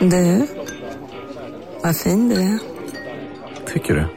Du, 0.00 0.46
vad 1.82 1.96
fin 1.96 2.28
du 2.28 2.34
är. 2.34 2.58
Tycker 3.72 3.94
du? 3.94 4.08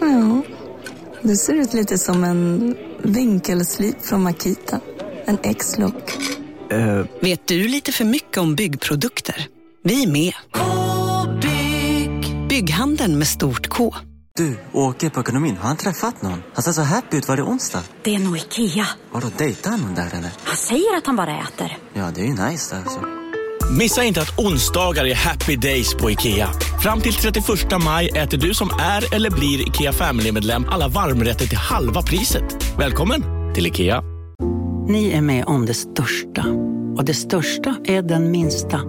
Ja, 0.00 0.42
du 1.22 1.36
ser 1.36 1.54
ut 1.54 1.74
lite 1.74 1.98
som 1.98 2.24
en 2.24 2.76
vinkelslip 3.02 4.02
från 4.02 4.22
Makita. 4.22 4.80
En 5.24 5.38
X-look. 5.42 6.18
Eh, 6.70 7.04
Vet 7.20 7.46
du 7.48 7.68
lite 7.68 7.92
för 7.92 8.04
mycket 8.04 8.38
om 8.38 8.54
byggprodukter? 8.54 9.46
Vi 9.84 10.02
är 10.02 10.06
med. 10.06 10.32
-bygg. 10.52 12.48
Bygghandeln 12.48 13.18
med 13.18 13.26
stort 13.26 13.68
K. 13.68 13.94
Du, 14.36 14.58
åker 14.72 15.10
på 15.10 15.20
ekonomin. 15.20 15.56
Har 15.56 15.68
han 15.68 15.76
träffat 15.76 16.22
någon? 16.22 16.42
Han 16.54 16.62
ser 16.62 16.72
så 16.72 16.82
happy 16.82 17.16
ut. 17.16 17.28
Var 17.28 17.36
det 17.36 17.42
onsdag? 17.42 17.82
Det 18.02 18.14
är 18.14 18.18
nog 18.18 18.36
Ikea. 18.36 18.86
Har 19.12 19.20
du 19.20 19.26
dejtat 19.38 19.80
någon 19.80 19.94
där 19.94 20.06
eller? 20.12 20.30
Han 20.44 20.56
säger 20.56 20.96
att 20.96 21.06
han 21.06 21.16
bara 21.16 21.38
äter. 21.40 21.78
Ja, 21.92 22.10
det 22.14 22.20
är 22.20 22.24
ju 22.24 22.30
nice 22.50 22.74
där 22.74 22.82
alltså. 22.82 23.00
Missa 23.78 24.04
inte 24.04 24.20
att 24.20 24.38
onsdagar 24.38 25.04
är 25.04 25.14
happy 25.14 25.56
days 25.56 25.94
på 25.94 26.10
IKEA. 26.10 26.48
Fram 26.82 27.00
till 27.00 27.14
31 27.14 27.46
maj 27.84 28.08
äter 28.08 28.38
du 28.38 28.54
som 28.54 28.70
är 28.80 29.14
eller 29.14 29.30
blir 29.30 29.68
IKEA 29.68 29.92
Family-medlem 29.92 30.66
alla 30.68 30.88
varmrätter 30.88 31.46
till 31.46 31.58
halva 31.58 32.02
priset. 32.02 32.76
Välkommen 32.78 33.22
till 33.54 33.66
IKEA. 33.66 34.02
Ni 34.88 35.10
är 35.10 35.20
med 35.20 35.44
om 35.44 35.66
det 35.66 35.74
största. 35.74 36.44
Och 36.96 37.04
det 37.04 37.14
största 37.14 37.76
är 37.84 38.02
den 38.02 38.30
minsta. 38.30 38.80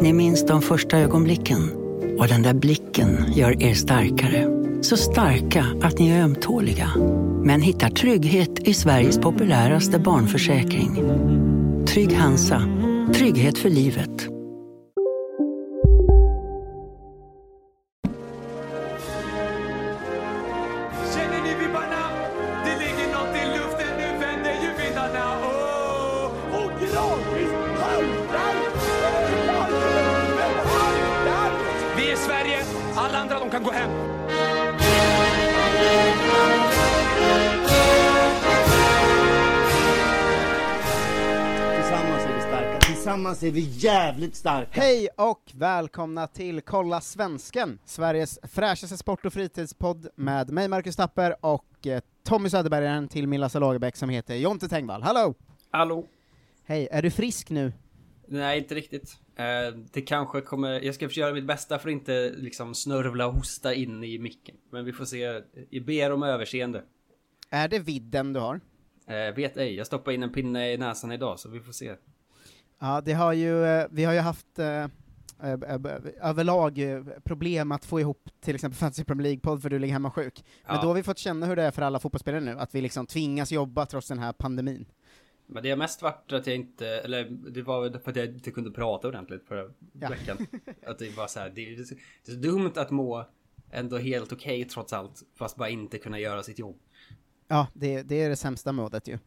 Ni 0.00 0.12
minns 0.12 0.46
de 0.46 0.62
första 0.62 0.98
ögonblicken. 0.98 1.70
Och 2.18 2.28
den 2.28 2.42
där 2.42 2.54
blicken 2.54 3.32
gör 3.34 3.62
er 3.62 3.74
starkare. 3.74 4.46
Så 4.82 4.96
starka 4.96 5.66
att 5.82 5.98
ni 5.98 6.08
är 6.08 6.22
ömtåliga. 6.22 6.90
Men 7.42 7.62
hittar 7.62 7.90
trygghet 7.90 8.58
i 8.58 8.74
Sveriges 8.74 9.18
populäraste 9.18 9.98
barnförsäkring. 9.98 11.02
Trygg 11.86 12.16
Hansa. 12.16 12.75
Trygghet 13.14 13.58
för 13.58 13.70
livet. 13.70 14.35
Är 43.46 43.50
vi 43.50 43.60
jävligt 43.60 44.34
starka! 44.34 44.80
Hej 44.80 45.08
och 45.16 45.42
välkomna 45.54 46.26
till 46.26 46.60
Kolla 46.60 47.00
Svensken, 47.00 47.78
Sveriges 47.84 48.38
fräschaste 48.42 48.96
sport 48.96 49.26
och 49.26 49.32
fritidspodd 49.32 50.08
med 50.14 50.50
mig 50.50 50.68
Marcus 50.68 50.96
Tapper 50.96 51.36
och 51.40 51.86
eh, 51.86 52.00
Tommy 52.22 52.48
Söderbergaren 52.48 53.08
till 53.08 53.28
min 53.28 53.40
Lasse 53.40 53.58
Lagerbäck 53.58 53.96
som 53.96 54.08
heter 54.08 54.34
Jonte 54.34 54.68
Tengvall. 54.68 55.02
Hallå! 55.02 55.34
Hallå? 55.70 56.06
Hej, 56.64 56.88
är 56.90 57.02
du 57.02 57.10
frisk 57.10 57.50
nu? 57.50 57.72
Nej, 58.28 58.58
inte 58.58 58.74
riktigt. 58.74 59.18
Eh, 59.36 59.78
det 59.92 60.02
kanske 60.02 60.40
kommer, 60.40 60.80
jag 60.80 60.94
ska 60.94 61.08
försöka 61.08 61.20
göra 61.24 61.34
mitt 61.34 61.46
bästa 61.46 61.78
för 61.78 61.88
att 61.88 61.92
inte 61.92 62.32
liksom 62.36 62.74
snörvla 62.74 63.26
och 63.26 63.34
hosta 63.34 63.74
in 63.74 64.04
i 64.04 64.18
micken. 64.18 64.56
Men 64.70 64.84
vi 64.84 64.92
får 64.92 65.04
se, 65.04 65.42
jag 65.70 65.84
ber 65.84 66.12
om 66.12 66.22
överseende. 66.22 66.82
Är 67.50 67.68
det 67.68 67.78
vidden 67.78 68.32
du 68.32 68.40
har? 68.40 68.60
Eh, 69.06 69.34
vet 69.34 69.56
ej, 69.56 69.74
jag 69.74 69.86
stoppade 69.86 70.14
in 70.14 70.22
en 70.22 70.32
pinne 70.32 70.72
i 70.72 70.78
näsan 70.78 71.12
idag 71.12 71.38
så 71.38 71.48
vi 71.48 71.60
får 71.60 71.72
se. 71.72 71.94
Ja, 72.78 73.00
det 73.04 73.12
har 73.12 73.32
ju, 73.32 73.64
eh, 73.64 73.86
vi 73.90 74.04
har 74.04 74.12
ju 74.12 74.18
haft 74.20 74.58
eh, 74.58 74.66
eh, 74.76 74.88
överlag 76.20 76.80
problem 77.24 77.72
att 77.72 77.84
få 77.84 78.00
ihop 78.00 78.28
till 78.40 78.54
exempel 78.54 78.76
Fantasy 78.78 79.04
Premier 79.04 79.24
League-podd 79.24 79.62
för 79.62 79.70
du 79.70 79.78
ligger 79.78 79.92
hemma 79.92 80.10
sjuk. 80.10 80.44
Men 80.66 80.76
Ja. 80.76 80.82
då 80.82 80.88
har 80.88 80.94
vi 80.94 81.02
fått 81.02 81.18
känna 81.18 81.46
hur 81.46 81.56
det 81.56 81.62
är 81.62 81.70
för 81.70 81.82
alla 81.82 81.98
fotbollsspelare 81.98 82.40
nu, 82.40 82.58
att 82.58 82.74
vi 82.74 82.80
liksom 82.80 83.06
tvingas 83.06 83.52
jobba 83.52 83.86
trots 83.86 84.08
den 84.08 84.18
här 84.18 84.32
pandemin. 84.32 84.86
Men 85.48 85.62
det 85.62 85.70
har 85.70 85.76
mest 85.76 86.02
varit 86.02 86.32
att 86.32 86.46
jag 86.46 86.56
inte, 86.56 86.86
eller 86.88 87.24
det 87.30 87.62
var 87.62 87.98
för 87.98 88.10
att 88.10 88.16
jag 88.16 88.26
inte 88.26 88.50
kunde 88.50 88.70
prata 88.70 89.08
ordentligt 89.08 89.44
förra 89.48 89.70
Ja. 90.00 90.08
veckan. 90.08 90.36
Att 90.86 90.98
det 90.98 91.16
var 91.16 91.26
så 91.26 91.40
här, 91.40 91.50
det 91.50 91.60
är, 91.74 91.76
det 92.26 92.32
är 92.32 92.36
dumt 92.36 92.72
att 92.76 92.90
må 92.90 93.26
ändå 93.70 93.98
helt 93.98 94.32
okej 94.32 94.64
trots 94.64 94.92
allt, 94.92 95.22
fast 95.38 95.56
bara 95.56 95.68
inte 95.68 95.98
kunna 95.98 96.18
göra 96.18 96.42
sitt 96.42 96.58
jobb. 96.58 96.78
Ja, 97.48 97.66
det, 97.74 98.02
det 98.02 98.22
är 98.22 98.28
det 98.28 98.36
sämsta 98.36 98.72
modet 98.72 99.08
ju. 99.08 99.18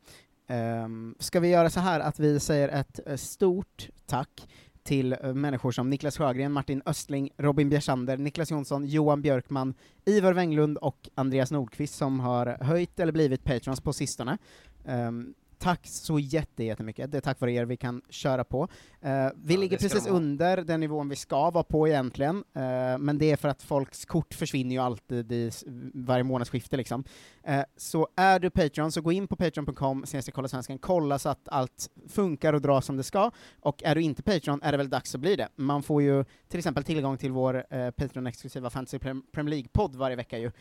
Um, 0.50 1.16
ska 1.20 1.40
vi 1.40 1.48
göra 1.48 1.70
så 1.70 1.80
här 1.80 2.00
att 2.00 2.20
vi 2.20 2.40
säger 2.40 2.70
ett 2.70 3.00
eh, 3.06 3.16
stort 3.16 3.90
tack 4.06 4.48
till 4.84 5.14
eh, 5.14 5.34
människor 5.34 5.72
som 5.72 5.90
Niklas 5.90 6.18
Sjögren, 6.18 6.52
Martin 6.52 6.82
Östling, 6.86 7.30
Robin 7.38 7.70
Bjersander, 7.70 8.18
Niklas 8.18 8.52
Jonsson, 8.52 8.86
Johan 8.86 9.22
Björkman, 9.22 9.74
Ivar 10.06 10.34
Wenglund 10.34 10.78
och 10.78 11.10
Andreas 11.16 11.52
Nordqvist 11.52 11.96
som 11.96 12.20
har 12.20 12.58
höjt 12.62 13.00
eller 13.00 13.12
blivit 13.12 13.44
patrons 13.44 13.82
på 13.82 13.94
sistone. 13.94 14.38
Um, 14.86 15.34
tack 15.60 15.88
så 15.88 16.20
jätte, 16.20 16.64
jättemycket, 16.64 17.12
det 17.12 17.18
är 17.18 17.22
tack 17.22 17.40
vare 17.42 17.52
er 17.52 17.66
vi 17.66 17.78
kan 17.78 18.02
köra 18.10 18.44
på. 18.44 18.68
Eh, 19.02 19.28
vi 19.36 19.54
Ja, 19.54 19.60
ligger 19.60 19.78
precis 19.78 20.08
under 20.08 20.58
den 20.58 20.80
nivån 20.80 21.10
vi 21.10 21.16
ska 21.16 21.50
vara 21.50 21.64
på 21.64 21.88
egentligen, 21.88 22.36
eh, 22.56 22.98
men 22.98 23.18
det 23.18 23.32
är 23.32 23.36
för 23.36 23.48
att 23.50 23.62
folks 23.62 24.06
kort 24.06 24.34
försvinner 24.34 24.72
ju 24.76 24.82
alltid 24.82 25.32
i 25.32 25.52
varje 25.94 26.24
månadsskifte 26.24 26.78
liksom. 26.78 27.04
Eh, 27.44 27.64
så 27.78 28.08
är 28.16 28.40
du 28.40 28.50
Patreon, 28.50 28.92
så 28.92 29.02
gå 29.02 29.12
in 29.12 29.28
på 29.28 29.36
patreon.com, 29.36 30.06
kolla 30.34 30.48
svenskan, 30.48 30.78
kolla 30.78 31.20
så 31.20 31.30
att 31.30 31.50
allt 31.50 31.90
funkar 32.08 32.54
och 32.54 32.62
drar 32.62 32.82
som 32.82 32.98
det 32.98 33.04
ska, 33.04 33.32
och 33.60 33.84
är 33.84 33.96
du 33.96 34.02
inte 34.02 34.24
Patreon 34.24 34.62
är 34.64 34.72
det 34.72 34.78
väl 34.78 34.90
dags 34.90 35.16
att 35.16 35.22
bli 35.22 35.36
det. 35.36 35.48
Man 35.56 35.84
får 35.84 36.02
ju 36.02 36.26
till 36.48 36.58
exempel 36.58 36.84
tillgång 36.84 37.18
till 37.18 37.32
vår 37.32 37.66
Patreon-exklusiva 37.92 38.70
Fantasy 38.70 38.98
Prem- 39.00 39.24
Premier 39.32 39.56
League-podd 39.56 39.96
varje 39.96 40.16
vecka 40.16 40.38
ju. 40.38 40.52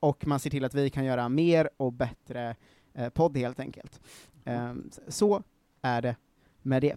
Och 0.00 0.26
man 0.26 0.40
ser 0.40 0.50
till 0.50 0.64
att 0.64 0.74
vi 0.74 0.90
kan 0.90 1.04
göra 1.04 1.28
mer 1.28 1.70
och 1.76 1.92
bättre 1.92 2.56
eh, 2.96 3.08
podd 3.08 3.36
helt 3.36 3.60
enkelt. 3.60 4.00
S- 4.44 5.00
så 5.08 5.42
är 5.82 6.02
det 6.02 6.16
med 6.62 6.82
det. 6.82 6.96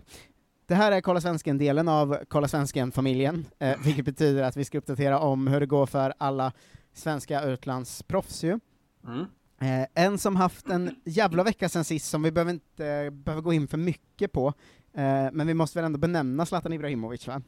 Det 0.66 0.76
här 0.76 0.92
är 0.92 1.02
Kolla 1.02 1.22
Svensken-delen 1.22 1.88
av 1.88 2.18
Kolla 2.28 2.48
Svensken-familjen, 2.48 3.46
eh, 3.60 3.78
vilket 3.84 4.06
betyder 4.06 4.44
att 4.44 4.58
vi 4.58 4.66
ska 4.66 4.78
uppdatera 4.78 5.20
om 5.20 5.48
hur 5.48 5.60
det 5.60 5.66
går 5.66 5.86
för 5.86 6.14
alla 6.18 6.54
svenska 6.94 7.44
utlandsproffs 7.44 8.44
ju. 8.44 8.60
Mm. 9.08 9.26
Eh, 9.62 9.88
en 10.06 10.18
som 10.18 10.36
haft 10.36 10.70
en 10.70 10.96
jävla 11.06 11.44
vecka 11.44 11.70
sen 11.70 11.84
sist 11.84 12.10
som 12.10 12.24
vi 12.24 12.32
behöver 12.32 12.52
inte 12.52 12.88
eh, 12.88 13.10
behöver 13.10 13.42
gå 13.42 13.54
in 13.54 13.68
för 13.68 13.78
mycket 13.78 14.32
på, 14.32 14.48
eh, 14.94 15.28
men 15.32 15.48
vi 15.48 15.54
måste 15.54 15.78
väl 15.78 15.86
ändå 15.86 16.00
benämna 16.00 16.46
Zlatan 16.46 16.74
Ibrahimovic 16.74 17.28
va? 17.28 17.42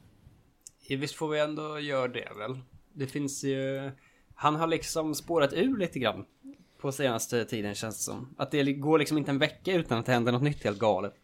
Ja, 0.88 0.96
Visst 0.98 1.14
får 1.14 1.28
vi 1.28 1.40
ändå 1.40 1.80
göra 1.80 2.08
det 2.08 2.28
väl? 2.38 2.60
Det 2.92 3.06
finns 3.06 3.44
ju... 3.44 3.90
Han 4.34 4.56
har 4.56 4.66
liksom 4.66 5.14
spårat 5.14 5.52
ur 5.52 5.76
lite 5.78 5.98
grann. 5.98 6.24
På 6.82 6.92
senaste 6.92 7.44
tiden 7.44 7.74
känns 7.74 7.96
det 7.96 8.02
som. 8.02 8.34
Att 8.38 8.50
det 8.50 8.72
går 8.72 8.98
liksom 8.98 9.18
inte 9.18 9.30
en 9.30 9.38
vecka 9.38 9.72
utan 9.74 9.98
att 9.98 10.06
det 10.06 10.12
händer 10.12 10.32
något 10.32 10.42
nytt 10.42 10.64
helt 10.64 10.78
galet. 10.78 11.14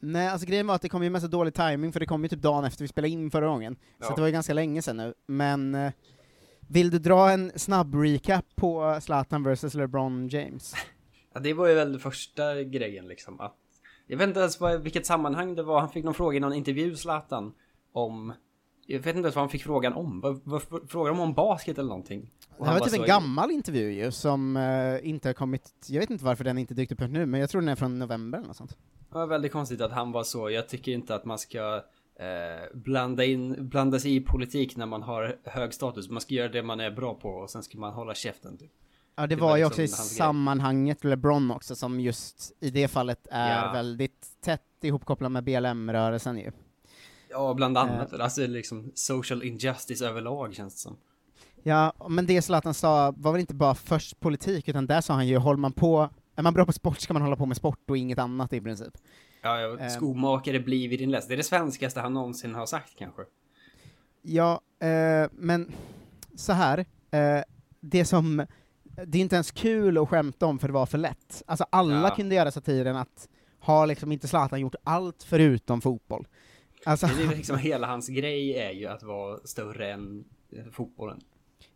Nej, 0.00 0.28
alltså 0.28 0.46
grejen 0.46 0.66
var 0.66 0.74
att 0.74 0.82
det 0.82 0.88
kom 0.88 1.02
ju 1.04 1.20
så 1.20 1.26
dålig 1.26 1.54
timing 1.54 1.92
för 1.92 2.00
det 2.00 2.06
kom 2.06 2.22
ju 2.22 2.28
typ 2.28 2.42
dagen 2.42 2.64
efter 2.64 2.84
vi 2.84 2.88
spelade 2.88 3.08
in 3.08 3.30
förra 3.30 3.46
gången. 3.46 3.74
Så 3.74 3.80
Ja. 3.98 4.08
att 4.08 4.16
det 4.16 4.22
var 4.22 4.26
ju 4.26 4.32
ganska 4.32 4.52
länge 4.54 4.82
sedan 4.82 4.96
nu. 4.96 5.14
Men 5.26 5.74
eh, 5.74 5.92
vill 6.68 6.90
du 6.90 6.98
dra 6.98 7.30
en 7.30 7.52
snabb 7.56 7.94
recap 7.94 8.44
på 8.56 8.98
Zlatan 9.02 9.42
vs 9.44 9.74
LeBron 9.74 10.28
James? 10.28 10.74
Ja, 11.34 11.40
det 11.40 11.52
var 11.54 11.66
ju 11.68 11.74
väl 11.74 11.98
första 11.98 12.62
grejen 12.62 13.08
liksom. 13.08 13.40
Att, 13.40 13.56
jag 14.06 14.18
vet 14.18 14.28
inte 14.28 14.40
ens 14.40 14.60
vad, 14.60 14.82
vilket 14.82 15.06
sammanhang 15.06 15.54
det 15.54 15.62
var. 15.62 15.80
Han 15.80 15.88
fick 15.90 16.04
någon 16.04 16.14
fråga 16.14 16.36
i 16.36 16.40
någon 16.40 16.52
intervju, 16.52 16.96
Zlatan, 16.96 17.52
om... 17.92 18.32
Jag 18.92 18.98
vet 18.98 19.16
inte 19.16 19.26
ens 19.26 19.34
vad 19.34 19.42
han 19.42 19.48
fick 19.48 19.62
frågan 19.62 19.92
om. 19.92 20.20
Vad, 20.20 20.40
vad, 20.44 20.62
frågade 20.90 21.16
de 21.16 21.20
om 21.20 21.32
basket 21.34 21.78
eller 21.78 21.88
någonting? 21.88 22.30
Och 22.56 22.66
Det 22.66 22.72
var 22.72 22.80
typ 22.80 23.00
en 23.00 23.06
gammal 23.06 23.50
intervju 23.50 23.92
ju, 23.92 24.10
som 24.10 24.56
eh, 24.56 25.08
inte 25.08 25.28
har 25.28 25.32
kommit, 25.32 25.72
jag 25.86 26.00
vet 26.00 26.10
inte 26.10 26.24
varför 26.24 26.44
den 26.44 26.58
inte 26.58 26.74
dykt 26.74 26.92
upp 26.92 27.00
nu, 27.00 27.26
men 27.26 27.40
jag 27.40 27.50
tror 27.50 27.60
den 27.60 27.68
är 27.68 27.76
från 27.76 27.98
november 27.98 28.38
eller 28.38 28.48
något 28.48 28.56
sånt. 28.56 28.76
Det 29.10 29.14
var 29.18 29.26
väldigt 29.26 29.52
konstigt 29.52 29.80
att 29.80 29.92
han 29.92 30.12
var 30.12 30.24
så. 30.24 30.50
Jag 30.50 30.68
tycker 30.68 30.92
inte 30.92 31.14
att 31.14 31.24
man 31.24 31.38
ska 31.38 31.76
eh, 32.20 32.24
blanda, 32.74 33.24
in, 33.24 33.68
blanda 33.68 33.98
sig 33.98 34.16
i 34.16 34.20
politik 34.20 34.76
när 34.76 34.86
man 34.86 35.02
har 35.02 35.36
hög 35.44 35.74
status. 35.74 36.10
Man 36.10 36.20
ska 36.20 36.34
göra 36.34 36.48
det 36.48 36.62
man 36.62 36.80
är 36.80 36.90
bra 36.90 37.14
på 37.14 37.28
och 37.28 37.50
sen 37.50 37.62
ska 37.62 37.78
man 37.78 37.92
hålla 37.92 38.14
käften. 38.14 38.56
Typ. 38.56 38.70
Ja, 39.16 39.26
det, 39.26 39.34
Det 39.34 39.40
var, 39.40 39.56
ju 39.56 39.64
också 39.64 39.82
i 39.82 39.88
sammanhanget 39.88 41.04
LeBron 41.04 41.50
också, 41.50 41.74
som 41.74 42.00
just 42.00 42.52
i 42.60 42.70
det 42.70 42.88
fallet 42.88 43.26
är 43.30 43.64
Ja. 43.66 43.72
väldigt 43.72 44.26
tätt 44.40 44.62
ihopkopplad 44.82 45.32
med 45.32 45.44
BLM-rörelsen 45.44 46.38
ju. 46.38 46.50
Ja, 47.30 47.54
bland 47.54 47.78
annat. 47.78 48.12
Eh. 48.12 48.20
Alltså 48.20 48.46
liksom 48.46 48.92
social 48.94 49.42
injustice 49.42 50.02
överlag 50.04 50.54
känns 50.54 50.74
det 50.74 50.80
som. 50.80 50.96
Ja, 51.62 51.92
men 52.08 52.26
det 52.26 52.42
Zlatan 52.42 52.74
sa 52.74 53.14
var 53.16 53.32
väl 53.32 53.40
inte 53.40 53.54
bara 53.54 53.74
först 53.74 54.20
politik, 54.20 54.68
utan 54.68 54.86
där 54.86 55.00
sa 55.00 55.14
han 55.14 55.26
ju, 55.28 55.36
håller 55.36 55.58
man 55.58 55.72
på, 55.72 56.08
är 56.36 56.42
man 56.42 56.54
bra 56.54 56.66
på 56.66 56.72
sport 56.72 57.00
ska 57.00 57.12
man 57.12 57.22
hålla 57.22 57.36
på 57.36 57.46
med 57.46 57.56
sport 57.56 57.90
och 57.90 57.96
inget 57.96 58.18
annat 58.18 58.52
i 58.52 58.60
princip. 58.60 58.94
Ja, 59.42 59.60
ja, 59.60 59.78
Ehm. 59.78 59.90
skomakare 59.90 60.60
blir 60.60 60.88
vid 60.88 60.98
din 60.98 61.10
läst. 61.10 61.28
Det 61.28 61.34
är 61.34 61.36
det 61.36 61.42
svenskaste 61.42 62.00
han 62.00 62.14
någonsin 62.14 62.54
har 62.54 62.66
sagt 62.66 62.98
kanske. 62.98 63.22
Ja, 64.22 64.60
eh, 64.80 65.28
men 65.32 65.72
så 66.36 66.52
här, 66.52 66.78
eh, 67.10 67.42
det 67.80 68.04
som, 68.04 68.46
det 69.06 69.18
är 69.18 69.22
inte 69.22 69.34
ens 69.36 69.50
kul 69.50 69.98
att 69.98 70.08
skämta 70.08 70.46
om 70.46 70.58
för 70.58 70.68
det 70.68 70.74
var 70.74 70.86
för 70.86 70.98
lätt. 70.98 71.42
Alltså 71.46 71.64
alla 71.70 72.08
Ja. 72.08 72.14
kunde 72.16 72.34
göra 72.34 72.50
satiren 72.50 72.96
att 72.96 73.28
har 73.60 73.86
liksom 73.86 74.12
inte 74.12 74.28
Zlatan 74.28 74.60
gjort 74.60 74.74
allt 74.84 75.22
förutom 75.22 75.80
fotboll? 75.80 76.26
Alltså, 76.84 77.06
Det 77.06 77.22
är 77.22 77.36
liksom 77.36 77.58
hela 77.58 77.86
hans 77.86 78.08
grej 78.08 78.58
är 78.58 78.70
ju 78.70 78.86
att 78.86 79.02
vara 79.02 79.38
större 79.44 79.92
än 79.92 80.24
eh, 80.56 80.64
fotbollen. 80.72 81.20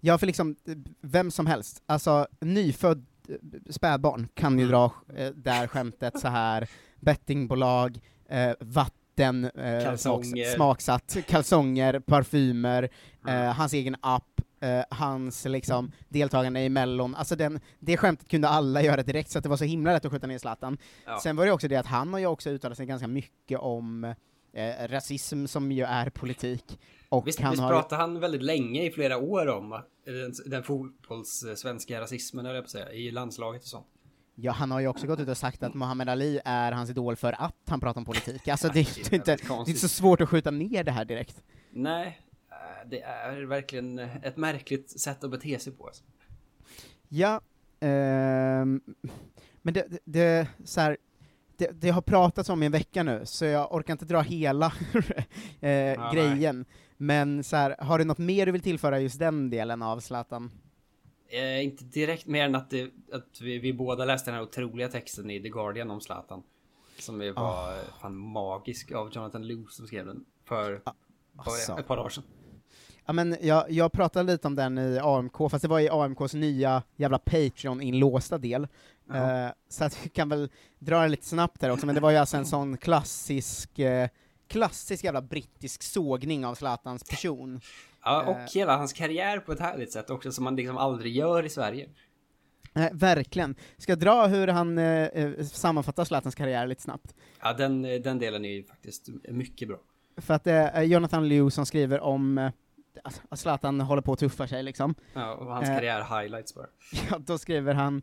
Ja, 0.01 0.19
för 0.19 0.27
liksom, 0.27 0.57
vem 1.01 1.31
som 1.31 1.47
helst, 1.47 1.83
alltså 1.87 2.27
nyfödd 2.41 3.07
eh, 3.29 3.35
spädbarn 3.71 4.29
kan 4.35 4.53
Mm. 4.53 4.59
ju 4.65 4.71
dra 4.71 4.93
eh, 5.17 5.31
där 5.31 5.67
skämtet 5.67 6.21
så 6.21 6.29
här 6.29 6.69
bettingbolag, 7.01 8.01
eh, 8.29 8.53
vatten, 8.61 9.45
eh, 9.45 9.85
Kalsonger. 9.85 10.25
smaks, 10.45 10.53
smaksatt, 10.55 11.17
kalsonger, 11.29 12.01
parfymer, 12.01 12.89
Mm. 13.29 13.43
eh, 13.49 13.53
hans 13.55 13.73
egen 13.73 13.97
app, 14.01 14.41
hans 14.91 15.45
liksom 15.45 15.93
deltagande 16.09 16.61
i 16.61 16.69
mellon, 16.69 17.15
alltså 17.15 17.37
den, 17.37 17.61
det 17.79 17.97
skämtet 17.97 18.29
kunde 18.29 18.49
alla 18.49 18.83
göra 18.83 19.03
direkt, 19.03 19.31
så 19.31 19.39
att 19.39 19.43
det 19.43 19.49
var 19.51 19.57
så 19.57 19.65
himla 19.65 19.93
lätt 19.93 20.05
att 20.05 20.13
skjuta 20.13 20.27
ner 20.27 20.39
Zlatan. 20.39 20.79
Ja. 21.07 21.21
Sen 21.23 21.37
var 21.37 21.47
det 21.47 21.53
också 21.53 21.69
det 21.69 21.77
att 21.77 21.87
han 21.87 22.13
har 22.13 22.21
ju 22.21 22.27
också 22.27 22.51
uttalat 22.51 22.77
sig 22.77 22.87
ganska 22.87 23.07
mycket 23.09 23.59
om 23.59 24.15
eh, 24.55 24.89
rasism 24.89 25.47
som 25.47 25.73
ju 25.73 25.85
är 25.85 26.11
politik, 26.11 26.79
och 27.09 27.27
Visst, 27.27 27.41
han 27.41 27.51
visst 27.51 27.63
har 27.63 27.71
pratade 27.71 28.01
han 28.01 28.21
väldigt 28.21 28.43
länge 28.43 28.83
i 28.83 28.91
flera 28.91 29.17
år 29.17 29.47
om 29.47 29.73
eh, 29.73 29.81
den, 30.05 30.33
den 30.47 30.63
fotbollssvenska 30.63 32.01
rasismen, 32.01 32.47
höll 32.47 32.55
jag 32.55 32.65
på 32.65 32.71
säga, 32.71 32.93
i 32.93 33.11
landslaget 33.11 33.63
och 33.63 33.69
sånt. 33.69 33.87
Ja, 34.35 34.53
han 34.53 34.71
har 34.71 34.81
ju 34.81 34.89
också 34.89 35.07
gått 35.07 35.21
ut 35.21 35.29
och 35.29 35.37
sagt 35.37 35.63
att 35.63 35.75
Muhammad 35.75 36.09
Ali 36.09 36.41
är 36.45 36.73
hans 36.73 36.91
idol 36.91 37.17
för 37.17 37.33
att 37.33 37.57
han 37.67 37.81
pratar 37.81 38.01
om 38.01 38.05
politik. 38.05 38.49
Alltså 38.49 38.69
det 38.75 38.81
är 38.81 39.11
ju 39.11 39.17
inte, 39.17 39.37
det 39.37 39.51
är 39.51 39.69
inte 39.69 39.81
så 39.81 39.89
svårt 39.89 40.21
att 40.21 40.29
skjuta 40.29 40.51
ner 40.51 40.85
det 40.85 40.93
här 40.93 41.05
direkt. 41.05 41.43
Nej, 41.71 42.21
eh, 42.51 42.89
det 42.89 43.03
är 43.03 43.43
verkligen 43.43 43.99
ett 43.99 44.37
märkligt 44.37 45.01
sätt 45.01 45.25
att 45.25 45.31
bete 45.31 45.59
sig 45.59 45.73
på. 45.73 45.87
Alltså. 45.87 46.05
Ja, 47.09 47.41
ehm, 47.81 48.81
men 49.63 49.75
det, 49.75 49.87
det, 49.89 49.99
det, 50.05 50.49
så 50.65 50.81
här, 50.81 50.97
det, 51.59 51.71
det 51.81 51.91
har 51.91 52.03
pratats 52.03 52.49
om 52.49 52.63
i 52.63 52.67
en 52.67 52.73
vecka 52.73 53.03
nu, 53.03 53.21
så 53.25 53.45
jag 53.45 53.75
orkar 53.75 53.93
inte 53.93 54.05
dra 54.05 54.21
hela 54.21 54.67
eh, 55.61 56.13
grejen. 56.13 56.65
Men 56.97 57.45
så 57.45 57.57
här, 57.57 57.77
har 57.79 57.99
du 57.99 58.05
något 58.05 58.19
mer 58.19 58.47
du 58.47 58.53
vill 58.53 58.61
tillföra 58.61 59.01
just 59.01 59.19
den 59.19 59.51
delen 59.51 59.83
av 59.83 60.01
Zlatan? 60.01 60.51
Eh, 61.29 61.65
inte 61.65 61.85
direkt 61.85 62.27
mer 62.27 62.45
än 62.45 62.55
att, 62.55 62.71
det, 62.71 62.91
att 63.13 63.41
vi, 63.41 63.59
vi 63.59 63.73
båda 63.73 64.05
läste 64.05 64.31
den 64.31 64.35
här 64.39 64.43
otroliga 64.43 64.89
texten 64.89 65.31
i 65.31 65.43
The 65.43 65.49
Guardian 65.49 65.91
om 65.91 66.01
Zlatan. 66.01 66.43
Som 66.99 67.19
var 67.19 67.33
Ah. 67.37 67.73
eh, 67.77 68.01
fan 68.03 68.17
magisk 68.17 68.93
av 68.93 69.11
Jonathan 69.13 69.47
Lew 69.47 69.67
som 69.71 69.87
skrev 69.87 70.07
den 70.07 70.25
för 70.45 70.83
alltså. 71.37 71.73
bara 71.73 71.81
ett 71.81 71.87
par 71.87 71.97
dagar 71.97 72.09
sedan. 72.09 72.25
Ja, 73.07 73.13
men 73.13 73.37
jag, 73.41 73.71
jag 73.71 73.93
pratade 73.93 74.33
lite 74.33 74.47
om 74.49 74.55
den 74.55 74.79
i 74.79 74.99
AMK, 75.03 75.37
fast 75.51 75.63
det 75.63 75.69
var 75.69 75.81
i 75.81 75.89
AMKs 75.89 76.35
nya 76.35 76.83
jävla 76.97 77.19
Patreon-inlåsta 77.19 78.39
del. 78.39 78.69
Eh, 79.13 79.49
så 79.69 79.85
att 79.85 80.07
vi 80.07 80.09
kan 80.11 80.29
väl 80.29 80.51
dra 80.79 81.01
det 81.03 81.09
lite 81.09 81.27
snabbt 81.27 81.61
där 81.61 81.71
också, 81.71 81.87
men 81.87 81.95
det 81.95 82.01
var 82.01 82.11
ju 82.11 82.17
alltså 82.17 82.37
en 82.37 82.47
sån 82.47 82.77
klassisk, 82.77 83.79
eh, 83.79 84.09
klassisk 84.49 85.05
jävla 85.05 85.23
brittisk 85.23 85.83
sågning 85.83 86.47
av 86.47 86.55
Zlatans 86.55 87.05
person. 87.05 87.61
Ja, 88.05 88.23
och 88.23 88.37
Eh. 88.37 88.47
hela 88.55 88.77
hans 88.77 88.93
karriär 88.93 89.39
på 89.39 89.53
ett 89.53 89.61
härligt 89.61 89.93
sätt 89.93 90.11
också 90.11 90.33
som 90.33 90.45
man 90.45 90.57
liksom 90.57 90.77
aldrig 90.79 91.17
gör 91.17 91.43
i 91.47 91.49
Sverige. 91.49 91.89
Eh, 92.75 92.89
verkligen. 92.93 93.55
Ska 93.79 93.93
jag 93.93 93.99
dra 93.99 94.27
hur 94.27 94.49
han 94.49 94.79
eh, 94.79 94.85
eh, 95.05 95.45
sammanfattar 95.45 96.05
Zlatans 96.05 96.35
karriär 96.35 96.67
lite 96.67 96.83
snabbt? 96.83 97.15
Ja, 97.41 97.53
den, 97.53 97.85
eh, 97.85 98.01
den 98.01 98.19
delen 98.19 98.45
är 98.45 98.49
ju 98.53 98.65
faktiskt 98.65 99.09
mycket 99.29 99.69
bra. 99.69 99.79
För 100.17 100.35
att 100.35 100.45
det 100.45 100.53
är 100.53 100.83
Jonathan 100.83 101.29
Liu 101.29 101.51
som 101.51 101.67
skriver 101.67 102.01
om 102.01 102.39
eh, 102.39 102.51
att 103.29 103.39
Zlatan 103.39 103.81
håller 103.81 104.03
på 104.03 104.13
att 104.13 104.19
tuffa 104.19 104.49
sig 104.49 104.63
liksom. 104.63 104.95
Ja, 105.15 105.35
och 105.35 105.47
hans 105.55 105.69
Eh, 105.69 105.75
karriär 105.77 106.21
highlights 106.21 106.55
bara. 106.55 106.67
Ja, 107.11 107.19
då 107.19 107.39
skriver 107.39 107.75
han 107.75 108.03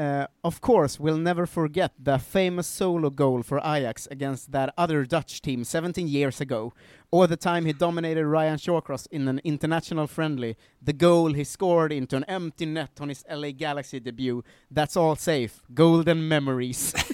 eh, 0.00 0.26
Of 0.42 0.60
course, 0.60 0.98
we'll 1.02 1.18
never 1.18 1.46
forget 1.46 1.92
the 2.04 2.18
famous 2.18 2.66
solo 2.66 3.10
goal 3.10 3.42
for 3.42 3.58
Ajax 3.58 4.06
against 4.10 4.52
that 4.52 4.72
other 4.78 5.04
Dutch 5.04 5.40
team 5.42 5.64
17 5.64 6.08
years 6.08 6.40
ago, 6.40 6.72
or 7.10 7.26
the 7.26 7.36
time 7.36 7.66
he 7.66 7.72
dominated 7.72 8.26
Ryan 8.26 8.58
Shawcross 8.58 9.06
in 9.10 9.28
an 9.28 9.40
international 9.44 10.06
friendly, 10.06 10.56
the 10.86 10.92
goal 10.92 11.34
he 11.34 11.44
scored 11.44 11.92
into 11.92 12.16
an 12.16 12.24
empty 12.24 12.66
net 12.66 13.00
on 13.00 13.08
his 13.08 13.24
LA 13.30 13.50
Galaxy 13.50 14.00
debut. 14.00 14.42
That's 14.74 14.96
all 14.96 15.16
safe. 15.16 15.62
Golden 15.68 16.28
memories. 16.28 16.92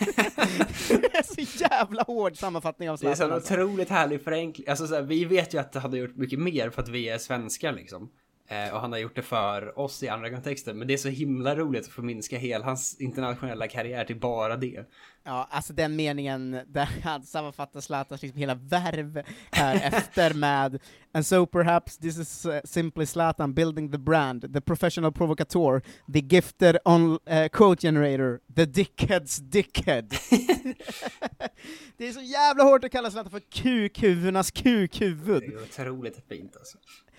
det 0.88 1.16
är 1.18 1.22
så 1.22 1.64
jävla 1.64 2.02
hård 2.02 2.36
sammanfattning 2.36 2.90
av 2.90 2.98
Det 2.98 3.10
är 3.10 3.14
Zlatan. 3.14 3.28
så 3.30 3.34
alltså. 3.34 3.54
otroligt 3.54 3.88
härlig 3.90 4.20
förenkling. 4.22 4.68
Alltså 4.68 4.86
så 4.86 4.94
här, 4.94 5.02
vi 5.02 5.24
vet 5.24 5.54
ju 5.54 5.58
att 5.58 5.74
han 5.74 5.90
har 5.90 5.98
gjort 5.98 6.16
mycket 6.16 6.38
mer 6.38 6.70
för 6.70 6.82
att 6.82 6.88
vi 6.88 7.08
är 7.08 7.18
svenskar 7.18 7.72
liksom. 7.72 8.08
Eh, 8.48 8.74
och 8.74 8.80
han 8.80 8.92
har 8.92 8.98
gjort 8.98 9.16
det 9.16 9.22
för 9.22 9.78
oss 9.78 10.02
i 10.02 10.08
andra 10.08 10.30
kontexter. 10.30 10.74
Men 10.74 10.88
det 10.88 10.94
är 10.94 10.98
så 10.98 11.08
himla 11.08 11.56
roligt 11.56 11.86
att 11.86 11.92
förminska 11.92 12.38
hela 12.38 12.64
hans 12.64 13.00
internationella 13.00 13.68
karriär 13.68 14.04
till 14.04 14.20
bara 14.20 14.56
det. 14.56 14.84
Ja, 15.24 15.48
alltså 15.50 15.72
den 15.72 15.96
meningen 15.96 16.60
där 16.66 16.88
han 17.02 17.22
sammanfattar 17.22 17.80
Zlatans 17.80 18.22
liksom 18.22 18.38
hela 18.38 18.54
värv 18.54 19.22
här 19.50 19.74
efter 19.82 20.34
med 20.34 20.78
And 21.12 21.26
so 21.26 21.46
perhaps 21.46 21.98
this 21.98 22.18
is 22.18 22.46
uh, 22.46 22.60
simply 22.64 23.06
Zlatan 23.06 23.54
building 23.54 23.92
the 23.92 23.98
brand, 23.98 24.54
the 24.54 24.60
professional 24.60 25.12
provocateur, 25.12 25.82
the 26.12 26.20
gifted 26.20 26.78
on 26.84 27.18
uh, 27.30 27.48
quote 27.52 27.80
generator, 27.80 28.40
the 28.54 28.66
dickhead's 28.66 29.40
dickhead. 29.40 30.08
det 31.96 32.08
är 32.08 32.12
så 32.12 32.20
jävla 32.20 32.64
hårt 32.64 32.84
att 32.84 32.92
kalla 32.92 33.10
Zlatan 33.10 33.30
för 33.30 33.40
kukhuvudarnas 33.40 34.50
kukhuvud. 34.50 35.42
Det 35.42 35.46
är 35.46 35.62
otroligt 35.62 36.28
fint 36.28 36.56
alltså. 36.56 36.78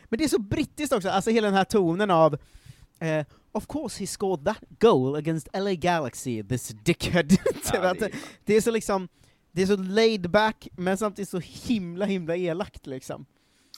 Men 0.09 0.18
det 0.18 0.24
är 0.24 0.30
så 0.30 0.39
brittiskt 0.39 0.94
också, 0.94 1.09
alltså 1.09 1.31
hela 1.31 1.48
den 1.48 1.57
här 1.57 1.63
tonen 1.63 2.12
av 2.12 2.38
eh, 3.00 3.25
Of 3.51 3.68
course 3.68 4.00
he 4.00 4.07
scored 4.07 4.45
that 4.45 4.63
goal 4.80 5.15
against 5.15 5.48
LA 5.54 5.74
Galaxy, 5.74 6.44
this 6.44 6.68
dickhead. 6.68 7.24
Ja, 7.74 7.94
det, 7.94 8.00
det 8.00 8.06
är... 8.06 8.12
det 8.45 8.54
är 8.54 8.62
så 8.62 8.71
liksom, 8.71 9.07
det 9.51 9.62
är 9.62 9.65
så 9.65 9.77
laid 9.77 10.30
back, 10.30 10.68
men 10.75 10.98
samtidigt 10.98 11.30
så 11.30 11.39
himla 11.39 12.06
himla 12.06 12.36
elakt 12.36 12.88
liksom. 12.88 13.25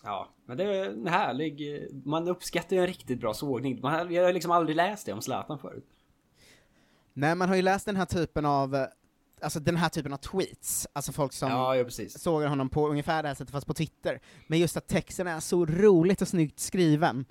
Ja, 0.03 0.29
men 0.45 0.57
det 0.57 0.63
är 0.63 0.89
en 0.89 1.07
härlig... 1.07 1.87
Man 2.05 2.27
uppskattar 2.27 2.75
ju 2.75 2.81
en 2.81 2.87
riktigt 2.87 3.19
bra 3.19 3.33
sågning. 3.33 3.79
Man 3.81 3.93
har, 3.93 4.05
jag 4.05 4.23
har 4.23 4.33
liksom 4.33 4.51
aldrig 4.51 4.75
läst 4.75 5.05
det 5.05 5.13
om 5.13 5.21
Zlatan 5.21 5.59
förut. 5.59 5.85
Nej, 7.13 7.35
man 7.35 7.49
har 7.49 7.55
ju 7.55 7.61
läst 7.61 7.85
den 7.85 7.95
här 7.95 8.05
typen 8.05 8.45
av, 8.45 8.75
eh, 8.75 8.85
alltså 9.41 9.59
den 9.59 9.75
här 9.75 9.89
typen 9.89 10.13
av 10.13 10.17
tweets, 10.17 10.87
alltså 10.93 11.11
folk 11.11 11.33
som 11.33 11.49
Ja, 11.49 11.75
ja 11.75 11.89
sågar 12.09 12.47
honom 12.47 12.69
på 12.69 12.87
ungefär 12.89 13.23
det 13.23 13.27
här 13.29 13.35
sättet 13.35 13.51
fast 13.51 13.67
på 13.67 13.73
Twitter. 13.73 14.19
Men 14.47 14.59
just 14.59 14.77
att 14.77 14.87
texten 14.87 15.27
är 15.27 15.39
så 15.39 15.65
roligt 15.65 16.21
och 16.21 16.27
snyggt 16.27 16.59
skriven, 16.59 17.25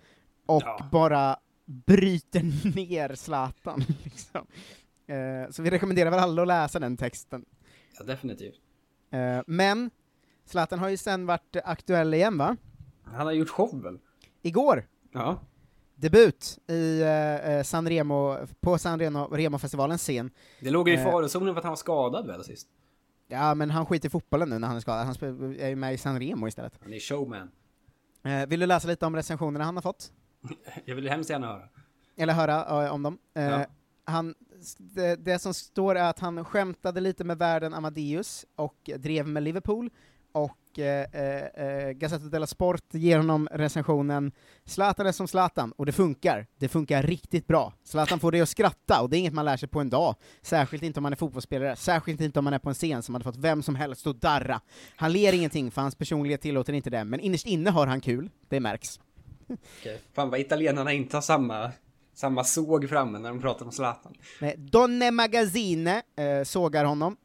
och 0.46 0.62
Ja. 0.62 0.88
bara 0.92 1.36
bryter 1.66 2.42
ner 2.76 3.14
Zlatan 3.14 3.84
liksom. 4.04 4.46
Eh, 5.06 5.50
så 5.50 5.62
vi 5.62 5.70
rekommenderar 5.70 6.10
väl 6.10 6.20
alla 6.20 6.42
att 6.42 6.48
läsa 6.48 6.78
den 6.78 6.96
texten. 6.96 7.44
Ja, 7.98 8.04
definitivt. 8.04 8.60
Eh, 9.10 9.40
men, 9.46 9.90
Zlatan 10.44 10.78
har 10.78 10.88
ju 10.88 10.96
sen 10.96 11.26
varit 11.26 11.56
aktuell 11.64 12.14
igen 12.14 12.38
va? 12.38 12.56
Han 13.04 13.26
har 13.26 13.32
gjort 13.32 13.48
show 13.48 13.82
väl? 13.82 13.98
Igår, 14.42 14.86
Ja. 15.12 15.40
Debut 16.00 16.58
i 16.68 17.00
eh, 17.00 17.50
eh, 17.50 17.62
San 17.62 17.88
Remo, 17.88 18.36
på 18.60 18.78
San 18.78 18.98
Remo, 18.98 19.24
Remo-festivalens 19.24 20.02
scen. 20.02 20.30
Det 20.60 20.70
låg 20.70 20.88
ju 20.88 20.94
i 20.94 20.98
Eh. 20.98 21.04
farozonen 21.04 21.54
för 21.54 21.58
att 21.58 21.64
han 21.64 21.70
var 21.70 21.76
skadad 21.76 22.26
väl 22.26 22.44
sist? 22.44 22.68
Ja, 23.28 23.54
men 23.54 23.70
han 23.70 23.86
skiter 23.86 24.08
i 24.08 24.10
fotbollen 24.10 24.48
nu 24.48 24.58
när 24.58 24.68
han 24.68 24.76
är 24.76 24.80
skadad, 24.80 25.06
han 25.06 25.54
är 25.58 25.68
ju 25.68 25.76
med 25.76 25.94
i 25.94 25.98
San 25.98 26.20
Remo 26.20 26.48
istället. 26.48 26.78
Han 26.82 26.92
är 26.92 27.00
showman. 27.00 27.50
Eh, 28.24 28.46
vill 28.46 28.60
du 28.60 28.66
läsa 28.66 28.88
lite 28.88 29.06
om 29.06 29.16
recensionerna 29.16 29.64
han 29.64 29.76
har 29.76 29.82
fått? 29.82 30.12
Jag 30.84 30.94
vill 30.94 31.08
hemskt 31.08 31.30
gärna 31.30 31.46
höra. 31.46 31.68
Eller 32.16 32.32
höra 32.34 32.92
om 32.92 33.02
dem. 33.02 33.18
Ja. 33.32 33.66
han, 34.04 34.34
det, 34.78 35.16
det 35.16 35.38
som 35.38 35.54
står 35.54 35.94
är 35.94 36.10
att 36.10 36.18
han 36.18 36.44
skämtade 36.44 37.00
lite 37.00 37.24
med 37.24 37.38
världen 37.38 37.74
Amadeus 37.74 38.46
och 38.56 38.90
drev 38.96 39.26
med 39.28 39.42
Liverpool, 39.42 39.90
och 40.32 40.78
eh, 40.78 41.06
eh, 41.12 41.64
eh, 41.66 41.90
Gazzetta 41.90 42.26
dello 42.26 42.46
Sport 42.46 42.94
ger 42.94 43.16
honom 43.16 43.48
recensionen 43.52 44.32
Zlatan 44.64 45.06
är 45.06 45.12
som 45.12 45.28
Zlatan, 45.28 45.72
och 45.72 45.86
det 45.86 45.92
funkar. 45.92 46.46
Det 46.56 46.68
funkar 46.68 47.02
riktigt 47.02 47.46
bra. 47.46 47.72
Zlatan 47.82 48.20
får 48.20 48.32
det 48.32 48.40
att 48.40 48.48
skratta, 48.48 49.02
och 49.02 49.10
det 49.10 49.16
är 49.16 49.18
inget 49.18 49.34
man 49.34 49.44
lär 49.44 49.56
sig 49.56 49.68
på 49.68 49.80
en 49.80 49.90
dag. 49.90 50.14
Särskilt 50.42 50.82
inte 50.82 51.00
om 51.00 51.02
man 51.02 51.12
är 51.12 51.16
fotbollsspelare, 51.16 51.76
särskilt 51.76 52.20
inte 52.20 52.38
om 52.38 52.44
man 52.44 52.54
är 52.54 52.58
på 52.58 52.68
en 52.68 52.74
scen 52.74 53.02
som 53.02 53.14
hade 53.14 53.24
fått 53.24 53.36
vem 53.36 53.62
som 53.62 53.74
helst 53.74 54.06
att 54.06 54.20
darra. 54.20 54.60
Han 54.96 55.12
ler 55.12 55.32
ingenting, 55.32 55.70
för 55.70 55.82
hans 55.82 55.94
personlighet 55.94 56.40
tillåter 56.40 56.72
inte 56.72 56.90
det, 56.90 57.04
men 57.04 57.20
innerst 57.20 57.46
inne 57.46 57.70
har 57.70 57.86
han 57.86 58.00
kul, 58.00 58.30
det 58.48 58.60
märks. 58.60 59.00
Okej. 59.80 60.00
Fan 60.12 60.30
vad 60.30 60.40
italienarna 60.40 60.92
inte 60.92 61.16
har 61.16 61.22
samma, 61.22 61.72
samma 62.14 62.44
såg 62.44 62.88
framme 62.88 63.18
när 63.18 63.28
de 63.28 63.40
pratar 63.40 63.66
om 63.66 63.72
Zlatan. 63.72 64.14
Nej, 64.40 64.54
Donne 64.58 65.10
Magazine 65.10 66.02
eh, 66.16 66.44
sågar 66.44 66.84
honom. 66.84 67.16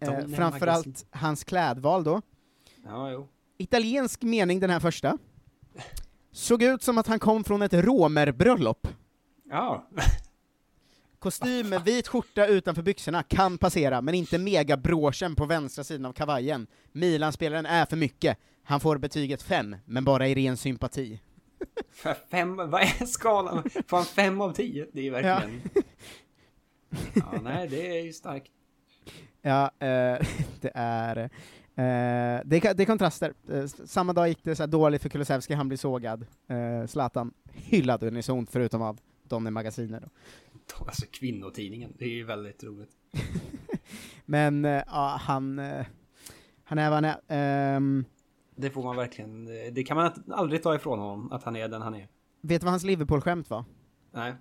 Eh, 0.00 0.10
Donne 0.10 0.36
framförallt 0.36 1.06
hans 1.10 1.44
klädval 1.44 2.04
då. 2.04 2.22
Ja, 2.84 3.10
jo. 3.10 3.28
Italiensk 3.58 4.22
mening 4.22 4.60
den 4.60 4.70
här 4.70 4.80
första. 4.80 5.18
Såg 6.32 6.62
ut 6.62 6.82
som 6.82 6.98
att 6.98 7.06
han 7.06 7.18
kom 7.18 7.44
från 7.44 7.62
ett 7.62 7.72
romerbröllop. 7.74 8.88
Ja. 9.50 9.88
Kostym 11.18 11.68
med 11.68 11.84
vit 11.84 12.08
skjorta 12.08 12.46
utanför 12.46 12.82
byxorna 12.82 13.22
kan 13.22 13.58
passera, 13.58 14.00
men 14.00 14.14
inte 14.14 14.38
megabroschen 14.38 15.34
på 15.34 15.44
vänstra 15.44 15.84
sidan 15.84 16.04
av 16.06 16.12
kavajen. 16.12 16.66
Milan-spelaren 16.92 17.66
är 17.66 17.86
för 17.86 17.96
mycket. 17.96 18.38
Han 18.62 18.80
får 18.80 18.98
betyget 18.98 19.42
5, 19.42 19.76
men 19.84 20.04
bara 20.04 20.28
i 20.28 20.34
ren 20.34 20.56
sympati. 20.56 21.20
För 21.92 22.16
Fem, 22.30 22.56
vad 22.56 22.80
är 22.82 23.06
skalan? 23.06 23.70
Får 23.86 23.96
han 23.96 24.06
fem 24.06 24.40
av 24.40 24.52
tio? 24.52 24.86
Det 24.92 25.00
är 25.00 25.04
ju 25.04 25.10
verkligen... 25.10 25.60
Ja. 27.14 27.40
nej, 27.42 27.68
det 27.68 27.98
är 27.98 28.04
ju 28.04 28.12
starkt. 28.12 28.52
Ja, 29.42 29.64
eh, 29.64 30.26
det 30.60 30.70
är... 30.74 31.16
Eh, 31.16 32.40
det, 32.44 32.56
är, 32.64 32.74
det 32.74 32.82
är 32.82 32.86
kontraster. 32.86 33.34
Eh, 33.52 33.66
samma 33.66 34.12
dag 34.12 34.28
gick 34.28 34.44
det 34.44 34.56
så 34.56 34.62
här 34.62 34.68
dåligt 34.68 35.02
för 35.02 35.08
Kulusevski, 35.08 35.54
han 35.54 35.68
blir 35.68 35.78
sågad. 35.78 36.26
Eh, 36.48 36.86
Zlatan 36.86 37.32
hyllad 37.52 38.02
unisont, 38.02 38.50
förutom 38.50 38.82
av 38.82 38.98
Donny 39.22 39.50
Magasiner 39.50 40.00
då. 40.00 40.08
Alltså 40.86 41.06
kvinnotidningen, 41.10 41.92
det 41.98 42.04
är 42.04 42.08
ju 42.08 42.24
väldigt 42.24 42.64
roligt. 42.64 42.90
Men 44.26 44.64
eh, 44.64 44.82
ja, 44.86 45.18
han, 45.22 45.58
eh, 45.58 45.86
han 46.64 46.78
är 46.78 46.90
vad 46.90 47.04
han 47.04 47.04
är. 47.04 47.16
Ehm, 47.28 48.04
Det 48.56 48.70
får 48.70 48.82
man 48.82 48.96
verkligen, 48.96 49.44
det 49.74 49.82
kan 49.82 49.96
man 49.96 50.10
aldrig 50.30 50.62
ta 50.62 50.74
ifrån 50.74 50.98
honom, 50.98 51.32
att 51.32 51.42
han 51.42 51.56
är 51.56 51.68
den 51.68 51.82
han 51.82 51.94
är. 51.94 52.08
vet 52.40 52.60
du 52.60 52.64
vad 52.64 52.72
hans 52.72 52.84
Liverpool-skämt 52.84 53.50
var? 53.50 53.64
Nej. 54.12 54.34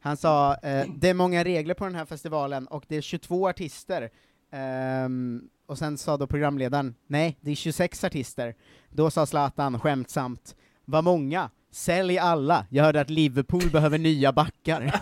Han 0.00 0.16
sa, 0.16 0.54
eh, 0.54 0.86
det 0.96 1.08
är 1.08 1.14
många 1.14 1.44
regler 1.44 1.74
på 1.74 1.84
den 1.84 1.94
här 1.94 2.04
festivalen 2.04 2.66
och 2.66 2.84
det 2.88 2.96
är 2.96 3.00
22 3.00 3.48
artister. 3.48 4.10
Ehm, 4.52 5.48
och 5.66 5.78
sen 5.78 5.98
sa 5.98 6.16
då 6.16 6.26
programledaren, 6.26 6.94
nej, 7.06 7.36
det 7.40 7.50
är 7.50 7.54
26 7.54 8.04
artister. 8.04 8.54
Då 8.90 9.10
sa 9.10 9.26
Zlatan 9.26 9.80
skämtsamt, 9.80 10.56
vad 10.84 11.04
många? 11.04 11.50
Sälj 11.70 12.18
alla, 12.18 12.66
jag 12.70 12.84
hörde 12.84 13.00
att 13.00 13.10
Liverpool 13.10 13.70
behöver 13.72 13.98
nya 13.98 14.32
backar. 14.32 14.92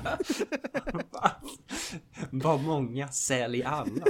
Vad 2.30 2.60
många, 2.62 3.08
sälj 3.08 3.62
alla. 3.62 4.04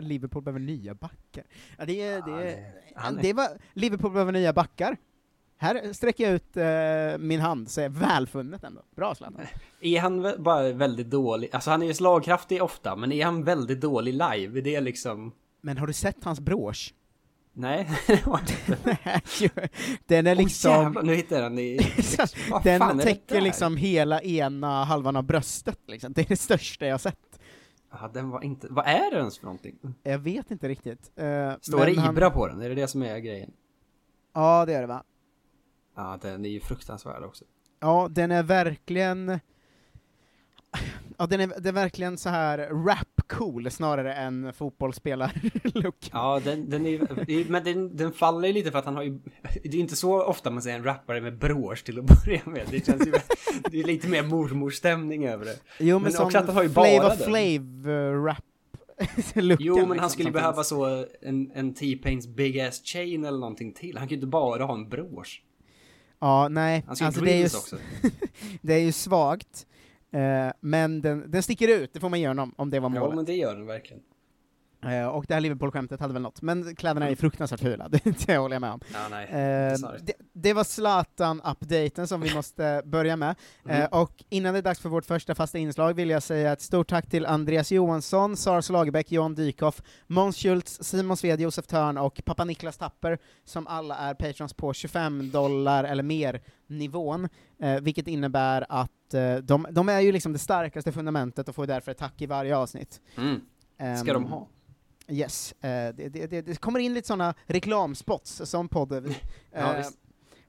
Liverpool 0.00 0.42
behöver 0.42 0.60
nya 0.60 0.94
backar. 0.94 1.44
Ja, 1.78 1.84
det, 1.84 2.02
är, 2.02 2.22
det, 2.22 2.50
är- 2.52 3.22
det 3.22 3.32
var, 3.32 3.48
Liverpool 3.72 4.12
behöver 4.12 4.32
nya 4.32 4.52
backar. 4.52 4.96
Här 5.62 5.92
sträcker 5.92 6.24
jag 6.24 6.32
ut 6.32 6.56
eh, 6.56 7.18
min 7.18 7.40
hand, 7.40 7.70
så 7.70 7.80
är 7.80 7.88
välfunnet 7.88 8.64
ändå. 8.64 8.82
Bra 8.96 9.14
Zlatan. 9.14 9.46
Är 9.80 10.00
han 10.00 10.34
bara 10.38 10.72
väldigt 10.72 11.10
dålig? 11.10 11.50
Alltså 11.52 11.70
han 11.70 11.82
är 11.82 11.86
ju 11.86 11.94
slagkraftig 11.94 12.62
ofta, 12.62 12.96
men 12.96 13.12
är 13.12 13.24
han 13.24 13.44
väldigt 13.44 13.80
dålig 13.80 14.12
live? 14.12 14.60
Det 14.60 14.74
är 14.74 14.80
liksom... 14.80 15.32
Men 15.60 15.78
har 15.78 15.86
du 15.86 15.92
sett 15.92 16.24
hans 16.24 16.40
brosch? 16.40 16.94
Nej, 17.52 17.90
det 18.06 18.26
var 18.26 18.40
inte. 18.40 18.88
Den 20.06 20.26
är 20.26 20.34
liksom... 20.34 20.70
jävlar, 20.70 21.02
nu 21.02 21.14
hittar 21.14 21.36
jag 21.36 21.44
den 21.44 21.58
i... 21.58 21.78
Vad 22.50 22.62
fan 22.62 22.62
den 22.64 22.96
det 22.96 23.04
täcker 23.04 23.40
liksom 23.40 23.76
hela 23.76 24.22
ena 24.22 24.84
halvan 24.84 25.16
av 25.16 25.22
bröstet 25.24 25.78
liksom. 25.86 26.12
Det 26.12 26.20
är 26.20 26.28
det 26.28 26.36
största 26.36 26.86
jag 26.86 26.92
har 26.92 26.98
sett. 26.98 27.40
Ja, 27.90 28.10
den 28.14 28.30
var 28.30 28.44
inte... 28.44 28.66
Vad 28.70 28.86
är 28.86 29.10
det 29.10 29.16
ens 29.16 29.38
för 29.38 29.44
någonting? 29.44 29.78
Jag 30.02 30.18
vet 30.18 30.50
inte 30.50 30.68
riktigt. 30.68 31.10
Uh, 31.20 31.52
Står 31.60 31.86
det 31.86 31.92
Ibra 31.92 32.30
på 32.30 32.46
den? 32.46 32.62
Är 32.62 32.68
det 32.68 32.74
det 32.74 32.88
som 32.88 33.02
är 33.02 33.18
grejen? 33.18 33.52
Ja, 34.34 34.66
det 34.66 34.74
är 34.74 34.80
det 34.80 34.86
va? 34.86 35.04
Ja, 36.00 36.18
den 36.22 36.44
är 36.44 36.48
ju 36.48 36.60
fruktansvärd 36.60 37.22
också. 37.22 37.44
Ja, 37.80 38.08
den 38.10 38.30
är 38.30 38.42
verkligen... 38.42 39.40
Ja, 41.18 41.26
den 41.26 41.40
är, 41.40 41.60
det 41.60 41.68
är 41.68 41.72
verkligen 41.72 42.18
så 42.18 42.28
här 42.28 42.58
rap-cool 42.58 43.70
snarare 43.70 44.14
än 44.14 44.52
fotbollsspelar-look. 44.52 46.10
Ja, 46.12 46.40
den, 46.44 46.70
den 46.70 46.86
är 46.86 47.50
men 47.50 47.64
den, 47.64 47.96
den 47.96 48.12
faller 48.12 48.48
ju 48.48 48.54
lite 48.54 48.70
för 48.70 48.78
att 48.78 48.84
han 48.84 48.96
har 48.96 49.02
ju... 49.02 49.18
Det 49.62 49.68
är 49.68 49.80
inte 49.80 49.96
så 49.96 50.22
ofta 50.22 50.50
man 50.50 50.62
ser 50.62 50.74
en 50.74 50.84
rappare 50.84 51.20
med 51.20 51.38
brosch 51.38 51.84
till 51.84 51.98
att 51.98 52.04
börja 52.04 52.40
med. 52.44 52.66
Det 52.70 52.86
känns 52.86 53.06
ju... 53.06 53.12
Det 53.70 53.80
är 53.80 53.84
lite 53.84 54.08
mer 54.08 54.22
mormorstämning 54.22 55.26
över 55.26 55.44
det. 55.44 55.56
Jo, 55.78 55.96
men, 55.96 56.02
men 56.02 56.12
som 56.12 56.26
också 56.26 56.38
att 56.38 56.46
han 56.46 56.56
har 56.56 56.62
ju 56.62 56.68
bara 56.68 57.08
den. 57.08 57.18
Flav-rap. 57.18 58.44
looken, 59.34 59.66
Jo, 59.66 59.74
men 59.74 59.82
liksom, 59.82 59.98
han 59.98 60.10
skulle 60.10 60.26
som 60.26 60.32
behöva 60.32 60.64
så 60.64 61.06
en, 61.22 61.50
en 61.54 61.74
T-Pains 61.74 62.26
Big 62.26 62.60
Ass 62.60 62.84
Chain 62.84 63.24
eller 63.24 63.38
någonting 63.38 63.72
till. 63.72 63.98
Han 63.98 64.08
kan 64.08 64.10
ju 64.10 64.16
inte 64.16 64.26
bara 64.26 64.64
ha 64.64 64.74
en 64.74 64.88
brosch. 64.88 65.42
Ja, 66.20 66.48
nej. 66.48 66.84
Ju 67.00 67.04
alltså, 67.04 67.20
det, 67.20 67.32
är 67.32 67.38
ju, 67.38 67.44
också. 67.44 67.76
det 68.62 68.74
är 68.74 68.78
ju 68.78 68.92
svagt, 68.92 69.66
eh, 70.12 70.52
men 70.60 71.00
den, 71.00 71.30
den 71.30 71.42
sticker 71.42 71.68
ut, 71.68 71.92
det 71.92 72.00
får 72.00 72.08
man 72.08 72.20
ge 72.20 72.28
honom, 72.28 72.54
om 72.56 72.70
det 72.70 72.80
var 72.80 72.90
Ja, 72.94 73.00
målet. 73.00 73.16
men 73.16 73.24
det 73.24 73.34
gör 73.34 73.56
den 73.56 73.66
verkligen. 73.66 74.02
Eh, 74.82 75.06
och 75.06 75.24
det 75.28 75.34
här 75.34 75.40
Liverpool-skämtet 75.40 76.00
hade 76.00 76.12
väl 76.12 76.22
något, 76.22 76.42
men 76.42 76.76
kläderna 76.76 77.08
är 77.10 77.14
fruktansvärt 77.16 77.60
fula, 77.60 77.88
det, 77.90 78.26
det 78.26 78.36
håller 78.36 78.54
jag 78.54 78.60
med 78.60 78.72
om. 78.72 78.80
Ja. 78.92 79.20
Eh, 79.22 79.74
sorry. 79.76 79.98
det, 80.02 80.12
det 80.32 80.52
var 80.52 80.64
Zlatan-updaten 80.64 82.06
som 82.06 82.20
vi 82.20 82.34
måste 82.34 82.82
börja 82.84 83.16
med, 83.16 83.30
eh, 83.68 83.76
Mm. 83.76 83.88
och 83.92 84.24
innan 84.28 84.52
det 84.54 84.58
är 84.60 84.62
dags 84.62 84.80
för 84.80 84.88
vårt 84.88 85.04
första 85.04 85.34
fasta 85.34 85.58
inslag 85.58 85.94
vill 85.94 86.10
jag 86.10 86.22
säga 86.22 86.52
ett 86.52 86.60
stort 86.60 86.88
tack 86.88 87.10
till 87.10 87.26
Andreas 87.26 87.72
Johansson, 87.72 88.36
Sara 88.36 88.62
Lagerbäck, 88.72 89.12
Johan 89.12 89.34
Dykhoff, 89.34 89.82
Måns 90.06 90.36
Schultz, 90.36 90.84
Simon 90.84 91.16
Sved, 91.16 91.40
Josef 91.40 91.66
Törn 91.66 91.98
och 91.98 92.22
pappa 92.24 92.44
Niklas 92.44 92.76
Tapper, 92.78 93.18
som 93.44 93.66
alla 93.66 93.96
är 93.96 94.14
patrons 94.14 94.54
på 94.54 94.72
25 94.72 95.30
dollar 95.30 95.84
eller 95.84 96.02
mer 96.02 96.40
nivån, 96.66 97.28
eh, 97.62 97.80
vilket 97.80 98.08
innebär 98.08 98.66
att 98.68 99.14
eh, 99.14 99.34
de, 99.36 99.66
de 99.70 99.88
är 99.88 100.00
ju 100.00 100.12
liksom 100.12 100.32
det 100.32 100.38
starkaste 100.38 100.92
fundamentet 100.92 101.48
och 101.48 101.54
får 101.54 101.66
därför 101.66 101.90
ett 101.90 101.98
tack 101.98 102.22
i 102.22 102.26
varje 102.26 102.56
avsnitt. 102.56 103.00
Mm. 103.16 103.40
Ska 103.96 104.12
de 104.12 104.24
Ehm, 104.24 104.30
ha? 104.30 104.48
Yes, 105.10 105.52
eh, 105.52 105.94
det, 105.94 106.08
det, 106.08 106.26
det, 106.26 106.42
det 106.42 106.60
kommer 106.60 106.78
in 106.80 106.94
lite 106.94 107.06
sådana 107.06 107.34
reklamspots 107.46 108.42
som 108.44 108.68
podden. 108.68 109.14
Ja, 109.52 109.76
Eh, 109.76 109.86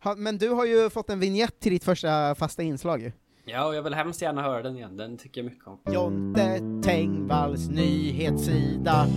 ha, 0.03 0.15
men 0.15 0.37
du 0.37 0.49
har 0.49 0.65
ju 0.65 0.89
fått 0.89 1.09
en 1.09 1.19
vignett 1.19 1.59
till 1.59 1.71
ditt 1.71 1.83
första 1.83 2.35
fasta 2.35 2.63
inslag 2.63 3.01
ju. 3.01 3.11
Ja, 3.45 3.65
och 3.67 3.75
jag 3.75 3.81
vill 3.81 3.93
hemskt 3.93 4.21
gärna 4.21 4.41
höra 4.41 4.61
den 4.61 4.75
igen. 4.75 4.97
Den 4.97 5.17
tycker 5.17 5.41
jag 5.41 5.51
mycket 5.51 5.67
om. 5.67 5.79
Jonte 5.93 6.59
Tengvalls 6.83 7.69
nyhetssida. 7.69 9.07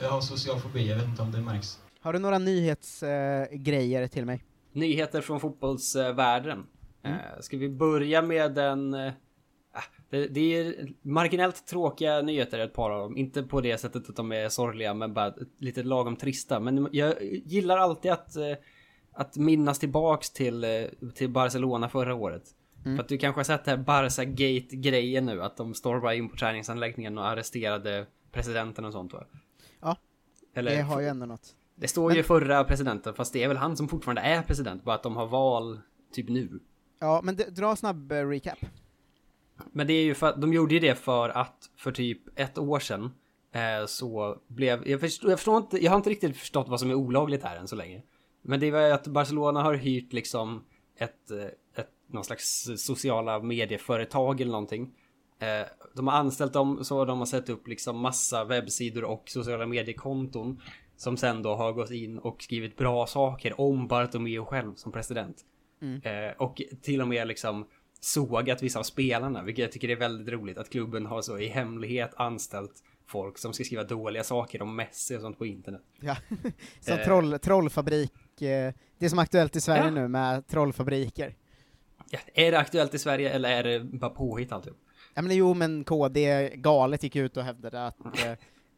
Jag 0.00 0.08
har 0.10 0.20
social 0.20 0.60
fobi, 0.60 0.88
jag 0.88 0.96
vet 0.96 1.06
inte 1.08 1.22
om 1.22 1.32
det 1.32 1.40
märks. 1.40 1.78
Har 2.00 2.12
du 2.12 2.18
några 2.18 2.38
nyhetsgrejer 2.38 3.48
grejer 3.56 4.08
till 4.08 4.24
mig? 4.24 4.44
Nyheter 4.72 5.20
från 5.20 5.40
fotbollsvärlden. 5.40 6.66
Mm. 7.02 7.16
Eh, 7.18 7.40
ska 7.40 7.56
vi 7.56 7.68
börja 7.68 8.22
med 8.22 8.54
den... 8.54 8.94
det, 10.10 10.26
det 10.26 10.40
är 10.56 10.92
marginellt 11.02 11.66
tråkiga 11.66 12.22
nyheter, 12.22 12.58
ett 12.58 12.72
par 12.72 12.90
av 12.90 13.00
dem. 13.00 13.16
Inte 13.16 13.42
på 13.42 13.60
det 13.60 13.78
sättet 13.78 14.08
att 14.08 14.16
de 14.16 14.32
är 14.32 14.48
sorgliga, 14.48 14.94
men 14.94 15.14
bara 15.14 15.34
lite 15.58 15.82
lagom 15.82 16.16
trista. 16.16 16.60
Men 16.60 16.88
jag 16.92 17.22
gillar 17.22 17.78
alltid 17.78 18.10
att, 18.12 18.36
eh, 18.36 18.54
att 19.12 19.36
minnas 19.36 19.78
tillbaks 19.78 20.30
till, 20.30 20.64
eh, 20.64 20.70
till 21.14 21.30
Barcelona 21.30 21.88
förra 21.88 22.14
året. 22.14 22.42
Mm. 22.84 22.96
För 22.96 23.02
att 23.02 23.08
du 23.08 23.18
kanske 23.18 23.38
har 23.38 23.44
sett 23.44 23.64
det 23.64 23.70
här 23.70 23.78
Barca-gate-grejen 23.78 25.26
nu, 25.26 25.42
att 25.42 25.56
de 25.56 25.74
stormade 25.74 26.16
in 26.16 26.28
på 26.28 26.36
träningsanläggningen 26.36 27.18
och 27.18 27.26
arresterade 27.26 28.06
presidenten 28.32 28.84
och 28.84 28.92
sånt 28.92 29.12
va? 29.12 29.24
Ja, 29.80 29.96
Eller, 30.54 30.76
det 30.76 30.82
har 30.82 31.00
ju 31.00 31.06
ändå 31.06 31.26
något. 31.26 31.54
det 31.74 31.88
står 31.88 32.14
ju 32.14 32.22
förra 32.22 32.64
presidenten, 32.64 33.14
fast 33.14 33.32
det 33.32 33.44
är 33.44 33.48
väl 33.48 33.56
han 33.56 33.76
som 33.76 33.88
fortfarande 33.88 34.22
är 34.22 34.42
president, 34.42 34.84
bara 34.84 34.94
att 34.94 35.02
de 35.02 35.16
har 35.16 35.26
val 35.26 35.80
typ 36.12 36.28
nu. 36.28 36.60
Ja, 37.00 37.20
men 37.24 37.36
dra 37.36 37.76
snabb 37.76 38.12
eh, 38.12 38.28
recap. 38.28 38.58
Men 39.72 39.86
det 39.86 39.92
är 39.92 40.04
ju 40.04 40.14
för 40.14 40.26
att 40.26 40.40
de 40.40 40.52
gjorde 40.52 40.74
ju 40.74 40.80
det 40.80 40.94
för 40.94 41.28
att 41.28 41.70
för 41.76 41.92
typ 41.92 42.38
ett 42.38 42.58
år 42.58 42.78
sedan 42.78 43.14
eh, 43.52 43.86
så 43.86 44.38
blev, 44.46 44.88
jag 44.88 45.00
förstår, 45.00 45.30
jag 45.30 45.38
förstår 45.38 45.56
inte, 45.56 45.84
jag 45.84 45.90
har 45.90 45.96
inte 45.96 46.10
riktigt 46.10 46.36
förstått 46.36 46.68
vad 46.68 46.80
som 46.80 46.90
är 46.90 46.94
olagligt 46.94 47.42
här 47.42 47.56
än 47.56 47.68
så 47.68 47.76
länge. 47.76 48.02
Men 48.42 48.60
det 48.60 48.70
var 48.70 48.80
ju 48.80 48.92
att 48.92 49.06
Barcelona 49.06 49.62
har 49.62 49.74
hyrt 49.74 50.12
liksom 50.12 50.64
ett, 50.98 51.30
eh, 51.30 51.80
ett 51.82 51.90
någon 52.06 52.24
slags 52.24 52.68
sociala 52.76 53.38
medieföretag 53.38 54.40
eller 54.40 54.52
någonting. 54.52 54.90
Eh, 55.38 55.66
de 55.94 56.08
har 56.08 56.14
anställt 56.14 56.52
dem 56.52 56.84
så 56.84 57.04
de 57.04 57.18
har 57.18 57.26
sett 57.26 57.48
upp 57.48 57.68
liksom 57.68 57.98
massa 57.98 58.44
webbsidor 58.44 59.04
och 59.04 59.22
sociala 59.26 59.66
mediekonton 59.66 60.60
som 60.96 61.16
sen 61.16 61.42
då 61.42 61.54
har 61.54 61.72
gått 61.72 61.90
in 61.90 62.18
och 62.18 62.42
skrivit 62.42 62.76
bra 62.76 63.06
saker 63.06 63.60
om 63.60 63.86
Bartomeu 63.86 64.44
själv 64.44 64.74
som 64.74 64.92
president. 64.92 65.36
Mm. 65.82 66.02
Eh, 66.02 66.32
och 66.36 66.62
till 66.82 67.00
och 67.00 67.08
med 67.08 67.28
liksom 67.28 67.66
sågat 68.04 68.62
vissa 68.62 68.78
av 68.78 68.82
spelarna, 68.82 69.42
vilket 69.42 69.62
jag 69.62 69.72
tycker 69.72 69.88
är 69.88 69.96
väldigt 69.96 70.28
roligt 70.28 70.58
att 70.58 70.70
klubben 70.70 71.06
har 71.06 71.22
så 71.22 71.38
i 71.38 71.48
hemlighet 71.48 72.10
anställt 72.16 72.82
folk 73.06 73.38
som 73.38 73.52
ska 73.52 73.64
skriva 73.64 73.84
dåliga 73.84 74.24
saker 74.24 74.62
om 74.62 74.76
Messi 74.76 75.16
och 75.16 75.20
sånt 75.20 75.38
på 75.38 75.46
internet. 75.46 75.82
Ja. 76.00 76.16
Som 76.80 76.94
Eh. 76.98 77.04
troll, 77.04 77.38
trollfabrik, 77.38 78.42
eh, 78.42 78.72
det 78.98 79.10
som 79.10 79.18
är 79.18 79.22
aktuellt 79.22 79.56
i 79.56 79.60
Sverige 79.60 79.84
Ja. 79.84 79.90
nu 79.90 80.08
med 80.08 80.46
trollfabriker. 80.46 81.34
Ja, 82.10 82.18
är 82.34 82.52
det 82.52 82.58
aktuellt 82.58 82.94
i 82.94 82.98
Sverige 82.98 83.30
eller 83.30 83.48
är 83.50 83.62
det 83.62 83.80
bara 83.84 84.10
påhitt 84.10 84.52
alltihop? 84.52 84.78
Ja 85.14 85.22
men 85.22 85.36
jo, 85.36 85.54
men 85.54 85.84
KD 85.84 86.50
galet 86.54 87.02
gick 87.02 87.16
ut 87.16 87.36
och 87.36 87.42
hävdade 87.42 87.86
att 87.86 87.96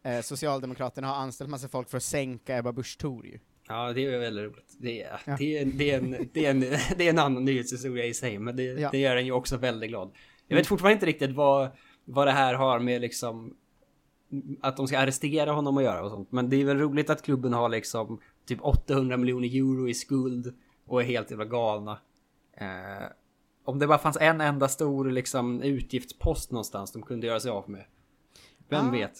eh, 0.02 0.12
eh, 0.12 0.22
Socialdemokraterna 0.22 1.06
har 1.08 1.14
anställt 1.14 1.50
massa 1.50 1.68
folk 1.68 1.88
för 1.90 1.96
att 1.96 2.02
sänka 2.02 2.56
Ebba 2.58 2.72
Busch 2.72 2.98
Thor 2.98 3.26
ju. 3.26 3.38
Ja, 3.68 3.92
det 3.92 4.04
är 4.04 4.18
väldigt 4.18 4.44
roligt. 4.44 4.76
Det 4.78 5.02
är, 5.02 5.20
Ja. 5.26 5.36
det, 5.38 5.58
är, 5.58 5.64
det, 5.64 5.90
är 5.90 5.98
en, 5.98 6.10
det, 6.32 6.46
är 6.46 6.50
en, 6.50 6.60
det 6.96 7.06
är 7.06 7.10
en 7.10 7.18
annan 7.18 7.44
nyhetshistoria 7.44 8.04
i 8.04 8.14
sig, 8.14 8.38
men 8.38 8.56
det, 8.56 8.62
Ja. 8.64 8.88
det 8.92 8.98
gör 8.98 9.16
en 9.16 9.26
ju 9.26 9.32
också 9.32 9.56
väldigt 9.56 9.88
glad. 9.90 10.08
Jag 10.08 10.52
Mm. 10.54 10.60
vet 10.60 10.66
fortfarande 10.66 10.92
inte 10.94 11.06
riktigt 11.06 11.30
vad, 11.30 11.68
vad 12.04 12.26
det 12.26 12.32
här 12.32 12.54
har 12.54 12.78
med 12.78 13.00
liksom 13.00 13.54
att 14.60 14.76
de 14.76 14.86
ska 14.88 14.98
arrestera 14.98 15.52
honom 15.52 15.76
att 15.76 15.84
göra 15.84 16.04
och 16.04 16.10
sånt. 16.10 16.32
Men 16.32 16.50
det 16.50 16.56
är 16.56 16.64
väl 16.64 16.78
roligt 16.78 17.10
att 17.10 17.22
klubben 17.22 17.52
har 17.52 17.68
liksom 17.68 18.20
typ 18.46 18.58
800 18.62 19.16
miljoner 19.16 19.48
euro 19.56 19.88
i 19.88 19.94
skuld 19.94 20.54
och 20.86 21.00
är 21.02 21.06
helt 21.06 21.30
jävla 21.30 21.44
galna. 21.44 21.98
Eh, 22.60 23.06
om 23.64 23.78
det 23.78 23.86
bara 23.86 23.98
fanns 23.98 24.16
en 24.20 24.40
enda 24.40 24.68
stor 24.68 25.10
liksom 25.10 25.62
utgiftspost 25.62 26.50
någonstans 26.50 26.92
de 26.92 27.02
kunde 27.02 27.26
göra 27.26 27.40
sig 27.40 27.50
av 27.50 27.70
med. 27.70 27.84
Vem 28.68 28.88
Ah. 28.88 28.92
vet? 28.92 29.12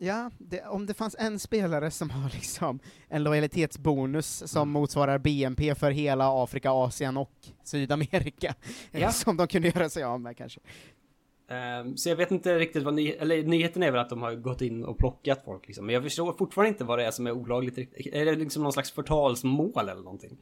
Ja, 0.00 0.30
det, 0.38 0.62
om 0.66 0.86
det 0.86 0.94
fanns 0.94 1.16
en 1.18 1.38
spelare 1.38 1.90
som 1.90 2.10
har 2.10 2.30
liksom 2.34 2.78
en 3.08 3.22
lojalitetsbonus 3.24 4.50
som 4.52 4.62
Mm. 4.62 4.72
motsvarar 4.72 5.18
BNP 5.18 5.74
för 5.74 5.90
hela 5.90 6.42
Afrika, 6.44 6.70
Asien 6.70 7.16
och 7.16 7.32
Sydamerika, 7.64 8.54
Ja. 8.90 9.10
som 9.12 9.36
de 9.36 9.46
kunde 9.48 9.68
göra 9.68 9.88
sig 9.88 10.02
av 10.02 10.20
med 10.20 10.36
kanske. 10.36 10.60
Ehm, 11.50 11.96
Så 11.96 12.08
jag 12.08 12.16
vet 12.16 12.30
inte 12.30 12.58
riktigt 12.58 12.82
vad 12.82 12.94
ny 12.94 13.10
eller 13.10 13.42
nyheten 13.42 13.82
är 13.82 13.90
väl 13.90 14.00
att 14.00 14.10
de 14.10 14.22
har 14.22 14.34
gått 14.34 14.62
in 14.62 14.84
och 14.84 14.98
plockat 14.98 15.42
folk 15.44 15.66
liksom. 15.66 15.86
Men 15.86 15.92
jag 15.94 16.02
förstår 16.02 16.32
fortfarande 16.32 16.68
inte 16.68 16.84
vad 16.84 16.98
det 16.98 17.04
är 17.04 17.10
som 17.10 17.26
är 17.26 17.32
olagligt. 17.32 17.78
Är 18.12 18.24
det 18.24 18.34
liksom 18.34 18.62
någon 18.62 18.72
slags 18.72 18.90
förtalsmål 18.92 19.88
eller 19.88 20.02
någonting? 20.02 20.38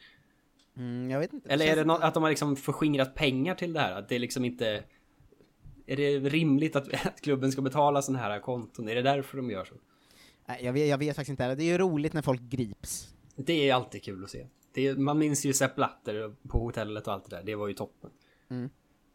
Mm, 0.77 1.11
jag 1.11 1.21
vet 1.21 1.33
inte. 1.33 1.49
Eller 1.51 1.67
är 1.67 1.77
det 1.77 1.85
nå- 1.85 1.99
att 2.03 2.15
de 2.15 2.23
har 2.23 2.31
liksom 2.31 2.57
förskingrat 2.57 3.15
pengar 3.15 3.55
till 3.55 3.73
det 3.73 3.81
här? 3.81 3.93
Att 3.99 4.09
det 4.09 4.19
liksom 4.19 4.45
inte... 4.45 4.83
Är 5.87 5.97
det 5.97 6.19
rimligt 6.19 6.77
att, 6.77 7.07
att 7.07 7.21
klubben 7.21 7.53
ska 7.53 7.63
betala 7.63 8.03
sådana 8.03 8.25
här 8.25 8.41
konton? 8.41 8.89
Är 8.89 8.95
det 8.95 9.03
därför 9.03 9.37
de 9.37 9.51
gör 9.51 9.65
så? 9.65 9.75
Jag, 10.61 10.73
vet, 10.73 10.89
jag 10.89 10.99
vet 10.99 11.17
faktiskt 11.17 11.31
inte. 11.31 11.55
Det 11.55 11.63
är 11.63 11.73
ju 11.73 11.79
roligt 11.79 12.13
när 12.13 12.23
folk 12.23 12.41
grips. 12.41 13.15
Det 13.37 13.69
är 13.69 13.75
alltid 13.75 14.03
kul 14.03 14.25
att 14.25 14.31
se. 14.31 14.47
Är, 14.75 14.97
man 14.97 15.19
minns 15.19 15.47
ju 15.47 15.53
Sepp 15.53 15.75
Blatter 15.75 16.35
på 16.49 16.59
hotellet 16.59 17.07
och 17.07 17.13
allt 17.13 17.31
det 17.31 17.37
där. 17.37 17.43
Det 17.43 17.55
var 17.55 17.69
ju 17.69 17.75
toppen. 17.75 18.11
Mm. 18.51 18.71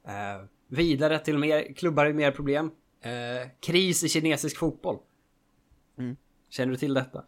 Eh, 0.08 0.46
vidare 0.68 1.20
till 1.20 1.38
mer 1.38 1.74
klubbar 1.74 2.06
med 2.06 2.16
mer 2.16 2.32
problem. 2.32 2.72
Eh, 3.02 3.50
kris 3.60 4.04
i 4.04 4.10
kinesisk 4.10 4.58
fotboll. 4.58 4.98
Mm. 5.98 6.16
Känner 6.50 6.72
du 6.72 6.78
till 6.78 6.94
detta? 6.94 7.24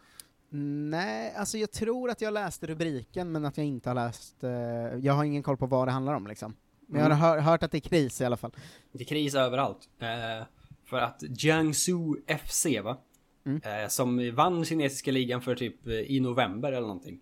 Nej, 0.90 1.36
alltså 1.36 1.58
jag 1.58 1.72
tror 1.72 2.10
att 2.10 2.22
jag 2.22 2.34
läste 2.34 2.68
rubriken, 2.68 3.32
men 3.32 3.46
att 3.46 3.58
jag 3.58 3.66
inte 3.66 3.90
har 3.90 3.96
läst... 3.96 4.44
eh, 4.44 4.52
jag 5.00 5.14
har 5.14 5.24
ingen 5.24 5.44
koll 5.44 5.58
på 5.58 5.66
vad 5.66 5.88
det 5.88 5.92
handlar 5.92 6.14
om 6.14 6.28
liksom. 6.28 6.56
Men 6.94 7.02
jag 7.02 7.06
Mm. 7.12 7.18
har 7.20 7.30
hör, 7.30 7.40
hört 7.42 7.64
att 7.64 7.72
det 7.72 7.78
är 7.78 7.90
kris 7.90 8.22
i 8.22 8.26
alla 8.26 8.38
fall. 8.38 8.52
Det 8.92 9.04
är 9.04 9.08
kris 9.08 9.36
överallt. 9.36 9.90
Eh, 10.00 10.46
för 10.86 10.98
att 10.98 11.24
Jiangsu 11.44 12.16
FC 12.28 12.66
va? 12.84 12.98
Mm. 13.46 13.62
Eh, 13.84 13.88
som 13.88 14.36
vann 14.36 14.66
kinesiska 14.66 15.12
ligan 15.12 15.42
för 15.42 15.56
typ 15.56 15.88
eh, 15.88 15.94
i 15.94 16.20
november 16.20 16.72
eller 16.72 16.88
någonting. 16.88 17.20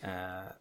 Eh, 0.00 0.08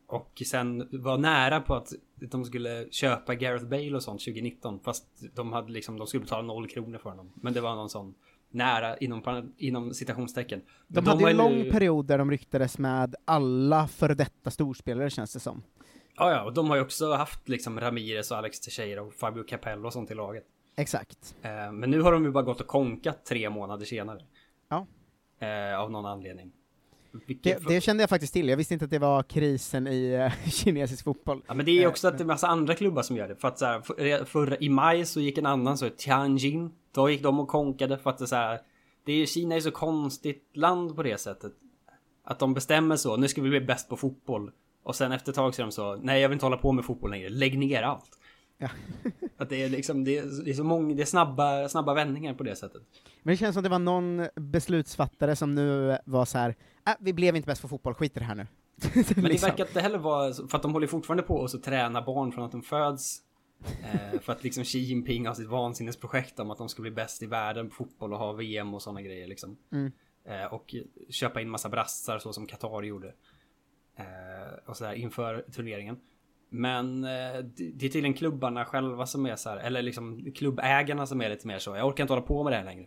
och 0.07 0.41
sen 0.45 0.87
var 0.91 1.17
nära 1.17 1.61
på 1.61 1.75
att 1.75 1.93
de 2.15 2.45
skulle 2.45 2.87
köpa 2.91 3.35
Gareth 3.35 3.65
Bale 3.65 3.95
och 3.95 4.03
sånt 4.03 4.21
2019. 4.21 4.79
Fast 4.83 5.05
de 5.35 5.53
hade 5.53 5.71
liksom, 5.71 5.97
de 5.97 6.07
skulle 6.07 6.21
betala 6.23 6.41
noll 6.41 6.67
kronor 6.67 6.97
för 6.97 7.09
honom. 7.09 7.31
Men 7.35 7.53
det 7.53 7.61
var 7.61 7.75
någon 7.75 7.89
sån 7.89 8.13
nära 8.51 8.97
inom, 8.97 9.51
inom 9.57 9.93
citationstecken. 9.93 10.61
De, 10.87 11.01
Men 11.01 11.07
hade 11.07 11.29
en 11.31 11.37
lång 11.37 11.71
period 11.71 12.05
där 12.05 12.17
de 12.17 12.31
ryktades 12.31 12.77
med 12.77 13.15
alla 13.25 13.87
före 13.87 14.13
detta 14.13 14.51
storspelare 14.51 15.09
känns 15.09 15.33
det 15.33 15.39
som. 15.39 15.63
Ja, 16.15 16.31
ja, 16.31 16.43
och 16.43 16.53
de 16.53 16.69
har 16.69 16.75
ju 16.75 16.81
också 16.81 17.13
haft 17.13 17.49
liksom 17.49 17.79
Ramirez 17.79 18.31
och 18.31 18.37
Alex 18.37 18.59
Teixeira 18.59 19.01
och 19.01 19.13
Fabio 19.13 19.43
Capello 19.43 19.87
och 19.87 19.93
sånt 19.93 20.11
i 20.11 20.13
laget. 20.15 20.45
Exakt. 20.75 21.35
Eh, 21.41 21.71
men 21.71 21.91
nu 21.91 22.01
har 22.01 22.11
de 22.11 22.23
ju 22.23 22.31
bara 22.31 22.43
gått 22.43 22.61
och 22.61 22.67
konkat 22.67 23.25
tre 23.25 23.49
månader 23.49 23.85
senare. 23.85 24.21
Ja. 24.69 24.87
Eh, 25.39 25.79
av 25.79 25.91
någon 25.91 26.05
anledning. 26.05 26.51
Det, 27.41 27.67
det 27.67 27.81
kände 27.81 28.03
jag 28.03 28.09
faktiskt 28.09 28.33
till, 28.33 28.49
jag 28.49 28.57
visste 28.57 28.73
inte 28.73 28.85
att 28.85 28.91
det 28.91 28.99
var 28.99 29.23
krisen 29.23 29.87
i 29.87 30.11
eh, 30.11 30.49
kinesisk 30.51 31.03
fotboll. 31.03 31.41
Ja 31.47 31.53
men 31.53 31.65
det 31.65 31.71
är 31.71 31.83
Eh, 31.83 31.89
också 31.89 32.07
att 32.07 32.17
det 32.17 32.23
är 32.23 32.25
massa 32.25 32.47
andra 32.47 32.75
klubbar 32.75 33.01
som 33.01 33.17
gör 33.17 33.27
det. 33.27 33.35
För 33.35 33.47
att 33.47 33.59
så 33.59 33.65
här, 33.65 33.81
för, 33.81 34.25
förra, 34.25 34.57
i 34.57 34.69
maj 34.69 35.05
så 35.05 35.19
gick 35.19 35.37
en 35.37 35.45
annan 35.45 35.77
så 35.77 35.89
Tianjin. 35.89 36.71
Då 36.91 37.09
gick 37.09 37.23
de 37.23 37.39
och 37.39 37.47
konkade 37.47 37.97
för 37.97 38.09
att 38.09 38.17
det 38.17 38.27
så 38.27 38.35
här. 38.35 38.59
Det 39.03 39.13
är 39.13 39.25
Kina 39.25 39.55
är 39.55 39.59
så 39.59 39.71
konstigt 39.71 40.49
land 40.53 40.95
på 40.95 41.03
det 41.03 41.17
sättet. 41.17 41.51
Att 42.23 42.39
de 42.39 42.53
bestämmer 42.53 42.95
så, 42.95 43.17
nu 43.17 43.27
ska 43.27 43.41
vi 43.41 43.49
bli 43.49 43.61
bäst 43.61 43.89
på 43.89 43.97
fotboll. 43.97 44.51
Och 44.83 44.95
sen 44.95 45.11
efter 45.11 45.31
ett 45.31 45.35
tag 45.35 45.55
så 45.55 45.61
är 45.61 45.65
de 45.65 45.71
så, 45.71 45.95
nej 45.95 46.21
jag 46.21 46.29
vill 46.29 46.35
inte 46.35 46.45
hålla 46.45 46.57
på 46.57 46.71
med 46.71 46.85
fotboll 46.85 47.11
längre, 47.11 47.29
lägg 47.29 47.57
ner 47.57 47.83
allt. 47.83 48.17
Ja. 48.57 48.69
att 49.37 49.49
det 49.49 49.63
är 49.63 49.69
liksom, 49.69 50.03
det 50.03 50.17
är, 50.17 50.43
det 50.45 50.49
är 50.49 50.53
så 50.53 50.63
många, 50.63 50.95
det 50.95 51.01
är 51.01 51.05
snabba, 51.05 51.69
snabba 51.69 51.93
vändningar 51.93 52.33
på 52.33 52.43
det 52.43 52.55
sättet. 52.55 52.81
Men 53.23 53.33
det 53.33 53.37
känns 53.37 53.53
som 53.53 53.63
det 53.63 53.69
var 53.69 53.79
någon 53.79 54.27
beslutsfattare 54.35 55.35
som 55.35 55.55
nu 55.55 55.97
var 56.05 56.25
så 56.25 56.37
här. 56.37 56.55
Äh, 56.87 56.93
vi 56.99 57.13
blev 57.13 57.35
inte 57.35 57.47
bäst 57.47 57.61
på 57.61 57.67
fotboll, 57.67 57.93
skit 57.93 58.17
i 58.17 58.19
det 58.19 58.25
här 58.25 58.35
nu. 58.35 58.47
Men 58.93 59.23
det 59.23 59.29
Liksom. 59.29 59.49
verkar 59.49 59.65
inte 59.65 59.81
heller 59.81 59.97
vara, 59.97 60.33
för 60.33 60.55
att 60.55 60.61
de 60.61 60.73
håller 60.73 60.87
fortfarande 60.87 61.23
på 61.23 61.35
och 61.35 61.51
så 61.51 61.59
träna 61.59 62.01
barn 62.01 62.31
från 62.31 62.45
att 62.45 62.51
de 62.51 62.61
föds. 62.61 63.21
Eh, 63.65 64.19
för 64.21 64.33
att 64.33 64.43
liksom 64.43 64.63
Xi 64.63 64.79
Jinping 64.79 65.27
har 65.27 65.33
sitt 65.33 65.47
vansinnesprojekt 65.47 66.39
om 66.39 66.51
att 66.51 66.57
de 66.57 66.69
ska 66.69 66.81
bli 66.81 66.91
bäst 66.91 67.23
i 67.23 67.25
världen 67.25 67.69
på 67.69 67.75
fotboll 67.75 68.13
och 68.13 68.19
ha 68.19 68.33
VM 68.33 68.73
och 68.73 68.81
sådana 68.81 69.01
grejer 69.01 69.27
liksom. 69.27 69.57
Mm. 69.71 69.91
Eh, 70.25 70.53
och 70.53 70.75
köpa 71.09 71.41
in 71.41 71.49
massa 71.49 71.69
brassar 71.69 72.19
så 72.19 72.33
som 72.33 72.47
Qatar 72.47 72.83
gjorde. 72.83 73.13
Eh, 74.01 74.69
och 74.69 74.77
sådär 74.77 74.93
inför 74.93 75.45
turneringen. 75.51 75.97
Men 76.49 77.03
eh, 77.03 77.09
det 77.73 77.85
är 77.85 77.89
tydligen 77.89 78.13
klubbarna 78.13 78.65
själva 78.65 79.05
som 79.05 79.25
är 79.25 79.35
så 79.35 79.49
här, 79.49 79.57
eller 79.57 79.81
liksom 79.81 80.31
klubbägarna 80.35 81.05
som 81.07 81.21
är 81.21 81.29
lite 81.29 81.47
mer 81.47 81.59
så. 81.59 81.75
Jag 81.75 81.87
orkar 81.87 82.03
inte 82.03 82.13
hålla 82.13 82.25
på 82.25 82.43
med 82.43 82.53
det 82.53 82.57
här 82.57 82.65
längre. 82.65 82.85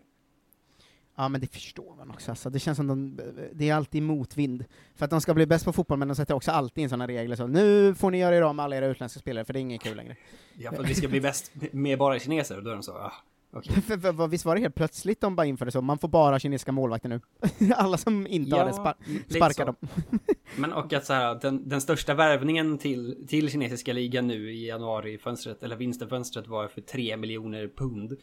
Ja 1.17 1.29
men 1.29 1.41
det 1.41 1.47
förstår 1.47 1.97
man 1.97 2.11
också, 2.11 2.31
alltså. 2.31 2.51
det 2.51 2.59
känns 2.59 2.77
som 2.77 2.87
de, 2.87 3.21
det 3.53 3.69
är 3.69 3.75
alltid 3.75 4.03
motvind. 4.03 4.65
För 4.95 5.05
att 5.05 5.11
de 5.11 5.21
ska 5.21 5.35
bli 5.35 5.47
bäst 5.47 5.65
på 5.65 5.73
fotboll, 5.73 5.99
men 5.99 6.09
de 6.09 6.15
sätter 6.15 6.35
också 6.35 6.51
alltid 6.51 6.83
in 6.83 6.89
sådana 6.89 7.07
regler 7.07 7.37
så 7.37 7.47
nu 7.47 7.95
får 7.95 8.11
ni 8.11 8.19
göra 8.19 8.37
er 8.37 8.43
av 8.43 8.55
med 8.55 8.65
alla 8.65 8.77
era 8.77 8.87
utländska 8.87 9.21
spelare, 9.21 9.45
för 9.45 9.53
det 9.53 9.59
är 9.59 9.61
inget 9.61 9.83
kul 9.83 9.97
längre. 9.97 10.17
Ja, 10.55 10.73
för 10.73 10.83
att 10.83 10.91
vi 10.91 10.95
ska 10.95 11.09
bli 11.09 11.21
bäst 11.21 11.53
med 11.73 11.99
bara 11.99 12.19
kineser. 12.19 12.57
Och 12.57 12.63
då 12.65 12.71
är 12.71 12.75
de 12.75 12.83
så, 12.83 12.93
ah, 12.93 13.13
okej. 13.57 13.73
för, 13.83 13.99
för, 13.99 14.13
för, 14.13 14.29
visst 14.29 14.45
var 14.45 14.55
det 14.55 14.61
helt 14.61 14.75
plötsligt 14.75 15.21
de 15.21 15.37
bara 15.37 15.47
införde 15.47 15.71
så, 15.71 15.81
man 15.81 15.99
får 15.99 16.09
bara 16.09 16.39
kinesiska 16.39 16.73
målvakter 16.73 17.09
nu. 17.09 17.21
alla 17.75 17.97
som 17.97 18.27
inte 18.27 18.57
har 18.57 18.67
det, 18.67 18.73
spar 18.73 18.95
sparkar 19.29 19.67
dem. 19.67 19.77
Men 20.57 20.73
och 20.73 20.93
att 20.93 21.07
så 21.07 21.13
här, 21.13 21.35
den, 21.35 21.69
den 21.69 21.81
största 21.81 22.15
värvningen 22.15 22.79
till, 22.79 23.27
till 23.29 23.51
kinesiska 23.51 23.93
ligan 23.93 24.27
nu 24.27 24.53
i 24.53 24.67
januari-fönstret, 24.69 25.63
eller 25.63 25.77
vinterfönstret 25.77 26.49
var 26.49 26.69
för 26.69 26.81
3 26.81 27.17
miljoner 27.17 27.71
pund. 27.77 28.17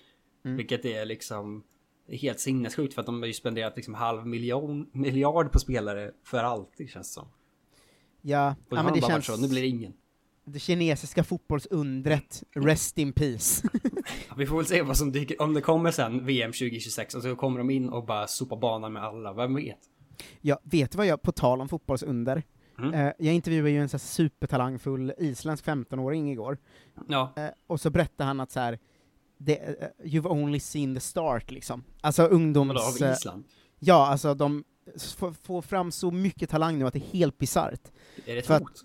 Mm. 0.46 0.58
Vilket 0.58 0.86
är 0.86 1.06
liksom 1.06 1.64
helt 2.08 2.40
sinnessjukt 2.40 2.94
för 2.94 3.02
att 3.02 3.06
de 3.06 3.22
har 3.22 3.28
ju 3.28 3.34
spenderat 3.34 3.76
liksom 3.76 3.94
halv 3.94 4.28
miljon, 4.28 4.90
miljard 4.92 5.52
på 5.52 5.60
spelare 5.60 6.12
för 6.24 6.38
alltid 6.38 6.90
känns 6.90 7.08
det 7.08 7.14
som. 7.14 7.28
Ja, 8.22 8.56
Och 8.70 8.78
ja 8.78 8.84
men 8.84 8.94
de 8.94 9.00
det 9.00 9.08
känns... 9.08 9.26
så, 9.26 9.38
nu 9.38 9.48
blir 9.48 9.62
det 9.62 9.68
ingen. 9.68 9.94
Det 10.46 10.60
kinesiska 10.60 11.24
fotbollsundret, 11.24 12.44
rest 12.56 12.98
in 12.98 13.14
peace. 13.14 13.68
Vi 14.38 14.46
får 14.46 14.58
väl 14.58 14.66
se 14.66 14.82
vad 14.82 14.98
som 14.98 15.12
dyker, 15.12 15.42
om 15.42 15.54
det 15.54 15.62
kommer 15.62 15.92
sen 15.92 16.26
VM 16.26 16.52
2026 16.52 17.16
och 17.16 17.22
så 17.22 17.36
kommer 17.36 17.58
de 17.58 17.70
in 17.70 17.90
och 17.90 18.06
bara 18.06 18.28
sopar 18.28 18.58
banan 18.58 18.94
med 18.94 19.04
alla, 19.04 19.34
vem 19.34 19.56
vet? 19.56 19.80
Ja, 20.42 20.60
vet 20.64 20.92
du 20.92 20.98
vad 20.98 21.08
jag, 21.08 21.22
på 21.22 21.32
tal 21.32 21.62
om 21.62 21.70
fotbollsunder, 21.70 22.44
Mm. 22.80 22.94
eh, 22.94 23.14
jag 23.20 23.36
intervjuade 23.36 23.70
ju 23.70 23.78
en 23.82 23.90
så 23.90 24.00
supertalangfull 24.00 25.14
isländsk 25.18 25.66
15-åring 25.66 26.32
igår, 26.32 26.58
Ja, 27.08 27.34
eh, 27.36 27.46
och 27.68 27.82
så 27.82 27.90
berättade 27.90 28.28
han 28.28 28.40
att 28.40 28.52
så 28.52 28.60
här, 28.60 28.80
det, 29.38 29.58
eh, 29.58 29.88
you've 30.06 30.28
only 30.32 30.60
seen 30.60 30.96
the 30.96 31.02
start 31.02 31.52
liksom. 31.52 31.84
Alltså 32.02 32.24
ungdoms... 32.24 32.68
vadå, 32.68 32.82
av 33.08 33.14
Island? 33.14 33.44
Ja, 33.80 34.08
alltså 34.08 34.34
de 34.34 34.64
får, 35.44 35.62
fram 35.62 35.92
så 35.92 36.12
mycket 36.12 36.50
talang 36.50 36.80
nu 36.80 36.88
att 36.88 36.94
det 36.94 37.00
är 37.00 37.14
helt 37.14 37.38
bisarrt. 37.38 37.92
Är 38.26 38.34
det 38.36 38.40
ett 38.40 38.48
hot? 38.48 38.82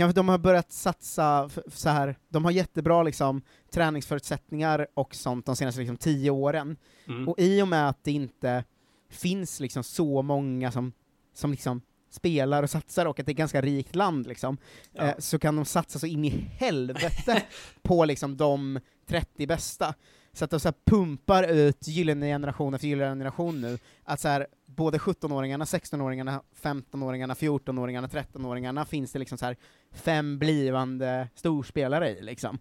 Ja, 0.00 0.06
för 0.08 0.14
de 0.14 0.28
har 0.28 0.38
börjat 0.38 0.72
satsa 0.72 1.50
så 1.66 1.88
här. 1.88 2.16
de 2.28 2.44
har 2.44 2.50
jättebra 2.52 3.02
liksom, 3.02 3.42
träningsförutsättningar 3.70 4.86
och 4.94 5.14
sånt 5.14 5.46
de 5.46 5.56
senaste 5.56 5.80
liksom, 5.80 5.96
tio 5.96 6.30
åren. 6.30 6.76
Mm. 7.08 7.28
Och 7.28 7.38
i 7.38 7.62
och 7.62 7.68
med 7.68 7.88
att 7.88 8.04
det 8.04 8.12
inte 8.12 8.64
finns 9.10 9.60
liksom 9.60 9.84
så 9.84 10.22
många 10.22 10.72
som, 10.72 10.92
som 11.34 11.50
liksom 11.50 11.80
spelar 12.10 12.62
och 12.62 12.70
satsar 12.70 13.06
och 13.06 13.20
att 13.20 13.26
det 13.26 13.30
är 13.30 13.34
ett 13.34 13.38
ganska 13.38 13.60
rikt 13.60 13.94
land 13.94 14.26
liksom, 14.26 14.56
Ja. 14.92 15.04
eh, 15.04 15.14
så 15.18 15.38
kan 15.38 15.56
de 15.56 15.64
satsa 15.64 15.98
så 15.98 16.06
in 16.06 16.24
i 16.24 16.28
helvete 16.58 17.42
på 17.82 18.04
liksom 18.04 18.36
de 18.36 18.80
30 19.06 19.46
bästa. 19.46 19.94
Så 20.36 20.44
att 20.44 20.50
de 20.50 20.60
så 20.60 20.72
pumpar 20.84 21.42
ut 21.42 21.88
gyllene 21.88 22.26
generation 22.26 22.74
efter 22.74 22.88
gyllene 22.88 23.10
generation 23.10 23.60
nu, 23.60 23.78
att 24.04 24.20
så 24.20 24.28
här, 24.28 24.46
både 24.66 24.98
17-åringarna, 24.98 25.64
16-åringarna, 25.64 26.40
15-åringarna, 26.62 27.34
14-åringarna, 27.34 28.08
13-åringarna 28.08 28.84
finns 28.84 29.12
det 29.12 29.18
liksom 29.18 29.38
så 29.38 29.44
här 29.44 29.56
fem 29.92 30.38
blivande 30.38 31.28
storspelare 31.34 32.10
i 32.10 32.22
liksom. 32.22 32.58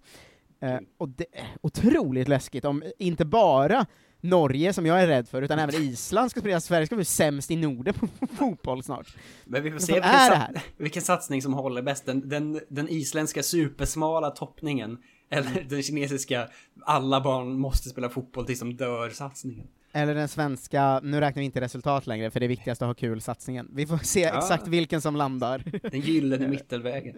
Eh, 0.59 0.77
och 0.97 1.09
det 1.09 1.25
är 1.31 1.47
otroligt 1.61 2.27
läskigt 2.27 2.65
om 2.65 2.83
inte 2.99 3.25
bara 3.25 3.85
Norge, 4.21 4.73
som 4.73 4.85
jag 4.85 5.03
är 5.03 5.07
rädd 5.07 5.27
för, 5.27 5.41
utan 5.41 5.59
även 5.59 5.75
Island 5.75 6.31
ska 6.31 6.39
spela. 6.39 6.59
Sverige 6.59 6.85
ska 6.85 6.95
bli 6.95 7.05
sämst 7.05 7.51
i 7.51 7.55
Norden 7.55 7.93
på 7.93 8.07
fotboll 8.27 8.83
snart. 8.83 9.15
Men 9.45 9.63
vi 9.63 9.71
får 9.71 9.79
se 9.79 9.93
vilken, 9.93 10.11
här? 10.11 10.61
vilken 10.77 11.01
satsning 11.01 11.41
som 11.41 11.53
håller 11.53 11.81
bäst. 11.81 12.05
Den, 12.05 12.29
den, 12.29 12.61
den 12.69 12.89
isländska 12.89 13.43
supersmala 13.43 14.29
toppningen. 14.29 14.97
Eller 15.29 15.63
den 15.69 15.83
kinesiska 15.83 16.49
alla 16.85 17.21
barn 17.21 17.59
måste 17.59 17.89
spela 17.89 18.09
fotboll 18.09 18.45
tills 18.45 18.59
de 18.59 18.75
dör 18.75 19.09
satsningen. 19.09 19.67
Eller 19.91 20.15
den 20.15 20.27
svenska, 20.27 20.99
nu 21.03 21.19
räknar 21.19 21.39
vi 21.41 21.45
inte 21.45 21.61
resultat 21.61 22.07
längre, 22.07 22.31
för 22.31 22.39
det 22.39 22.45
är 22.45 22.47
viktigast 22.47 22.81
att 22.81 22.87
ha 22.87 22.93
kul 22.93 23.21
satsningen. 23.21 23.69
Vi 23.73 23.85
får 23.87 23.97
se 23.97 24.19
Ja. 24.21 24.37
exakt 24.37 24.67
vilken 24.67 25.01
som 25.01 25.15
landar 25.15 25.63
Den 25.91 25.99
gyllene 26.01 26.47
mittelvägen. 26.57 27.15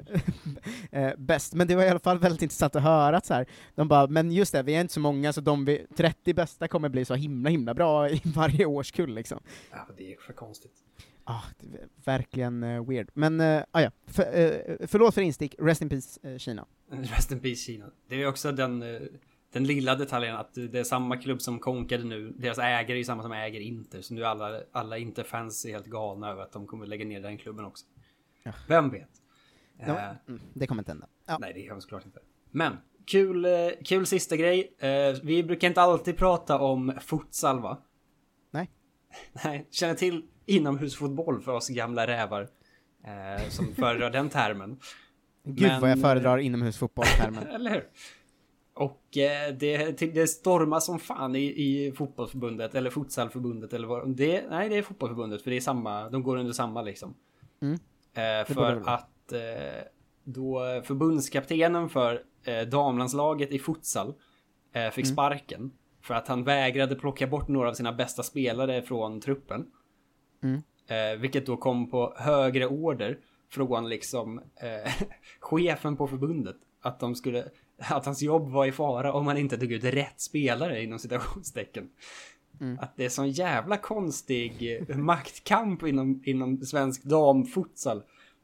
eh, 0.92 1.12
bäst. 1.18 1.54
Men 1.54 1.68
det 1.68 1.76
var 1.76 1.84
i 1.84 1.90
alla 1.90 2.00
fall 2.00 2.20
väldigt 2.20 2.42
intressant 2.42 2.76
att 2.76 2.84
höra 2.84 3.18
att 3.18 3.26
så 3.26 3.34
här, 3.34 3.46
de 3.76 3.88
bara, 3.88 4.08
men 4.08 4.32
just 4.32 4.52
det, 4.52 4.64
vi 4.64 4.76
är 4.76 4.82
inte 4.82 4.94
så 4.94 5.00
många, 5.00 5.34
så 5.34 5.42
de 5.42 5.66
vi, 5.66 5.86
30 5.98 6.34
bästa 6.34 6.68
kommer 6.68 6.90
bli 6.90 7.06
så 7.06 7.14
himla 7.16 7.50
himla 7.50 7.74
bra 7.74 8.10
i 8.10 8.22
varje 8.36 8.66
årskull 8.66 9.16
liksom. 9.16 9.40
Ja, 9.72 9.88
det 9.98 10.14
är 10.14 10.18
för 10.20 10.34
konstigt. 10.34 10.74
Ah, 11.30 11.44
det 11.60 11.78
är 11.78 11.88
verkligen 12.06 12.64
eh, 12.64 12.86
weird. 12.86 13.10
Men, 13.14 13.42
uh, 13.42 13.64
ah, 13.72 13.82
ja. 13.82 13.92
för, 14.06 14.24
eh, 14.24 14.88
förlåt 14.88 15.14
för 15.14 15.22
instick, 15.22 15.56
rest 15.60 15.82
in 15.82 15.90
peace 15.90 16.20
eh, 16.24 16.38
Kina. 16.38 16.66
Rest 16.90 17.32
in 17.32 17.40
peace 17.40 17.56
Kina. 17.56 17.92
Det 18.08 18.22
är 18.22 18.28
också 18.28 18.52
den, 18.52 18.80
den 19.52 19.64
lilla 19.64 19.96
detaljen 19.96 20.36
att 20.36 20.54
det 20.54 20.76
är 20.80 20.84
samma 20.84 21.18
klubb 21.18 21.42
som 21.42 21.60
konkade 21.60 22.04
nu. 22.04 22.34
Deras 22.38 22.58
ägare 22.58 22.94
är 22.94 22.98
ju 22.98 23.04
samma 23.04 23.24
som 23.24 23.32
äger 23.32 23.60
Inter. 23.60 24.02
Så 24.02 24.14
nu 24.14 24.22
är 24.22 24.26
alla, 24.26 24.62
alla 24.72 24.98
Inter-fans 24.98 25.66
är 25.66 25.70
helt 25.70 25.86
galna 25.86 26.32
över 26.32 26.42
att 26.42 26.52
de 26.52 26.68
kommer 26.68 26.86
lägga 26.86 27.06
ner 27.06 27.22
den 27.22 27.38
klubben 27.38 27.66
också. 27.66 27.86
Ja. 28.44 28.52
Vem 28.68 28.90
vet? 28.90 29.10
Ja, 29.80 30.16
mm, 30.28 30.42
det 30.54 30.68
kommer 30.68 30.82
inte 30.82 30.92
hända. 30.92 31.08
Ja. 31.26 31.38
Nej, 31.42 31.54
det 31.54 31.60
gör 31.60 31.74
de 31.74 31.82
såklart 31.82 32.06
inte. 32.06 32.20
Men 32.52 32.78
kul, 33.06 33.48
kul 33.86 34.06
sista 34.06 34.36
grej. 34.36 34.76
Vi 35.24 35.44
brukar 35.44 35.68
inte 35.68 35.82
alltid 35.82 36.18
prata 36.18 36.60
om 36.60 36.94
futsal 37.02 37.62
va? 37.62 37.82
Nej. 38.52 38.72
Nej, 39.46 39.68
känner 39.72 39.96
till 39.96 40.24
inomhusfotboll 40.48 41.42
för 41.42 41.52
oss 41.52 41.70
gamla 41.70 42.08
rävar. 42.08 42.48
Eh, 43.04 43.50
som 43.50 43.76
föredrar 43.76 44.10
den 44.10 44.30
termen. 44.30 44.80
Gud 45.44 45.68
Men- 45.68 45.82
vad 45.82 45.90
jag 45.90 46.02
föredrar 46.02 46.38
inomhusfotboll-termen. 46.38 47.48
Eller 47.56 47.72
hur? 47.72 47.84
Och 48.74 49.18
eh, 49.18 49.54
det, 49.54 50.00
det 50.14 50.28
stormar 50.28 50.80
som 50.80 51.00
fan 51.00 51.36
i, 51.36 51.40
i 51.44 51.92
fotbollsförbundet 51.98 52.76
eller 52.76 52.90
futsalförbundet 52.90 53.74
eller 53.74 53.88
vad 53.88 54.16
det 54.18 54.46
Nej, 54.50 54.70
det 54.70 54.78
är 54.78 54.82
fotbollsförbundet 54.82 55.42
för 55.42 55.50
det 55.52 55.58
är 55.58 55.62
samma, 55.62 56.10
de 56.10 56.24
går 56.24 56.38
under 56.38 56.54
samma 56.54 56.82
liksom. 56.82 57.16
Mm. 57.62 57.74
Eh, 58.14 58.54
för 58.54 58.90
att 58.90 59.32
eh, 59.32 59.40
då 60.24 60.82
förbundskaptenen 60.84 61.90
för 61.90 62.22
eh, 62.44 62.62
damlandslaget 62.68 63.52
i 63.52 63.60
futsal 63.60 64.14
eh, 64.74 64.90
fick 64.92 65.06
Mm. 65.06 65.14
sparken 65.16 65.72
för 66.02 66.14
att 66.14 66.28
han 66.28 66.44
vägrade 66.44 66.96
plocka 66.96 67.28
bort 67.28 67.48
några 67.48 67.70
av 67.70 67.74
sina 67.74 67.94
bästa 67.94 68.24
spelare 68.24 68.82
från 68.82 69.22
truppen. 69.22 69.66
Mm. 70.44 70.62
Eh, 70.88 71.20
vilket 71.20 71.46
då 71.46 71.58
kom 71.58 71.90
på 71.90 72.14
högre 72.18 72.68
order 72.68 73.18
från 73.50 73.90
liksom 73.90 74.38
eh, 74.38 74.94
chefen 75.40 75.98
på 75.98 76.08
förbundet. 76.08 76.56
Att 76.82 77.00
de 77.00 77.16
skulle, 77.16 77.50
att 77.78 78.06
hans 78.06 78.22
jobb 78.22 78.50
var 78.50 78.66
i 78.66 78.72
fara 78.72 79.14
om 79.14 79.28
han 79.28 79.38
inte 79.38 79.58
tog 79.58 79.72
ut 79.72 79.84
rätt 79.84 80.22
spelare 80.22 80.84
inom 80.84 81.00
citationstecken. 81.00 81.90
Mm. 82.62 82.80
Att 82.82 82.98
det 82.98 83.06
är 83.06 83.10
sån 83.10 83.30
jävla 83.30 83.78
konstig 83.78 84.82
eh, 84.90 84.98
maktkamp 84.98 85.84
inom, 85.84 86.22
inom 86.26 86.62
svensk 86.62 87.04
damfutsal. 87.04 88.04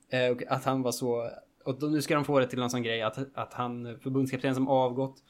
Eh, 0.10 0.32
och 0.32 0.44
att 0.48 0.64
han 0.64 0.82
var 0.82 0.92
så, 0.92 1.30
och 1.66 1.80
då, 1.80 1.88
nu 1.88 2.02
ska 2.02 2.16
de 2.16 2.26
få 2.26 2.40
det 2.40 2.48
till 2.48 2.62
en 2.62 2.70
sån 2.70 2.84
grej 2.84 3.02
att, 3.02 3.38
att 3.38 3.54
han, 3.54 4.00
förbundskapten 4.00 4.56
som 4.56 4.68
avgått, 4.68 5.24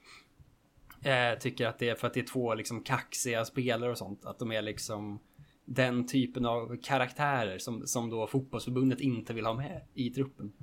eh, 1.04 1.40
tycker 1.40 1.68
att 1.68 1.80
det 1.80 1.90
är 1.90 1.96
för 1.96 2.08
att 2.08 2.14
det 2.14 2.20
är 2.20 2.26
två 2.26 2.54
liksom 2.54 2.84
kaxiga 2.84 3.46
spelare 3.46 3.92
och 3.92 3.98
sånt. 3.98 4.26
Att 4.26 4.40
de 4.40 4.52
är 4.52 4.62
liksom 4.62 5.20
den 5.66 6.08
typen 6.08 6.46
av 6.46 6.78
karaktärer 6.84 7.58
som, 7.58 7.88
som 7.88 8.10
då 8.10 8.28
fotbollsförbundet 8.28 9.00
inte 9.00 9.34
vill 9.34 9.46
ha 9.46 9.54
med 9.54 9.82
i 9.94 10.10
truppen. 10.10 10.54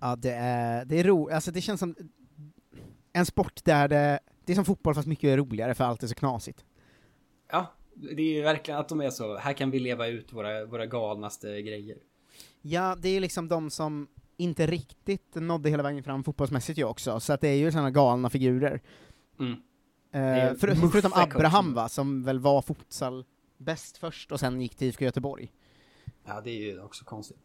Ja, 0.00 0.16
det 0.16 0.32
är, 0.32 0.84
det 0.84 1.00
är 1.00 1.04
ro, 1.04 1.28
alltså 1.28 1.50
det 1.50 1.60
känns 1.60 1.80
som 1.80 1.94
en 3.12 3.26
sport 3.26 3.64
där 3.64 3.88
det, 3.88 4.20
det 4.44 4.52
är 4.52 4.56
som 4.56 4.64
fotboll 4.64 4.94
fast 4.94 5.08
mycket 5.08 5.38
roligare 5.38 5.74
för 5.74 5.84
allt 5.84 6.02
är 6.02 6.06
så 6.06 6.14
knasigt. 6.14 6.64
Ja, 7.50 7.72
det 7.94 8.22
är 8.22 8.42
verkligen 8.42 8.80
att 8.80 8.88
de 8.88 9.00
är 9.00 9.10
så. 9.10 9.36
Här 9.36 9.52
kan 9.52 9.70
vi 9.70 9.78
leva 9.78 10.06
ut 10.06 10.32
våra, 10.32 10.64
våra 10.64 10.86
galnaste 10.86 11.62
grejer. 11.62 11.96
Ja, 12.62 12.96
det 12.98 13.08
är 13.08 13.20
liksom 13.20 13.48
de 13.48 13.70
som 13.70 14.08
inte 14.36 14.66
riktigt 14.66 15.34
nådde 15.34 15.70
hela 15.70 15.82
vägen 15.82 16.04
fram 16.04 16.24
fotbollsmässigt 16.24 16.78
ju 16.78 16.84
också, 16.84 17.20
så 17.20 17.32
att 17.32 17.40
det 17.40 17.48
är 17.48 17.56
ju 17.56 17.72
sådana 17.72 17.90
galna 17.90 18.30
figurer. 18.30 18.80
Mm. 19.40 19.54
Är 20.10 20.54
för, 20.54 20.74
förutom. 20.74 21.12
Abraham 21.14 21.74
va, 21.74 21.88
som 21.88 22.22
väl 22.22 22.38
var 22.38 22.62
futsal 22.62 23.24
bäst 23.62 23.98
först 23.98 24.32
och 24.32 24.40
sen 24.40 24.60
gick 24.60 24.74
till 24.76 24.88
IFK 24.88 25.04
Göteborg. 25.04 25.52
Ja, 26.24 26.40
det 26.40 26.50
är 26.50 26.60
ju 26.72 26.80
också 26.82 27.04
konstigt. 27.04 27.38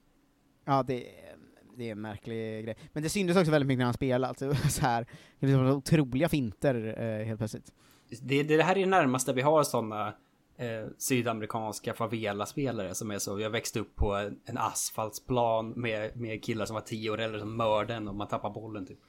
Ja, 0.65 0.83
det, 0.83 1.09
är- 1.09 1.35
det 1.77 1.87
är 1.87 1.91
en 1.91 2.01
märklig 2.01 2.65
grej. 2.65 2.77
Men 2.93 3.03
det 3.03 3.09
syntes 3.09 3.37
också 3.37 3.51
väldigt 3.51 3.67
mycket 3.67 3.77
när 3.77 3.85
han 3.85 3.93
spelade, 3.93 4.27
alltså, 4.27 4.53
så 4.69 4.81
här, 4.81 5.07
liksom 5.39 5.65
otroliga 5.67 6.29
finter 6.29 6.95
eh, 6.99 7.25
helt 7.25 7.37
plötsligt. 7.39 7.71
Det, 8.21 8.43
det 8.43 8.63
här 8.63 8.75
är 8.75 8.79
det 8.79 8.85
närmaste 8.89 9.33
vi 9.33 9.41
har 9.41 9.63
sådana 9.63 10.07
eh, 10.57 10.87
sydamerikanska 10.97 11.93
favela-spelare 11.93 12.95
som 12.95 13.11
är 13.11 13.19
så. 13.19 13.39
Jag 13.39 13.49
växte 13.49 13.79
upp 13.79 13.95
på 13.95 14.15
en, 14.15 14.39
en 14.45 14.57
asfaltsplan 14.57 15.69
med, 15.69 16.17
med 16.17 16.43
killar 16.43 16.65
som 16.65 16.73
var 16.73 16.81
tio 16.81 17.09
år 17.09 17.17
äldre 17.19 17.39
som 17.39 17.57
mördade 17.57 18.09
och 18.09 18.15
man 18.15 18.27
tappar 18.27 18.49
bollen 18.49 18.85
typ. 18.85 18.99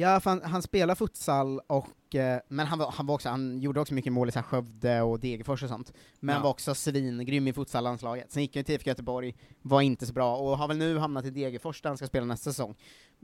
Ja, 0.00 0.20
han, 0.24 0.42
han 0.42 0.62
spelar 0.62 0.94
futsal 0.94 1.60
och, 1.66 2.14
eh, 2.14 2.40
men 2.48 2.66
han 2.66 2.78
var, 2.78 2.90
han 2.90 3.06
var 3.06 3.14
också, 3.14 3.28
han 3.28 3.60
gjorde 3.60 3.80
också 3.80 3.94
mycket 3.94 4.12
mål 4.12 4.28
i 4.28 4.32
så 4.32 4.38
här 4.38 4.46
Skövde 4.46 5.02
och 5.02 5.20
Degerfors 5.20 5.62
och 5.62 5.68
sånt. 5.68 5.92
Men 6.20 6.34
Ja. 6.36 6.42
var 6.42 6.50
också 6.50 6.74
svingrym 6.74 7.48
i 7.48 7.52
futsallandslaget. 7.52 8.32
Sen 8.32 8.42
gick 8.42 8.56
han 8.56 8.64
till 8.64 8.74
IFK 8.74 8.88
Göteborg, 8.90 9.34
var 9.62 9.80
inte 9.80 10.06
så 10.06 10.12
bra, 10.12 10.36
och 10.36 10.58
har 10.58 10.68
väl 10.68 10.76
nu 10.78 10.98
hamnat 10.98 11.24
i 11.24 11.30
Degerfors 11.30 11.82
där 11.82 11.90
han 11.90 11.96
ska 11.96 12.06
spela 12.06 12.26
nästa 12.26 12.50
säsong. 12.50 12.74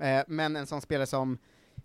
Eh, 0.00 0.22
men 0.28 0.56
en 0.56 0.66
sån 0.66 0.80
spelare 0.80 1.06
som, 1.06 1.38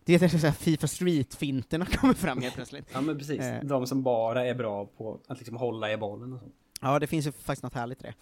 det 0.03 0.13
är 0.13 0.27
så 0.27 0.37
här 0.37 0.51
Fifa 0.51 0.87
Street-finterna 0.87 1.85
kommer 1.99 2.13
fram 2.13 2.41
helt 2.41 2.55
plötsligt. 2.55 2.89
Ja 2.93 3.01
men 3.01 3.17
precis. 3.17 3.39
Eh. 3.41 3.63
De 3.63 3.87
som 3.87 4.03
bara 4.03 4.45
är 4.45 4.55
bra 4.55 4.85
på 4.85 5.19
att 5.27 5.37
liksom 5.37 5.57
hålla 5.57 5.91
i 5.91 5.97
bollen 5.97 6.33
och 6.33 6.39
sånt. 6.39 6.53
Ja, 6.81 6.99
det 6.99 7.07
finns 7.07 7.27
ju 7.27 7.31
faktiskt 7.31 7.63
något 7.63 7.73
härligt 7.73 8.03
i 8.03 8.13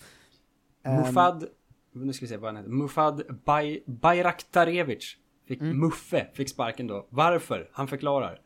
det. 0.83 0.91
Mufad, 0.91 1.45
nu 1.91 2.13
ska 2.13 2.23
vi 2.25 2.29
se 2.29 2.37
vad 2.37 2.47
han 2.49 2.57
heter. 2.57 2.69
Mufad 2.69 3.41
Bay, 3.45 3.83
Bayraktarevic. 3.85 5.17
Fick, 5.47 5.61
Mm. 5.61 5.79
Muffe 5.79 6.27
fick 6.33 6.49
sparken 6.49 6.87
då. 6.87 7.07
Varför? 7.09 7.69
Han 7.73 7.87
förklarar. 7.87 8.41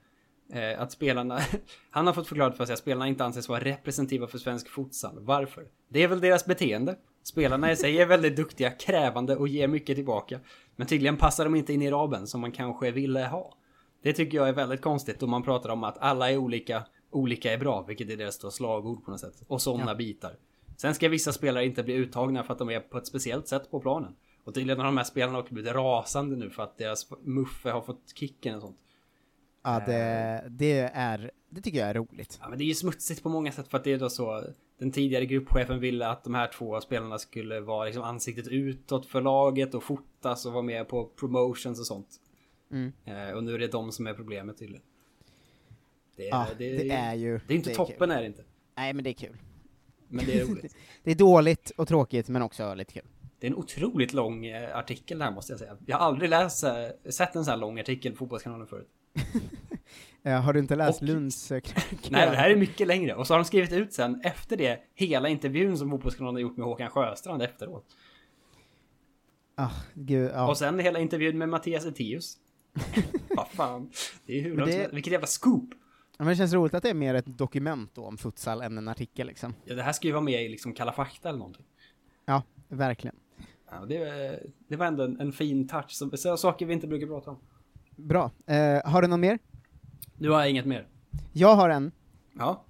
Eh, 0.53 0.81
att 0.81 0.91
spelarna, 0.91 1.39
han 1.89 2.07
har 2.07 2.13
fått 2.13 2.27
förklarat 2.27 2.57
för 2.57 2.65
sig 2.65 2.73
att 2.73 2.79
spelarna 2.79 3.07
inte 3.07 3.25
anses 3.25 3.49
vara 3.49 3.59
representativa 3.59 4.27
för 4.27 4.37
svensk 4.37 4.69
futsal. 4.69 5.17
Varför? 5.19 5.67
Det 5.89 6.03
är 6.03 6.07
väl 6.07 6.19
deras 6.21 6.45
beteende. 6.45 6.95
Spelarna 7.23 7.71
i 7.71 7.75
sig 7.75 8.01
är 8.01 8.05
väldigt 8.05 8.35
duktiga, 8.35 8.69
krävande 8.71 9.35
och 9.35 9.47
ger 9.47 9.67
mycket 9.67 9.95
tillbaka. 9.95 10.39
Men 10.75 10.87
tydligen 10.87 11.17
passar 11.17 11.43
de 11.43 11.55
inte 11.55 11.73
in 11.73 11.81
i 11.81 11.91
raben 11.91 12.27
som 12.27 12.41
man 12.41 12.51
kanske 12.51 12.91
ville 12.91 13.25
ha. 13.25 13.57
Det 14.03 14.13
tycker 14.13 14.37
jag 14.37 14.49
är 14.49 14.53
väldigt 14.53 14.81
konstigt 14.81 15.23
om 15.23 15.29
man 15.29 15.43
pratar 15.43 15.69
om 15.69 15.83
att 15.83 15.97
alla 15.97 16.31
är 16.31 16.37
olika, 16.37 16.83
olika 17.11 17.53
är 17.53 17.57
bra, 17.57 17.81
vilket 17.87 18.09
är 18.09 18.17
deras 18.17 18.39
då 18.39 18.51
slagord 18.51 19.05
på 19.05 19.11
något 19.11 19.19
sätt. 19.19 19.43
Och 19.47 19.61
sådana 19.61 19.91
Ja. 19.91 19.95
bitar. 19.95 20.35
Sen 20.77 20.95
ska 20.95 21.09
vissa 21.09 21.31
spelare 21.31 21.65
inte 21.65 21.83
bli 21.83 21.93
uttagna 21.93 22.43
för 22.43 22.53
att 22.53 22.59
de 22.59 22.69
är 22.69 22.79
på 22.79 22.97
ett 22.97 23.07
speciellt 23.07 23.47
sätt 23.47 23.71
på 23.71 23.79
planen. 23.79 24.15
Och 24.43 24.53
tydligen 24.53 24.77
har 24.79 24.85
de 24.85 24.97
här 24.97 25.03
spelarna 25.03 25.39
också 25.39 25.53
blivit 25.53 25.73
rasande 25.73 26.35
nu 26.35 26.49
för 26.49 26.63
att 26.63 26.77
deras 26.77 27.07
muffe 27.21 27.69
har 27.71 27.81
fått 27.81 28.11
kicken 28.15 28.55
och 28.55 28.61
sånt. 28.61 28.77
Ja, 29.63 29.83
det, 29.85 30.45
det 30.49 30.79
är, 30.93 31.31
det 31.49 31.61
tycker 31.61 31.79
jag 31.79 31.89
är 31.89 31.93
roligt. 31.93 32.37
Ja, 32.41 32.49
men 32.49 32.57
det 32.57 32.63
är 32.63 32.65
ju 32.65 32.73
smutsigt 32.73 33.23
på 33.23 33.29
många 33.29 33.51
sätt 33.51 33.67
för 33.67 33.77
att 33.77 33.83
det 33.83 33.93
är 33.93 33.97
då 33.99 34.09
så. 34.09 34.43
Den 34.77 34.91
tidigare 34.91 35.25
gruppchefen 35.25 35.79
ville 35.79 36.07
att 36.07 36.23
de 36.23 36.33
här 36.33 36.47
två 36.47 36.81
spelarna 36.81 37.17
skulle 37.17 37.59
vara 37.59 37.85
liksom 37.85 38.03
ansiktet 38.03 38.47
utåt 38.47 39.05
för 39.05 39.21
laget 39.21 39.73
och 39.73 39.83
fotas 39.83 40.45
och 40.45 40.53
vara 40.53 40.63
med 40.63 40.87
på 40.87 41.05
promotions 41.05 41.79
och 41.79 41.85
sånt. 41.87 42.07
Mm. 42.71 42.91
Eh, 43.05 43.29
och 43.31 43.43
nu 43.43 43.53
är 43.55 43.59
det 43.59 43.67
de 43.67 43.91
som 43.91 44.07
är 44.07 44.13
problemet 44.13 44.57
tydligen. 44.57 44.83
Det 46.15 46.27
är, 46.27 46.29
Ja, 46.29 46.47
det 46.57 46.89
är 46.91 47.13
ju- 47.13 47.39
Det 47.47 47.53
är 47.53 47.57
inte 47.57 47.69
det 47.69 47.73
är 47.73 47.75
toppen 47.75 47.95
kul. 47.97 48.11
är 48.11 48.21
det 48.21 48.27
inte. 48.27 48.43
Nej, 48.75 48.93
men 48.93 49.03
det 49.03 49.09
är 49.09 49.13
kul. 49.13 49.37
Men 50.07 50.25
det 50.25 50.39
är 50.39 50.45
roligt. 50.45 50.75
Det 51.03 51.11
är 51.11 51.15
dåligt 51.15 51.69
och 51.77 51.87
tråkigt, 51.87 52.29
men 52.29 52.41
också 52.41 52.73
lite 52.73 52.93
kul. 52.93 53.05
Det 53.41 53.47
är 53.47 53.51
en 53.51 53.57
otroligt 53.57 54.13
lång 54.13 54.45
eh, 54.45 54.77
artikel 54.77 55.21
här 55.21 55.31
måste 55.31 55.53
jag 55.53 55.59
säga. 55.59 55.77
Jag 55.85 55.97
har 55.97 56.05
aldrig 56.05 56.29
läst, 56.29 56.63
eh, 56.63 56.73
sett 57.09 57.35
en 57.35 57.45
så 57.45 57.51
här 57.51 57.57
lång 57.57 57.79
artikel 57.79 58.11
på 58.11 58.17
Fotbollskanalen 58.17 58.67
förut. 58.67 58.87
Eh, 60.23 60.41
har 60.41 60.53
du 60.53 60.59
inte 60.59 60.75
läst 60.75 61.01
Och- 61.01 61.07
Lunds 61.07 61.47
krönika? 61.47 61.79
Nej, 62.09 62.29
det 62.29 62.35
här 62.35 62.49
är 62.49 62.55
mycket 62.55 62.87
längre. 62.87 63.15
Och 63.15 63.27
så 63.27 63.33
har 63.33 63.39
de 63.39 63.45
skrivit 63.45 63.71
ut 63.71 63.93
sen 63.93 64.21
efter 64.23 64.57
det 64.57 64.79
hela 64.95 65.29
intervjun 65.29 65.77
som 65.77 65.89
Fotbollskanalen 65.89 66.35
har 66.35 66.41
gjort 66.41 66.57
med 66.57 66.65
Håkan 66.65 66.89
Sjöstrand 66.89 67.41
efteråt. 67.41 67.85
Ah, 69.55 69.69
gud, 69.93 70.31
ja. 70.33 70.49
Och 70.49 70.57
sen 70.57 70.79
hela 70.79 70.99
intervjun 70.99 71.37
med 71.37 71.49
Mattias 71.49 71.85
Etius. 71.85 72.37
Vad 73.35 73.47
fan. 73.47 73.91
Det 74.25 74.39
är 74.39 74.43
hur 74.43 74.65
det- 74.65 74.71
som- 74.85 74.95
Vilket 74.95 75.13
jävla 75.13 75.27
scoop. 75.27 75.69
Ja, 75.71 75.77
men 76.17 76.27
det 76.27 76.35
känns 76.35 76.53
roligt 76.53 76.73
att 76.73 76.83
det 76.83 76.89
är 76.89 76.93
mer 76.93 77.13
ett 77.15 77.37
dokument 77.37 77.91
då 77.95 78.05
om 78.05 78.17
futsal 78.17 78.61
än 78.61 78.77
en 78.77 78.87
artikel 78.87 79.27
liksom. 79.27 79.53
Ja, 79.65 79.75
det 79.75 79.83
här 79.83 79.93
ska 79.93 80.07
ju 80.07 80.13
vara 80.13 80.23
med 80.23 80.43
i 80.45 80.49
liksom 80.49 80.73
Kalla 80.73 80.91
fakta 80.93 81.29
eller 81.29 81.39
någonting. 81.39 81.65
Ja, 82.25 82.43
verkligen. 82.67 83.15
Ja, 83.71 83.85
det, 83.85 84.39
det 84.67 84.75
var 84.75 84.85
ändå 84.85 85.03
en, 85.03 85.19
en 85.19 85.31
fin 85.31 85.67
touch. 85.67 85.91
Så, 85.91 86.17
så, 86.17 86.37
saker 86.37 86.65
vi 86.65 86.73
inte 86.73 86.87
brukar 86.87 87.07
prata 87.07 87.31
om. 87.31 87.37
Bra. 87.95 88.31
Eh, 88.45 88.81
har 88.85 89.01
du 89.01 89.07
någon 89.07 89.19
mer? 89.21 89.39
Nu 90.17 90.29
har 90.29 90.45
inget 90.45 90.65
mer. 90.65 90.87
Jag 91.33 91.55
har 91.55 91.69
en. 91.69 91.91
Ja. 92.33 92.65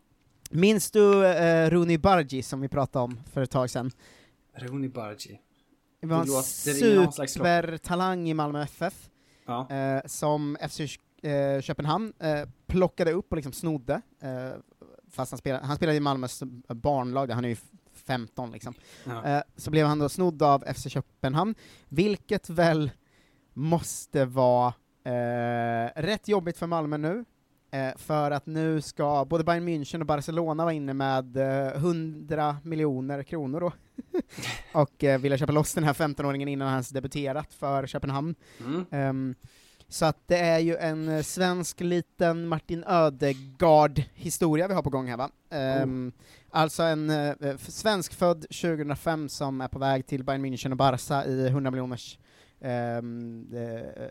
Minns 0.51 0.91
du 0.91 1.25
eh, 1.27 1.69
Rooney 1.69 1.97
Bargi 1.97 2.43
som 2.43 2.61
vi 2.61 2.67
pratade 2.67 3.03
om 3.03 3.19
för 3.33 3.41
ett 3.41 3.51
tag 3.51 3.69
sedan? 3.69 3.91
Rooney 4.55 4.89
Bargi. 4.89 5.39
Det 6.01 6.07
var 6.07 6.19
en 6.19 6.27
supertalang 7.27 8.29
i 8.29 8.33
Malmö 8.33 8.61
FF, 8.63 9.09
Ja. 9.45 9.69
eh, 9.69 10.01
som 10.05 10.57
FC 10.69 10.79
eh, 11.21 11.61
Köpenhamn 11.61 12.13
eh, 12.19 12.49
plockade 12.67 13.11
upp 13.11 13.31
och 13.31 13.35
liksom 13.35 13.53
snodde, 13.53 14.01
eh, 14.21 14.51
fast 15.09 15.31
han 15.31 15.37
spelade, 15.37 15.65
han 15.65 15.75
spelade 15.75 15.97
i 15.97 15.99
Malmös 15.99 16.43
barnlag, 16.67 17.27
där 17.27 17.35
han 17.35 17.45
är 17.45 17.49
ju 17.49 17.55
15 18.11 18.51
liksom. 18.51 18.73
Ja. 19.05 19.25
Eh, 19.25 19.41
så 19.55 19.71
blev 19.71 19.87
han 19.87 19.99
då 19.99 20.09
snodd 20.09 20.43
av 20.43 20.63
FC 20.73 20.89
Köpenhamn, 20.89 21.55
vilket 21.89 22.49
väl 22.49 22.91
måste 23.53 24.25
vara 24.25 24.73
eh, 25.03 26.01
rätt 26.01 26.27
jobbigt 26.27 26.57
för 26.57 26.67
Malmö 26.67 26.97
nu, 26.97 27.25
eh, 27.71 27.97
för 27.97 28.31
att 28.31 28.45
nu 28.45 28.81
ska 28.81 29.25
både 29.25 29.43
Bayern 29.43 29.67
München 29.67 29.99
och 29.99 30.05
Barcelona 30.05 30.63
vara 30.63 30.73
inne 30.73 30.93
med 30.93 31.37
eh, 31.37 31.75
100 31.75 32.57
miljoner 32.63 33.23
kronor 33.23 33.59
då, 33.59 33.71
och 34.79 35.23
vilja 35.23 35.37
köpa 35.37 35.51
loss 35.51 35.73
den 35.73 35.83
här 35.83 35.93
15-åringen 35.93 36.47
innan 36.47 36.67
han 36.67 36.75
ens 36.75 36.89
debuterat 36.89 37.53
för 37.53 37.87
Köpenhamn. 37.87 38.35
Mm. 38.65 38.85
Ehm, 38.91 39.35
så 39.91 40.05
att 40.05 40.17
det 40.27 40.37
är 40.37 40.59
ju 40.59 40.75
en 40.75 41.09
eh, 41.09 41.21
svensk 41.21 41.79
liten 41.79 42.47
Martin 42.47 42.83
Ödegaard-historia 42.87 44.67
vi 44.67 44.73
har 44.73 44.83
på 44.83 44.89
gång 44.89 45.07
här 45.07 45.17
va? 45.17 45.29
Ehm, 45.49 46.11
Alltså 46.53 46.83
en 46.83 47.09
uh, 47.09 47.57
svenskfödd 47.57 48.41
2005 48.41 49.29
som 49.29 49.61
är 49.61 49.67
på 49.67 49.79
väg 49.79 50.07
till 50.07 50.23
Bayern 50.23 50.45
München 50.45 50.71
och 50.71 50.77
Barca 50.77 51.25
i 51.25 51.47
100 51.47 51.71
miljoners 51.71 52.19
ehm, 52.61 53.47
eh, 53.53 54.07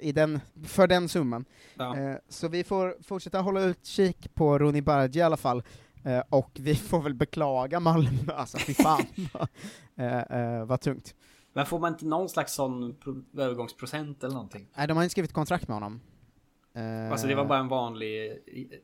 i 0.00 0.12
den, 0.12 0.40
för 0.64 0.86
den 0.86 1.08
summan. 1.08 1.44
Ja. 1.74 1.98
Eh, 1.98 2.16
så 2.28 2.48
vi 2.48 2.64
får 2.64 2.96
fortsätta 3.02 3.40
hålla 3.40 3.60
utkik 3.60 4.34
på 4.34 4.58
Roni 4.58 4.82
Bargi 4.82 5.18
i 5.18 5.22
alla 5.22 5.36
fall, 5.36 5.62
eh, 6.04 6.22
och 6.28 6.50
vi 6.60 6.74
får 6.74 7.02
väl 7.02 7.14
beklaga 7.14 7.80
Malmö, 7.80 8.32
alltså 8.34 8.58
fy 8.58 8.74
fan 8.74 9.06
eh, 9.96 10.18
eh, 10.18 10.64
vad 10.64 10.80
tungt. 10.80 11.14
Men 11.56 11.66
får 11.66 11.78
man 11.78 11.92
inte 11.92 12.06
någon 12.06 12.28
slags 12.28 12.54
sån 12.54 12.94
pro- 13.00 13.24
övergångsprocent 13.42 14.24
eller 14.24 14.34
någonting? 14.34 14.66
Nej, 14.76 14.88
de 14.88 14.96
har 14.96 15.04
inte 15.04 15.10
skrivit 15.12 15.32
kontrakt 15.32 15.68
med 15.68 15.76
honom. 15.76 16.00
Eh, 16.74 17.10
Alltså 17.12 17.26
det 17.26 17.34
var 17.34 17.44
bara 17.44 17.58
en 17.58 17.68
vanlig, 17.68 18.30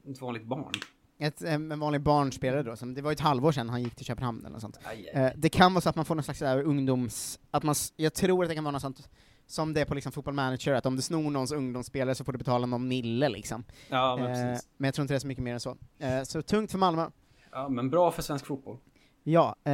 ett 0.09 0.21
vanligt 0.21 0.45
barn. 0.45 0.73
Ett, 1.19 1.43
en 1.43 1.79
vanlig 1.81 2.01
barnspelare 2.01 2.63
då, 2.63 2.77
som, 2.77 2.95
det 2.95 3.03
var 3.03 3.11
ju 3.11 3.13
ett 3.15 3.21
halvår 3.21 3.53
sedan 3.53 3.69
han 3.69 3.83
gick 3.83 3.95
till 3.95 4.07
Köpenhamn 4.07 4.45
eller 4.47 4.59
sånt. 4.59 4.79
Aj, 4.85 5.11
aj. 5.15 5.23
Eh, 5.23 5.33
det 5.37 5.49
kan 5.49 5.75
vara 5.75 5.81
så 5.83 5.89
att 5.89 5.97
man 5.97 6.05
får 6.05 6.15
någon 6.15 6.25
slags 6.25 6.39
där 6.41 6.63
ungdoms... 6.63 7.41
Att 7.51 7.63
man, 7.63 7.75
jag 7.97 8.15
tror 8.15 8.43
att 8.43 8.49
det 8.49 8.55
kan 8.55 8.65
vara 8.65 8.73
något 8.73 8.83
sånt, 8.83 9.09
som 9.47 9.73
det 9.75 9.81
är 9.81 9.85
på 9.85 9.95
liksom 9.95 10.13
Football 10.13 10.35
Manager, 10.35 10.73
att 10.75 10.87
om 10.87 10.97
du 10.97 11.03
snor 11.03 11.31
någons 11.31 11.53
ungdomsspelare 11.53 12.15
så 12.15 12.25
får 12.25 12.33
du 12.33 12.39
betala 12.39 12.67
någon 12.67 12.89
mille 12.89 13.29
liksom. 13.29 13.65
Ja, 13.89 14.17
men 14.17 14.27
Eh, 14.27 14.33
precis. 14.53 14.69
men 14.77 14.89
jag 14.89 14.95
tror 14.95 15.03
inte 15.03 15.15
det 15.15 15.17
är 15.17 15.21
så 15.21 15.27
mycket 15.27 15.45
mer 15.45 15.55
än 15.55 15.61
så. 15.61 15.77
Så 16.25 16.43
tungt 16.43 16.71
för 16.71 16.79
Malmö. 16.79 17.11
Ja, 17.53 17.69
men 17.69 17.91
bra 17.91 18.11
för 18.11 18.23
svensk 18.23 18.47
fotboll. 18.47 18.77
Ja, 19.23 19.57
eh, 19.65 19.73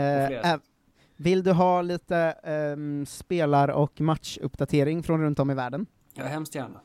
vill 1.17 1.43
du 1.43 1.53
ha 1.53 1.83
lite 1.83 2.17
ehm, 2.43 3.07
spelar 3.07 3.69
och 3.69 4.01
matchuppdatering 4.01 5.03
från 5.03 5.21
runt 5.21 5.39
om 5.39 5.51
i 5.51 5.55
världen? 5.55 5.87
Ja, 6.15 6.25
hemskt 6.25 6.55
gärna. 6.55 6.81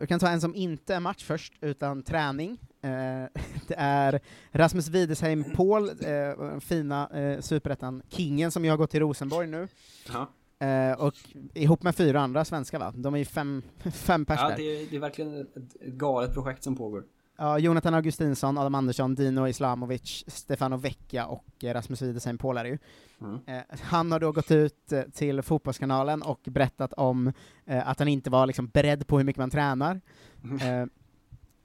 Vi 0.00 0.06
kan 0.06 0.20
ta 0.20 0.28
en 0.28 0.40
som 0.40 0.54
inte 0.54 0.94
är 0.94 1.00
match 1.00 1.24
först, 1.24 1.52
utan 1.60 2.02
träning. 2.02 2.58
Eh, 2.82 2.90
det 3.68 3.74
är 3.76 4.20
Rasmus 4.50 4.88
Widesheim 4.88 5.44
Paul, 5.44 5.88
eh, 5.88 6.60
fina 6.60 7.08
eh, 7.08 7.40
superettan-kingen 7.40 8.50
som 8.50 8.64
ju 8.64 8.70
har 8.70 8.76
gått 8.76 8.90
till 8.90 9.00
Rosenborg 9.00 9.46
nu. 9.46 9.68
Ja. 10.12 10.28
Eh, 10.66 11.00
och 11.00 11.14
ihop 11.54 11.82
med 11.82 11.96
fyra 11.96 12.20
andra 12.20 12.44
svenskar 12.44 12.78
va? 12.78 12.92
De 12.96 13.14
är 13.14 13.18
ju 13.18 13.24
fem, 13.24 13.62
fem 13.92 14.24
pers 14.26 14.40
Ja, 14.42 14.48
där. 14.48 14.56
det 14.56 14.62
är, 14.62 14.86
det 14.90 14.96
är 14.96 15.00
verkligen 15.00 15.40
ett 15.40 15.80
galet 15.80 16.34
projekt 16.34 16.62
som 16.62 16.76
pågår. 16.76 17.04
Ja, 17.42 17.58
Jonathan 17.58 17.94
Augustinsson, 17.94 18.58
Adam 18.58 18.74
Andersson, 18.74 19.14
Dino 19.14 19.48
Islamovic, 19.48 20.24
Stefano 20.26 20.76
Vecchia 20.76 21.26
och 21.26 21.64
eh, 21.64 21.74
Rasmus 21.74 22.02
är 22.02 22.62
det 22.62 22.68
ju. 22.68 22.78
Mm. 23.20 23.40
Eh, 23.46 23.78
han 23.80 24.12
har 24.12 24.20
då 24.20 24.32
gått 24.32 24.50
ut 24.50 24.92
eh, 24.92 25.02
till 25.02 25.42
Fotbollskanalen 25.42 26.22
och 26.22 26.40
berättat 26.44 26.92
om 26.92 27.32
eh, 27.66 27.88
att 27.88 27.98
han 27.98 28.08
inte 28.08 28.30
var 28.30 28.46
liksom 28.46 28.66
beredd 28.68 29.06
på 29.06 29.18
hur 29.18 29.24
mycket 29.24 29.40
man 29.40 29.50
tränar. 29.50 30.00
Eh, 30.44 30.86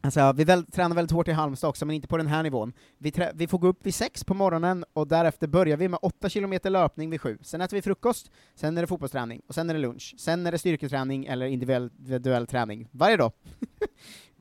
alltså, 0.01 0.33
vi 0.33 0.43
väl, 0.43 0.65
tränar 0.65 0.95
väldigt 0.95 1.11
hårt 1.11 1.27
i 1.27 1.31
Halmstad 1.31 1.69
också, 1.69 1.85
men 1.85 1.95
inte 1.95 2.07
på 2.07 2.17
den 2.17 2.27
här 2.27 2.43
nivån. 2.43 2.73
Vi, 2.97 3.13
vi 3.33 3.47
får 3.47 3.57
gå 3.57 3.67
upp 3.67 3.85
vid 3.85 3.95
sex 3.95 4.23
på 4.23 4.33
morgonen 4.33 4.85
och 4.93 5.07
därefter 5.07 5.47
börjar 5.47 5.77
vi 5.77 5.87
med 5.87 5.99
åtta 6.01 6.29
kilometer 6.29 6.69
löpning 6.69 7.09
vid 7.09 7.21
sju. 7.21 7.37
Sen 7.41 7.61
äter 7.61 7.77
vi 7.77 7.81
frukost, 7.81 8.31
sen 8.55 8.77
är 8.77 8.81
det 8.81 8.87
fotbollsträning, 8.87 9.41
och 9.47 9.55
sen 9.55 9.69
är 9.69 9.73
det 9.73 9.79
lunch. 9.79 10.15
Sen 10.17 10.47
är 10.47 10.51
det 10.51 10.57
styrketräning 10.57 11.25
eller 11.25 11.45
individuell, 11.45 11.89
individuell 11.97 12.47
träning. 12.47 12.87
Varje 12.91 13.17
dag. 13.17 13.31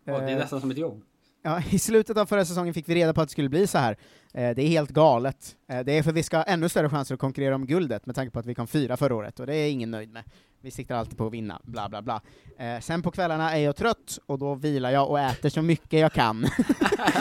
Ja, 0.08 0.20
det 0.20 0.32
är 0.32 0.38
nästan 0.38 0.60
som 0.60 0.70
ett 0.70 0.78
jobb. 0.78 1.02
Ja, 1.46 1.62
I 1.70 1.78
slutet 1.78 2.16
av 2.16 2.26
förra 2.26 2.44
säsongen 2.44 2.74
fick 2.74 2.88
vi 2.88 2.94
reda 2.94 3.14
på 3.14 3.20
att 3.20 3.28
det 3.28 3.32
skulle 3.32 3.48
bli 3.48 3.66
så 3.66 3.78
här. 3.78 3.96
Eh, 4.34 4.54
det 4.54 4.62
är 4.62 4.68
helt 4.68 4.90
galet. 4.90 5.56
Eh, 5.68 5.80
det 5.80 5.98
är 5.98 6.02
för 6.02 6.10
att 6.10 6.16
vi 6.16 6.22
ska 6.22 6.36
ha 6.36 6.44
ännu 6.44 6.68
större 6.68 6.88
chanser 6.88 7.14
att 7.14 7.20
konkurrera 7.20 7.54
om 7.54 7.66
guldet, 7.66 8.06
med 8.06 8.14
tanke 8.14 8.30
på 8.30 8.38
att 8.38 8.46
vi 8.46 8.54
kom 8.54 8.66
fyra 8.66 8.96
förra 8.96 9.14
året, 9.14 9.40
och 9.40 9.46
det 9.46 9.54
är 9.54 9.70
ingen 9.70 9.90
nöjd 9.90 10.12
med. 10.12 10.24
Vi 10.60 10.70
siktar 10.70 10.96
alltid 10.96 11.18
på 11.18 11.26
att 11.26 11.32
vinna, 11.32 11.60
bla 11.64 11.88
bla 11.88 12.02
bla. 12.02 12.20
Eh, 12.58 12.80
sen 12.80 13.02
på 13.02 13.10
kvällarna 13.10 13.56
är 13.56 13.58
jag 13.60 13.76
trött, 13.76 14.18
och 14.26 14.38
då 14.38 14.54
vilar 14.54 14.90
jag 14.90 15.10
och 15.10 15.20
äter 15.20 15.48
så 15.48 15.62
mycket 15.62 16.00
jag 16.00 16.12
kan. 16.12 16.46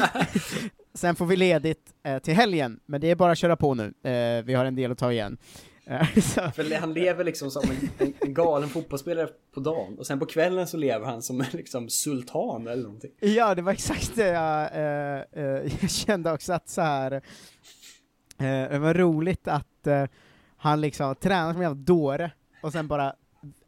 sen 0.93 1.15
får 1.15 1.25
vi 1.25 1.35
ledigt 1.35 1.93
eh, 2.03 2.19
till 2.19 2.33
helgen, 2.33 2.79
men 2.85 3.01
det 3.01 3.11
är 3.11 3.15
bara 3.15 3.31
att 3.31 3.37
köra 3.37 3.55
på 3.55 3.73
nu. 3.73 3.83
Eh, 3.83 4.43
vi 4.43 4.53
har 4.53 4.65
en 4.65 4.75
del 4.75 4.91
att 4.91 4.97
ta 4.97 5.11
igen. 5.11 5.37
För 5.85 6.79
han 6.79 6.93
lever 6.93 7.23
liksom 7.23 7.51
som 7.51 7.69
en, 7.69 7.89
en, 8.07 8.13
en 8.21 8.33
galen 8.33 8.69
fotbollsspelare 8.69 9.29
på 9.53 9.59
dagen 9.59 9.97
och 9.99 10.07
sen 10.07 10.19
på 10.19 10.25
kvällen 10.25 10.67
så 10.67 10.77
lever 10.77 11.05
han 11.05 11.21
som 11.21 11.41
en 11.41 11.47
liksom 11.51 11.89
sultan 11.89 12.67
eller 12.67 12.83
någonting. 12.83 13.11
Ja, 13.19 13.55
det 13.55 13.61
var 13.61 13.71
exakt 13.71 14.15
det 14.15 14.27
jag, 14.27 14.61
eh, 14.73 15.43
eh, 15.43 15.81
jag 15.81 15.89
kände 15.89 16.31
också 16.31 16.53
att 16.53 16.69
så 16.69 16.81
här. 16.81 17.11
Eh, 17.11 17.21
det 18.69 18.79
var 18.79 18.93
roligt 18.93 19.47
att 19.47 19.87
eh, 19.87 20.05
han 20.57 20.81
liksom 20.81 21.15
tränar 21.15 21.53
som 21.53 21.61
en 21.61 21.67
jävla 21.67 21.83
dåre, 21.83 22.31
och 22.61 22.71
sen 22.71 22.87
bara 22.87 23.15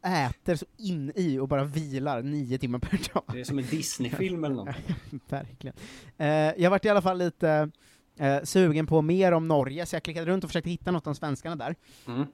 äter 0.06 0.54
så 0.54 0.66
in 0.76 1.12
i 1.14 1.38
och 1.38 1.48
bara 1.48 1.64
vilar 1.64 2.22
nio 2.22 2.58
timmar 2.58 2.78
per 2.78 3.00
dag. 3.14 3.22
Det 3.32 3.40
är 3.40 3.44
som 3.44 3.58
en 3.58 3.66
Disney-film 3.66 4.44
eller 4.44 4.54
något. 4.54 4.76
Verkligen. 5.28 5.76
Eh, 6.16 6.28
jag 6.62 6.70
vart 6.70 6.84
i 6.84 6.88
alla 6.88 7.02
fall 7.02 7.18
lite 7.18 7.70
eh, 8.18 8.42
sugen 8.42 8.86
på 8.86 9.02
mer 9.02 9.32
om 9.32 9.48
Norge, 9.48 9.86
så 9.86 9.96
jag 9.96 10.02
klickade 10.02 10.26
runt 10.26 10.44
och 10.44 10.50
försökte 10.50 10.70
hitta 10.70 10.90
något 10.90 11.06
om 11.06 11.14
svenskarna 11.14 11.56
där. 11.56 11.74
Mm. 12.06 12.26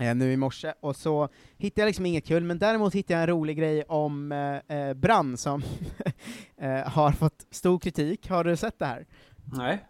eh, 0.00 0.14
nu 0.14 0.32
i 0.32 0.36
morse, 0.36 0.72
och 0.80 0.96
så 0.96 1.28
hittade 1.58 1.80
jag 1.80 1.86
liksom 1.86 2.06
inget 2.06 2.26
kul, 2.26 2.44
men 2.44 2.58
däremot 2.58 2.94
hittade 2.94 3.14
jag 3.14 3.20
en 3.22 3.26
rolig 3.36 3.58
grej 3.58 3.82
om 3.84 4.32
eh, 4.32 4.76
eh, 4.78 4.94
Brann 4.94 5.36
som 5.36 5.62
eh, 6.56 6.70
har 6.88 7.12
fått 7.12 7.46
stor 7.50 7.78
kritik. 7.78 8.28
Har 8.28 8.44
du 8.44 8.56
sett 8.56 8.78
det 8.78 8.86
här? 8.86 9.06
Nej. 9.52 9.86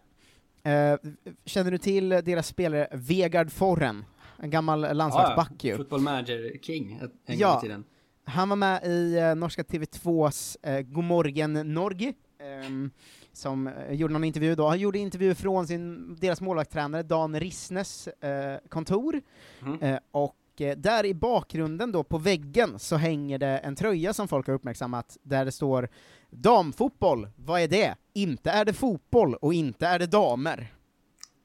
Eh, 0.63 0.97
känner 1.45 1.71
du 1.71 1.77
till 1.77 2.09
deras 2.09 2.47
spelare 2.47 2.87
Vegard 2.91 3.51
Forren? 3.51 4.05
En 4.39 4.49
gammal 4.49 4.97
landslagsback 4.97 5.63
ju. 5.63 5.75
Football 5.77 6.01
manager 6.01 6.57
king 6.61 6.91
en 6.91 6.99
gång 6.99 7.35
Ja. 7.39 7.57
i 7.57 7.61
tiden. 7.61 7.83
Han 8.25 8.49
var 8.49 8.55
med 8.55 8.83
i 8.83 9.33
norska 9.37 9.63
TV2s 9.63 10.57
eh, 10.63 10.81
Godmorgen 10.81 11.53
Norge, 11.73 12.13
ehm, 12.39 12.91
som 13.37 13.67
eh, 13.67 13.93
gjorde 13.93 14.13
någon 14.13 14.23
intervju 14.23 14.55
då. 14.55 14.67
Han 14.67 14.79
gjorde 14.79 14.99
intervju 14.99 15.35
från 15.35 15.67
sin, 15.67 16.15
deras 16.15 16.41
målvaktstränare 16.41 17.03
Dan 17.03 17.39
Rissnes 17.39 18.07
eh, 18.07 18.57
kontor, 18.69 19.21
Mm. 19.61 19.81
eh, 19.81 19.99
och 20.11 20.35
eh, 20.61 20.77
där 20.77 21.05
i 21.05 21.13
bakgrunden 21.13 21.91
då, 21.91 22.03
på 22.03 22.17
väggen, 22.17 22.79
så 22.79 22.95
hänger 22.95 23.37
det 23.39 23.57
en 23.57 23.75
tröja 23.75 24.13
som 24.13 24.27
folk 24.27 24.47
har 24.47 24.53
uppmärksammat, 24.53 25.17
där 25.23 25.45
det 25.45 25.51
står 25.51 25.89
Damfotboll, 26.29 27.27
vad 27.35 27.61
är 27.61 27.67
det? 27.67 27.95
Inte 28.13 28.51
är 28.51 28.65
det 28.65 28.73
fotboll, 28.73 29.35
och 29.35 29.53
inte 29.53 29.87
är 29.87 29.99
det 29.99 30.07
damer. 30.07 30.73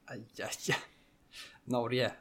Aj, 0.05 0.25
aj, 0.39 0.45
aj. 0.69 0.75
Norge. 1.65 2.11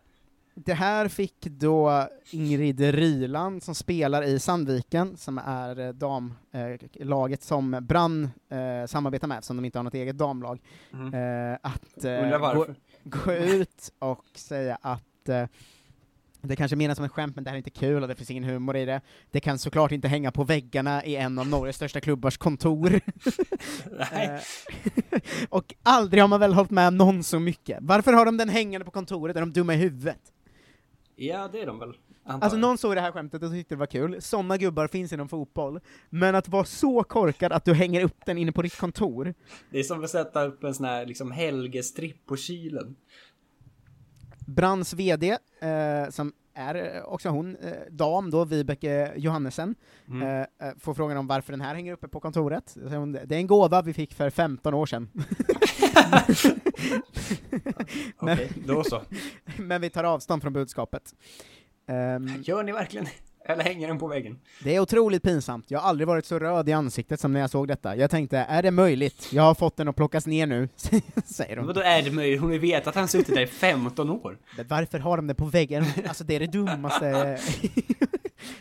Det 0.54 0.74
här 0.74 1.08
fick 1.08 1.40
då 1.44 2.08
Ingrid 2.30 2.80
Ryland, 2.80 3.62
som 3.62 3.74
spelar 3.74 4.22
i 4.22 4.38
Sandviken, 4.38 5.16
som 5.16 5.38
är 5.38 5.80
eh, 5.80 5.92
damlaget 5.92 7.40
eh, 7.40 7.46
som 7.46 7.78
Brann 7.82 8.30
eh, 8.48 8.86
samarbetar 8.86 9.28
med, 9.28 9.44
som 9.44 9.56
de 9.56 9.64
inte 9.64 9.78
har 9.78 9.84
något 9.84 9.94
eget 9.94 10.18
damlag, 10.18 10.60
Mm. 10.92 11.58
att 11.62 12.04
gå, 12.54 12.66
gå 13.04 13.32
ut 13.32 13.92
och 13.98 14.24
säga 14.34 14.78
att 14.80 15.28
det 16.42 16.56
kanske 16.56 16.76
menas 16.76 16.96
som 16.96 17.04
en 17.04 17.10
skämt, 17.10 17.34
men 17.36 17.44
det 17.44 17.50
här 17.50 17.54
är 17.54 17.58
inte 17.58 17.70
kul 17.70 18.02
och 18.02 18.08
det 18.08 18.14
finns 18.14 18.30
ingen 18.30 18.44
humor 18.44 18.76
i 18.76 18.84
det. 18.84 19.00
Det 19.30 19.40
kan 19.40 19.58
såklart 19.58 19.92
inte 19.92 20.08
hänga 20.08 20.30
på 20.32 20.44
väggarna 20.44 21.04
i 21.04 21.16
en 21.16 21.38
av 21.38 21.46
Norges 21.46 21.76
största 21.76 22.00
klubbars 22.00 22.36
kontor. 22.36 23.00
Och 25.48 25.74
aldrig 25.82 26.22
har 26.22 26.28
man 26.28 26.40
väl 26.40 26.54
hållit 26.54 26.70
med 26.70 26.92
någon 26.92 27.22
så 27.22 27.38
mycket. 27.38 27.78
Varför 27.80 28.12
har 28.12 28.24
de 28.24 28.36
den 28.36 28.48
hängande 28.48 28.84
på 28.84 28.90
kontoret? 28.90 29.36
Är 29.36 29.40
de 29.40 29.52
dumma 29.52 29.74
i 29.74 29.76
huvudet? 29.76 30.31
Ja, 31.16 31.48
det 31.52 31.60
är 31.60 31.66
de 31.66 31.78
väl. 31.78 31.94
antar 32.24 32.44
Alltså 32.46 32.58
någon 32.58 32.78
såg 32.78 32.94
det 32.94 33.00
här 33.00 33.12
skämtet 33.12 33.42
och 33.42 33.50
tyckte 33.50 33.74
det 33.74 33.78
var 33.78 33.86
kul, 33.86 34.22
sådana 34.22 34.56
gubbar 34.56 34.86
finns 34.86 35.12
inom 35.12 35.28
fotboll, 35.28 35.80
men 36.10 36.34
att 36.34 36.48
vara 36.48 36.64
så 36.64 37.02
korkad 37.04 37.52
att 37.52 37.64
du 37.64 37.74
hänger 37.74 38.04
upp 38.04 38.26
den 38.26 38.38
inne 38.38 38.52
på 38.52 38.62
ditt 38.62 38.78
kontor, 38.78 39.34
Det 39.70 39.78
är 39.78 39.82
som 39.82 40.04
att 40.04 40.10
sätta 40.10 40.44
upp 40.44 40.64
en 40.64 40.74
sån 40.74 40.86
här 40.86 41.06
liksom 41.06 41.30
Helge-stripp 41.30 42.26
på 42.26 42.36
kylen. 42.36 42.96
Brands 44.46 44.94
VD, 44.94 45.38
eh, 45.60 46.10
som 46.10 46.32
är 46.54 46.96
eh, 46.96 47.02
också 47.04 47.28
hon, 47.28 47.56
eh, 47.56 47.72
dam 47.90 48.30
då, 48.30 48.44
Vibeke 48.44 49.12
Johannesen, 49.16 49.74
Mm. 50.08 50.46
eh, 50.60 50.68
får 50.78 50.94
frågan 50.94 51.16
om 51.16 51.26
varför 51.26 51.52
den 51.52 51.60
här 51.60 51.74
hänger 51.74 51.92
uppe 51.92 52.08
på 52.08 52.20
kontoret. 52.20 52.76
Hon, 52.88 53.12
det 53.12 53.32
är 53.34 53.38
en 53.38 53.46
gåva 53.46 53.82
vi 53.82 53.92
fick 53.92 54.14
för 54.14 54.30
15 54.30 54.74
år 54.74 54.86
sedan. 54.86 55.08
men, 58.20 58.34
Okej, 58.34 58.50
då 58.66 58.84
så. 58.84 59.02
men 59.58 59.80
vi 59.80 59.90
tar 59.90 60.04
avstånd 60.04 60.42
från 60.42 60.52
budskapet. 60.52 61.14
Ehm, 61.86 62.42
Gör 62.42 62.62
ni 62.62 62.72
verkligen 62.72 63.06
Eller 63.44 63.64
hänger 63.64 63.88
den 63.88 63.98
på 63.98 64.06
väggen? 64.08 64.38
Det 64.64 64.76
är 64.76 64.80
otroligt 64.80 65.22
pinsamt. 65.22 65.70
Jag 65.70 65.80
har 65.80 65.88
aldrig 65.88 66.08
varit 66.08 66.26
så 66.26 66.38
röd 66.38 66.68
i 66.68 66.72
ansiktet 66.72 67.20
som 67.20 67.32
när 67.32 67.40
jag 67.40 67.50
såg 67.50 67.68
detta. 67.68 67.96
Jag 67.96 68.10
tänkte, 68.10 68.38
är 68.38 68.62
det 68.62 68.70
möjligt? 68.70 69.28
Jag 69.32 69.42
har 69.42 69.54
fått 69.54 69.76
den 69.76 69.88
att 69.88 69.96
plockas 69.96 70.26
ner 70.26 70.46
nu, 70.46 70.68
säger 71.24 71.50
Men 71.50 71.58
hon. 71.58 71.66
vadå 71.66 71.80
är 71.80 72.02
det 72.02 72.10
möjligt? 72.10 72.40
Hon 72.40 72.58
vetat 72.58 72.86
att 72.86 72.94
han 72.94 73.08
suttit 73.08 73.34
där 73.34 73.42
i 73.42 73.46
15 73.46 74.10
år. 74.10 74.38
Men 74.56 74.66
varför 74.68 74.98
har 74.98 75.16
de 75.16 75.26
det 75.26 75.34
på 75.34 75.44
väggen? 75.44 75.84
Alltså 76.08 76.24
det 76.24 76.34
är 76.36 76.40
det 76.40 76.46
dummaste 76.46 77.38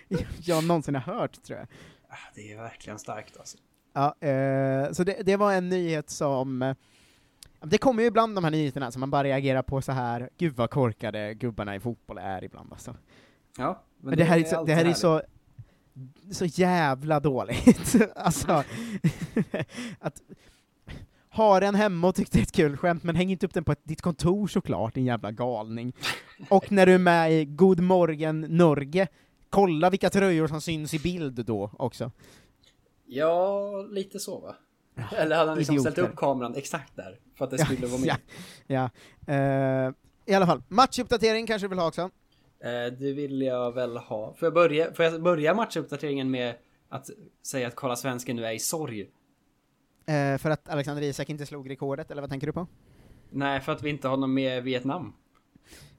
jag 0.43 0.63
någonsin 0.63 0.95
har 0.95 1.01
hört, 1.13 1.43
tror 1.43 1.59
jag. 1.59 1.67
Ah, 2.09 2.15
Det 2.35 2.51
är 2.51 2.57
verkligen 2.57 2.99
starkt 2.99 3.37
alltså. 3.37 3.57
Ja, 3.93 4.15
eh, 4.27 4.91
så 4.91 5.03
det, 5.03 5.17
det 5.25 5.35
var 5.35 5.53
en 5.53 5.69
nyhet 5.69 6.09
som... 6.09 6.61
Eh, 6.61 6.75
det 7.63 7.77
kommer 7.77 8.01
ju 8.01 8.07
ibland 8.07 8.35
de 8.37 8.43
här 8.43 8.51
nyheterna 8.51 8.91
som 8.91 8.99
man 8.99 9.09
bara 9.11 9.23
reagerar 9.23 9.61
på 9.61 9.81
så 9.81 9.91
här. 9.91 10.29
gud 10.37 10.55
vad 10.55 10.69
korkade 10.69 11.33
gubbarna 11.33 11.75
i 11.75 11.79
fotboll 11.79 12.17
är 12.17 12.43
ibland 12.43 12.71
alltså. 12.73 12.95
Ja, 13.57 13.83
Men, 13.99 14.17
det, 14.17 14.23
här 14.23 14.39
är, 14.39 14.43
så, 14.43 14.63
det 14.63 14.73
här 14.73 14.85
är 14.85 14.93
så, 14.93 15.21
så 16.31 16.45
jävla 16.45 17.19
dåligt. 17.19 17.95
alltså, 18.15 18.63
att 19.99 20.21
ha 21.29 21.59
den 21.59 21.75
hemma 21.75 22.07
och 22.07 22.15
tyckte 22.15 22.37
det 22.37 22.41
är 22.41 22.43
ett 22.43 22.51
kul 22.51 22.77
skämt, 22.77 23.03
men 23.03 23.15
häng 23.15 23.31
inte 23.31 23.45
upp 23.45 23.53
den 23.53 23.63
på 23.63 23.71
ett, 23.71 23.81
ditt 23.83 24.01
kontor 24.01 24.47
såklart, 24.47 24.93
din 24.93 25.05
jävla 25.05 25.31
galning. 25.31 25.93
och 26.49 26.71
när 26.71 26.85
du 26.85 26.93
är 26.93 26.97
med 26.97 27.33
i 27.33 27.45
God 27.45 27.79
morgon 27.79 28.41
Norge, 28.41 29.07
kolla 29.49 29.89
vilka 29.89 30.09
tröjor 30.09 30.47
som 30.47 30.61
syns 30.61 30.93
i 30.93 30.99
bild 30.99 31.45
då 31.45 31.71
också. 31.73 32.11
Ja, 33.05 33.71
lite 33.89 34.19
så 34.19 34.39
va? 34.39 34.55
Eller 35.17 35.35
hade 35.35 35.49
han 35.49 35.57
liksom 35.57 35.75
idioter. 35.75 35.91
ställt 35.91 36.09
upp 36.09 36.15
kameran 36.15 36.55
exakt 36.55 36.95
där? 36.95 37.19
För 37.37 37.45
att 37.45 37.51
det 37.51 37.57
skulle 37.57 37.87
vara 37.87 38.01
med? 38.01 38.15
ja, 38.67 38.89
ja. 39.25 39.33
Eh, 39.33 39.93
I 40.25 40.33
alla 40.33 40.45
fall, 40.45 40.63
matchuppdatering 40.67 41.47
kanske 41.47 41.65
du 41.65 41.69
vill 41.69 41.79
ha 41.79 41.87
också? 41.87 42.09
Eh, 42.63 42.93
det 42.99 43.13
vill 43.13 43.41
jag 43.41 43.71
väl 43.71 43.97
ha. 43.97 44.33
Får 44.33 44.45
jag 44.45 44.53
börja, 44.53 44.93
får 44.93 45.05
jag 45.05 45.21
börja 45.21 45.53
matchuppdateringen 45.53 46.31
med 46.31 46.55
att 46.89 47.09
säga 47.45 47.67
att 47.67 47.75
Kolla 47.75 47.95
Svensken 47.95 48.35
nu 48.35 48.45
är 48.45 48.51
i 48.51 48.59
sorg? 48.59 49.01
Eh, 50.05 50.37
för 50.37 50.49
att 50.49 50.69
Alexander 50.69 51.03
Isak 51.03 51.29
inte 51.29 51.45
slog 51.45 51.69
rekordet, 51.69 52.11
eller 52.11 52.21
vad 52.21 52.29
tänker 52.29 52.47
du 52.47 52.53
på? 52.53 52.67
Nej, 53.29 53.61
för 53.61 53.71
att 53.71 53.83
vi 53.83 53.89
inte 53.89 54.07
har 54.07 54.17
någon 54.17 54.33
med 54.33 54.63
Vietnam. 54.63 55.13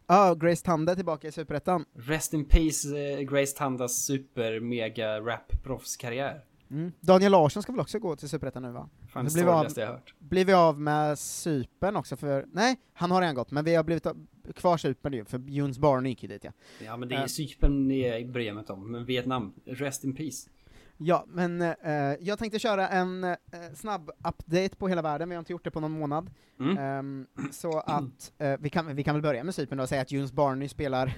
Ja, 0.07 0.31
ah, 0.31 0.35
Grace 0.35 0.65
Tande 0.65 0.95
tillbaka 0.95 1.29
i 1.29 1.33
Superettan. 1.33 1.85
Rest 1.95 2.35
in 2.35 2.45
peace 2.45 2.99
eh, 2.99 3.21
Grace 3.21 3.57
Tandas 3.57 4.05
super 4.05 4.61
mega 4.61 5.21
rap 5.21 5.63
proffskarriär. 5.63 6.45
Mm. 6.71 6.93
Daniel 7.01 7.33
Larsson 7.33 7.63
ska 7.63 7.73
väl 7.73 7.81
också 7.81 7.99
gå 7.99 8.17
till 8.17 8.29
Superettan 8.29 8.63
nu 8.63 8.71
va? 8.73 8.89
Fan, 9.13 9.25
det 9.25 9.31
av- 9.43 9.45
sorgligaste 9.55 9.81
jag 9.81 9.89
hört. 9.89 10.15
Blir 10.19 10.45
vi 10.45 10.53
av 10.53 10.81
med 10.81 11.19
Cypern 11.19 11.97
också 11.97 12.17
för, 12.17 12.47
nej, 12.53 12.77
han 12.93 13.11
har 13.11 13.21
redan 13.21 13.35
gått, 13.35 13.51
men 13.51 13.65
vi 13.65 13.75
har 13.75 13.85
blivit 13.85 14.07
av, 14.07 14.27
kvar 14.55 14.77
Cypern 14.77 15.13
ju, 15.13 15.25
för 15.25 15.39
Junes 15.39 15.79
Barn 15.79 16.07
gick 16.07 16.23
ju 16.23 16.29
dit 16.29 16.45
ja. 16.45 16.51
Ja, 16.85 16.97
men 16.97 17.09
det 17.09 17.15
är 17.15 17.21
Eh. 17.21 17.27
Cypern 17.27 17.91
jag 17.91 18.31
bryr 18.31 18.53
mig 18.53 18.65
om. 18.69 18.93
Men 18.93 19.05
Vietnam, 19.05 19.55
rest 19.67 20.05
in 20.05 20.15
peace. 20.15 20.51
Ja, 20.97 21.25
men 21.29 21.63
eh, 21.63 21.75
jag 22.21 22.39
tänkte 22.39 22.59
köra 22.59 22.89
en 22.89 23.25
eh, 23.25 23.37
snabb 23.75 24.11
update 24.29 24.77
på 24.77 24.89
hela 24.89 25.03
världen, 25.03 25.29
vi 25.29 25.35
har 25.35 25.39
inte 25.41 25.53
gjort 25.53 25.65
det 25.65 25.71
på 25.71 25.81
någon 25.81 25.91
månad. 25.91 26.31
Mm. 26.61 26.79
Ehm, 26.79 27.27
så 27.53 27.79
att, 27.79 28.33
eh, 28.39 28.55
vi, 28.61 28.71
kan, 28.71 28.97
vi 28.97 29.05
kan 29.05 29.15
väl 29.15 29.23
börja 29.23 29.45
med 29.45 29.55
Cypern 29.55 29.81
och 29.81 29.89
säga 29.89 30.03
att 30.03 30.13
Junes 30.13 30.33
Barney 30.33 30.69
spelar 30.69 31.15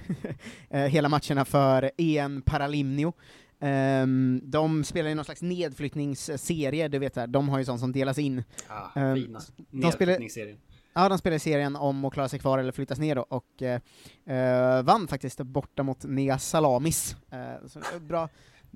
hela 0.87 1.09
matcherna 1.09 1.45
för 1.45 1.91
EN 1.97 2.41
Paralimnio. 2.41 3.13
Ehm, 3.59 4.41
de 4.43 4.83
spelar 4.83 5.09
i 5.09 5.15
någon 5.15 5.25
slags 5.25 5.41
nedflyttningsserie, 5.41 6.87
du 6.87 6.99
vet 6.99 7.13
där, 7.13 7.27
de 7.27 7.49
har 7.49 7.59
ju 7.59 7.65
sånt 7.65 7.79
som 7.79 7.91
delas 7.91 8.17
in. 8.17 8.43
Ah, 8.67 8.99
Ehm, 8.99 9.15
fina. 9.15 9.39
de 9.39 9.45
spelar- 9.45 9.87
Nedflyttningsserien. 9.91 10.57
Ja, 10.93 11.09
de 11.09 11.17
spelar 11.17 11.37
serien 11.37 11.75
om 11.75 12.05
att 12.05 12.13
klara 12.13 12.27
sig 12.29 12.39
kvar 12.39 12.57
eller 12.59 12.71
flyttas 12.71 12.99
ner 12.99 13.15
då, 13.15 13.21
och 13.21 13.61
eh, 13.61 14.83
vann 14.83 15.07
faktiskt 15.07 15.37
borta 15.41 15.83
mot 15.83 16.03
Nea 16.03 16.39
Salamis. 16.39 17.15
Eh, 17.31 17.67
så, 17.67 17.79
eh, 17.79 17.99
bra, 18.01 18.29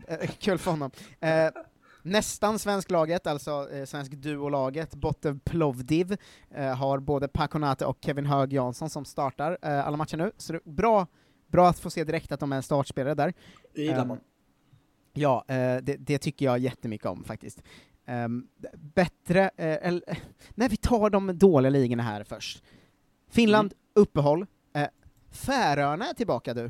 eh, 0.08 0.30
kul 0.39 0.58
för 0.58 0.72
honom. 0.72 0.92
Eh, 1.20 1.48
nästan 2.04 2.60
svensklaget, 2.60 3.28
alltså 3.28 3.68
eh, 3.72 3.86
svensk 3.86 4.12
duolaget, 4.12 4.96
Botev 4.96 5.39
Plovdiv, 5.39 6.18
eh, 6.56 6.76
har 6.76 7.00
både 7.00 7.28
Paconate 7.28 7.86
och 7.86 7.98
Kevin 8.02 8.26
Hög 8.26 8.54
Jansson 8.54 8.89
som 8.89 9.06
startar 9.06 9.58
eh, 9.62 9.88
alla 9.88 9.98
matcher 9.98 10.18
nu, 10.18 10.32
så 10.38 10.54
det 10.54 10.60
är 10.65 10.72
bra, 10.72 11.08
bra 11.48 11.70
att 11.70 11.80
få 11.80 11.89
se 11.89 12.04
direkt 12.04 12.32
att 12.32 12.39
de 12.39 12.52
är 12.54 12.62
startspelare 12.62 13.13
där. 13.15 13.34
Det 13.76 13.82
gillar 13.82 14.06
man. 14.06 14.20
Ja, 15.13 15.45
eh, 15.48 15.78
det, 15.78 15.95
det 16.00 16.17
tycker 16.17 16.45
jag 16.45 16.60
jättemycket 16.60 17.08
om 17.08 17.24
faktiskt. 17.24 17.63
Ehm, 18.06 18.48
bättre, 18.74 19.41
eh, 19.58 19.88
eller, 19.88 20.04
nej 20.56 20.67
vi 20.69 20.78
tar 20.78 21.10
de 21.10 21.38
dåliga 21.38 21.69
ligorna 21.69 22.04
här 22.04 22.24
först. 22.24 22.63
Finland, 23.30 23.74
uppehåll. 23.93 24.45
Eh, 24.74 24.88
Färöarna 25.32 26.10
är 26.10 26.13
tillbaka 26.13 26.54
du. 26.54 26.69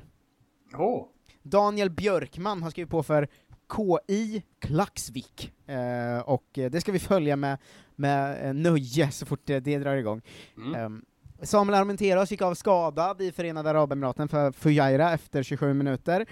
Åh! 0.73 1.05
Daniel 1.43 1.89
Björkman 1.89 2.63
har 2.63 2.69
skrivit 2.69 2.91
på 2.91 3.03
för 3.03 3.27
KI 3.75 4.43
Klaxvik, 4.59 5.53
eh, 5.65 6.19
och 6.19 6.57
eh, 6.57 6.71
det 6.71 6.81
ska 6.81 6.91
vi 6.91 6.99
följa 6.99 7.35
med, 7.35 7.57
med 7.95 8.47
eh, 8.47 8.53
nöje 8.53 9.11
så 9.11 9.25
fort 9.25 9.41
det, 9.45 9.59
det 9.59 9.77
drar 9.77 9.95
igång. 9.95 10.21
Mm. 10.57 10.75
Ehm, 10.75 11.05
Samuel 11.41 11.79
Armenteros 11.79 12.31
gick 12.31 12.41
av 12.41 12.53
skadad 12.53 13.21
i 13.21 13.31
Förenade 13.31 13.69
Arabemiraten 13.69 14.27
för 14.27 14.51
Fujairah 14.51 15.13
efter 15.13 15.43
27 15.43 15.73
minuter. 15.73 16.25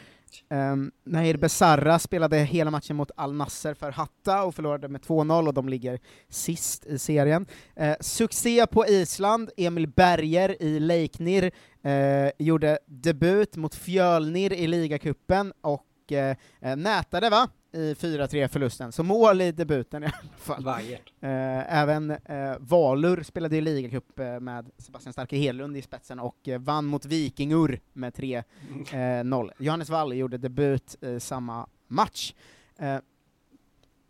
Ehm, 0.49 0.73
um, 0.73 0.91
Nahir 1.03 1.37
Besarra 1.37 1.99
spelade 1.99 2.37
hela 2.37 2.71
matchen 2.71 2.95
mot 2.95 3.11
Al 3.15 3.33
Nasser 3.33 3.73
för 3.73 3.91
Hatta 3.91 4.43
och 4.43 4.55
förlorade 4.55 4.87
med 4.87 5.01
2-0 5.01 5.47
och 5.47 5.53
de 5.53 5.69
ligger 5.69 5.99
sist 6.29 6.85
i 6.85 6.99
serien. 6.99 7.45
Uh, 7.81 7.93
succé 7.99 8.67
på 8.67 8.87
Island, 8.87 9.49
Emil 9.57 9.87
Berger 9.87 10.61
i 10.61 10.79
Leiknir 10.79 11.51
uh, 11.85 12.29
gjorde 12.37 12.79
debut 12.85 13.55
mot 13.55 13.75
Fjölnir 13.75 14.53
i 14.53 14.67
ligacupen 14.67 15.53
och 15.61 15.85
uh, 16.11 16.75
nätade 16.75 17.29
va? 17.29 17.49
I 17.77 17.93
4-3 17.93 18.47
förlusten, 18.47 18.91
så 18.91 19.03
mål 19.03 19.41
i 19.41 19.51
debuten 19.51 20.03
i 20.03 20.05
alla 20.05 20.37
fall. 20.37 20.63
Vajert. 20.63 21.13
Eh, 21.21 21.77
även 21.77 22.11
eh, 22.11 22.55
Valur 22.59 23.23
spelade 23.23 23.57
i 23.57 23.61
ligacup 23.61 24.19
eh, 24.19 24.39
med 24.39 24.69
Sebastian 24.77 25.13
Starke 25.13 25.37
Hedlund 25.37 25.77
i 25.77 25.81
spetsen 25.81 26.19
och 26.19 26.47
eh, 26.47 26.59
vann 26.59 26.85
mot 26.85 27.05
Vikingur 27.05 27.79
med 27.93 28.13
3-0. 28.13 29.51
Johannes 29.57 29.89
Wall 29.89 30.13
gjorde 30.13 30.37
debut 30.37 31.03
i 31.03 31.19
samma 31.19 31.67
match. 31.87 32.33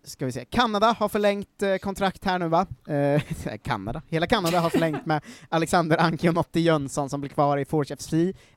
Ska 0.07 0.25
vi 0.25 0.31
se, 0.31 0.45
Kanada 0.45 0.95
har 0.99 1.09
förlängt 1.09 1.61
eh, 1.61 1.75
kontrakt 1.77 2.25
här 2.25 2.39
nu 2.39 2.47
va? 2.47 2.67
Eh, 2.87 3.21
Kanada? 3.63 4.01
Hela 4.07 4.27
Kanada 4.27 4.59
har 4.59 4.69
förlängt 4.69 5.05
med 5.05 5.21
Alexander 5.49 5.97
Anki 5.97 6.59
Jönsson 6.59 7.09
som 7.09 7.21
blir 7.21 7.29
kvar 7.29 7.57
i 7.57 7.65
Forge 7.65 7.95
FC 7.95 8.13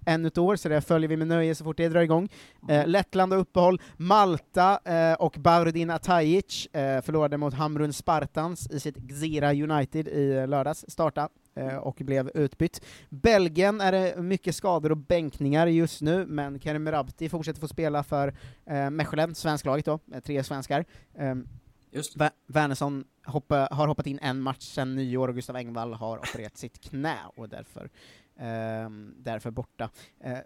ännu 0.06 0.28
ett 0.28 0.38
år, 0.38 0.56
så 0.56 0.68
det 0.68 0.80
följer 0.80 1.08
vi 1.08 1.16
med 1.16 1.28
nöje 1.28 1.54
så 1.54 1.64
fort 1.64 1.76
det 1.76 1.88
drar 1.88 2.00
igång. 2.00 2.28
Eh, 2.68 2.86
Lettland 2.86 3.32
och 3.32 3.40
uppehåll, 3.40 3.80
Malta 3.96 4.80
eh, 4.84 5.12
och 5.14 5.36
Baurdin 5.38 5.90
Atajic 5.90 6.66
eh, 6.66 7.02
förlorade 7.02 7.36
mot 7.36 7.54
Hamrun 7.54 7.92
Spartans 7.92 8.70
i 8.70 8.80
sitt 8.80 8.96
Gzira 8.96 9.52
United 9.52 10.08
i 10.08 10.36
eh, 10.36 10.48
lördags, 10.48 10.84
starta 10.88 11.28
och 11.68 11.96
blev 12.04 12.30
utbytt. 12.34 12.84
Belgien 13.08 13.80
är 13.80 13.92
det 13.92 14.22
mycket 14.22 14.54
skador 14.54 14.90
och 14.90 14.96
bänkningar 14.96 15.66
just 15.66 16.02
nu, 16.02 16.26
men 16.26 16.60
Kerim 16.60 16.82
Merabti 16.82 17.28
fortsätter 17.28 17.60
få 17.60 17.68
spela 17.68 18.02
för 18.02 18.34
eh, 18.66 18.90
Mechelen, 18.90 19.34
svensklaget 19.34 19.84
då, 19.84 19.98
tre 20.22 20.44
svenskar. 20.44 20.84
Um, 21.18 21.48
Just 21.92 22.16
Wernersson 22.46 23.04
hoppa, 23.24 23.68
har 23.70 23.88
hoppat 23.88 24.06
in 24.06 24.18
en 24.22 24.40
match 24.40 24.62
sedan 24.62 24.94
nyår 24.94 25.28
och 25.28 25.34
Gustav 25.34 25.56
Engvall 25.56 25.92
har 25.92 26.18
opererat 26.18 26.56
sitt 26.56 26.80
knä 26.80 27.18
och 27.36 27.48
därför, 27.48 27.90
ehm, 28.38 29.14
därför 29.18 29.50
borta. 29.50 29.90
Eh, 30.24 30.38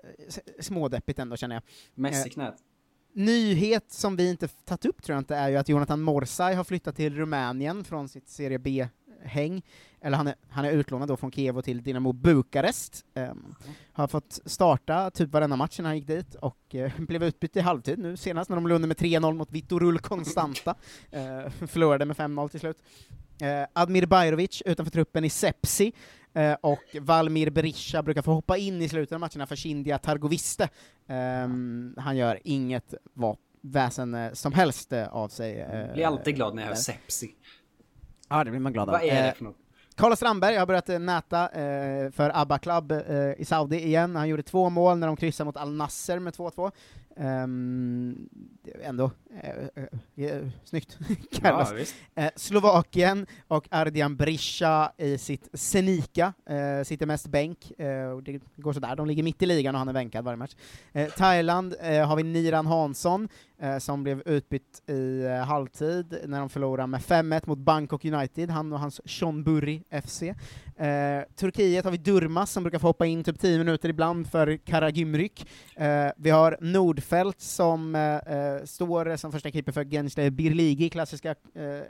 smådeppigt 0.60 1.18
ändå 1.18 1.36
känner 1.36 1.56
jag. 1.56 1.62
Messi-knät. 1.94 2.54
Nyhet 3.12 3.92
som 3.92 4.16
vi 4.16 4.30
inte 4.30 4.48
tagit 4.48 4.84
upp 4.84 5.02
tror 5.02 5.14
jag 5.14 5.20
inte 5.20 5.36
är 5.36 5.48
ju 5.48 5.56
att 5.56 5.68
Jonathan 5.68 6.00
Morsay 6.00 6.54
har 6.54 6.64
flyttat 6.64 6.96
till 6.96 7.16
Rumänien 7.16 7.84
från 7.84 8.08
sitt 8.08 8.28
Serie 8.28 8.58
B-häng, 9.24 9.62
eller 10.00 10.16
han 10.16 10.26
är, 10.26 10.34
han 10.48 10.64
är 10.64 10.70
utlånad 10.72 11.08
då 11.08 11.16
från 11.16 11.32
Kiev 11.32 11.60
till 11.60 11.82
Dinamo 11.82 12.12
Bukarest. 12.12 13.04
Ehm, 13.14 13.54
har 13.92 14.06
fått 14.08 14.38
starta 14.44 15.10
typ 15.10 15.32
varenda 15.32 15.56
match 15.56 15.78
när 15.78 15.86
han 15.86 15.96
gick 15.96 16.06
dit, 16.06 16.34
och 16.34 16.74
eh, 16.74 16.92
blev 16.98 17.24
utbytt 17.24 17.56
i 17.56 17.60
halvtid 17.60 17.98
nu 17.98 18.16
senast 18.16 18.50
när 18.50 18.56
de 18.56 18.66
låg 18.66 18.74
under 18.76 18.88
med 18.88 18.96
3-0 18.96 19.32
mot 19.34 19.52
Vitorul 19.52 19.98
Constanta. 19.98 20.74
Eh, 21.10 21.50
förlorade 21.66 22.04
med 22.04 22.16
5-0 22.16 22.48
till 22.48 22.60
slut. 22.60 22.82
Eh, 23.40 23.66
Admir 23.72 24.06
Bajrovic 24.06 24.62
utanför 24.66 24.92
truppen 24.92 25.24
i 25.24 25.30
Sepsi, 25.30 25.92
eh, 26.34 26.52
och 26.60 26.96
Valmir 27.00 27.50
Berisha 27.50 28.02
brukar 28.02 28.22
få 28.22 28.32
hoppa 28.32 28.56
in 28.56 28.82
i 28.82 28.88
slutet 28.88 29.12
av 29.12 29.20
matcherna 29.20 29.46
för 29.46 29.56
Shindia 29.56 29.98
Targoviste. 29.98 30.68
Ehm, 31.08 31.94
han 31.98 32.16
gör 32.16 32.38
inget 32.44 32.94
va- 33.14 33.36
väsen 33.60 34.30
som 34.32 34.52
helst 34.52 34.92
av 34.92 35.28
sig. 35.28 35.60
eh, 35.60 35.92
Blir 35.94 36.06
alltid 36.06 36.34
glad 36.34 36.54
när 36.54 36.62
jag 36.62 36.68
hör 36.68 36.74
sepsi. 36.76 37.30
Ja, 38.28 38.44
det 38.44 38.50
blir 38.50 38.60
man 38.60 38.72
glad 38.72 38.88
av. 38.88 38.92
Vad 38.92 39.02
är 39.02 39.22
det 39.22 39.28
Eh, 39.28 39.34
för 39.34 39.44
något? 39.44 39.56
Carlos 39.96 40.18
Strandberg 40.18 40.56
har 40.56 40.66
börjat 40.66 40.88
eh, 40.88 40.98
näta 40.98 41.48
eh, 41.48 42.10
för 42.10 42.30
ABBA 42.34 42.58
Club 42.58 42.92
eh, 42.92 43.32
i 43.38 43.44
Saudi 43.44 43.86
igen. 43.86 44.16
Han 44.16 44.28
gjorde 44.28 44.42
två 44.42 44.70
mål 44.70 44.98
när 44.98 45.06
de 45.06 45.16
kryssade 45.16 45.46
mot 45.46 45.56
Al 45.56 45.72
Nasser 45.72 46.18
med 46.18 46.34
2-2. 46.34 46.70
Ehm, 47.16 48.28
det 48.64 48.70
är 48.70 48.88
ändå 48.88 49.10
eh, 49.42 49.84
eh, 50.16 50.30
eh, 50.30 50.48
snyggt, 50.64 50.98
Carlos. 51.32 51.94
Ja, 52.14 52.30
Slovakien 52.36 53.26
och 53.48 53.68
Ardian 53.70 54.16
Brisha 54.16 54.92
i 54.96 55.18
sitt 55.18 55.48
Senika, 55.52 56.32
sitter 56.84 57.06
mest 57.06 57.26
bänk, 57.26 57.72
det 58.22 58.40
går 58.56 58.72
sådär, 58.72 58.96
de 58.96 59.06
ligger 59.06 59.22
mitt 59.22 59.42
i 59.42 59.46
ligan 59.46 59.74
och 59.74 59.78
han 59.78 59.88
är 59.88 59.92
bänkad 59.92 60.24
varje 60.24 60.36
match. 60.36 60.54
Thailand 61.16 61.74
har 61.80 62.16
vi 62.16 62.22
Niran 62.22 62.66
Hansson, 62.66 63.28
eh, 63.64 63.78
som 63.78 64.02
blev 64.02 64.22
utbytt 64.26 64.82
i 64.90 65.24
eh, 65.24 65.32
halvtid 65.32 66.18
när 66.26 66.40
de 66.40 66.48
förlorade 66.48 66.86
med 66.86 67.00
5-1 67.00 67.42
mot 67.46 67.58
Bangkok 67.58 68.04
United, 68.04 68.50
han 68.50 68.72
och 68.72 68.80
hans 68.80 69.00
Chonburi 69.04 69.82
FC. 70.02 70.22
Eh, 70.76 71.22
Turkiet 71.36 71.84
har 71.84 71.92
vi 71.92 71.98
Durmas 71.98 72.52
som 72.52 72.62
brukar 72.62 72.78
få 72.78 72.86
hoppa 72.86 73.06
in 73.06 73.24
typ 73.24 73.40
10 73.40 73.58
minuter 73.58 73.88
ibland 73.88 74.30
för 74.30 74.56
Karagümrük. 74.56 75.46
Eh, 75.76 76.10
vi 76.16 76.30
har 76.30 76.58
Nordfeldt 76.60 77.40
som 77.40 77.94
står 78.64 79.16
som 79.16 79.32
första 79.32 79.50
keeper 79.50 79.72
för 79.72 79.84
Gençler 79.84 80.30
Birligi, 80.30 80.90
klassiska 80.90 81.30
eh, 81.30 81.34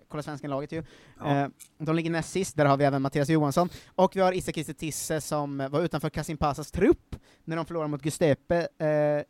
Kolla 0.08 0.22
Svensken-laget 0.22 0.72
ju. 0.72 0.82
Ja. 1.18 1.50
De 1.78 1.96
ligger 1.96 2.10
näst 2.10 2.30
sist, 2.30 2.56
där 2.56 2.64
har 2.64 2.76
vi 2.76 2.84
även 2.84 3.02
Mattias 3.02 3.28
Johansson. 3.28 3.68
Och 3.94 4.16
vi 4.16 4.20
har 4.20 4.32
Kiese 4.32 4.74
Tisse 4.74 5.20
som 5.20 5.68
var 5.70 5.82
utanför 5.82 6.10
Kasim 6.10 6.36
Pasas 6.36 6.70
trupp 6.70 7.16
när 7.44 7.56
de 7.56 7.66
förlorade 7.66 7.90
mot 7.90 8.02
Gustepe 8.02 8.68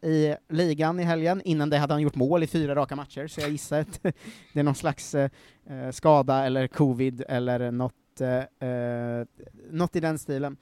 i 0.03 0.35
ligan 0.49 1.01
i 1.01 1.03
helgen. 1.03 1.43
Innan 1.45 1.71
det 1.71 1.79
hade 1.79 1.95
han 1.95 2.03
gjort 2.03 2.15
mål 2.15 2.34
mål 2.35 2.43
i 2.43 2.47
fyra 2.47 2.75
raka 2.75 2.97
matcher, 2.97 3.27
så 3.27 3.41
jag 3.41 3.51
gissar 3.51 3.81
att 3.81 4.03
det 4.53 4.61
är 4.61 4.63
någon 4.63 4.75
slags 4.75 5.15
eh, 5.15 5.31
eh, 5.71 5.91
skada 5.91 6.45
eller 6.47 6.67
covid 6.67 7.23
eller 7.29 7.71
något, 7.71 8.21
eh, 8.21 8.69
eh, 8.69 9.27
något 9.71 9.97
i 9.97 10.01
den 10.01 10.19
stilen. 10.19 10.57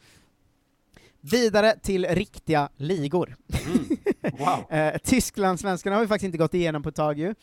Vidare 1.20 1.76
till 1.82 2.06
riktiga 2.06 2.68
ligor. 2.76 3.36
Wow. 4.38 4.72
eh, 4.78 4.98
Tysklandssvenskarna 4.98 5.96
har 5.96 6.00
vi 6.00 6.08
faktiskt 6.08 6.24
inte 6.24 6.38
gått 6.38 6.54
igenom 6.54 6.82
på 6.82 6.88
ett 6.88 6.94
tag 6.94 7.18
ju. 7.18 7.34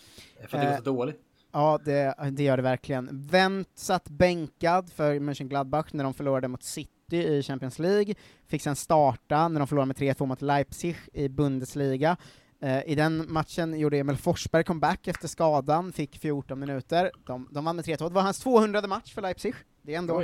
För 0.48 0.58
att 0.58 0.64
det 0.64 0.68
går 0.68 0.72
Eh, 0.72 0.78
så 0.78 0.84
dåligt. 0.84 1.20
Ja, 1.52 1.80
det, 1.86 2.16
det 2.32 2.44
gör 2.44 2.58
det 2.58 2.64
verkligen. 2.64 3.28
Wendt 3.28 3.70
satt 3.76 4.10
bänkad 4.10 4.92
för 4.92 5.20
Mönchengladbach 5.20 5.88
när 5.92 6.04
de 6.04 6.14
förlorade 6.14 6.48
mot 6.48 6.64
City 6.64 7.18
i 7.18 7.44
Champions 7.44 7.80
League, 7.80 8.16
fick 8.48 8.62
sen 8.62 8.76
starta 8.76 9.48
när 9.48 9.60
de 9.60 9.68
förlorade 9.68 9.88
med 9.88 9.98
3-2 9.98 10.26
mot 10.26 10.42
Leipzig 10.42 10.96
i 11.14 11.30
Bundesliga. 11.30 12.18
Eh, 12.62 12.82
I 12.92 12.96
den 12.96 13.26
matchen 13.34 13.80
gjorde 13.80 13.98
Emil 13.98 14.18
Forsberg 14.18 14.64
comeback 14.64 15.08
efter 15.08 15.28
skadan, 15.28 15.94
fick 15.94 16.18
14 16.20 16.60
minuter. 16.60 17.12
De, 17.26 17.48
de 17.52 17.66
vann 17.66 17.76
med 17.76 17.86
3-2. 17.86 18.08
Det 18.08 18.14
var 18.16 18.22
hans 18.22 18.40
200 18.40 18.88
match 18.88 19.14
för 19.14 19.22
Leipzig. 19.22 19.56
Det 19.82 19.94
är 19.94 19.98
ändå, 19.98 20.22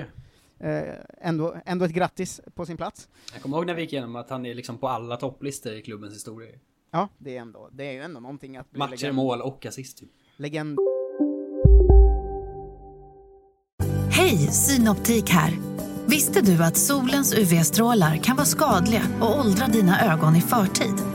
eh, 0.59 0.83
ändå, 1.21 1.55
ändå 1.65 1.85
ett 1.85 1.91
grattis 1.91 2.41
på 2.55 2.65
sin 2.65 2.77
plats. 2.77 3.07
Jag 3.33 3.41
kommer 3.41 3.57
ihåg 3.57 3.65
när 3.65 3.73
vi 3.73 3.81
gick 3.81 3.93
igenom 3.93 4.15
att 4.15 4.29
han 4.29 4.45
är 4.45 4.53
liksom 4.53 4.77
på 4.77 4.87
alla 4.87 5.17
topplistor 5.17 5.73
i 5.73 5.81
klubbens 5.81 6.13
historia. 6.13 6.49
Ja, 6.91 7.09
det 7.17 7.37
är, 7.37 7.41
ändå, 7.41 7.69
det 7.71 7.83
är 7.83 7.91
ju 7.91 8.01
ändå 8.01 8.19
någonting 8.19 8.57
att 8.57 8.71
bli 8.71 8.79
Matcher, 8.79 8.91
legend. 8.91 9.15
mål 9.15 9.41
och 9.41 9.65
assist 9.65 9.97
typ. 9.97 10.09
legend. 10.37 10.79
Hej, 14.11 14.37
Synoptik 14.37 15.29
här. 15.29 15.53
Visste 16.07 16.41
du 16.41 16.63
att 16.63 16.77
solens 16.77 17.33
UV-strålar 17.33 18.17
kan 18.17 18.35
vara 18.35 18.45
skadliga 18.45 19.01
och 19.21 19.39
åldra 19.39 19.67
dina 19.67 20.13
ögon 20.13 20.35
i 20.35 20.41
förtid? 20.41 21.14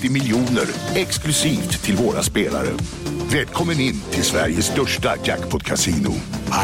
miljoner 0.09 0.65
exklusivt 0.95 1.83
till 1.83 1.95
våra 1.95 2.23
spelare. 2.23 2.69
Välkommen 3.33 3.79
in 3.79 4.01
till 4.11 4.23
Sveriges 4.23 4.65
största 4.65 5.15
jackpot-kasino, 5.23 6.11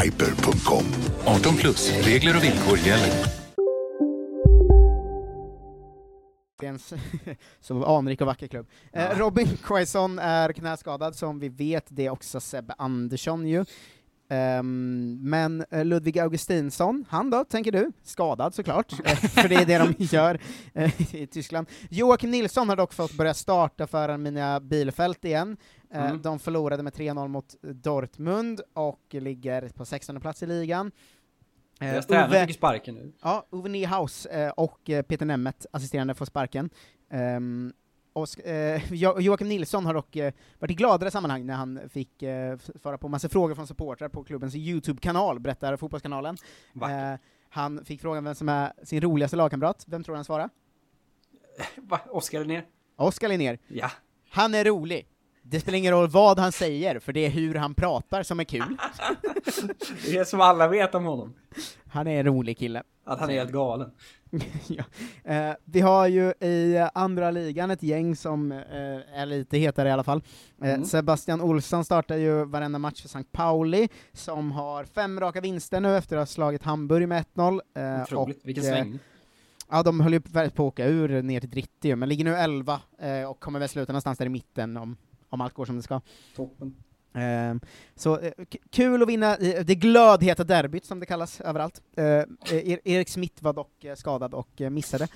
hyper.com. 0.02 0.84
18 1.24 1.56
plus, 1.56 1.92
regler 2.06 2.36
och 2.36 2.44
villkor 2.44 2.78
gäller. 2.78 3.38
Så 7.60 7.84
anrik 7.96 8.20
och 8.20 8.26
vacker 8.26 8.46
klubb. 8.46 8.66
Eh, 8.92 9.18
Robin 9.18 9.56
Quaison 9.64 10.18
är 10.18 10.52
knäskadad, 10.52 11.16
som 11.16 11.38
vi 11.38 11.48
vet, 11.48 11.84
det 11.88 12.06
är 12.06 12.10
också 12.10 12.40
Sebbe 12.40 12.74
Andersson 12.78 13.46
ju. 13.46 13.64
Ehm, 14.30 15.18
men 15.22 15.64
eh, 15.70 15.84
Ludvig 15.84 16.18
Augustinsson, 16.18 17.04
han 17.08 17.30
då, 17.30 17.44
tänker 17.44 17.72
du? 17.72 17.92
Skadad 18.02 18.54
såklart, 18.54 18.92
eh, 19.04 19.16
för 19.16 19.48
det 19.48 19.54
är 19.54 19.66
det 19.66 19.78
de 19.78 19.94
gör 20.04 20.38
eh, 20.74 21.14
i 21.14 21.26
Tyskland. 21.26 21.66
Joakim 21.90 22.30
Nilsson 22.30 22.68
har 22.68 22.76
dock 22.76 22.92
fått 22.92 23.12
börja 23.16 23.34
starta 23.34 23.86
för 23.86 24.08
Arminia 24.08 24.60
Bielefeld 24.60 25.16
igen. 25.22 25.56
Mm. 25.92 26.22
De 26.22 26.38
förlorade 26.38 26.82
med 26.82 26.92
3-0 26.92 27.28
mot 27.28 27.54
Dortmund 27.62 28.60
och 28.74 29.00
ligger 29.10 29.68
på 29.68 29.84
16 29.84 30.20
plats 30.20 30.42
i 30.42 30.46
ligan. 30.46 30.90
Deras 31.78 32.06
tränare 32.06 32.28
Ove- 32.30 32.46
fick 32.46 32.56
sparken 32.56 32.94
nu. 32.94 33.12
Ja, 33.22 33.46
Ove 33.50 33.68
Niehaus 33.68 34.26
eh, 34.26 34.50
och 34.50 34.80
Peter 34.84 35.24
Nemeth, 35.26 35.66
assisterande, 35.72 36.14
får 36.14 36.26
sparken. 36.26 36.70
Um, 37.12 37.72
och, 38.18 38.24
sk- 38.26 38.74
eh, 38.76 38.82
jo 38.92 39.20
Joakim 39.20 39.48
Nilsson 39.48 39.86
har 39.86 39.94
dock 39.94 40.16
eh, 40.16 40.32
varit 40.58 40.70
i 40.70 40.74
gladare 40.74 41.10
sammanhang 41.10 41.46
när 41.46 41.54
han 41.54 41.80
fick 41.88 42.22
eh, 42.22 42.52
f- 42.52 42.70
svara 42.82 42.98
på 42.98 43.08
massa 43.08 43.28
frågor 43.28 43.54
från 43.54 43.66
supportrar 43.66 44.08
på 44.08 44.24
klubbens 44.24 44.54
YouTube-kanal, 44.54 45.40
berättar 45.40 45.76
Fotbollskanalen. 45.76 46.36
Eh, 47.14 47.18
han 47.50 47.84
fick 47.84 48.00
frågan 48.00 48.24
vem 48.24 48.34
som 48.34 48.48
är 48.48 48.72
sin 48.82 49.00
roligaste 49.00 49.36
lagkamrat. 49.36 49.84
Vem 49.88 50.04
tror 50.04 50.14
han 50.14 50.24
svarade? 50.24 50.48
Va? 51.76 52.00
Oskar 52.10 52.44
ner? 52.44 52.64
Oskar 52.96 53.28
Linnér. 53.28 53.58
Ja. 53.68 53.90
Han 54.30 54.54
är 54.54 54.64
rolig. 54.64 55.06
Det 55.50 55.60
spelar 55.60 55.78
ingen 55.78 55.92
roll 55.92 56.08
vad 56.08 56.38
han 56.38 56.52
säger, 56.52 56.98
för 56.98 57.12
det 57.12 57.26
är 57.26 57.30
hur 57.30 57.54
han 57.54 57.74
pratar 57.74 58.22
som 58.22 58.40
är 58.40 58.44
kul. 58.44 58.62
Det 60.06 60.16
är 60.16 60.24
som 60.24 60.40
alla 60.40 60.68
vet 60.68 60.94
om 60.94 61.04
honom. 61.04 61.34
Han 61.86 62.06
är 62.06 62.20
en 62.20 62.26
rolig 62.26 62.58
kille. 62.58 62.82
Att 63.04 63.20
han 63.20 63.30
är 63.30 63.34
helt 63.34 63.52
galen. 63.52 63.90
ja. 64.68 64.84
eh, 65.24 65.54
vi 65.64 65.80
har 65.80 66.06
ju 66.06 66.30
i 66.40 66.88
andra 66.94 67.30
ligan 67.30 67.70
ett 67.70 67.82
gäng 67.82 68.16
som 68.16 68.52
eh, 68.52 68.58
är 69.20 69.26
lite 69.26 69.58
hetare 69.58 69.88
i 69.88 69.92
alla 69.92 70.04
fall. 70.04 70.22
Eh, 70.62 70.68
Mm. 70.68 70.84
Sebastian 70.84 71.40
Olsson 71.40 71.84
startar 71.84 72.16
ju 72.16 72.44
varenda 72.44 72.78
match 72.78 73.00
för 73.00 73.08
St. 73.08 73.24
Pauli, 73.32 73.88
som 74.12 74.52
har 74.52 74.84
fem 74.84 75.20
raka 75.20 75.40
vinster 75.40 75.80
nu 75.80 75.96
efter 75.96 76.16
att 76.16 76.20
ha 76.20 76.26
slagit 76.26 76.62
Hamburg 76.62 77.08
med 77.08 77.24
1-0. 77.34 77.60
Eh, 77.76 78.02
Otroligt, 78.02 78.40
vilken 78.44 78.64
eh, 78.64 78.70
sväng. 78.70 78.98
Ja, 79.70 79.82
de 79.82 80.00
höll 80.00 80.12
ju 80.12 80.20
på 80.20 80.38
att 80.38 80.60
åka 80.60 80.86
ur 80.86 81.22
ner 81.22 81.40
till 81.40 81.50
Drittio, 81.50 81.96
men 81.96 82.08
ligger 82.08 82.24
nu 82.24 82.34
11 82.34 82.80
eh, 82.98 83.30
och 83.30 83.40
kommer 83.40 83.58
väl 83.58 83.68
sluta 83.68 83.92
någonstans 83.92 84.18
där 84.18 84.26
i 84.26 84.28
mitten 84.28 84.76
om, 84.76 84.96
om 85.28 85.40
allt 85.40 85.54
går 85.54 85.64
som 85.64 85.76
det 85.76 85.82
ska. 85.82 86.00
Toppen. 86.36 86.76
Ehm, 87.14 87.60
så 87.94 88.18
eh, 88.18 88.32
kul 88.70 89.02
att 89.02 89.08
vinna 89.08 89.36
det 89.64 89.74
glödheta 89.74 90.44
derbyt 90.44 90.84
som 90.84 91.00
det 91.00 91.06
kallas 91.06 91.40
överallt. 91.40 91.82
Eh, 91.96 92.04
eh, 92.04 92.24
Er- 92.50 92.80
Erik 92.84 93.08
Smith 93.08 93.42
var 93.42 93.52
dock 93.52 93.84
skadad 93.96 94.34
och 94.34 94.60
missade. 94.70 95.08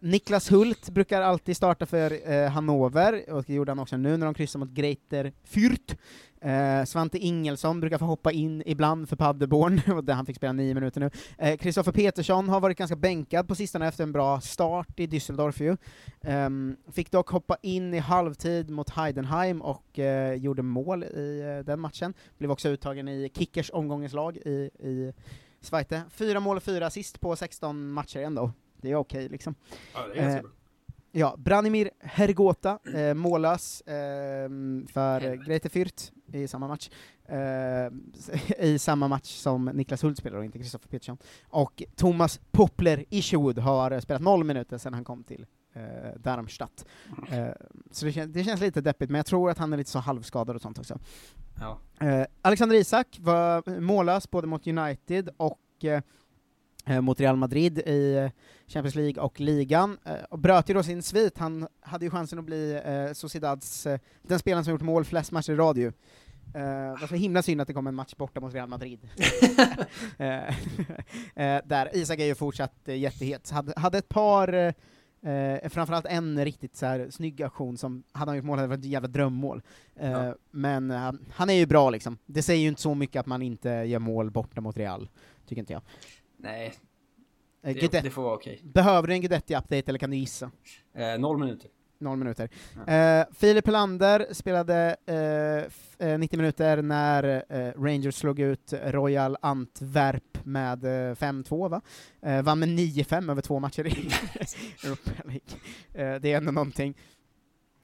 Niklas 0.00 0.52
Hult 0.52 0.90
brukar 0.90 1.22
alltid 1.22 1.56
starta 1.56 1.86
för 1.86 2.48
Hannover, 2.48 3.30
och 3.32 3.44
det 3.46 3.54
gjorde 3.54 3.70
han 3.70 3.78
också 3.78 3.96
nu 3.96 4.16
när 4.16 4.26
de 4.26 4.34
kryssade 4.34 4.64
mot 4.64 4.74
Greiter 4.74 5.32
Fürth. 5.48 5.96
Eh, 6.42 6.84
Svante 6.84 7.18
Ingelsson 7.18 7.80
brukar 7.80 7.98
få 7.98 8.04
hoppa 8.04 8.32
in 8.32 8.62
ibland 8.66 9.08
för 9.08 9.16
Paderborn, 9.16 9.80
där 10.04 10.14
han 10.14 10.26
fick 10.26 10.36
spela 10.36 10.52
nio 10.52 10.74
minuter 10.74 11.00
nu. 11.00 11.10
Eh, 11.38 11.56
Kristoffer 11.56 11.92
Petersson 11.92 12.48
har 12.48 12.60
varit 12.60 12.78
ganska 12.78 12.96
bänkad 12.96 13.48
på 13.48 13.54
sistone 13.54 13.88
efter 13.88 14.02
en 14.04 14.12
bra 14.12 14.40
start 14.40 15.00
i 15.00 15.06
Düsseldorf 15.06 15.62
ju. 15.62 15.76
Ehm, 16.20 16.76
fick 16.92 17.10
dock 17.10 17.28
hoppa 17.30 17.56
in 17.62 17.94
i 17.94 17.98
halvtid 17.98 18.70
mot 18.70 18.90
Heidenheim 18.90 19.62
och 19.62 19.98
eh, 19.98 20.34
gjorde 20.34 20.62
mål 20.62 21.04
i 21.04 21.56
eh, 21.58 21.64
den 21.64 21.80
matchen. 21.80 22.14
Blev 22.38 22.50
också 22.50 22.68
uttagen 22.68 23.08
i 23.08 23.30
Kickers 23.34 23.70
omgångens 23.72 24.12
lag 24.12 24.36
i, 24.36 24.70
i 24.78 25.12
Zweite. 25.60 26.02
Fyra 26.10 26.40
mål 26.40 26.56
och 26.56 26.62
fyra 26.62 26.86
assist 26.86 27.20
på 27.20 27.36
16 27.36 27.92
matcher 27.92 28.20
ändå. 28.20 28.52
Det 28.76 28.90
är 28.90 28.96
okej 28.96 29.28
liksom. 29.28 29.54
Ja, 29.94 30.00
det 30.14 30.20
är 30.20 30.36
Eh. 30.36 30.42
Ja, 31.14 31.34
Branimir 31.38 31.90
Hergota, 32.00 32.78
eh, 32.94 33.14
mållös 33.14 33.82
ehm, 33.86 34.86
för 34.92 35.24
eh, 35.24 35.32
Greite 35.32 35.68
Fürth 35.68 36.12
i 36.32 36.48
samma 36.48 36.68
match. 36.68 36.90
Eh, 37.24 37.92
I 38.66 38.78
samma 38.78 39.08
match 39.08 39.36
som 39.36 39.64
Niklas 39.64 40.04
Hult 40.04 40.18
spelar 40.18 40.38
och 40.38 40.44
inte 40.44 40.58
Kristoffer 40.58 40.88
Petersson. 40.88 41.18
Och 41.48 41.82
Thomas 41.96 42.40
Poppler 42.50 43.04
Isherwood 43.10 43.58
har 43.58 43.90
eh, 43.90 44.00
spelat 44.00 44.22
noll 44.22 44.44
minuter 44.44 44.78
sedan 44.78 44.94
han 44.94 45.04
kom 45.04 45.24
till 45.24 45.46
eh, 45.72 46.20
Darmstadt. 46.20 46.86
Eh, 47.30 47.46
så 47.90 48.04
det, 48.06 48.12
kän 48.12 48.32
det 48.32 48.44
känns 48.44 48.60
lite 48.60 48.80
deppigt, 48.80 49.10
men 49.10 49.18
jag 49.18 49.26
tror 49.26 49.50
att 49.50 49.58
han 49.58 49.72
är 49.72 49.76
lite 49.76 49.90
så 49.90 49.98
halvskadad 49.98 50.56
och 50.56 50.62
sånt 50.62 50.78
också. 50.78 50.98
Ja. 51.60 51.78
Eh, 52.06 52.26
Alexander 52.42 52.76
Isak 52.76 53.18
var 53.20 53.80
mållös 53.80 54.30
både 54.30 54.46
mot 54.46 54.66
United 54.66 55.28
och 55.36 55.60
eh, 55.82 55.92
eh, 55.92 56.02
mot 57.00 57.20
Real 57.20 57.36
Madrid 57.36 57.78
i 57.78 58.14
eh, 58.14 58.30
Champions 58.66 58.94
League 58.94 59.22
och 59.22 59.40
ligan, 59.40 59.98
eh, 60.04 60.14
och 60.30 60.38
bröt 60.38 60.70
ju 60.70 60.74
då 60.74 60.82
sin 60.82 61.02
svit. 61.02 61.38
Han 61.38 61.68
hade 61.80 62.04
ju 62.04 62.10
chansen 62.10 62.38
att 62.38 62.44
bli 62.44 62.80
eh, 62.84 63.12
Sociedads, 63.12 63.86
eh, 63.86 64.00
den 64.22 64.38
spelaren 64.38 64.64
som 64.64 64.70
gjort 64.72 64.82
mål 64.82 65.04
flest 65.04 65.32
matcher 65.32 65.52
i 65.52 65.56
radio. 65.56 65.92
Uh, 66.56 66.60
det 66.60 67.00
var 67.00 67.06
så 67.06 67.14
himla 67.14 67.42
synd 67.42 67.60
att 67.60 67.68
det 67.68 67.74
kom 67.74 67.86
en 67.86 67.94
match 67.94 68.14
borta 68.16 68.40
mot 68.40 68.54
Real 68.54 68.68
Madrid. 68.68 69.08
Eh, 70.18 70.48
eh, 71.34 71.62
där, 71.64 71.96
Isak 71.96 72.18
är 72.18 72.24
ju 72.24 72.34
fortsatt 72.34 72.74
uh, 72.88 72.96
jättehet. 72.96 73.50
Hade, 73.50 73.72
hade 73.76 73.98
ett 73.98 74.08
par, 74.08 74.54
uh, 74.54 75.68
framförallt 75.68 76.06
en 76.06 76.44
riktigt 76.44 76.76
så 76.76 76.86
här, 76.86 77.10
snygg 77.10 77.42
aktion 77.42 77.76
som, 77.76 78.02
hade 78.12 78.30
han 78.30 78.36
gjort 78.36 78.44
mål 78.44 78.58
hade 78.58 78.68
varit 78.68 78.80
ett 78.80 78.84
jävla 78.84 79.08
drömmål. 79.08 79.62
Eh, 79.96 80.10
Ja. 80.10 80.34
Men 80.50 80.90
eh, 80.90 81.12
han 81.30 81.50
är 81.50 81.54
ju 81.54 81.66
bra 81.66 81.90
liksom. 81.90 82.18
Det 82.26 82.42
säger 82.42 82.62
ju 82.62 82.68
inte 82.68 82.82
så 82.82 82.94
mycket 82.94 83.20
att 83.20 83.26
man 83.26 83.42
inte 83.42 83.68
gör 83.68 83.98
mål 83.98 84.30
borta 84.30 84.60
mot 84.60 84.76
Real, 84.76 85.08
tycker 85.46 85.60
inte 85.60 85.72
jag. 85.72 85.82
Nej. 86.42 86.74
Eh, 87.62 87.74
Det, 87.74 88.00
det 88.02 88.10
får 88.10 88.22
vara 88.22 88.34
okej. 88.34 88.60
Behöver 88.64 89.08
du 89.08 89.14
en 89.14 89.20
Guidetti-update 89.22 89.88
eller 89.88 89.98
kan 89.98 90.10
du 90.10 90.16
gissa? 90.16 90.50
Eh, 90.94 91.18
noll 91.18 91.38
minuter. 91.38 91.70
noll 91.98 92.18
minuter. 92.18 92.48
Eh, 92.86 93.24
Filip 93.34 93.66
Helander 93.66 94.26
spelade 94.32 94.96
eh, 95.06 95.66
f- 95.66 95.96
eh, 95.98 96.18
90 96.18 96.36
minuter 96.36 96.82
när 96.82 97.44
eh, 97.48 97.72
Rangers 97.82 98.14
slog 98.14 98.40
ut 98.40 98.72
Royal 98.82 99.36
Antwerp 99.42 100.38
med 100.44 100.84
eh, 100.84 101.14
5-2, 101.14 101.68
va? 101.68 101.80
Vann 102.42 102.58
med 102.58 102.68
9-5 102.68 103.30
över 103.30 103.42
två 103.42 103.60
matcher 103.60 103.86
i 103.86 103.90
Europa 104.84 105.10
League. 105.24 106.18
Det 106.18 106.32
är 106.32 106.36
ändå 106.36 106.52
någonting. 106.52 106.94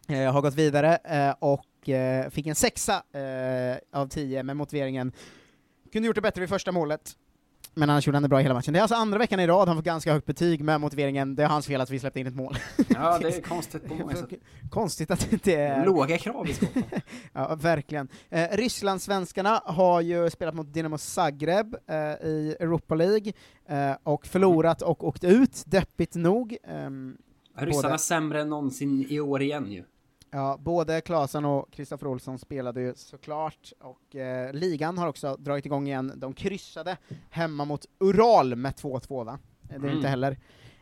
Eh, 0.08 0.32
har 0.32 0.40
gått 0.42 0.54
vidare 0.54 0.98
och 1.38 1.64
fick 2.30 2.46
en 2.46 2.54
sexa 2.54 3.02
av 3.92 4.08
tio 4.08 4.42
med 4.42 4.56
motiveringen 4.56 5.12
kunde 5.92 6.06
gjort 6.06 6.14
det 6.14 6.20
bättre 6.20 6.40
vid 6.40 6.48
första 6.48 6.72
målet, 6.72 7.12
men 7.78 7.90
annars 7.90 8.06
gjorde 8.06 8.16
han 8.16 8.22
det 8.22 8.28
bra 8.28 8.38
hela 8.38 8.54
matchen. 8.54 8.72
Det 8.72 8.78
är 8.78 8.82
alltså 8.82 8.96
andra 8.96 9.18
veckan 9.18 9.40
i 9.40 9.46
rad 9.46 9.68
han 9.68 9.76
får 9.76 9.82
ganska 9.82 10.12
högt 10.12 10.26
betyg 10.26 10.64
med 10.64 10.80
motiveringen 10.80 11.34
det 11.34 11.42
är 11.42 11.46
hans 11.46 11.66
fel 11.66 11.80
att 11.80 11.90
vi 11.90 11.98
släppte 11.98 12.20
in 12.20 12.26
ett 12.26 12.34
mål. 12.34 12.56
Ja, 12.88 13.18
det 13.18 13.36
är 13.36 13.40
konstigt 13.48 13.88
på 13.88 13.94
många 13.94 14.16
sätt. 14.16 14.30
Konstigt 14.70 15.10
att 15.10 15.20
det 15.20 15.32
inte 15.32 15.54
är... 15.54 15.86
Låga 15.86 16.18
krav 16.18 16.48
i 16.48 16.54
skåpen. 16.54 16.82
ja, 17.32 17.54
verkligen. 17.54 18.08
Eh, 18.30 18.48
Rysslandssvenskarna 18.52 19.62
har 19.64 20.00
ju 20.00 20.30
spelat 20.30 20.54
mot 20.54 20.72
Dinamo 20.72 20.98
Zagreb 20.98 21.76
eh, 21.86 21.96
i 22.28 22.56
Europa 22.60 22.94
League, 22.94 23.32
eh, 23.68 23.96
och 24.02 24.26
förlorat 24.26 24.82
och 24.82 25.04
åkt 25.04 25.24
ut, 25.24 25.62
deppigt 25.66 26.14
nog. 26.14 26.56
Ehm, 26.64 27.16
Ryssarna 27.56 27.88
både- 27.88 27.98
sämre 27.98 28.40
än 28.40 28.48
någonsin 28.48 29.06
i 29.08 29.20
år 29.20 29.42
igen 29.42 29.72
ju. 29.72 29.84
Ja, 30.30 30.56
både 30.60 31.00
Klasen 31.00 31.44
och 31.44 31.70
Kristoffer 31.72 32.06
Olsson 32.06 32.38
spelade 32.38 32.80
ju 32.80 32.94
såklart, 32.96 33.72
och 33.80 34.16
eh, 34.16 34.52
ligan 34.52 34.98
har 34.98 35.06
också 35.06 35.36
dragit 35.38 35.66
igång 35.66 35.86
igen. 35.86 36.12
De 36.16 36.32
kryssade 36.34 36.96
hemma 37.30 37.64
mot 37.64 37.86
Ural 37.98 38.56
med 38.56 38.74
2-2 38.74 39.24
va? 39.24 39.38
Eh, 39.62 39.68
Det 39.68 39.74
är 39.74 39.78
Mm. 39.78 39.96
inte 39.96 40.08
heller 40.08 40.38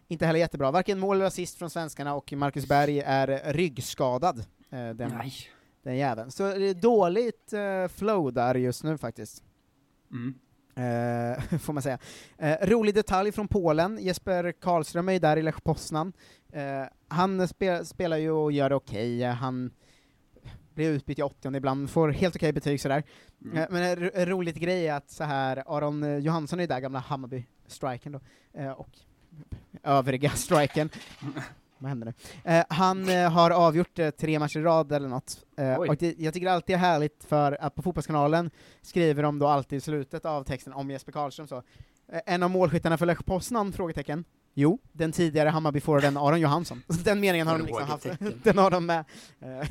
inte 0.09 0.27
heller 0.27 0.39
jättebra. 0.39 0.71
Varken 0.71 0.99
mål 0.99 1.17
eller 1.17 1.27
assist 1.27 1.59
från 1.59 1.71
svenskarna, 1.71 2.15
och 2.15 2.33
Marcus 2.33 2.69
Berg 2.69 3.01
är 3.01 3.53
ryggskadad. 3.53 4.39
Eh, 4.71 4.89
den, 4.91 4.97
Nej. 5.19 5.33
den 5.83 5.97
jäveln. 5.97 6.31
Så 6.31 6.43
det 6.43 6.65
är 6.69 6.75
dåligt 6.75 7.53
eh, 7.53 7.89
flow 7.89 8.33
där 8.33 8.55
just 8.55 8.85
nu 8.85 8.99
faktiskt. 8.99 9.43
Mm. 10.11 10.35
Eh, 10.77 11.59
får 11.59 11.73
man 11.73 11.83
säga. 11.83 11.99
Eh, 12.39 12.57
rolig 12.67 12.95
detalj 12.95 13.33
från 13.33 13.49
Polen, 13.49 13.99
Jesper 14.01 14.53
Karlström 14.53 15.09
är 15.09 15.13
ju 15.13 15.19
där 15.19 15.37
i 15.37 15.43
Lech 15.43 15.63
Poznan. 15.63 16.13
Eh, 16.53 16.83
han 17.09 17.49
spe, 17.49 17.85
spelar 17.85 18.17
ju 18.17 18.31
och 18.31 18.53
gör 18.53 18.69
det 18.69 18.75
okej, 18.77 19.25
eh, 19.25 19.33
han 19.35 19.71
blir 20.75 20.91
utbytt 20.91 21.19
i 21.19 21.23
80 21.23 21.57
ibland, 21.57 21.91
får 21.91 22.09
helt 22.09 22.37
okej 22.37 22.53
betyg 22.53 22.81
sådär. 22.81 23.03
Mm. 23.45 23.67
Men 23.71 23.83
en 23.83 23.97
ro- 23.97 24.11
en 24.15 24.27
rolig 24.27 24.61
grej 24.61 24.87
är 24.89 24.95
att 24.95 25.11
så 25.11 25.25
här 25.25 25.63
Aron 25.67 26.23
Johansson 26.23 26.59
är 26.59 26.63
ju 26.63 26.67
där, 26.67 26.81
gamla 26.81 26.99
Hammarby-striken 26.99 28.13
då, 28.13 28.21
och 28.77 28.89
övriga 29.83 30.31
striken. 30.35 30.91
Vad 31.79 31.89
händer 31.89 32.07
nu? 32.07 32.13
Eh, 32.53 32.65
han 32.69 33.09
eh, 33.09 33.31
har 33.31 33.51
avgjort 33.51 33.99
eh, 33.99 34.11
tre 34.11 34.39
matcher 34.39 34.59
i 34.59 34.63
rad 34.63 34.93
eller 34.93 35.09
något, 35.09 35.45
eh, 35.57 35.75
och 35.75 35.97
det, 35.97 36.15
jag 36.19 36.35
tycker 36.35 36.49
alltid 36.49 36.75
det 36.75 36.79
är 36.79 36.79
härligt 36.79 37.25
för 37.25 37.57
att 37.61 37.75
på 37.75 37.83
Fotbollskanalen 37.83 38.51
skriver 38.83 39.23
de 39.23 39.39
då 39.39 39.47
alltid 39.47 39.77
i 39.77 39.81
slutet 39.81 40.25
av 40.25 40.45
texten 40.45 40.73
om 40.73 40.91
Jesper 40.91 41.13
Karlström 41.13 41.47
så, 41.47 41.57
eh, 42.13 42.21
en 42.27 42.43
av 42.43 42.51
målskyttarna 42.51 42.99
för 42.99 43.07
Lech 43.07 43.25
Poznan? 43.25 43.73
Frågetecken. 43.73 44.25
Jo, 44.59 44.79
den 44.93 45.13
tidigare 45.13 45.49
Hammarby-forwarden 45.49 46.17
Aron 46.17 46.41
Johansson. 46.41 46.83
Den 47.05 47.21
meningen 47.21 47.47
har 47.47 47.59
de 47.59 47.67
liksom 47.67 47.87
haft, 47.87 48.07
den 48.43 48.59
har 48.59 48.71
de 48.71 48.87
med. 48.87 49.05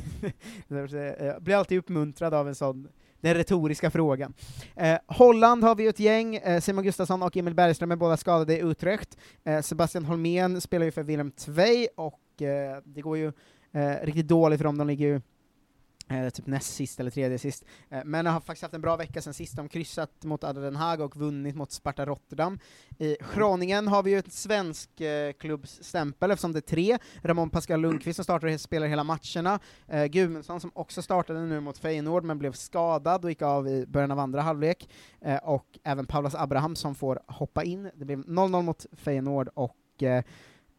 Eh, 0.70 1.40
blir 1.40 1.56
alltid 1.56 1.78
uppmuntrad 1.78 2.34
av 2.34 2.48
en 2.48 2.56
sån 2.56 2.88
den 3.26 3.34
retoriska 3.34 3.92
frågan. 3.92 4.34
Eh, 4.76 4.98
Holland 5.08 5.64
har 5.64 5.76
vi 5.76 5.84
ju 5.84 5.90
ett 5.90 6.00
gäng, 6.00 6.36
eh, 6.36 6.62
Simon 6.62 6.84
Gustafsson 6.84 7.24
och 7.24 7.38
Emil 7.38 7.54
Bergström 7.54 7.92
är 7.92 7.96
båda 7.96 8.18
skadade 8.18 8.58
i 8.58 8.62
Utrecht. 8.62 9.18
Eh, 9.44 9.62
Sebastian 9.62 10.06
Holmén 10.06 10.62
spelar 10.62 10.86
ju 10.86 10.92
för 10.92 11.04
Willem 11.04 11.32
Tvei, 11.32 11.88
och 11.96 12.42
eh, 12.42 12.78
det 12.84 13.02
går 13.02 13.18
ju 13.18 13.32
eh, 13.72 13.94
riktigt 14.04 14.28
dåligt 14.28 14.60
för 14.60 14.64
dem, 14.66 14.78
de 14.78 14.88
ligger 14.88 15.08
ju 15.08 15.22
eh, 16.10 16.30
typ 16.30 16.48
näst 16.48 16.76
sist 16.76 17.00
eller 17.00 17.12
tredje 17.12 17.38
sist. 17.38 17.66
Eh, 17.90 18.02
men 18.06 18.26
har 18.26 18.40
faktiskt 18.40 18.62
haft 18.62 18.74
en 18.74 18.82
bra 18.82 18.96
vecka 18.96 19.22
sen 19.22 19.34
sist, 19.34 19.56
de 19.56 19.70
kryssat 19.70 20.24
mot 20.24 20.44
Adel 20.44 20.64
Den 20.64 20.76
Haag 20.76 21.02
och 21.02 21.16
vunnit 21.16 21.56
mot 21.56 21.72
Sparta 21.72 22.06
Rotterdam. 22.06 22.60
I 22.98 23.18
Groningen 23.36 23.88
har 23.88 24.04
vi 24.04 24.12
ju 24.12 24.18
ett 24.18 24.34
svensk 24.34 25.02
eh, 25.02 25.34
klubbsstämpel 25.34 26.32
eftersom 26.32 26.52
det 26.52 26.60
är 26.60 26.62
tre, 26.62 26.98
Ramon 27.24 27.50
Pascal 27.50 27.82
Lundqvist 27.82 28.16
som 28.16 28.24
startar 28.24 28.54
och 28.54 28.62
spelar 28.62 28.88
hela 28.88 29.04
matcherna, 29.04 29.60
eh, 29.88 30.06
Gudmundsson 30.06 30.60
som 30.60 30.72
också 30.74 31.02
startade 31.02 31.42
nu 31.42 31.60
mot 31.60 31.78
Feyenoord 31.78 32.24
men 32.24 32.40
blev 32.40 32.52
skadad 32.52 33.24
och 33.24 33.32
gick 33.32 33.42
av 33.42 33.68
i 33.68 33.86
början 33.88 34.12
av 34.12 34.20
andra 34.20 34.42
halvlek, 34.42 34.90
eh, 35.22 35.38
och 35.38 35.80
även 35.84 36.06
Paulas 36.06 36.36
Abraham 36.36 36.76
som 36.76 36.96
får 36.96 37.20
hoppa 37.28 37.64
in. 37.64 37.92
Det 37.96 38.06
blev 38.06 38.20
0-0 38.20 38.62
mot 38.62 38.86
Feyenoord 38.94 39.50
och 39.54 39.76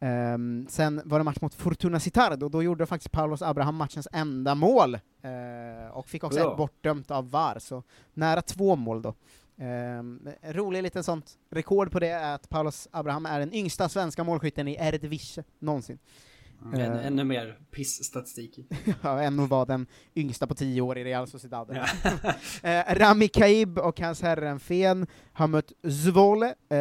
Ehm, 0.00 0.66
sen 0.68 1.02
var 1.04 1.18
det 1.18 1.24
match 1.24 1.40
mot 1.40 1.54
Fortuna 1.54 2.00
Sittard, 2.00 2.42
och 2.42 2.50
då 2.50 2.62
gjorde 2.62 2.86
faktiskt 2.86 3.12
Paulos 3.12 3.42
Abraham 3.42 3.76
matchens 3.76 4.08
enda 4.12 4.54
mål, 4.54 4.94
eh, 4.94 5.90
och 5.92 6.08
fick 6.08 6.24
också 6.24 6.40
ett 6.40 6.56
bortdömt 6.56 7.10
av 7.10 7.30
VAR, 7.30 7.58
så 7.58 7.82
nära 8.14 8.42
två 8.42 8.76
mål 8.76 9.02
då. 9.02 9.14
Um, 9.58 10.28
rolig 10.42 10.82
liten 10.82 11.04
sånt 11.04 11.38
rekord 11.50 11.90
på 11.90 12.00
det 12.00 12.08
är 12.08 12.34
att 12.34 12.48
Paulos 12.48 12.88
Abraham 12.90 13.26
är 13.26 13.40
den 13.40 13.54
yngsta 13.54 13.88
svenska 13.88 14.24
målskytten 14.24 14.68
i 14.68 14.76
Eredivisie 14.80 15.44
någonsin. 15.58 15.98
En, 16.64 16.80
Eh, 16.80 17.06
ännu 17.06 17.24
mer 17.24 17.58
piss-statistik. 17.70 18.58
ja, 19.02 19.22
än 19.22 19.40
att 19.40 19.50
vara 19.50 19.64
den 19.64 19.86
yngsta 20.14 20.46
på 20.46 20.54
tio 20.54 20.80
år 20.80 20.98
i 20.98 21.04
Real 21.04 21.26
Sociedad. 21.26 21.70
eh, 22.62 22.94
Rami 22.94 23.28
Kaib 23.28 23.78
och 23.78 24.00
hans 24.00 24.22
Herrenfen 24.22 25.06
har 25.32 25.46
mött 25.46 25.72
Zvole. 25.82 26.54
Eh, 26.70 26.76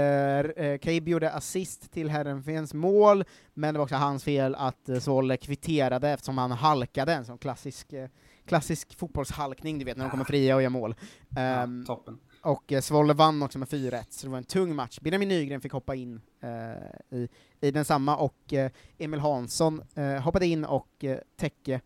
eh, 0.66 0.78
Kaib 0.78 1.08
gjorde 1.10 1.32
assist 1.32 1.92
till 1.92 2.10
Herrenfens 2.10 2.74
mål, 2.74 3.24
men 3.54 3.74
det 3.74 3.78
var 3.78 3.84
också 3.84 3.96
hans 3.96 4.24
fel 4.24 4.56
att 4.56 4.90
eh, 4.90 5.00
Zwolle 5.00 5.38
kvitterade 5.38 6.10
eftersom 6.10 6.38
han 6.38 6.52
halkade, 6.52 7.14
en 7.14 7.26
sån 7.26 7.38
klassisk, 7.38 7.94
eh, 7.94 8.10
klassisk 8.46 8.98
fotbollshalkning, 9.00 9.80
du 9.80 9.86
vet 9.86 9.98
när 9.98 10.06
de 10.06 10.12
kommer 10.12 10.24
fria 10.24 10.56
och 10.56 10.62
gör 10.62 10.70
mål. 10.70 10.96
Ehm, 11.38 11.86
toppen. 11.86 12.18
Och 12.46 12.72
eh, 12.74 12.82
Svolle 12.82 13.14
vann 13.14 13.44
också 13.44 13.60
med 13.60 13.68
4-1, 13.68 14.04
så 14.10 14.26
det 14.26 14.32
var 14.32 14.38
en 14.38 14.44
tung 14.44 14.76
match. 14.76 15.00
Benjamin 15.02 15.30
Nygren 15.30 15.62
fick 15.62 15.72
hoppa 15.72 15.96
in 15.96 16.22
eh, 16.42 17.20
i, 17.20 17.30
i 17.62 17.72
densamma, 17.72 18.16
och 18.16 18.54
eh, 18.54 18.72
Emil 18.98 19.20
Hansson 19.20 19.82
eh, 19.96 20.22
hoppade 20.22 20.46
in 20.46 20.66
och 20.66 21.04
eh, 21.04 21.18
Täcke 21.36 21.82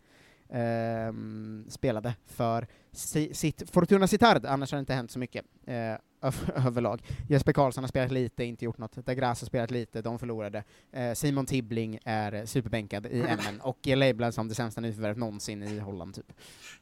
ehm, 0.48 1.66
spelade 1.68 2.14
för 2.26 2.66
si, 2.92 3.34
sitt 3.34 3.70
Fortuna 3.70 4.06
Citard, 4.06 4.46
annars 4.46 4.72
har 4.72 4.76
det 4.76 4.80
inte 4.80 4.94
hänt 4.94 5.10
så 5.10 5.18
mycket. 5.18 5.44
Eh, 5.66 5.94
överlag. 6.66 7.02
Jesper 7.28 7.52
Karlsson 7.52 7.84
har 7.84 7.88
spelat 7.88 8.10
lite, 8.10 8.44
inte 8.44 8.64
gjort 8.64 8.78
något. 8.78 9.06
Dagras 9.06 9.40
har 9.40 9.46
spelat 9.46 9.70
lite, 9.70 10.02
de 10.02 10.18
förlorade. 10.18 10.64
Eh, 10.92 11.12
Simon 11.12 11.46
Tibbling 11.46 11.98
är 12.04 12.46
superbänkad 12.46 13.06
i 13.06 13.22
MN, 13.22 13.60
och 13.60 13.88
är 13.88 13.96
labelad 13.96 14.34
som 14.34 14.48
det 14.48 14.54
sämsta 14.54 14.80
nyförvärvet 14.80 15.18
någonsin 15.18 15.62
i 15.62 15.78
Holland, 15.78 16.14
typ. 16.14 16.32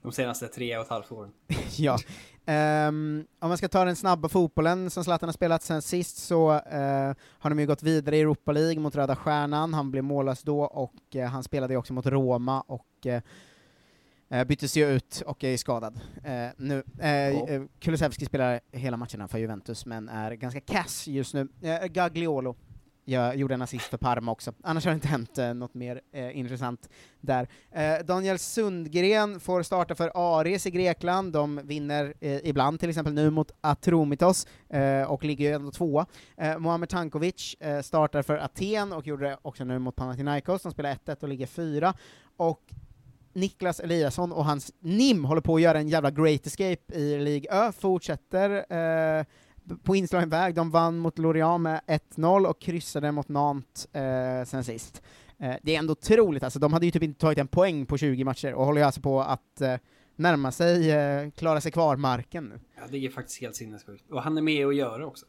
De 0.03 0.13
senaste 0.13 0.49
tre 0.49 0.77
och 0.77 0.85
ett 0.85 0.91
halvt 0.91 1.13
åren. 1.13 1.31
ja. 1.77 1.99
Ehm, 2.47 3.25
om 3.39 3.49
man 3.49 3.59
ska 3.59 3.69
ta 3.69 3.85
den 3.85 3.97
snabba 3.97 4.29
fotbollen 4.29 4.91
som 4.91 5.05
Zlatan 5.05 5.29
har 5.29 5.33
spelat 5.33 5.63
sen 5.63 5.83
sist 5.83 6.17
så 6.17 6.53
eh, 6.53 7.15
har 7.39 7.51
de 7.51 7.59
ju 7.59 7.67
gått 7.67 7.83
vidare 7.83 8.17
i 8.17 8.21
Europa 8.21 8.53
League 8.53 8.81
mot 8.81 8.97
Röda 8.97 9.17
Stjärnan, 9.17 9.75
han 9.75 9.91
blev 9.91 10.05
mållös 10.05 10.43
då 10.43 10.61
och 10.61 11.17
eh, 11.17 11.29
han 11.29 11.43
spelade 11.43 11.73
ju 11.75 11.79
också 11.79 11.93
mot 11.93 12.07
Roma 12.07 12.61
och 12.61 13.07
eh, 13.07 13.23
eh, 14.29 14.45
byttes 14.45 14.77
ju 14.77 14.87
ut 14.87 15.23
och 15.27 15.45
är 15.45 15.57
skadad 15.57 16.01
eh, 16.25 16.49
nu. 16.57 16.83
Eh, 16.99 17.11
eh, 17.11 17.63
Kulusevski 17.81 18.25
spelar 18.25 18.61
hela 18.73 18.97
matcherna 18.97 19.29
för 19.29 19.39
Juventus 19.39 19.87
men 19.87 20.09
är 20.09 20.33
ganska 20.33 20.61
kass 20.61 21.07
just 21.09 21.35
nu. 21.35 21.49
Eh, 21.63 21.87
Gagliolo 21.87 22.57
jag 23.09 23.37
gjorde 23.37 23.55
en 23.55 23.63
assist 23.63 23.85
för 23.85 23.97
Parma 23.97 24.33
också. 24.33 24.53
Annars 24.63 24.85
har 24.85 24.91
det 24.93 24.95
inte 24.95 25.09
hänt 25.09 25.39
eh, 25.39 25.55
något 25.55 25.75
mer 25.75 26.01
eh, 26.13 26.39
intressant 26.39 26.89
där. 27.21 27.49
Eh, 27.71 28.05
Daniel 28.05 28.39
Sundgren 28.39 29.41
får 29.41 29.63
starta 29.63 29.95
för 29.95 30.11
Aris 30.15 30.67
i 30.67 30.71
Grekland. 30.71 31.33
De 31.33 31.61
vinner 31.65 32.15
eh, 32.21 32.49
ibland, 32.49 32.81
till 32.81 32.89
exempel 32.89 33.15
nu 33.15 33.31
mot 33.31 33.51
Atromitos, 33.61 34.47
och 35.09 35.25
ligger 35.25 35.49
ju 35.49 35.55
ändå 35.55 35.71
tvåa. 35.71 36.07
Mohamed 36.59 36.89
Tankovic 36.89 37.57
startar 37.83 38.23
för 38.23 38.39
Aten 38.39 38.93
och 38.93 39.07
gjorde 39.07 39.25
det 39.29 39.39
också 39.43 39.65
nu 39.65 39.79
mot 39.79 39.97
Panathinaikos. 39.97 40.63
De 40.63 40.73
spelar 40.73 40.95
1-1 40.95 41.23
och 41.23 41.29
ligger 41.29 41.47
fyra. 41.47 41.95
Och 42.37 42.63
Niklas 43.41 43.81
Eliasson 43.81 44.33
och 44.33 44.45
hans 44.45 44.73
NIM 44.81 45.25
håller 45.25 45.41
på 45.41 45.55
att 45.55 45.61
göra 45.61 45.79
en 45.79 45.89
jävla 45.89 46.11
great 46.11 46.47
escape 46.47 46.95
i 46.95 47.19
League 47.19 47.67
Ö, 47.67 47.73
fortsätter 47.73 48.51
eh, 49.21 49.25
på 49.83 49.97
inslagen 49.97 50.29
väg. 50.29 50.55
De 50.55 50.71
vann 50.71 50.99
mot 50.99 51.19
Lorient 51.19 51.61
med 51.61 51.81
1-0 51.87 52.47
och 52.47 52.61
kryssade 52.61 53.13
mot 53.13 53.29
Nantes 53.29 53.95
eh, 53.95 54.45
sen 54.45 54.65
sist. 54.65 55.03
Eh, 55.39 55.55
det 55.63 55.75
är 55.75 55.79
ändå 55.79 55.93
otroligt, 55.93 56.43
alltså, 56.43 56.59
de 56.59 56.73
hade 56.73 56.87
ju 56.87 56.93
typ 56.93 57.03
inte 57.03 57.21
tagit 57.21 57.39
en 57.39 57.49
poäng 57.49 57.87
på 57.87 57.99
20 57.99 58.25
matcher 58.25 58.55
och 58.55 58.67
håller 58.67 58.81
ju 58.81 58.85
alltså 58.85 59.01
på 59.01 59.21
att 59.21 59.61
eh, 59.61 59.75
närma 60.17 60.53
sig, 60.53 60.91
eh, 60.91 61.31
klara 61.31 61.61
sig 61.61 61.73
kvar-marken 61.73 62.45
nu. 62.45 62.61
Ja, 62.77 62.83
det 62.91 63.07
är 63.07 63.11
faktiskt 63.11 63.41
helt 63.41 63.57
sinnessjukt. 63.57 64.11
Och 64.11 64.23
han 64.23 64.39
är 64.39 64.43
med 64.43 64.67
och 64.67 64.75
gör 64.75 64.99
det 64.99 65.07
också. 65.07 65.27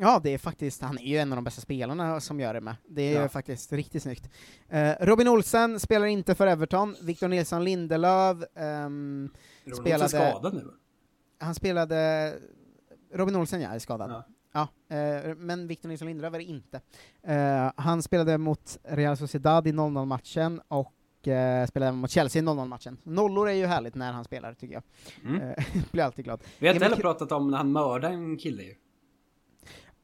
Ja, 0.00 0.20
det 0.22 0.34
är 0.34 0.38
faktiskt, 0.38 0.82
han 0.82 0.98
är 0.98 1.06
ju 1.06 1.16
en 1.16 1.32
av 1.32 1.36
de 1.36 1.44
bästa 1.44 1.60
spelarna 1.60 2.20
som 2.20 2.40
gör 2.40 2.54
det 2.54 2.60
med. 2.60 2.76
Det 2.88 3.14
är 3.14 3.20
Ja. 3.22 3.28
faktiskt 3.28 3.72
riktigt 3.72 4.02
snyggt. 4.02 4.30
Eh, 4.68 4.92
Robin 5.00 5.28
Olsen 5.28 5.80
spelar 5.80 6.06
inte 6.06 6.34
för 6.34 6.46
Everton, 6.46 6.96
Victor 7.02 7.28
Nilsson 7.28 7.64
Lindelöf 7.64 8.36
ehm, 8.54 9.30
Robin 9.64 9.72
Olsen 9.72 9.84
spelade... 9.84 10.08
skadad 10.08 10.54
nu? 10.54 10.64
Han 11.38 11.54
spelade... 11.54 12.32
Robin 13.14 13.36
Olsen, 13.36 13.60
ja, 13.60 13.68
är 13.70 13.78
skadad. 13.78 14.10
Ja. 14.10 14.24
Ja, 14.88 14.96
eh, 14.96 15.34
men 15.36 15.66
Victor 15.66 15.88
Nilsson 15.88 16.08
Lindelöf 16.08 16.34
är 16.34 16.38
det 16.38 16.44
inte. 16.44 16.80
Eh, 17.22 17.72
han 17.76 18.02
spelade 18.02 18.38
mot 18.38 18.78
Real 18.82 19.16
Sociedad 19.16 19.66
i 19.66 19.72
0-0-matchen, 19.72 20.60
och 20.68 21.28
eh, 21.28 21.66
spelade 21.66 21.92
mot 21.92 22.10
Chelsea 22.10 22.42
i 22.42 22.44
0-0-matchen. 22.44 22.96
Nollor 23.02 23.48
är 23.48 23.52
ju 23.54 23.66
härligt 23.66 23.94
när 23.94 24.12
han 24.12 24.24
spelar, 24.24 24.54
tycker 24.54 24.74
jag. 24.74 24.82
Mm. 25.24 25.40
Eh, 25.50 25.64
blir 25.92 26.04
alltid 26.04 26.24
glad. 26.24 26.40
Vi 26.58 26.66
har 26.66 26.74
inte 26.74 26.84
heller 26.84 26.96
pratat 27.02 27.32
om 27.32 27.50
när 27.50 27.58
han 27.58 27.72
mördade 27.72 28.14
en 28.14 28.36
kille 28.36 28.62
ju. 28.62 28.74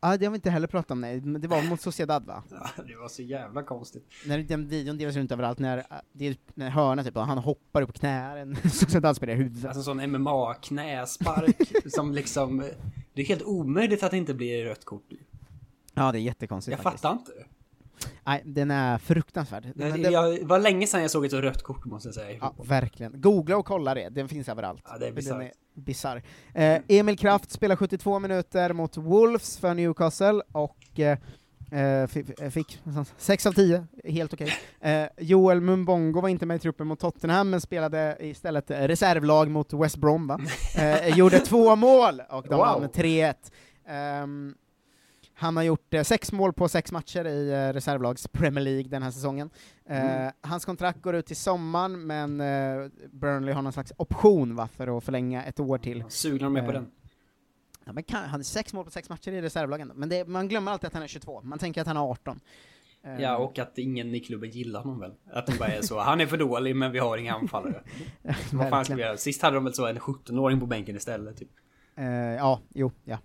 Ja, 0.01 0.17
det 0.17 0.27
har 0.27 0.31
vi 0.33 0.37
inte 0.37 0.51
heller 0.51 0.67
pratat 0.67 0.91
om, 0.91 1.01
nej. 1.01 1.21
Men 1.21 1.41
det 1.41 1.49
var 1.49 1.63
mot 1.63 1.81
Sociedad, 1.81 2.25
va? 2.27 2.43
Ja, 2.51 2.85
det 2.89 2.97
var 2.97 3.09
så 3.09 3.23
jävla 3.23 3.63
konstigt. 3.63 4.07
När 4.27 4.39
den 4.39 4.69
videon 4.69 4.99
delas 4.99 5.17
runt 5.17 5.33
överallt, 5.33 5.59
när, 5.59 5.87
det 6.13 6.27
är 6.27 6.37
när 6.55 6.71
hörna 6.71 7.05
typ, 7.05 7.17
han 7.17 7.39
hoppar 7.39 7.83
upp 7.83 7.89
på 7.93 7.99
knä, 7.99 8.39
en 8.41 8.57
Sociedad-spelare 8.71 9.37
i 9.37 9.39
huvudet. 9.39 9.65
Alltså 9.65 9.83
sån 9.83 10.01
MMA-knäspark 10.01 11.89
som 11.91 12.13
liksom... 12.13 12.65
Det 13.15 13.23
är 13.23 13.27
helt 13.27 13.43
omöjligt 13.43 14.03
att 14.03 14.11
det 14.11 14.17
inte 14.17 14.35
blir 14.35 14.65
rött 14.65 14.85
kort. 14.85 15.09
Ja, 15.95 16.13
det 16.13 16.19
är 16.19 16.21
jättekonstigt 16.21 16.73
Jag 16.77 16.83
faktiskt. 16.83 17.03
fattar 17.03 17.19
inte. 17.19 17.33
Nej, 18.25 18.43
den 18.45 18.71
är 18.71 18.99
fruktansvärd. 18.99 19.63
Det, 19.75 19.89
Den, 19.91 20.03
den, 20.03 20.13
jag, 20.13 20.35
det 20.41 20.45
var 20.45 20.59
länge 20.59 20.87
sedan 20.87 21.03
jag 21.03 21.11
såg 21.11 21.25
ett 21.25 21.31
så 21.31 21.41
rött 21.41 21.63
kort 21.63 21.85
måste 21.85 22.09
jag 22.09 22.15
säga. 22.15 22.39
ja, 22.41 22.55
verkligen. 22.65 23.21
Googla 23.21 23.57
och 23.57 23.67
kolla 23.67 23.95
det, 23.95 24.09
den 24.09 24.29
finns 24.29 24.49
överallt. 24.49 24.83
Ja, 24.89 24.99
det 24.99 25.07
är 25.07 25.13
bisarrt. 25.13 25.53
Bisarr. 25.77 26.23
Eh, 26.55 26.81
Emil 26.89 27.19
Kraft 27.19 27.51
spelar 27.51 27.77
72 27.77 28.19
minuter 28.19 28.73
mot 28.73 28.97
Wolves 28.97 29.59
för 29.59 29.75
Newcastle, 29.75 30.43
och 30.53 31.01
eh, 31.01 31.19
eh, 31.81 32.07
fi- 32.07 32.51
fick 32.51 32.79
6 33.19 33.47
av 33.47 33.53
10, 33.53 33.87
helt 34.05 34.35
okej. 34.35 34.53
Eh, 34.81 35.07
Joel 35.19 35.61
Mumbongo 35.61 36.21
var 36.21 36.29
inte 36.29 36.47
med 36.47 36.57
i 36.57 36.59
truppen 36.59 36.87
mot 36.87 37.01
Tottenham, 37.01 37.51
men 37.51 37.61
spelade 37.61 38.17
istället 38.21 38.71
eh, 38.71 38.79
reservlag 38.81 39.51
mot 39.51 39.73
West 39.73 39.97
Brom? 39.97 40.47
Eh, 40.79 41.19
gjorde 41.19 41.39
två 41.39 41.77
mål, 41.77 42.23
och 42.31 42.43
de 42.43 42.49
Wow. 42.55 42.59
vann 42.59 42.81
med 42.81 42.91
3-1. 42.93 43.35
Ehm, 43.89 44.55
han 45.39 45.57
har 45.57 45.65
gjort 45.65 45.95
eh, 45.95 46.03
sex 46.03 46.33
mål 46.33 46.53
på 46.53 46.69
sex 46.69 46.93
matcher 46.93 47.25
i 47.27 47.51
eh, 47.53 47.73
reservlags 47.73 48.29
Premier 48.29 48.65
League 48.65 48.89
den 48.89 49.03
här 49.03 49.11
säsongen. 49.11 49.51
Eh, 49.89 50.05
Mm. 50.17 50.33
Hans 50.41 50.65
kontrakt 50.65 51.03
går 51.03 51.15
ut 51.15 51.27
till 51.27 51.37
sommaren, 51.37 52.07
men 52.07 52.41
eh, 52.41 52.91
Burnley 53.13 53.55
har 53.55 53.63
någon 53.63 53.73
slags 53.73 53.93
option 53.97 54.57
va, 54.57 54.69
för 54.69 54.99
att 54.99 55.05
förlänga 55.05 55.45
ett 55.45 55.61
år 55.61 55.79
till. 55.79 56.05
Sugna 56.09 56.45
de 56.47 56.57
är 56.57 56.63
på 56.63 56.69
Eh, 56.69 56.73
den. 56.75 56.91
Ja, 57.85 57.93
men 57.93 58.03
kan, 58.05 58.21
han 58.21 58.29
hade 58.31 58.45
sex 58.45 58.73
mål 58.73 58.85
på 58.85 58.91
sex 58.91 59.09
matcher 59.09 59.33
i 59.33 59.43
reservlagen, 59.43 59.93
men 59.95 60.09
det, 60.09 60.29
man 60.29 60.49
glömmer 60.49 60.73
alltid 60.73 60.87
att 60.87 60.95
han 60.95 61.03
är 61.03 61.07
22, 61.07 61.43
man 61.43 61.59
tänker 61.59 61.81
att 61.81 61.87
han 61.87 61.97
är 61.97 62.11
18. 62.11 62.41
Eh, 63.05 63.21
Ja, 63.23 63.37
och 63.37 63.59
att 63.59 63.79
ingen 63.79 64.15
i 64.15 64.21
klubben 64.21 64.51
gillar 64.51 64.81
honom 64.81 65.01
väl. 65.01 65.13
Att 65.33 65.47
de 65.47 65.57
bara 65.59 65.69
är 65.69 65.83
så, 65.83 65.99
han 66.01 66.21
är 66.21 66.27
för 66.27 66.37
dålig 66.37 66.77
men 66.77 66.93
vi 66.93 66.99
har 66.99 67.19
inga 67.19 67.35
anfallare. 67.35 67.83
Vad 68.53 68.69
fan 68.69 68.85
ska 68.85 68.95
vi 68.95 69.03
göra? 69.03 69.17
Sist 69.17 69.43
hade 69.43 69.55
de 69.57 69.65
väl 69.65 69.75
så 69.75 69.87
en 69.87 69.99
17-åring 69.99 70.61
på 70.61 70.67
bänken 70.67 70.97
istället 70.97 71.37
typ. 71.37 71.51
Ja, 72.39 72.61
jo, 72.75 72.93
ja. 73.05 73.19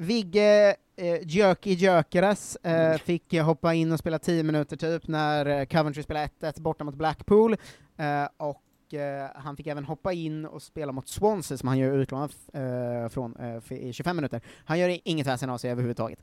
Vigge 0.00 0.76
eh, 0.96 1.18
Jöki 1.22 1.74
Gyökeres 1.74 2.56
eh, 2.56 2.98
fick 2.98 3.34
hoppa 3.34 3.74
in 3.74 3.92
och 3.92 3.98
spela 3.98 4.18
10 4.18 4.42
minuter 4.42 4.76
typ 4.76 5.08
när 5.08 5.46
eh, 5.46 5.64
Coventry 5.64 6.02
spelade 6.02 6.28
1-1 6.40 6.60
borta 6.60 6.84
mot 6.84 6.94
Blackpool, 6.94 7.56
eh, 7.96 8.24
och 8.36 8.94
eh, 8.94 9.28
han 9.34 9.56
fick 9.56 9.66
även 9.66 9.84
hoppa 9.84 10.12
in 10.12 10.46
och 10.46 10.62
spela 10.62 10.92
mot 10.92 11.08
Swansea 11.08 11.58
som 11.58 11.68
han 11.68 11.78
gör 11.78 11.98
utlånad 11.98 12.32
eh, 12.52 13.08
från 13.08 13.36
i 13.70 13.92
25 13.92 14.16
minuter. 14.16 14.40
Han 14.64 14.78
gör 14.78 14.98
inget 15.04 15.26
väsen 15.26 15.50
av 15.50 15.58
sig 15.58 15.70
överhuvudtaget. 15.70 16.18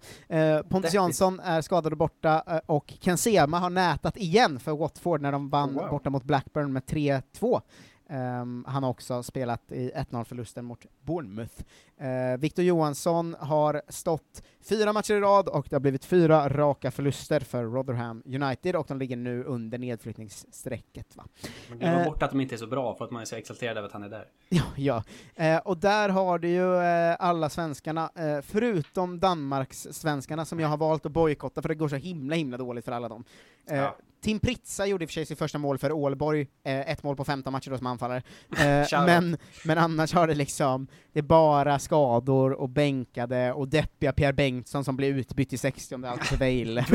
Pontus. 0.69 0.93
Jansson 0.93 1.39
är 1.39 1.61
skadad 1.61 1.91
och 1.91 1.97
borta, 1.97 2.61
och 2.65 2.93
Ken 2.99 3.17
Sema 3.17 3.59
har 3.59 3.69
nätat 3.69 4.17
igen 4.17 4.59
för 4.59 4.71
Watford 4.71 5.21
när 5.21 5.31
de 5.31 5.49
vann 5.49 5.69
Oh, 5.69 5.81
wow. 5.81 5.89
borta 5.89 6.09
mot 6.09 6.23
Blackburn 6.23 6.73
med 6.73 6.83
3-2. 6.83 7.61
Ehm, 8.09 8.65
han 8.67 8.83
har 8.83 8.89
också 8.89 9.23
spelat 9.23 9.71
i 9.71 9.91
1-0-förlusten 9.95 10.65
mot 10.65 10.85
Bournemouth. 11.01 11.55
Uh, 12.01 12.37
Victor 12.39 12.65
Johansson 12.65 13.35
har 13.39 13.81
stått 13.87 14.43
fyra 14.69 14.93
matcher 14.93 15.13
i 15.13 15.19
rad 15.19 15.47
och 15.47 15.67
det 15.69 15.75
har 15.75 15.79
blivit 15.79 16.05
fyra 16.05 16.49
raka 16.49 16.91
förluster 16.91 17.39
för 17.39 17.63
Rotherham 17.63 18.23
United 18.25 18.75
och 18.75 18.85
de 18.87 18.99
ligger 18.99 19.15
nu 19.15 19.43
under 19.43 19.77
nedflyttningsstrecket. 19.77 21.15
Va? 21.15 21.23
Man 21.69 21.79
glömmer 21.79 21.99
Eh, 21.99 22.05
bort 22.05 22.23
att 22.23 22.31
de 22.31 22.41
inte 22.41 22.55
är 22.55 22.57
så 22.57 22.67
bra 22.67 22.95
för 22.95 23.05
att 23.05 23.11
man 23.11 23.21
är 23.21 23.25
så 23.25 23.35
exalterad 23.35 23.77
över 23.77 23.87
att 23.87 23.93
han 23.93 24.03
är 24.03 24.09
där. 24.09 24.27
Ja, 24.49 24.63
ja. 24.75 25.03
Eh, 25.35 25.57
och 25.57 25.77
där 25.77 26.09
har 26.09 26.39
du 26.39 26.47
ju 26.47 26.75
eh, 26.75 27.15
alla 27.19 27.49
svenskarna, 27.49 28.09
eh, 28.15 28.41
förutom 28.41 29.19
Danmarks 29.19 29.87
svenskarna 29.91 30.45
som 30.45 30.59
jag 30.59 30.67
har 30.67 30.77
valt 30.77 31.05
att 31.05 31.11
bojkotta 31.11 31.61
för 31.61 31.69
det 31.69 31.75
går 31.75 31.87
så 31.87 31.95
himla 31.95 32.35
himla 32.35 32.57
dåligt 32.57 32.85
för 32.85 32.91
alla 32.91 33.09
dem. 33.09 33.23
Ja. 33.65 33.95
Tim 34.27 34.39
Pritsa 34.39 34.85
gjorde 34.85 35.03
i 35.03 35.05
och 35.05 35.09
för 35.09 35.13
sig 35.13 35.25
sitt 35.25 35.39
första 35.39 35.57
mål 35.57 35.77
för 35.77 35.91
Ålborg, 35.91 36.47
eh, 36.63 36.91
ett 36.91 37.03
mål 37.03 37.15
på 37.15 37.25
15 37.25 37.53
matcher 37.53 37.69
då 37.69 37.77
som 37.77 37.87
anfallare. 37.87 38.21
Eh, 38.57 39.05
men, 39.05 39.37
men 39.65 39.77
annars 39.77 40.13
har 40.13 40.27
det 40.27 40.35
liksom, 40.35 40.87
det 41.13 41.19
är 41.19 41.23
bara 41.23 41.79
skador 41.79 42.51
och 42.51 42.69
bänkade 42.69 43.53
och 43.53 43.67
deppiga 43.67 44.13
Pierre 44.13 44.33
Bengtsson 44.33 44.83
som 44.83 44.97
blir 44.97 45.13
utbytt 45.13 45.53
i 45.53 45.57
60 45.57 46.05
allt 46.05 46.23
för 46.23 46.37
Vale. 46.37 46.85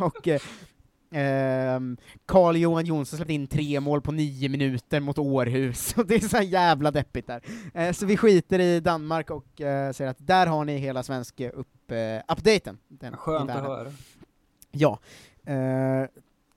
och, 0.00 0.06
och 0.06 0.28
eh, 0.28 0.40
ehm, 1.12 1.96
Carl 2.26 2.56
Johan 2.56 2.86
Jonsson 2.86 3.16
släppte 3.16 3.32
in 3.32 3.46
tre 3.46 3.80
mål 3.80 4.00
på 4.00 4.12
nio 4.12 4.48
minuter 4.48 5.00
mot 5.00 5.18
Århus, 5.18 5.94
och 5.96 6.06
det 6.06 6.14
är 6.14 6.20
så 6.20 6.42
jävla 6.42 6.90
deppigt 6.90 7.26
där. 7.26 7.42
Eh, 7.74 7.92
så 7.92 8.06
vi 8.06 8.16
skiter 8.16 8.58
i 8.58 8.80
Danmark 8.80 9.30
och 9.30 9.60
eh, 9.60 9.92
säger 9.92 10.10
att 10.10 10.26
där 10.26 10.46
har 10.46 10.64
ni 10.64 10.78
hela 10.78 11.02
svenska 11.02 11.50
upp, 11.50 11.90
eh, 11.90 12.32
updaten. 12.36 12.78
Den 12.88 13.16
Skönt 13.16 13.50
att 13.50 13.62
höra. 13.62 13.92
Ja. 14.72 14.98
Eh, 15.46 16.08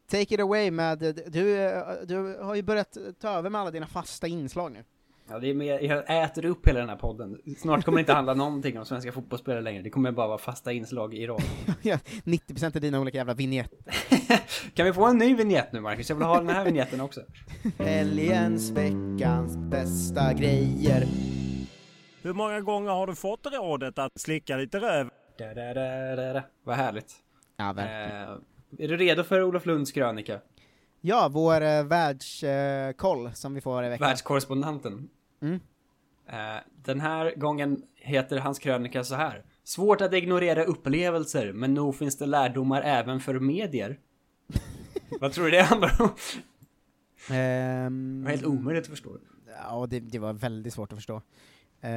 take 0.08 0.36
it 0.36 0.40
away 0.40 0.72
med, 0.72 1.00
du, 1.28 1.58
eh, 1.58 1.84
du 2.08 2.38
har 2.42 2.56
ju 2.56 2.62
börjat 2.62 2.98
ta 3.22 3.30
över 3.30 3.50
med 3.50 3.62
alla 3.62 3.72
dina 3.72 3.88
fasta 3.88 4.28
inslag 4.28 4.72
nu. 4.72 4.84
Ja, 5.30 5.40
det 5.40 5.50
är 5.50 5.54
mer, 5.54 5.80
jag 5.80 6.24
äter 6.24 6.46
upp 6.46 6.68
hela 6.68 6.80
den 6.80 6.90
här 6.90 6.96
podden. 6.96 7.42
Snart 7.58 7.86
kommer 7.86 7.98
det 7.98 8.00
inte 8.00 8.14
handla 8.14 8.34
någonting 8.34 8.80
om 8.80 8.86
svenska 8.86 9.12
fotbollsspelare 9.12 9.62
längre. 9.62 9.82
Det 9.82 9.90
kommer 9.90 10.12
bara 10.12 10.28
vara 10.28 10.38
fasta 10.38 10.72
inslag 10.72 11.14
i 11.14 11.28
rad. 11.28 11.42
Ja, 11.82 11.98
90% 12.24 12.76
är 12.76 12.80
dina 12.80 13.00
olika 13.00 13.18
jävla 13.18 13.34
vignetter. 13.34 13.78
Kan 14.74 14.86
vi 14.86 14.94
få 14.94 15.06
en 15.06 15.18
ny 15.18 15.36
vignett 15.36 15.72
nu 15.74 15.82
Marcus? 15.82 16.10
Jag 16.10 16.16
vill 16.16 16.26
ha 16.26 16.38
den 16.38 16.50
här 16.50 16.66
vignetten 16.66 17.02
också. 17.02 17.22
Helgens, 17.78 18.70
veckans 18.70 19.58
bästa 19.58 20.34
grejer. 20.34 21.08
Hur 22.22 22.34
många 22.34 22.62
gånger 22.62 22.92
har 22.92 23.08
du 23.08 23.16
fått 23.16 23.46
rådet 23.46 24.00
att 24.00 24.20
slicka 24.20 24.58
lite 24.58 24.80
röv? 24.80 25.10
Da, 25.38 25.54
da, 25.54 25.74
da, 25.74 26.16
da, 26.16 26.34
da. 26.34 26.44
Vad 26.64 26.76
härligt. 26.76 27.14
Ja, 27.58 27.74
verkligen. 27.74 28.22
Eh, 28.22 28.38
är 28.80 28.88
du 28.88 28.98
redo 28.98 29.24
för 29.24 29.44
Olof 29.44 29.66
Lunds 29.66 29.92
krönika? 29.92 30.40
Ja, 31.02 31.30
vår 31.32 31.62
eh, 31.62 31.84
världskoll 31.84 33.32
som 33.34 33.54
vi 33.54 33.62
får 33.62 33.86
i 33.86 33.90
veckan. 33.90 34.08
Världskorrespondenten. 34.08 35.10
Mm. 35.42 35.60
Eh, 36.28 36.62
den 36.84 37.02
här 37.02 37.36
gången 37.36 37.82
heter 37.96 38.38
hans 38.38 38.60
krönika 38.60 39.04
så 39.04 39.16
här. 39.16 39.44
Svårt 39.64 40.02
att 40.02 40.14
ignorera 40.14 40.64
upplevelser, 40.64 41.54
men 41.54 41.74
nog 41.74 41.96
finns 41.96 42.18
det 42.18 42.26
lärdomar 42.26 42.82
även 42.82 43.20
för 43.20 43.40
medier. 43.40 44.00
Vad 45.22 45.32
tror 45.32 45.46
du 45.46 45.52
det 45.52 45.62
handlar 45.62 46.02
om? 46.02 46.10
Ehm, 47.36 48.20
Det 48.20 48.24
var 48.24 48.32
helt 48.32 48.46
omöjligt 48.46 48.84
att 48.84 48.90
förstå. 48.90 49.18
Ja, 49.64 49.88
det, 49.90 50.00
det 50.00 50.20
var 50.20 50.34
väldigt 50.34 50.74
svårt 50.74 50.92
att 50.92 50.98
förstå. 50.98 51.22
Eh, 51.82 51.92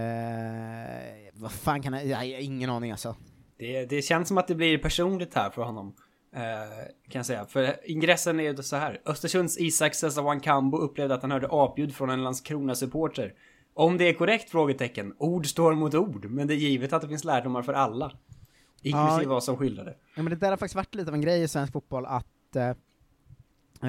vad 1.32 1.52
fan 1.52 1.82
kan 1.82 1.92
jag, 1.92 2.06
jag 2.06 2.16
har 2.16 2.24
ingen 2.24 2.70
aning 2.70 2.90
alltså. 2.90 3.16
Det, 3.56 3.84
det 3.86 4.02
känns 4.02 4.28
som 4.28 4.38
att 4.38 4.48
det 4.48 4.54
blir 4.54 4.78
personligt 4.78 5.34
här 5.34 5.50
för 5.50 5.62
honom. 5.62 5.94
Eh, 6.33 6.41
kan 7.09 7.18
jag 7.18 7.26
säga. 7.26 7.47
För 7.47 7.91
ingressen 7.91 8.41
är 8.41 8.45
ju 8.45 8.57
så 8.62 8.76
här. 8.76 9.01
Östersunds 9.05 9.59
Isak 9.59 9.95
Sessawan 9.95 10.41
Kambo 10.41 10.79
upplevde 10.79 11.14
att 11.14 11.22
han 11.22 11.31
hörde 11.31 11.49
apljud 11.51 11.95
från 11.95 12.11
en 12.11 12.24
Landskrona-supporter. 12.24 13.35
Om 13.74 13.99
det 13.99 14.09
är 14.09 14.12
korrekt? 14.12 14.51
Frågetecken. 14.51 15.14
Ord 15.18 15.47
står 15.47 15.74
mot 15.74 15.95
ord, 15.95 16.24
men 16.31 16.47
det 16.47 16.55
är 16.55 16.57
givet 16.57 16.93
att 16.93 17.03
det 17.03 17.09
finns 17.09 17.24
lärdomar 17.24 17.62
för 17.62 17.72
alla. 17.72 18.12
Inklusive 18.83 19.22
Ja. 19.22 19.29
vad 19.29 19.45
som 19.45 19.57
skildrade. 19.57 19.95
Ja, 20.16 20.22
men 20.22 20.31
det 20.31 20.37
där 20.37 20.51
har 20.51 20.57
faktiskt 20.57 20.74
varit 20.76 20.95
lite 20.95 21.11
av 21.11 21.14
en 21.14 21.20
grej 21.20 21.43
i 21.43 21.49
svensk 21.49 21.72
fotboll 21.72 22.07
att 22.07 22.57
eh, 22.57 22.68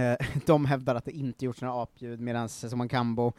eh, 0.02 0.18
de 0.46 0.66
hävdar 0.66 0.96
att 0.96 1.06
det 1.06 1.12
inte 1.12 1.46
gjorts 1.46 1.62
några 1.62 1.84
apljud 1.84 2.20
medan 2.20 2.50
Sessoman 2.50 2.90
Kambo 2.90 3.34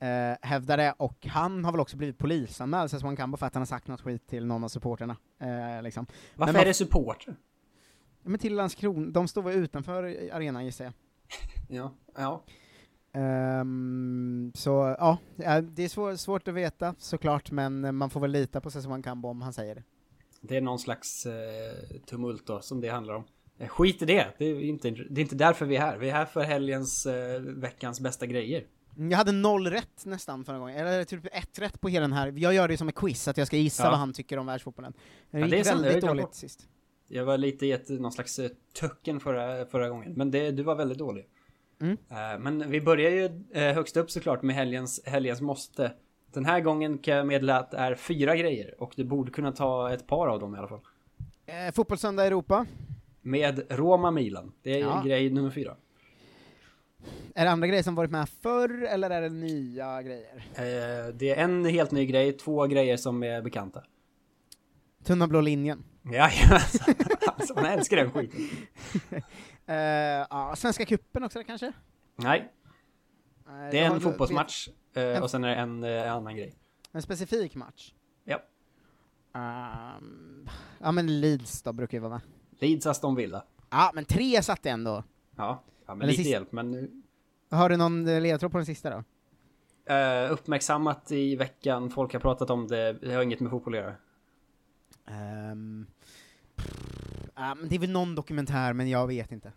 eh, 0.00 0.08
hävdar 0.48 0.76
det, 0.76 0.94
och 0.96 1.26
han 1.26 1.64
har 1.64 1.72
väl 1.72 1.80
också 1.80 1.96
blivit 1.96 2.18
polisanmäld, 2.18 2.90
Sessoman 2.90 3.16
Kambo, 3.16 3.36
för 3.36 3.46
att 3.46 3.54
han 3.54 3.60
har 3.60 3.66
sagt 3.66 3.88
något 3.88 4.00
skit 4.00 4.26
till 4.26 4.46
någon 4.46 4.64
av 4.64 4.68
supporterna. 4.68 5.16
Eh, 5.40 5.82
liksom. 5.82 6.06
Varför 6.34 6.52
Men 6.52 6.62
är 6.62 6.66
det 6.66 6.74
supporter? 6.74 7.36
Ja, 8.22 8.30
men 8.30 8.38
till 8.38 8.54
Landskrona, 8.54 9.10
de 9.10 9.28
står 9.28 9.42
väl 9.42 9.54
utanför 9.56 10.02
arenan 10.32 10.64
gissar 10.64 10.84
jag. 10.84 10.92
Ja, 11.68 11.94
ja. 12.16 12.44
Ehm, 13.12 14.52
så 14.54 14.70
ja, 14.98 15.18
ja, 15.36 15.60
det 15.60 15.84
är 15.84 15.88
svår, 15.88 16.16
svårt 16.16 16.48
att 16.48 16.54
veta 16.54 16.94
såklart, 16.98 17.50
men 17.50 17.96
man 17.96 18.10
får 18.10 18.20
väl 18.20 18.30
lita 18.30 18.60
på 18.60 18.70
Sessoman 18.70 19.02
Kambo 19.02 19.28
om 19.28 19.42
han 19.42 19.52
säger 19.52 19.74
det. 19.74 19.82
Det 20.40 20.56
är 20.56 20.60
någon 20.60 20.78
slags 20.78 21.26
eh, 21.26 22.00
tumult 22.06 22.46
då, 22.46 22.60
som 22.60 22.80
det 22.80 22.88
handlar 22.88 23.14
om. 23.14 23.24
Eh, 23.58 23.68
skit 23.68 24.02
i 24.02 24.04
det. 24.04 24.26
Det 24.38 24.44
är, 24.44 24.60
inte, 24.60 24.90
det 24.90 25.20
är 25.20 25.22
inte 25.22 25.34
därför 25.34 25.66
vi 25.66 25.76
är 25.76 25.80
här. 25.80 25.98
Vi 25.98 26.08
är 26.10 26.14
här 26.14 26.24
för 26.24 26.40
helgens, 26.40 27.06
eh, 27.06 27.40
veckans 27.40 28.00
bästa 28.00 28.26
grejer. 28.26 28.64
Jag 28.96 29.16
hade 29.18 29.32
noll 29.32 29.66
rätt 29.66 30.04
nästan 30.04 30.44
förra 30.44 30.58
gången, 30.58 30.76
eller 30.76 31.04
typ 31.04 31.26
ett 31.32 31.58
rätt 31.58 31.80
på 31.80 31.88
hela 31.88 32.00
den 32.02 32.12
här. 32.12 32.34
Jag 32.36 32.54
gör 32.54 32.68
det 32.68 32.76
som 32.76 32.88
en 32.88 32.92
quiz, 32.92 33.28
att 33.28 33.36
jag 33.36 33.46
ska 33.46 33.56
gissa 33.56 33.82
Ja. 33.82 33.90
vad 33.90 33.98
han 33.98 34.12
tycker 34.12 34.36
om 34.38 34.46
världsfotbollen. 34.46 34.92
Det 35.30 35.38
Ja, 35.38 35.46
gick 35.46 35.50
det 35.64 35.70
är 35.70 35.74
väldigt 35.76 36.00
dåligt 36.04 36.24
bort. 36.24 36.34
sist. 36.34 36.68
Jag 37.12 37.24
var 37.24 37.38
lite 37.38 37.66
i 37.66 37.72
ett, 37.72 37.88
någon 37.88 38.12
slags 38.12 38.38
eh, 38.38 38.50
töcken 38.80 39.20
förra, 39.20 39.66
förra 39.66 39.88
gången. 39.88 40.12
Men 40.16 40.30
det, 40.30 40.50
du 40.50 40.62
var 40.62 40.74
väldigt 40.74 40.98
dålig. 40.98 41.26
Mm. 41.80 41.96
Eh, 42.10 42.38
men 42.38 42.70
vi 42.70 42.80
börjar 42.80 43.10
ju 43.10 43.24
eh, 43.52 43.74
högst 43.74 43.96
upp 43.96 44.10
såklart 44.10 44.42
med 44.42 44.56
helgens, 44.56 45.00
helgens 45.04 45.40
måste. 45.40 45.92
Den 46.32 46.44
här 46.44 46.60
gången 46.60 46.98
kan 46.98 47.16
jag 47.16 47.26
meddela 47.26 47.58
att 47.58 47.70
det 47.70 47.76
är 47.76 47.94
fyra 47.94 48.36
grejer. 48.36 48.74
Och 48.82 48.92
du 48.96 49.04
borde 49.04 49.30
kunna 49.30 49.52
ta 49.52 49.92
ett 49.92 50.06
par 50.06 50.28
av 50.28 50.40
dem 50.40 50.54
i 50.54 50.58
alla 50.58 50.68
fall. 50.68 50.80
Eh, 51.46 51.72
Fotbollssöndag 51.74 52.26
Europa. 52.26 52.66
Med 53.22 53.62
Roma 53.70 54.10
Milan. 54.10 54.52
Det 54.62 54.74
är 54.74 54.78
Ja. 54.80 55.02
grej 55.06 55.30
nummer 55.30 55.50
fyra. 55.50 55.76
Är 57.34 57.44
det 57.44 57.50
andra 57.50 57.66
grejer 57.66 57.82
som 57.82 57.94
varit 57.94 58.10
med 58.10 58.28
förr, 58.28 58.82
eller 58.84 59.10
är 59.10 59.22
det 59.22 59.28
nya 59.28 60.02
grejer? 60.02 60.36
Eh, 60.54 61.14
det 61.14 61.30
är 61.30 61.36
en 61.44 61.64
helt 61.64 61.90
ny 61.90 62.06
grej, 62.06 62.32
två 62.32 62.66
grejer 62.66 62.96
som 62.96 63.22
är 63.22 63.42
bekanta. 63.42 63.82
Tunna 65.04 65.26
blå 65.28 65.40
linjen. 65.40 65.84
Jajamensan. 66.02 66.94
alltså, 67.26 67.54
man 67.54 67.64
älskar 67.66 67.96
den 67.96 68.10
skiten. 68.10 68.40
Eh, 69.66 69.76
ja, 70.30 70.54
Svenska 70.56 70.84
cupen 70.86 71.24
också 71.24 71.44
kanske? 71.44 71.72
Nej, 72.16 72.52
Nej, 73.46 73.70
det 73.70 73.78
är 73.78 73.90
en 73.90 74.00
fotbollsmatch 74.00 74.68
eh, 74.94 75.02
En- 75.02 75.22
och 75.22 75.30
sen 75.30 75.44
är 75.44 75.48
det 75.48 75.54
en 75.54 75.84
eh, 75.84 76.12
annan 76.12 76.36
grej. 76.36 76.54
En 76.92 77.02
specifik 77.02 77.54
match? 77.54 77.92
Ja. 78.24 78.42
Ehm, 79.34 80.48
ja 80.80 80.92
men 80.92 81.20
Leeds 81.20 81.62
då 81.62 81.72
brukar 81.72 81.98
ju 81.98 82.02
vara 82.02 82.10
med. 82.12 82.20
Leeds 82.60 82.86
Aston 82.86 83.14
Villa. 83.14 83.44
Ja, 83.70 83.90
men 83.94 84.04
tre 84.04 84.42
satt 84.42 84.62
det 84.62 84.70
ändå. 84.70 85.04
Ja, 85.36 85.62
ja 85.86 85.94
men 85.94 85.98
Men 85.98 86.08
lite 86.08 86.22
hjälp, 86.22 86.52
men 86.52 86.70
nu... 86.70 87.02
Har 87.50 87.68
du 87.68 87.76
någon 87.76 88.08
eh, 88.08 88.20
ledtråd 88.20 88.52
på 88.52 88.58
den 88.58 88.66
sista 88.66 88.90
då? 88.90 89.04
Eh, 89.94 90.32
uppmärksammat 90.32 91.12
i 91.12 91.36
veckan, 91.36 91.90
folk 91.90 92.12
har 92.12 92.20
pratat 92.20 92.50
om 92.50 92.66
det, 92.68 92.92
det 92.92 93.14
har 93.14 93.22
inget 93.22 93.40
med 93.40 93.50
fotboll 93.50 93.74
att 93.74 93.80
göra. 93.80 93.94
Ehm, 95.10 95.86
ja, 97.36 97.54
men 97.54 97.68
det 97.68 97.74
är 97.74 97.78
väl 97.78 97.90
någon 97.90 98.14
dokumentär, 98.14 98.72
men 98.72 98.88
jag 98.88 99.06
vet 99.06 99.32
inte. 99.32 99.52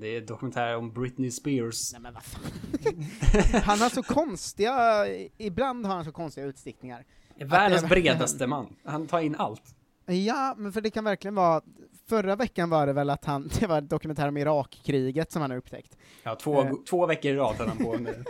Det 0.00 0.06
är 0.06 0.20
dokumentär 0.20 0.76
om 0.76 0.92
Britney 0.92 1.30
Spears. 1.30 1.92
Nej 1.92 2.00
men 2.02 2.14
vad 2.14 2.22
fan. 2.22 2.42
Han 3.62 3.80
har 3.80 3.88
så 3.88 4.02
konstiga, 4.02 5.06
ibland 5.38 5.86
har 5.86 5.94
han 5.94 6.04
så 6.04 6.12
konstiga 6.12 6.46
utstickningar. 6.46 7.04
Världens 7.44 7.84
bredaste 7.88 8.46
man. 8.46 8.76
Han 8.84 9.06
tar 9.06 9.20
in 9.20 9.34
allt. 9.36 9.74
Ja, 10.06 10.54
men 10.58 10.72
för 10.72 10.80
det 10.80 10.90
kan 10.90 11.04
verkligen 11.04 11.34
vara, 11.34 11.62
förra 12.08 12.36
veckan 12.36 12.70
var 12.70 12.86
det 12.86 12.92
väl 12.92 13.10
att 13.10 13.24
han, 13.24 13.50
det 13.60 13.66
var 13.66 13.78
en 13.78 13.88
dokumentär 13.88 14.28
om 14.28 14.36
Irakkriget 14.36 15.32
som 15.32 15.42
han 15.42 15.50
har 15.50 15.58
upptäckt. 15.58 15.96
Ja, 16.22 16.34
två, 16.34 16.62
Eh. 16.62 16.72
två 16.90 17.06
veckor 17.06 17.30
i 17.32 17.36
rad 17.36 17.56
höll 17.56 17.68
han 17.68 17.78
på 17.78 17.98
med. 17.98 18.26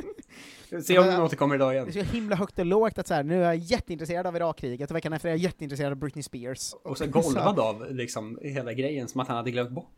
Se 0.84 0.98
om 0.98 1.06
den 1.06 1.20
återkommer 1.22 1.54
idag 1.54 1.72
igen. 1.74 1.88
Det 1.92 2.00
är 2.00 2.04
så 2.04 2.12
himla 2.12 2.36
högt 2.36 2.58
och 2.58 2.66
lågt 2.66 2.98
att 2.98 3.06
så 3.06 3.14
här, 3.14 3.22
nu 3.22 3.40
är 3.42 3.44
jag 3.46 3.56
jätteintresserad 3.56 4.26
av 4.26 4.36
Irakkriget 4.36 4.90
och 4.90 4.96
veckan 4.96 5.12
efter 5.12 5.28
är 5.28 5.32
jag 5.32 5.38
jätteintresserad 5.38 5.92
av 5.92 5.98
Britney 5.98 6.22
Spears. 6.22 6.74
Och 6.84 6.98
så 6.98 7.06
golvad 7.06 7.58
av 7.60 7.94
liksom 7.94 8.38
hela 8.42 8.72
grejen, 8.72 9.08
som 9.08 9.20
att 9.20 9.28
han 9.28 9.36
hade 9.36 9.50
glömt 9.50 9.70
bort. 9.70 9.94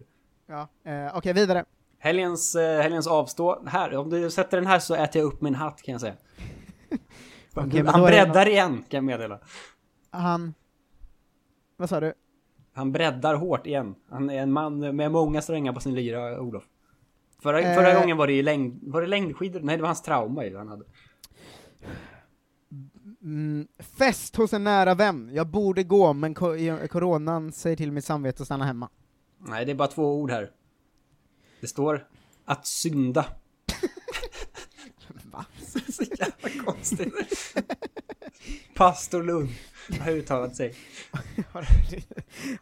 Ja, 0.46 0.68
eh, 0.84 1.16
okej 1.16 1.32
vidare. 1.32 1.64
Helgens, 1.98 2.54
eh, 2.54 2.82
helgens 2.82 3.06
avstå. 3.06 3.62
Här, 3.66 3.96
om 3.96 4.10
du 4.10 4.30
sätter 4.30 4.56
den 4.56 4.66
här 4.66 4.78
så 4.78 4.94
äter 4.94 5.22
jag 5.22 5.26
upp 5.32 5.40
min 5.40 5.54
hatt 5.54 5.82
kan 5.82 5.92
jag 5.92 6.00
säga. 6.00 6.14
Men 7.54 7.86
han 7.86 8.02
breddar 8.02 8.48
igen, 8.48 8.84
kan 8.88 8.96
jag 8.98 9.04
meddela. 9.04 9.38
Han, 10.10 10.54
vad 11.76 11.88
sa 11.88 12.00
du? 12.00 12.12
Han 12.78 12.92
breddar 12.92 13.34
hårt 13.34 13.66
igen. 13.66 13.94
Han 14.08 14.30
är 14.30 14.42
en 14.42 14.52
man 14.52 14.96
med 14.96 15.12
många 15.12 15.42
strängar 15.42 15.72
på 15.72 15.80
sin 15.80 15.94
lyra, 15.94 16.40
Olof. 16.40 16.62
Förra, 17.42 17.60
Eh. 17.60 17.74
förra 17.74 18.00
gången 18.00 18.16
var 18.16 18.26
det 18.26 18.32
ju 18.32 18.42
längd, 18.42 18.80
var 18.82 19.00
det 19.00 19.06
längdskidor? 19.06 19.60
Nej, 19.60 19.76
det 19.76 19.82
var 19.82 19.88
hans 19.88 20.02
trauma 20.02 20.44
ju 20.44 20.56
han 20.56 20.68
hade. 20.68 20.84
Mm, 23.22 23.68
fest 23.78 24.36
hos 24.36 24.52
en 24.52 24.64
nära 24.64 24.94
vän. 24.94 25.30
Jag 25.32 25.46
borde 25.46 25.82
gå, 25.82 26.12
men 26.12 26.34
ko 26.34 26.46
coronan 26.90 27.52
säger 27.52 27.76
till 27.76 27.92
mitt 27.92 28.04
samvete 28.04 28.42
att 28.42 28.46
stanna 28.46 28.64
hemma. 28.64 28.88
Nej, 29.38 29.64
det 29.64 29.72
är 29.72 29.76
bara 29.76 29.88
två 29.88 30.14
ord 30.20 30.30
här. 30.30 30.50
Det 31.60 31.66
står 31.66 32.06
att 32.44 32.66
synda. 32.66 33.26
Så 35.92 36.02
jävla 36.02 36.64
konstigt. 36.64 37.14
Pastor 38.74 39.22
Lund 39.22 39.48
har 40.00 40.10
uttalat 40.10 40.56
sig. 40.56 40.74
Har, 41.52 41.66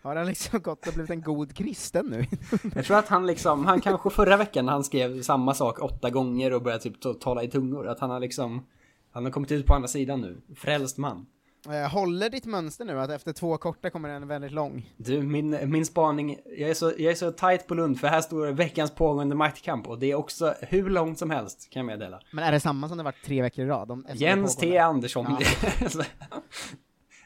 har 0.03 0.17
han 0.17 0.27
liksom 0.27 0.61
gått 0.63 0.87
och 0.87 0.93
blivit 0.95 1.11
en 1.11 1.23
god 1.23 1.57
kristen 1.57 2.07
nu? 2.07 2.27
Jag 2.75 2.85
tror 2.85 2.97
att 2.97 3.09
han 3.09 3.27
liksom, 3.27 3.67
han 3.67 3.81
kanske 3.81 4.11
förra 4.11 4.37
veckan 4.37 4.67
när 4.67 4.73
han 4.73 4.85
skrev 4.85 5.23
samma 5.23 5.55
sak 5.55 5.83
åtta 5.83 6.11
gånger 6.11 6.53
och 6.53 6.63
började 6.63 6.83
typ 6.83 7.01
ta- 7.01 7.15
tala 7.15 7.43
i 7.43 7.51
tungor, 7.51 7.89
att 7.89 8.01
han 8.01 8.11
har 8.11 8.21
liksom, 8.21 8.67
han 9.13 9.25
har 9.25 9.33
kommit 9.33 9.53
ut 9.53 9.67
på 9.67 9.75
andra 9.75 9.89
sidan 9.89 10.21
nu. 10.21 10.41
Frälst 10.57 10.99
man. 10.99 11.27
Eh, 11.73 11.91
håller 11.93 12.31
ditt 12.31 12.45
mönster 12.47 12.85
nu, 12.85 13.01
att 13.01 13.11
efter 13.11 13.33
två 13.33 13.57
korta 13.59 13.91
kommer 13.91 14.09
en 14.09 14.29
väldigt 14.29 14.53
lång? 14.53 14.95
Du, 14.97 15.23
min, 15.23 15.71
min 15.71 15.87
spaning, 15.87 16.39
jag 16.59 16.71
är, 16.71 16.75
så, 16.75 16.93
jag 16.99 17.11
är 17.13 17.15
så 17.15 17.33
tight 17.33 17.67
på 17.67 17.75
Lund 17.75 18.01
för 18.01 18.09
här 18.09 18.21
står 18.21 18.47
veckans 18.47 18.91
pågående 18.95 19.35
maktkamp 19.35 19.89
och 19.89 19.99
det 19.99 20.11
är 20.11 20.15
också 20.15 20.55
hur 20.61 20.91
långt 20.91 21.19
som 21.19 21.31
helst 21.31 21.71
kan 21.71 21.81
jag 21.81 21.87
meddela. 21.87 22.21
Men 22.31 22.45
är 22.45 22.53
det 22.53 22.61
samma 22.61 22.89
som 22.89 22.99
det 22.99 23.05
varit 23.05 23.25
tre 23.25 23.43
veckor 23.43 23.65
i 23.65 23.69
rad? 23.69 24.05
Det 24.09 24.15
Jens? 24.15 24.57
T 24.57 24.79
Andersson. 24.79 25.27
Ja. 25.41 26.05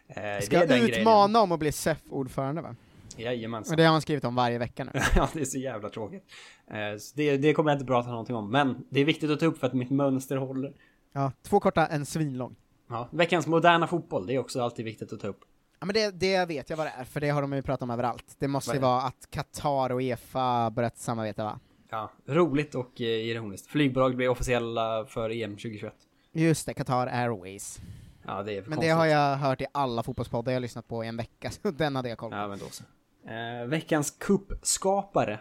Eh, 0.08 0.22
det 0.22 0.42
Ska 0.42 0.62
är 0.62 0.66
den 0.66 0.80
grejen. 0.80 1.00
utmana 1.00 1.40
om 1.40 1.52
att 1.52 1.58
bli 1.58 1.72
SEF-ordförande 1.72 2.62
va? 2.62 2.76
Jajamensan. 3.16 3.72
Och 3.72 3.76
det 3.76 3.84
har 3.84 3.92
man 3.92 4.00
skrivit 4.00 4.24
om 4.24 4.34
varje 4.34 4.58
vecka 4.58 4.84
nu. 4.84 4.90
ja, 5.16 5.28
det 5.32 5.40
är 5.40 5.44
så 5.44 5.58
jävla 5.58 5.88
tråkigt. 5.88 6.24
Eh, 6.70 6.98
så 6.98 7.12
det, 7.16 7.36
det 7.36 7.52
kommer 7.54 7.70
jag 7.70 7.76
inte 7.76 7.86
prata 7.86 8.10
någonting 8.10 8.36
om, 8.36 8.50
men 8.50 8.84
det 8.90 9.00
är 9.00 9.04
viktigt 9.04 9.30
att 9.30 9.40
ta 9.40 9.46
upp 9.46 9.58
för 9.58 9.66
att 9.66 9.72
mitt 9.74 9.90
mönster 9.90 10.36
håller. 10.36 10.72
Ja, 11.12 11.32
två 11.42 11.60
korta, 11.60 11.86
en 11.86 12.06
svinlång. 12.06 12.56
Ja, 12.90 13.08
veckans 13.10 13.46
moderna 13.46 13.86
fotboll, 13.86 14.26
det 14.26 14.34
är 14.34 14.38
också 14.38 14.62
alltid 14.62 14.84
viktigt 14.84 15.12
att 15.12 15.20
ta 15.20 15.28
upp. 15.28 15.40
Ja 15.80 15.86
men 15.86 15.94
det, 15.94 16.10
det 16.10 16.44
vet 16.48 16.70
jag 16.70 16.76
vad 16.76 16.86
det 16.86 16.92
är, 16.96 17.04
för 17.04 17.20
det 17.20 17.28
har 17.28 17.42
de 17.42 17.52
ju 17.52 17.62
pratat 17.62 17.82
om 17.82 17.90
överallt. 17.90 18.36
Det 18.38 18.48
måste 18.48 18.72
ju 18.72 18.78
vara 18.78 19.02
att 19.02 19.30
Qatar 19.30 19.92
och 19.92 20.00
Uefa 20.00 20.70
börjat 20.70 20.98
samarbeta 20.98 21.44
va? 21.44 21.60
Ja, 21.90 22.10
roligt 22.26 22.74
och 22.74 23.00
eh, 23.00 23.06
ironiskt. 23.06 23.66
Flygbolag 23.66 24.16
blir 24.16 24.28
officiella 24.28 25.06
för 25.06 25.30
EM 25.30 25.50
2021. 25.50 25.94
Just 26.32 26.66
det, 26.66 26.74
Qatar 26.74 27.06
Airways. 27.06 27.80
Ja, 28.26 28.42
det 28.42 28.52
är 28.52 28.54
Men 28.54 28.64
konstigt. 28.64 28.80
det 28.80 28.88
har 28.88 29.06
jag 29.06 29.36
hört 29.36 29.60
i 29.60 29.66
alla 29.72 30.02
fotbollspoddar 30.02 30.52
jag 30.52 30.56
har 30.56 30.60
lyssnat 30.60 30.88
på 30.88 31.04
i 31.04 31.08
en 31.08 31.16
vecka, 31.16 31.50
så 31.50 31.70
den 31.76 31.96
hade 31.96 32.08
jag 32.08 32.18
koll 32.18 32.30
på. 32.30 32.36
Ja, 32.36 32.48
men 32.48 32.58
då 32.58 32.66
så. 32.70 32.84
Eh, 33.30 33.66
veckans 33.66 34.10
kuppskapare. 34.10 35.40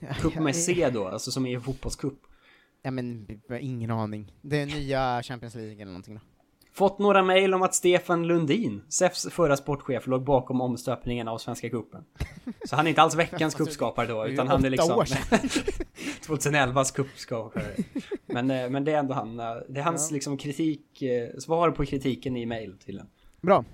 Kupp 0.20 0.34
med 0.34 0.56
C 0.56 0.90
då, 0.92 1.08
alltså 1.08 1.30
som 1.30 1.46
är 1.46 1.60
fotbollskupp. 1.60 2.18
Ja 2.86 2.90
men, 2.90 3.26
ingen 3.60 3.90
aning. 3.90 4.32
Det 4.42 4.60
är 4.60 4.66
nya 4.66 5.22
Champions 5.22 5.54
League 5.54 5.74
eller 5.74 5.84
någonting 5.84 6.14
då. 6.14 6.20
Fått 6.72 6.98
några 6.98 7.22
mejl 7.22 7.54
om 7.54 7.62
att 7.62 7.74
Stefan 7.74 8.26
Lundin, 8.26 8.82
SEFs 8.88 9.26
förra 9.30 9.56
sportchef, 9.56 10.06
låg 10.06 10.24
bakom 10.24 10.60
omstöpningen 10.60 11.28
av 11.28 11.38
Svenska 11.38 11.70
Cupen. 11.70 12.04
Så 12.64 12.76
han 12.76 12.86
är 12.86 12.88
inte 12.88 13.02
alls 13.02 13.14
veckans 13.14 13.54
kuppskapare 13.54 14.06
då, 14.06 14.26
utan 14.26 14.48
han 14.48 14.64
är 14.64 14.70
liksom... 14.70 14.98
år 14.98 15.04
sedan. 15.04 15.38
2011s 16.26 16.94
kuppskapare. 16.94 17.74
Men, 18.26 18.50
eh, 18.50 18.70
men 18.70 18.84
det 18.84 18.92
är 18.92 18.98
ändå 18.98 19.14
han, 19.14 19.40
eh, 19.40 19.54
det 19.68 19.80
är 19.80 19.84
hans 19.84 20.10
Ja. 20.10 20.14
liksom 20.14 20.36
kritik, 20.36 21.02
eh, 21.02 21.38
svar 21.38 21.70
på 21.70 21.84
kritiken 21.84 22.36
i 22.36 22.46
mejl 22.46 22.78
till 22.78 22.96
den. 22.96 23.06
Bra. 23.40 23.64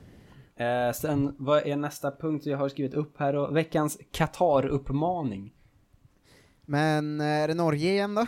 Eh, 0.57 0.93
sen, 0.93 1.35
vad 1.39 1.67
är 1.67 1.77
nästa 1.77 2.11
punkt 2.11 2.47
jag 2.47 2.59
har 2.59 2.69
skrivit 2.69 2.95
upp 2.95 3.19
här 3.19 3.33
då? 3.33 3.51
Veckans 3.51 3.99
Qatar-uppmaning. 4.13 5.53
Men 6.67 7.21
är 7.21 7.49
det 7.49 7.55
Norge 7.55 7.91
igen 7.91 8.15
då? 8.15 8.27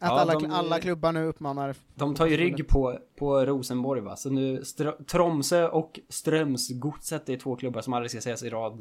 Att 0.00 0.10
Ja, 0.10 0.20
alla, 0.20 0.38
de- 0.38 0.50
alla 0.50 0.80
klubbar 0.80 1.12
nu 1.12 1.26
uppmanar... 1.26 1.74
De 1.94 2.14
tar 2.14 2.26
ju 2.26 2.36
rygg 2.36 2.68
på, 2.68 2.98
på 3.18 3.44
Rosenborg 3.46 4.00
va, 4.00 4.16
så 4.16 4.30
nu 4.30 4.60
Str- 4.60 5.04
Tromsö 5.04 5.68
och 5.68 6.00
Strömsgodset 6.08 7.28
är 7.28 7.36
två 7.36 7.56
klubbar 7.56 7.80
som 7.80 7.92
aldrig 7.92 8.10
ska 8.10 8.20
sägas 8.20 8.42
i 8.42 8.50
rad, 8.50 8.80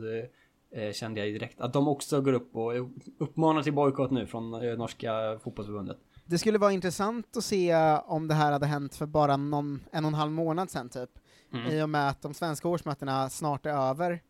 eh, 0.73 0.83
eh, 0.83 0.91
kände 0.91 1.19
jag 1.19 1.33
direkt. 1.33 1.61
Att 1.61 1.73
de 1.73 1.87
också 1.87 2.21
går 2.21 2.33
upp 2.33 2.55
och 2.55 2.71
uppmanar 3.19 3.63
till 3.63 3.73
bojkott 3.73 4.11
nu 4.11 4.25
från 4.27 4.53
eh, 4.53 4.77
norska 4.77 5.39
fotbollsförbundet. 5.43 5.97
Det 6.25 6.37
skulle 6.37 6.57
vara 6.57 6.71
intressant 6.71 7.37
att 7.37 7.43
se 7.43 7.75
om 8.05 8.27
det 8.27 8.33
här 8.33 8.51
hade 8.51 8.65
hänt 8.65 8.95
för 8.95 9.05
bara 9.05 9.37
någon, 9.37 9.83
en 9.91 10.05
och 10.05 10.09
en 10.09 10.13
halv 10.13 10.31
månad 10.31 10.69
sedan 10.71 10.89
typ. 10.89 11.09
Mm. 11.53 11.71
I 11.71 11.83
och 11.83 11.89
med 11.89 12.09
att 12.09 12.21
de 12.21 12.33
svenska 12.33 12.67
årsmötena 12.67 13.29
snart 13.29 13.65
är 13.65 13.89
över. 13.89 14.21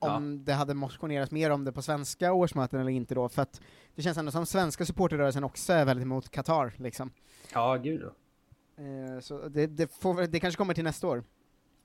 Om 0.00 0.44
det 0.44 0.52
hade 0.52 0.74
motionerats 0.74 1.30
mer 1.30 1.50
om 1.50 1.64
det 1.64 1.72
på 1.72 1.82
svenska 1.82 2.32
årsmöten 2.32 2.80
eller 2.80 2.90
inte 2.90 3.14
då, 3.14 3.28
för 3.28 3.42
att 3.42 3.60
det 3.98 4.02
känns 4.02 4.18
ändå 4.18 4.30
som 4.32 4.46
svenska 4.46 4.84
supporterrörelsen 4.84 5.44
också 5.44 5.72
är 5.72 5.84
väldigt 5.84 6.04
emot 6.04 6.30
Qatar, 6.30 6.72
liksom. 6.76 7.10
Ja, 7.52 7.76
gud 7.76 8.00
då. 8.00 8.06
Eh, 8.82 9.20
så 9.20 9.48
det, 9.48 9.66
det, 9.66 9.92
får, 10.00 10.26
det 10.26 10.40
kanske 10.40 10.58
kommer 10.58 10.74
till 10.74 10.84
nästa 10.84 11.06
år. 11.06 11.24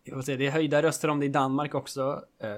Jag 0.04 0.16
får 0.16 0.22
se, 0.22 0.36
det 0.38 0.48
är 0.48 0.52
höjda 0.52 0.84
röster 0.84 1.08
om 1.08 1.20
det 1.20 1.26
i 1.26 1.30
Danmark 1.30 1.76
också. 1.76 2.22
Eh, 2.40 2.58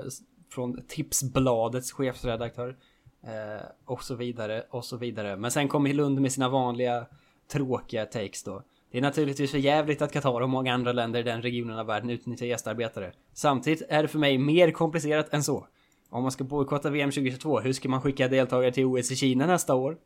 från 0.49 0.81
Tipsbladets 0.87 1.91
chefredaktör. 1.91 2.77
Eh, 3.23 3.65
och 3.85 4.03
så 4.03 4.15
vidare, 4.15 4.63
och 4.69 4.85
så 4.85 4.97
vidare. 4.97 5.37
Men 5.37 5.51
sen 5.51 5.67
kommer 5.67 5.93
Lund 5.93 6.21
med 6.21 6.31
sina 6.31 6.49
vanliga 6.49 7.05
tråkiga 7.51 8.05
takes 8.05 8.43
då. 8.43 8.63
Det 8.91 8.97
är 8.97 9.01
naturligtvis 9.01 9.51
för 9.51 9.57
jävligt 9.57 10.01
att 10.01 10.11
Qatar 10.11 10.41
och 10.41 10.49
många 10.49 10.73
andra 10.73 10.91
länder 10.91 11.19
i 11.19 11.23
den 11.23 11.41
regionen 11.41 11.79
av 11.79 11.85
världen 11.85 12.09
utnyttjar 12.09 12.45
gästarbetare. 12.45 13.11
Samtidigt 13.33 13.81
är 13.89 14.01
det 14.01 14.07
för 14.07 14.19
mig 14.19 14.37
mer 14.37 14.71
komplicerat 14.71 15.33
än 15.33 15.43
så. 15.43 15.67
Om 16.09 16.23
man 16.23 16.31
ska 16.31 16.43
bojkotta 16.43 16.89
VM 16.89 17.11
2022, 17.11 17.59
hur 17.59 17.73
ska 17.73 17.89
man 17.89 18.01
skicka 18.01 18.27
deltagare 18.27 18.71
till 18.71 18.85
OS 18.85 19.11
i 19.11 19.15
Kina 19.15 19.45
nästa 19.45 19.75
år? 19.75 19.97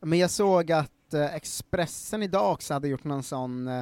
Men 0.00 0.18
jag 0.18 0.30
såg 0.30 0.72
att 0.72 1.14
eh, 1.14 1.34
Expressen 1.34 2.22
idag 2.22 2.52
också 2.52 2.74
hade 2.74 2.88
gjort 2.88 3.04
någon 3.04 3.22
sån, 3.22 3.68
eh, 3.68 3.78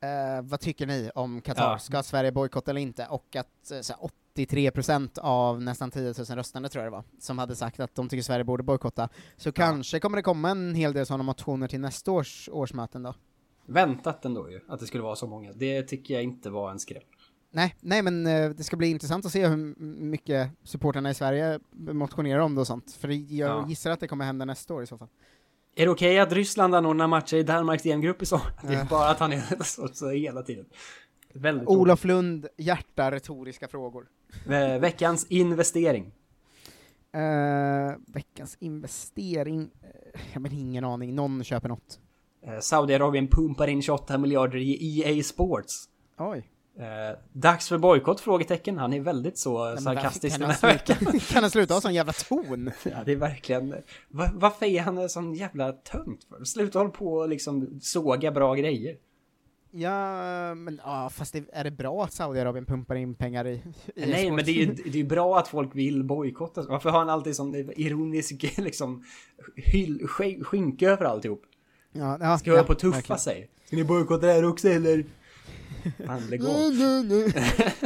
eh, 0.00 0.42
vad 0.42 0.60
tycker 0.60 0.86
ni 0.86 1.10
om 1.14 1.40
Qatar? 1.40 1.72
Ja. 1.72 1.78
Ska 1.78 2.02
Sverige 2.02 2.32
bojkotta 2.32 2.70
eller 2.70 2.80
inte? 2.80 3.06
Och 3.06 3.36
att 3.36 3.70
eh, 3.70 3.80
så 3.80 3.92
här, 3.92 4.10
83% 4.34 5.18
av 5.18 5.62
nästan 5.62 5.90
10 5.90 6.02
000 6.02 6.14
röstande 6.14 6.68
tror 6.68 6.84
jag 6.84 6.92
det 6.92 6.96
var, 6.96 7.04
som 7.18 7.38
hade 7.38 7.56
sagt 7.56 7.80
att 7.80 7.94
de 7.94 8.08
tycker 8.08 8.22
Sverige 8.22 8.44
borde 8.44 8.62
bojkotta. 8.62 9.08
Så 9.36 9.52
kanske 9.52 10.00
kommer 10.00 10.16
det 10.16 10.22
komma 10.22 10.50
en 10.50 10.74
hel 10.74 10.92
del 10.92 11.06
sådana 11.06 11.22
motioner 11.22 11.68
till 11.68 11.80
nästa 11.80 12.12
års 12.12 12.48
årsmöten 12.52 13.02
då. 13.02 13.14
Väntat 13.66 14.24
ändå 14.24 14.50
ju, 14.50 14.60
att 14.68 14.80
det 14.80 14.86
skulle 14.86 15.02
vara 15.02 15.16
så 15.16 15.26
många. 15.26 15.52
Det 15.52 15.82
tycker 15.82 16.14
jag 16.14 16.22
inte 16.22 16.50
var 16.50 16.70
en 16.70 16.78
skräll. 16.78 17.02
Nej, 17.52 17.76
nej 17.80 18.02
men 18.02 18.26
eh, 18.26 18.50
det 18.50 18.64
ska 18.64 18.76
bli 18.76 18.90
intressant 18.90 19.26
att 19.26 19.32
se 19.32 19.46
hur 19.46 19.56
mycket 20.00 20.50
supporterna 20.64 21.10
i 21.10 21.14
Sverige 21.14 21.60
motionerar 21.72 22.38
om 22.40 22.54
det 22.54 22.60
och 22.60 22.66
sånt, 22.66 22.92
för 22.92 23.08
jag 23.08 23.48
Ja. 23.50 23.66
gissar 23.68 23.90
att 23.90 24.00
det 24.00 24.08
kommer 24.08 24.24
hända 24.24 24.44
nästa 24.44 24.74
år 24.74 24.82
i 24.82 24.86
så 24.86 24.98
fall. 24.98 25.08
Är 25.76 25.84
det 25.84 25.90
okej 25.90 26.18
att 26.18 26.32
Ryssland 26.32 26.74
anordnar 26.74 27.06
matcher 27.06 27.36
i 27.36 27.42
Danmarks 27.42 27.86
EM-grupp 27.86 28.22
i 28.22 28.26
sommar? 28.26 28.52
Det 28.68 28.74
är 28.74 28.84
bara 28.84 29.10
att 29.10 29.18
han 29.18 29.32
är 29.32 29.62
så, 29.64 29.88
så 29.88 30.10
hela 30.10 30.42
tiden. 30.42 30.66
Väldigt. 31.32 31.68
Olof 31.68 32.04
Lund, 32.04 32.46
hjärta 32.56 33.10
retoriska 33.10 33.68
frågor. 33.68 34.06
Eh, 34.48 34.78
Veckans 34.80 35.26
investering. 35.28 36.12
Eh, 37.12 37.96
veckans 38.06 38.56
investering, 38.60 39.60
uh, 39.60 40.20
jag 40.32 40.40
har 40.40 40.52
ingen 40.52 40.84
aning, 40.84 41.14
någon 41.14 41.44
köper 41.44 41.68
något. 41.68 42.00
Saudiarabien 42.60 43.28
pumpar 43.28 43.68
in 43.68 43.82
28 43.82 44.18
miljarder 44.18 44.58
i 44.58 45.00
EA 45.00 45.22
Sports. 45.22 45.88
Oj. 46.18 46.50
Eh, 46.78 47.18
dags 47.32 47.68
för 47.68 47.78
bojkott? 47.78 48.20
Frågetecken. 48.20 48.78
Han 48.78 48.92
är 48.92 49.00
väldigt 49.00 49.38
så 49.38 49.64
Nej, 49.68 49.78
sarkastisk 49.82 50.38
kan 50.38 50.40
den 50.40 50.50
här 50.50 50.56
sluta- 50.56 50.94
veckan. 51.04 51.20
kan 51.20 51.42
han 51.42 51.50
sluta 51.50 51.74
ha 51.74 51.80
sån 51.80 51.94
jävla 51.94 52.12
ton? 52.12 52.70
Ja, 52.84 52.90
det 53.04 53.12
är 53.12 53.16
verkligen... 53.16 53.74
Va, 54.08 54.30
varför 54.34 54.66
är 54.66 54.80
han 54.80 54.98
en 54.98 55.08
sån 55.08 55.34
jävla 55.34 55.72
tönt 55.72 56.24
för? 56.28 56.44
Sluta 56.44 56.78
hålla 56.78 56.90
på 56.90 57.12
och 57.14 57.28
liksom 57.28 57.78
såga 57.82 58.30
bra 58.32 58.54
grejer. 58.54 58.96
Ja, 59.72 60.54
men 60.54 60.80
ja, 60.84 61.10
fast 61.12 61.32
det, 61.32 61.44
är 61.52 61.64
det 61.64 61.70
bra 61.70 62.04
att 62.04 62.12
Saudiarabien 62.12 62.64
pumpar 62.66 62.94
in 62.94 63.14
pengar 63.14 63.46
i, 63.46 63.50
i 63.50 63.62
Nej, 63.96 64.10
e-sport? 64.12 64.36
men 64.36 64.44
det 64.44 64.50
är 64.50 64.54
ju 64.54 64.74
det 64.92 65.00
är 65.00 65.04
bra 65.04 65.38
att 65.38 65.48
folk 65.48 65.70
vill 65.76 66.04
bojkotta. 66.04 66.62
Varför 66.68 66.90
har 66.90 66.98
han 66.98 67.08
alltid 67.10 67.36
sån 67.36 67.54
ironisk 67.54 68.44
liksom 68.58 69.04
hyll, 69.56 70.00
sk- 70.00 70.44
skynke 70.44 70.90
över 70.90 71.04
alltihop? 71.04 71.42
Ja, 71.92 72.18
ja, 72.20 72.38
Ska 72.38 72.50
ja, 72.54 72.62
på 72.62 72.74
tuffa 72.74 72.96
verkligen. 72.96 73.18
sig? 73.18 73.50
Ska 73.64 73.76
ni 73.76 73.84
bojkotta 73.84 74.26
det 74.26 74.32
här 74.32 74.44
också 74.48 74.68
eller? 74.68 75.04
Fan, 76.06 76.26
lägg 76.30 76.44
av. 76.44 76.72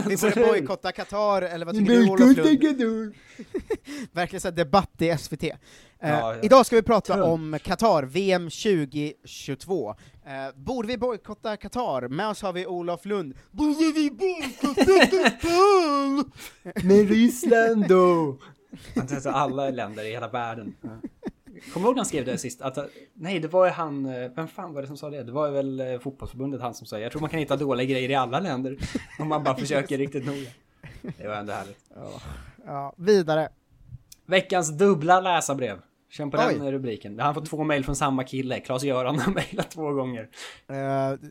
Vi 0.08 0.16
borde 0.16 0.46
bojkotta 0.46 0.92
Qatar, 0.92 1.42
eller 1.42 1.66
vad 1.66 1.74
tycker 1.74 1.92
du 1.92 2.10
Olof 2.10 2.36
Lund? 2.36 3.14
Verkligen 4.12 4.40
såhär 4.40 4.56
debatt 4.56 5.02
i 5.02 5.16
SVT. 5.18 5.42
Eh, 5.42 5.50
ja. 6.00 6.34
Idag 6.42 6.66
ska 6.66 6.76
vi 6.76 6.82
prata 6.82 7.14
Tunt. 7.14 7.26
om 7.26 7.58
Qatar, 7.62 8.02
VM 8.02 8.50
2022. 8.50 9.94
Eh, 10.26 10.32
borde 10.56 10.88
vi 10.88 10.98
bojkotta 10.98 11.56
Qatar? 11.56 12.08
Med 12.08 12.28
oss 12.28 12.42
har 12.42 12.52
vi 12.52 12.66
Olof 12.66 13.04
Lund. 13.04 13.34
Borde 13.50 13.92
vi 13.94 14.10
bojkotta 14.10 15.06
Qatar? 15.06 16.24
Men 16.86 17.08
Ryssland 17.08 17.88
då? 17.88 18.38
Alla 19.26 19.70
länder 19.70 20.04
i 20.04 20.10
hela 20.10 20.28
världen. 20.28 20.74
Ja. 21.66 21.72
Kommer 21.72 21.84
du 21.84 21.88
ihåg 21.88 21.94
när 21.96 22.00
han 22.00 22.06
skrev 22.06 22.24
det 22.24 22.38
sist? 22.38 22.62
Att, 22.62 22.78
nej, 23.14 23.40
det 23.40 23.48
var 23.48 23.64
ju 23.66 23.70
han, 23.72 24.06
eh, 24.06 24.30
vem 24.36 24.48
fan 24.48 24.72
var 24.74 24.80
det 24.82 24.88
som 24.88 24.96
sa 24.96 25.10
det? 25.10 25.22
Det 25.22 25.32
var 25.32 25.46
ju 25.46 25.52
väl 25.52 25.80
eh, 25.80 25.98
fotbollsförbundet 25.98 26.60
han 26.60 26.74
som 26.74 26.86
sa 26.86 26.98
Jag 26.98 27.12
tror 27.12 27.20
man 27.20 27.30
kan 27.30 27.38
hitta 27.40 27.56
dåliga 27.56 27.86
grejer 27.86 28.08
i 28.10 28.14
alla 28.14 28.40
länder. 28.40 28.78
Om 29.18 29.28
man 29.28 29.44
bara 29.44 29.56
försöker 29.56 29.98
riktigt 29.98 30.26
noga. 30.26 30.50
Det 31.18 31.28
var 31.28 31.34
ändå 31.34 31.52
härligt. 31.52 31.78
Ja, 32.66 32.94
vidare. 32.96 33.48
Veckans 34.26 34.78
dubbla 34.78 35.20
läsarbrev. 35.20 35.78
Känn 36.10 36.30
på 36.30 36.38
Oj. 36.48 36.54
den 36.58 36.72
rubriken. 36.72 37.18
Han 37.18 37.26
har 37.26 37.34
fått 37.34 37.46
två 37.50 37.64
mejl 37.64 37.84
från 37.84 37.96
samma 37.96 38.24
kille. 38.24 38.60
Klas-Göran 38.60 39.18
har 39.18 39.32
mejlat 39.32 39.70
två 39.70 39.92
gånger. 39.92 40.28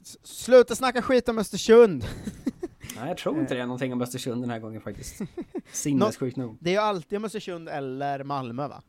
S- 0.01 0.17
sluta 0.23 0.75
snacka 0.75 1.01
skit 1.01 1.29
om 1.29 1.37
Östersund. 1.39 2.05
Nej, 2.97 3.07
jag 3.07 3.17
tror 3.17 3.39
inte 3.39 3.53
det 3.55 3.61
är 3.61 3.65
någonting 3.65 3.93
om 3.93 4.01
Östersund 4.01 4.43
den 4.43 4.49
här 4.49 4.59
gången 4.59 4.81
faktiskt. 4.81 5.21
Sinnessjukt 5.71 6.37
nog. 6.37 6.57
Det 6.59 6.69
är 6.69 6.73
ju 6.73 6.79
alltid 6.79 7.17
om 7.17 7.25
Östersund 7.25 7.69
eller 7.69 8.23
Malmö 8.23 8.67
va? 8.67 8.81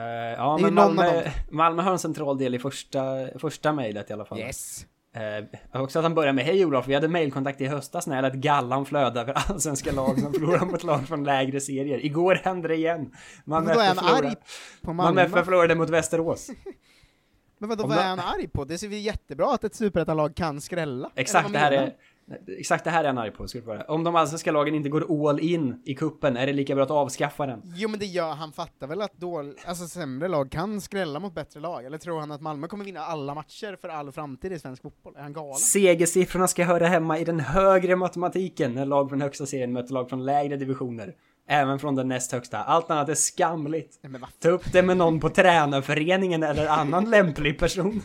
Eh, 0.00 0.34
ja, 0.36 0.58
men 0.58 0.74
Malmö. 0.74 1.22
Malmö 1.50 1.82
har 1.82 1.92
en 1.92 1.98
central 1.98 2.38
del 2.38 2.54
i 2.54 2.58
första, 2.58 3.28
första 3.38 3.72
mejlet 3.72 4.10
i 4.10 4.12
alla 4.12 4.24
fall. 4.24 4.38
Yes. 4.38 4.86
Eh, 5.14 5.80
också 5.82 5.98
att 5.98 6.02
han 6.02 6.14
börjar 6.14 6.32
med 6.32 6.44
Hej 6.44 6.64
Olof, 6.64 6.88
vi 6.88 6.94
hade 6.94 7.08
mejlkontakt 7.08 7.60
i 7.60 7.66
höstas 7.66 8.06
när 8.06 8.16
jag 8.16 8.22
lät 8.22 8.34
gallan 8.34 8.86
flöda 8.86 9.20
över 9.20 9.32
allsvenska 9.50 9.92
lag 9.92 10.18
som 10.20 10.32
förlorar 10.32 10.66
mot 10.66 10.82
lag 10.82 11.08
från 11.08 11.24
lägre 11.24 11.60
serier. 11.60 12.04
Igår 12.04 12.34
hände 12.34 12.68
det 12.68 12.74
igen. 12.74 13.12
Vadå, 13.44 13.70
är 13.70 13.86
han 13.86 13.96
förlorade- 13.96 14.28
arg 14.28 14.36
på 14.82 14.92
Malmö 14.92 15.22
Malmö? 15.22 15.36
FF 15.38 15.44
förlorade 15.44 15.74
mot 15.74 15.90
Västerås. 15.90 16.50
Men 17.58 17.68
vadå, 17.68 17.86
vad 17.86 17.98
är 17.98 18.02
han 18.08 18.18
arg 18.20 18.48
på? 18.48 18.64
Det 18.64 18.78
ser 18.78 18.88
vi 18.88 18.98
jättebra 18.98 19.54
att 19.54 19.64
ett 19.64 19.74
superettanlag 19.74 20.34
kan 20.36 20.60
skrälla. 20.60 21.10
Exakt 21.14 21.52
det 21.52 21.58
här 21.58 21.72
är... 21.72 21.92
Exakt 22.58 22.84
det 22.84 22.90
här 22.90 23.04
är 23.04 23.08
han 23.08 23.18
arg 23.18 23.30
på. 23.30 23.46
Om 23.88 24.04
de 24.04 24.16
allsvenska 24.16 24.52
lagen 24.52 24.74
inte 24.74 24.88
går 24.88 25.28
all 25.28 25.40
in 25.40 25.82
i 25.84 25.94
kuppen 25.94 26.36
är 26.36 26.46
det 26.46 26.52
lika 26.52 26.74
bra 26.74 26.84
att 26.84 26.90
avskaffa 26.90 27.46
den. 27.46 27.62
Jo 27.76 27.88
men 27.88 27.98
det 27.98 28.06
gör 28.06 28.32
han 28.32 28.52
fattar 28.52 28.86
väl 28.86 29.02
att 29.02 29.16
dål, 29.16 29.54
alltså 29.64 29.86
sämre 29.86 30.28
lag 30.28 30.50
kan 30.50 30.80
skrälla 30.80 31.20
mot 31.20 31.34
bättre 31.34 31.60
lag, 31.60 31.84
eller 31.84 31.98
tror 31.98 32.20
han 32.20 32.32
att 32.32 32.40
Malmö 32.40 32.66
kommer 32.66 32.84
vinna 32.84 33.00
alla 33.00 33.34
matcher 33.34 33.76
för 33.80 33.88
all 33.88 34.12
framtid 34.12 34.52
i 34.52 34.58
svensk 34.58 34.82
fotboll? 34.82 35.16
Är 35.16 35.22
han 35.22 35.32
galen? 35.32 35.54
Segersiffrorna 35.54 36.48
ska 36.48 36.64
höra 36.64 36.86
hemma 36.86 37.18
i 37.18 37.24
den 37.24 37.40
högre 37.40 37.96
matematiken 37.96 38.74
när 38.74 38.86
lag 38.86 39.08
från 39.08 39.20
högsta 39.20 39.46
serien 39.46 39.72
möter 39.72 39.94
lag 39.94 40.08
från 40.08 40.24
lägre 40.24 40.56
divisioner. 40.56 41.14
Även 41.48 41.78
från 41.78 41.94
den 41.94 42.08
näst 42.08 42.32
högsta. 42.32 42.58
Allt 42.58 42.90
annat 42.90 43.08
är 43.08 43.14
skamligt. 43.14 43.98
Nej, 44.02 44.20
Ta 44.42 44.48
upp 44.48 44.72
det 44.72 44.82
med 44.82 44.96
någon 44.96 45.20
på 45.20 45.28
tränarföreningen 45.28 46.42
eller 46.42 46.66
annan 46.66 47.10
lämplig 47.10 47.58
person. 47.58 48.02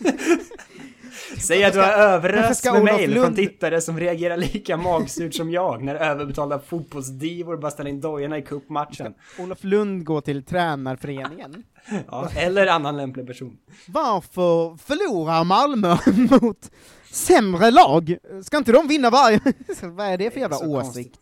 Säg 1.39 1.63
att 1.63 1.73
du 1.73 1.79
har 1.79 2.53
ska 2.53 2.73
med 2.73 2.81
Olof 2.81 2.91
mejl 2.97 3.13
från 3.13 3.23
Lund- 3.23 3.35
tittare 3.35 3.81
som 3.81 3.99
reagerar 3.99 4.37
lika 4.37 4.77
magsurt 4.77 5.33
som 5.33 5.51
jag 5.51 5.83
när 5.83 5.95
överbetalda 5.95 6.59
fotbollsdivor 6.59 7.57
bara 7.57 7.71
ställer 7.71 7.89
in 7.89 8.01
dojorna 8.01 8.37
i 8.37 8.41
cupmatchen. 8.41 9.13
Olof 9.39 9.63
Lund 9.63 10.05
går 10.05 10.21
till 10.21 10.43
tränarföreningen. 10.43 11.63
Ja, 12.11 12.29
eller 12.35 12.67
annan 12.67 12.97
lämplig 12.97 13.27
person. 13.27 13.57
Varför 13.87 14.77
förlorar 14.77 15.43
Malmö 15.43 15.97
mot 16.41 16.71
sämre 17.11 17.71
lag? 17.71 18.17
Ska 18.43 18.57
inte 18.57 18.71
de 18.71 18.87
vinna 18.87 19.09
varje... 19.09 19.39
Vad 19.81 20.07
är 20.07 20.17
det 20.17 20.31
för 20.31 20.39
jävla 20.39 20.57
åsikt? 20.67 21.19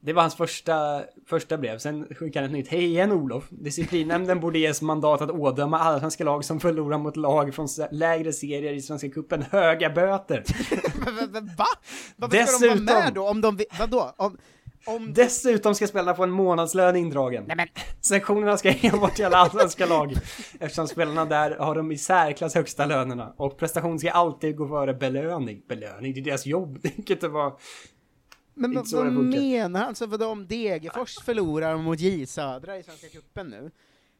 Det 0.00 0.12
var 0.12 0.22
hans 0.22 0.34
första, 0.34 1.02
första 1.26 1.58
brev, 1.58 1.78
sen 1.78 2.06
skickade 2.14 2.46
han 2.46 2.54
ett 2.54 2.58
nytt. 2.58 2.68
Hej 2.68 2.84
igen 2.84 3.12
Olof! 3.12 3.44
Disciplinnämnden 3.50 4.40
borde 4.40 4.58
ges 4.58 4.82
mandat 4.82 5.20
att 5.22 5.30
ådöma 5.30 5.78
alla 5.78 6.00
svenska 6.00 6.24
lag 6.24 6.44
som 6.44 6.60
förlorar 6.60 6.98
mot 6.98 7.16
lag 7.16 7.54
från 7.54 7.68
lägre 7.90 8.32
serier 8.32 8.72
i 8.72 8.80
Svenska 8.82 9.08
cupen 9.08 9.42
höga 9.42 9.90
böter. 9.90 10.44
Va? 11.58 11.66
Varför 12.16 12.36
ska 12.36 12.66
de 12.66 12.74
Dessutom- 12.74 12.86
vara 12.86 13.04
med 13.04 13.14
då? 13.14 13.28
Om 13.28 13.40
de... 13.40 13.58
Vadå? 13.78 14.14
Om, 14.16 14.38
om... 14.86 15.12
Dessutom 15.12 15.74
ska 15.74 15.86
spelarna 15.86 16.14
få 16.14 16.22
en 16.22 16.30
månadslön 16.30 16.96
indragen. 16.96 17.44
Nej, 17.46 17.56
men... 17.56 17.68
Sanktionerna 18.00 18.56
ska 18.56 18.72
enbart 18.82 19.14
till 19.14 19.24
alla 19.24 19.36
allsvenska 19.36 19.86
lag 19.86 20.12
eftersom 20.60 20.88
spelarna 20.88 21.24
där 21.24 21.56
har 21.58 21.74
de 21.74 21.92
i 21.92 21.98
särklass 21.98 22.54
högsta 22.54 22.86
lönerna. 22.86 23.34
Och 23.36 23.58
prestation 23.58 23.98
ska 23.98 24.10
alltid 24.10 24.56
gå 24.56 24.68
före 24.68 24.94
belöning. 24.94 25.62
Belöning, 25.68 26.14
det 26.14 26.20
är 26.20 26.24
deras 26.24 26.46
jobb. 26.46 26.78
Det 26.82 26.88
kan 26.88 27.16
inte 27.16 27.28
vara... 27.28 27.52
Men 28.58 28.74
vad, 28.74 28.90
vad 28.92 29.12
menar 29.24 29.84
han? 29.84 29.94
Så 29.94 30.06
vadå, 30.06 30.26
om 30.26 30.46
Degerfors 30.46 31.18
förlorar 31.24 31.76
mot 31.76 32.00
J 32.00 32.26
Södra 32.26 32.78
i 32.78 32.82
Svenska 32.82 33.08
cupen 33.08 33.46
nu, 33.48 33.70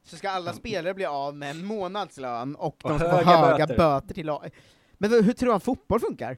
så 0.04 0.16
ska 0.16 0.30
alla 0.30 0.52
spelare 0.52 0.94
bli 0.94 1.04
av 1.04 1.36
med 1.36 1.50
en 1.50 1.64
månadslön 1.64 2.54
och 2.54 2.76
de 2.82 2.92
Och 2.92 3.00
ska 3.00 3.10
få 3.10 3.16
höga 3.16 3.36
höga 3.36 3.66
böter. 3.66 3.76
böter, 3.76 4.14
till 4.14 4.26
lag. 4.26 4.50
Men 4.98 5.10
hur 5.10 5.32
tror 5.32 5.50
han 5.52 5.60
fotboll 5.60 6.00
funkar? 6.00 6.36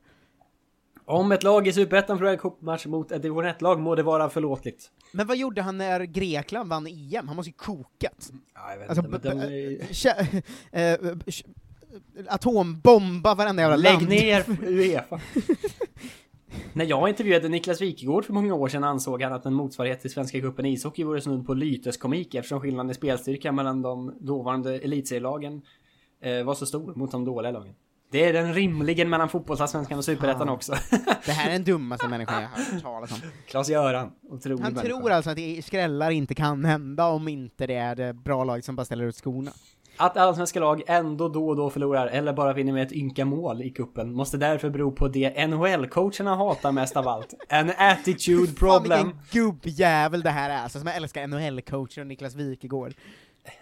Om 1.05 1.33
ett 1.33 1.43
lag 1.43 1.69
i 1.69 1.73
Superettan 1.73 2.19
förlorar 2.19 2.33
en 2.33 2.39
cupmatch 2.39 2.87
mot 2.87 3.13
ett 3.13 3.23
division 3.23 3.45
1-lag 3.45 3.81
må 3.81 3.95
det 3.95 4.03
vara 4.03 4.31
förlåtligt. 4.31 4.91
Men 5.13 5.27
vad 5.27 5.37
gjorde 5.37 5.63
han 5.63 5.79
när 5.79 6.01
Grekland 6.05 6.69
vann 6.71 6.87
EM? 6.87 7.29
Han 7.29 7.37
måste 7.37 7.51
ju 7.51 7.55
kokat. 7.57 8.31
Ja, 8.55 8.71
jag 8.73 8.79
vet 8.79 8.89
Alltså, 8.91 9.05
inte, 9.07 9.35
men 9.35 9.51
de 10.73 10.73
eh, 10.73 11.17
atombomba 12.29 13.35
varenda 13.35 13.63
jävla 13.63 13.77
Lägg 13.77 13.93
land. 13.95 14.09
ner 14.09 14.45
Uefa. 14.69 15.21
När 16.73 16.85
jag 16.85 17.09
intervjuade 17.09 17.49
Niklas 17.49 17.81
Wikegård 17.81 18.25
för 18.25 18.33
många 18.33 18.55
år 18.55 18.69
sedan 18.69 18.85
ansåg 18.85 19.23
han 19.23 19.33
att 19.33 19.47
en 19.47 19.55
motsvarighet 19.55 20.01
till 20.01 20.11
Svenska 20.11 20.41
cupen 20.41 20.67
i 20.67 20.73
ishockey 20.73 21.05
vore 21.05 21.21
snudd 21.21 21.47
på 21.47 21.55
lyteskomik 21.55 22.35
eftersom 22.35 22.61
skillnaden 22.61 22.91
i 22.91 22.95
spelstyrka 22.95 23.53
mellan 23.53 23.83
de 23.83 24.15
dåvarande 24.21 24.79
elitserielagen 24.79 25.63
eh, 26.23 26.45
var 26.45 26.55
så 26.55 26.67
stor 26.67 26.95
mot 26.95 27.11
de 27.11 27.25
dåliga 27.25 27.53
lagen. 27.53 27.75
Det 28.13 28.25
är 28.25 28.33
den 28.33 28.55
rimligen 28.55 29.11
mellan 29.11 29.29
fotbollsallsvenskan 29.29 29.99
och 29.99 30.05
superettan 30.05 30.49
också. 30.49 30.75
Det 31.27 31.33
här 31.33 31.49
är 31.49 31.53
den 31.53 31.65
dummaste 31.65 32.09
människan 32.09 32.43
jag 32.43 32.49
har 32.49 32.73
hört 32.73 32.83
talas 32.83 33.13
om. 33.13 33.19
Klas-Göran, 33.47 34.13
otrolig 34.31 34.63
Han 34.63 34.73
människa. 34.73 34.89
tror 34.89 35.11
alltså 35.11 35.31
att 35.31 35.65
skrällar 35.65 36.11
inte 36.11 36.35
kan 36.35 36.65
hända 36.65 37.07
om 37.07 37.29
inte 37.29 37.67
det 37.67 37.75
är 37.75 37.95
det 37.97 38.13
bra 38.13 38.45
lag 38.45 38.65
som 38.65 38.77
bara 38.77 38.85
ställer 38.85 39.05
ut 39.05 39.17
skorna. 39.17 39.51
Att 40.01 40.17
allsvenska 40.17 40.61
lag 40.61 40.83
ändå 40.87 41.29
då 41.29 41.49
och 41.49 41.57
då 41.57 41.71
förlorar 41.71 42.07
eller 42.07 42.33
bara 42.33 42.53
vinner 42.53 42.73
med 42.73 42.83
ett 42.83 42.93
ynka 42.93 43.25
mål 43.25 43.63
i 43.63 43.71
kuppen 43.71 44.13
måste 44.13 44.37
därför 44.37 44.71
bero 44.71 44.93
på 44.93 45.09
det 45.09 45.31
NHL-coacherna 45.37 46.37
hatar 46.37 46.73
mest 46.73 46.97
av 46.97 47.09
allt. 47.09 47.35
En 47.49 47.73
attitude 47.79 48.47
Fan 48.47 48.55
problem. 48.55 49.07
vilken 49.07 49.23
gubbjävel 49.31 50.23
det 50.23 50.31
här 50.31 50.51
är 50.51 50.63
alltså, 50.63 50.79
som 50.79 50.87
jag 50.87 50.97
älskar 50.97 51.27
NHL-coacher 51.27 52.01
och 52.01 52.07
Niklas 52.07 52.35
Wikegård. 52.35 52.95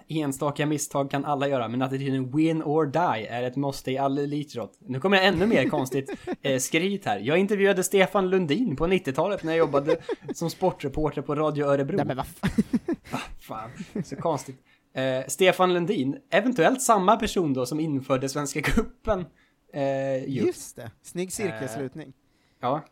Enstaka 0.09 0.67
misstag 0.67 1.11
kan 1.11 1.25
alla 1.25 1.49
göra, 1.49 1.69
men 1.69 1.83
attityden 1.83 2.37
win 2.37 2.63
or 2.63 2.87
die 2.87 3.27
är 3.27 3.43
ett 3.43 3.57
måste 3.57 3.91
i 3.91 3.99
all 3.99 4.19
elitidrott. 4.19 4.73
Nu 4.79 5.01
kommer 5.01 5.17
det 5.17 5.23
ännu 5.23 5.47
mer 5.47 5.69
konstigt 5.69 6.11
eh, 6.43 6.59
skryt 6.59 7.05
här. 7.05 7.19
Jag 7.19 7.39
intervjuade 7.39 7.83
Stefan 7.83 8.31
Lundin 8.31 8.77
på 8.77 8.87
90-talet 8.87 9.43
när 9.43 9.53
jag 9.53 9.59
jobbade 9.59 9.97
som 10.35 10.51
sportreporter 10.51 11.23
på 11.23 11.35
Radio 11.35 11.67
Örebro. 11.67 11.97
Nej 11.97 12.07
men 12.07 12.17
vad 12.17 12.27
fan. 12.27 12.51
Ah, 13.11 13.19
fan, 13.41 13.71
så 14.05 14.17
konstigt. 14.17 14.65
Eh, 14.99 15.25
Stefan 15.29 15.75
Lundin, 15.75 16.19
eventuellt 16.31 16.83
samma 16.83 17.17
person 17.17 17.55
då 17.55 17.67
som 17.67 17.81
införde 17.81 18.29
Svenska 18.29 18.63
cupen. 18.63 19.27
Eh, 19.73 20.25
ju. 20.25 20.43
Just 20.47 20.77
det, 20.77 20.91
snygg 21.03 21.33
cirkelslutning. 21.33 22.13
Ja. 22.61 22.85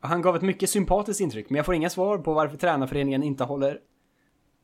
Han 0.00 0.22
gav 0.22 0.36
ett 0.36 0.42
mycket 0.42 0.70
sympatiskt 0.70 1.20
intryck, 1.20 1.50
men 1.50 1.56
jag 1.56 1.66
får 1.66 1.74
inga 1.74 1.90
svar 1.90 2.18
på 2.18 2.34
varför 2.34 2.56
tränarföreningen 2.56 3.22
inte 3.22 3.44
håller 3.44 3.80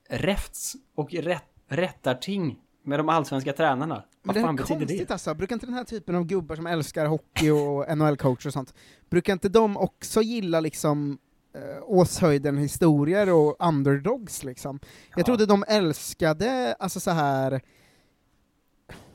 räfts 0.09 0.77
och 0.95 1.13
rätt, 1.13 1.45
rättarting 1.69 2.59
med 2.85 2.99
de 2.99 3.09
allsvenska 3.09 3.53
tränarna. 3.53 4.05
Vad 4.23 4.37
det 4.37 4.41
är 4.41 4.45
fan 4.45 4.57
betyder 4.57 4.81
konstigt 4.81 5.09
det? 5.09 5.15
alltså, 5.15 5.35
brukar 5.35 5.57
inte 5.57 5.67
den 5.67 5.75
här 5.75 5.85
typen 5.85 6.15
av 6.15 6.25
gubbar 6.25 6.57
som 6.57 6.67
älskar 6.67 7.07
hockey 7.07 7.51
och 7.51 7.87
NHL-coacher 7.89 8.47
och 8.47 8.53
sånt, 8.53 8.75
brukar 9.11 9.33
inte 9.33 9.49
de 9.49 9.77
också 9.77 10.23
gilla 10.23 10.61
liksom 10.61 11.19
eh, 11.55 11.83
Åshöjden 11.83 12.59
historier 12.59 13.33
och 13.33 13.57
underdogs 13.59 14.45
liksom? 14.45 14.81
Jag 15.17 15.27
trodde 15.27 15.47
de 15.47 15.65
älskade, 15.69 16.77
alltså 16.79 17.01
så 17.01 17.11
här 17.11 17.63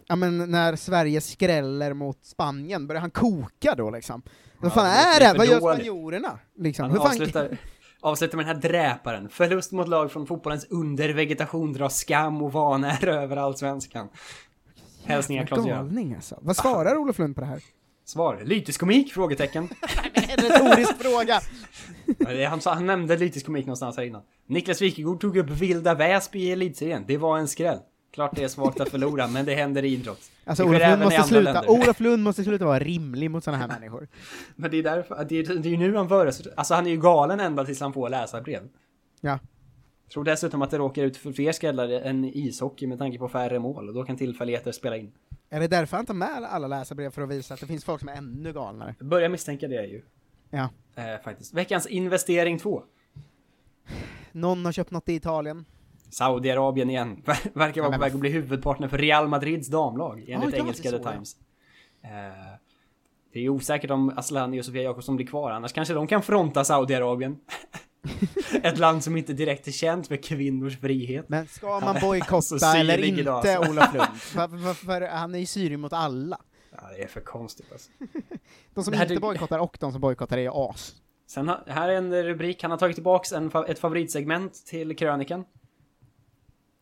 ja 0.08 0.16
men 0.16 0.52
när 0.52 0.76
Sverige 0.76 1.22
skräller 1.22 1.94
mot 1.94 2.26
Spanien, 2.26 2.88
börjar 2.88 3.02
han 3.02 3.12
koka 3.12 3.76
då 3.76 3.90
liksom? 3.90 4.22
Vad 4.60 4.74
fan 4.74 4.86
är 4.86 5.20
det? 5.20 5.38
Vad 5.38 5.48
gör 5.48 5.60
spanjorerna? 5.60 6.40
Liksom? 6.56 6.84
Han 6.84 6.92
Hur 6.92 7.00
fan... 7.00 7.08
avslutar, 7.08 7.58
avslutar 8.02 8.38
med 8.38 8.46
den 8.46 8.56
här 8.56 8.62
dräparen. 8.62 9.30
Förlust 9.30 9.72
mot 9.72 9.88
lag 9.88 10.12
från 10.12 10.28
fotbollens 10.28 10.66
undervegetation 10.70 11.74
drar 11.74 11.90
skam 11.90 12.42
och 12.42 12.52
vanära 12.52 13.24
över 13.24 13.38
allsvenskan. 13.38 14.08
Hälsningar 15.04 15.48
Göran. 15.52 15.68
galning 15.68 16.16
alltså. 16.16 16.40
Vad 16.42 16.56
svarar 16.56 16.98
Olof 16.98 17.20
Lund 17.20 17.36
på 17.36 17.42
det 17.42 17.48
här? 17.48 17.64
Svar. 18.08 18.42
Lyteskomik? 18.46 19.14
Frågetecken. 19.14 19.70
En 20.14 20.38
retorisk 20.38 20.98
fråga! 21.02 21.42
Ja, 22.06 22.30
det 22.30 22.44
är 22.44 22.48
Han, 22.48 22.60
han 22.66 22.86
nämnde 22.86 23.18
lyteskomik 23.18 23.66
någonstans 23.66 23.98
här 23.98 24.04
innan. 24.04 24.22
Niklas 24.46 24.82
Wikegård 24.82 25.22
tog 25.22 25.38
upp 25.38 25.50
Vilda 25.50 25.94
Väsby 25.94 26.40
i 26.40 26.52
elitserien. 26.52 27.04
Det 27.08 27.18
var 27.18 27.38
en 27.38 27.48
skräll. 27.48 27.78
Klart 28.14 28.36
det 28.36 28.44
är 28.44 28.48
svagt 28.48 28.80
att 28.80 28.90
förlora, 28.90 29.28
men 29.28 29.46
det 29.46 29.56
händer 29.56 29.86
i 29.86 29.88
idrott. 29.94 30.20
Alltså 30.46 30.64
Olof 30.64 30.82
Lund 30.82 31.04
måste 31.04 31.24
sluta. 31.24 31.64
Olof 31.68 32.00
Lund 32.00 32.24
måste 32.24 32.44
sluta 32.44 32.66
vara 32.66 32.80
rimlig 32.80 33.32
mot 33.32 33.44
sådana 33.44 33.58
här 33.58 33.68
människor. 33.68 34.08
Men 34.56 34.72
det 34.72 34.78
är 34.78 34.84
därför, 34.84 35.26
det 35.30 35.40
är, 35.40 35.44
det 35.44 35.70
är 35.70 35.72
ju 35.72 35.78
nu 35.78 35.96
han 35.96 36.10
föreslår, 36.10 36.54
alltså 36.58 36.74
han 36.74 36.88
är 36.88 36.92
ju 36.92 36.98
galen 36.98 37.40
ända 37.40 37.66
tills 37.66 37.82
han 37.82 37.94
får 37.94 38.10
läsa 38.10 38.42
brev. 38.42 38.62
Tror 40.14 40.24
dessutom 40.24 40.62
att 40.62 40.72
det 40.72 40.78
råkar 40.78 41.04
ut 41.04 41.18
för 41.18 41.32
fler 41.32 41.52
skrällar 41.52 41.90
än 41.90 42.26
ishockey 42.26 42.88
med 42.88 43.00
tanke 43.00 43.18
på 43.18 43.30
färre 43.30 43.60
mål 43.60 43.88
och 43.90 43.94
då 43.96 44.04
kan 44.04 44.18
tillfälligheter 44.18 44.72
spela 44.72 44.98
in. 44.98 45.12
Är 45.50 45.60
det 45.60 45.68
därför 45.68 45.98
han 45.98 46.06
tar 46.06 46.14
med 46.14 46.44
alla 46.50 46.68
läsarbrev 46.68 47.10
för 47.12 47.22
att 47.22 47.30
visa 47.30 47.54
att 47.54 47.60
det 47.60 47.66
finns 47.66 47.86
folk 47.86 48.00
som 48.00 48.10
är 48.10 48.14
ännu 48.14 48.54
galnare? 48.54 48.96
Börjar 49.00 49.30
misstänka 49.30 49.68
det 49.68 49.86
ju. 49.86 50.02
Ja. 50.50 50.70
Eh, 50.96 51.22
faktiskt. 51.24 51.54
Veckans 51.54 51.88
investering 51.88 52.60
2. 52.60 52.84
Någon 54.32 54.66
har 54.66 54.72
köpt 54.72 54.92
något 54.92 55.10
i 55.10 55.14
Italien. 55.14 55.66
Saudiarabien 56.10 56.90
igen. 56.90 57.22
Ver- 57.26 57.50
Verkar 57.54 57.82
vara 57.82 57.92
på 57.94 58.00
väg 58.00 58.14
att 58.14 58.20
bli 58.20 58.30
huvudpartner 58.30 58.88
för 58.88 58.98
Real 58.98 59.28
Madrids 59.28 59.68
damlag, 59.68 60.26
enligt 60.28 60.56
ja, 60.56 60.62
engelska 60.62 60.92
The. 60.92 60.98
Times. 61.00 61.38
Eh, 62.02 62.10
det 63.34 63.40
är 63.40 63.50
osäkert 63.50 63.92
om 63.92 64.14
Asllani 64.18 64.62
och 64.62 64.66
Sofia 64.66 64.82
Jakobsson 64.82 65.16
blir 65.16 65.28
kvar, 65.28 65.52
annars 65.52 65.74
kanske 65.74 65.94
de 65.94 66.08
kan 66.08 66.22
fronta 66.22 66.64
Saudiarabien. 66.64 67.38
Ett 68.64 68.78
land 68.78 69.04
som 69.04 69.18
inte 69.18 69.34
direkt 69.34 69.68
är 69.68 69.72
känt 69.72 70.08
för 70.08 70.16
kvinnors 70.16 70.80
frihet. 70.80 71.30
Men 71.30 71.48
ska 71.48 71.80
man 71.80 71.98
bojkotta 72.02 72.56
eller 72.78 72.96
syrlig 72.96 73.20
inte, 73.20 73.32
alltså. 73.32 73.72
Olof 73.72 73.94
Lund? 73.94 74.18
För, 74.18 74.48
för, 74.48 74.74
för 74.74 75.02
han 75.02 75.36
är 75.36 75.40
ju 75.40 75.46
syrig 75.46 75.80
mot 75.80 75.94
alla. 75.94 76.40
Ja, 76.72 76.78
det 76.98 77.04
är 77.04 77.08
för 77.08 77.22
konstigt 77.22 77.72
alltså. 77.72 77.92
De 78.74 78.84
som 78.84 78.94
inte 78.94 79.20
bojkottar 79.20 79.60
och 79.60 79.78
de 79.80 79.92
som 79.92 80.02
bojkottar 80.02 80.38
är 80.38 80.70
as. 80.70 80.96
Sen 81.28 81.48
har, 81.48 81.64
här 81.68 81.90
är 81.90 81.96
en 81.96 82.24
rubrik, 82.24 82.62
han 82.62 82.72
har 82.72 82.78
tagit 82.78 82.96
tillbaks 82.96 83.32
en, 83.32 83.52
ett 83.68 83.80
favoritsegment 83.80 84.66
till 84.66 84.96
krönikan. 84.96 85.46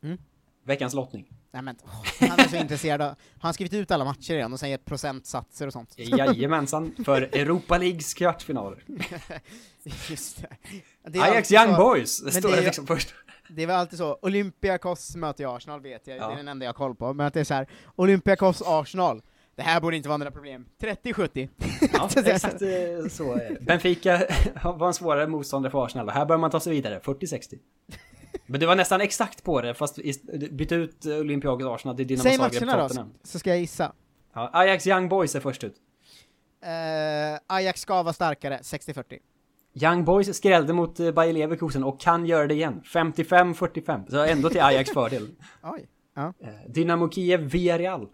Mm. 0.03 0.17
Veckans 0.63 0.93
lottning. 0.93 1.34
Nej 1.55 1.61
men, 1.63 1.75
åh, 1.83 2.29
han 2.29 2.39
är 2.39 2.47
så 2.47 2.55
intresserad 2.55 3.01
av, 3.01 3.07
har 3.07 3.15
han 3.39 3.53
skrivit 3.53 3.73
ut 3.73 3.91
alla 3.91 4.05
matcher 4.05 4.33
redan 4.33 4.53
och 4.53 4.59
säger 4.59 4.77
procentsatser 4.77 5.67
och 5.67 5.73
sånt? 5.73 5.93
Jajamensan, 5.97 6.95
för 7.05 7.21
Europa 7.21 7.77
Leagues 7.77 8.13
kvartsfinaler. 8.13 8.83
Just 10.09 10.41
det. 10.41 10.47
Det 11.09 11.19
är 11.19 11.23
Ajax 11.31 11.51
Young 11.51 11.75
så- 11.75 11.77
Boys, 11.77 12.23
men 12.23 12.31
står 12.31 12.49
det 12.49 12.55
det 12.55 12.61
liksom 12.61 12.87
först. 12.87 13.13
Det 13.49 13.63
är 13.63 13.67
väl 13.67 13.75
alltid 13.75 13.99
så, 13.99 14.17
Olympiakos 14.21 15.15
möter 15.15 15.55
Arsenal 15.55 15.81
vet 15.81 16.07
jag, 16.07 16.17
Ja. 16.17 16.27
det 16.27 16.33
är 16.33 16.37
den 16.37 16.47
enda 16.47 16.65
jag 16.65 16.69
har 16.69 16.77
koll 16.77 16.95
på, 16.95 17.13
men 17.13 17.25
att 17.25 17.33
det 17.33 17.39
är 17.39 17.43
så 17.43 17.53
här, 17.53 17.67
Olympiakos 17.95 18.61
Arsenal, 18.65 19.21
det 19.55 19.61
här 19.61 19.81
borde 19.81 19.97
inte 19.97 20.09
vara 20.09 20.17
några 20.17 20.31
problem. 20.31 20.65
30-70. 20.79 21.49
Ja, 21.93 22.09
exakt 22.25 22.61
eh, 22.61 22.67
så 23.11 23.33
är 23.33 23.49
det. 23.59 23.65
Benfica 23.65 24.27
var 24.63 24.87
en 24.87 24.93
svårare 24.93 25.27
motståndare 25.27 25.71
för 25.71 25.85
Arsenal. 25.85 26.09
Här 26.09 26.25
bör 26.25 26.37
man 26.37 26.51
ta 26.51 26.59
sig 26.59 26.73
vidare, 26.73 26.99
40-60. 27.03 27.59
Men 28.45 28.59
du 28.59 28.65
var 28.65 28.75
nästan 28.75 29.01
exakt 29.01 29.43
på 29.43 29.61
det, 29.61 29.73
fast 29.73 29.99
bytte 30.51 30.75
ut 30.75 31.05
Olympiakos 31.05 31.65
Arsenal 31.65 31.97
till 31.97 32.07
Dynamo 32.07 32.23
Säg 32.23 32.37
Zagreb 32.37 32.65
matcherna 32.65 32.87
då, 32.87 33.05
så 33.23 33.39
ska 33.39 33.49
jag 33.49 33.59
gissa. 33.59 33.93
Ja, 34.33 34.49
Ajax 34.53 34.87
Young 34.87 35.09
Boys 35.09 35.35
är 35.35 35.39
först 35.39 35.63
ut. 35.63 35.75
Eh, 36.61 37.39
Ajax 37.47 37.81
ska 37.81 38.03
vara 38.03 38.13
starkare, 38.13 38.57
60-40. 38.61 39.19
Young 39.73 40.05
Boys 40.05 40.37
skrällde 40.37 40.73
mot 40.73 40.99
eh, 40.99 41.11
Bayer 41.11 41.33
Leverkusen 41.33 41.83
och 41.83 41.99
kan 42.01 42.25
göra 42.25 42.47
det 42.47 42.53
igen. 42.53 42.81
55-45. 42.85 44.09
Så 44.09 44.23
ändå 44.23 44.49
till 44.49 44.61
Ajax 44.61 44.89
fördel. 44.89 45.27
Oj. 45.63 45.87
Ja. 46.15 46.33
Eh, 46.41 46.49
Dynamo 46.71 47.11
Kiev, 47.11 47.39
Villarreal. 47.41 48.07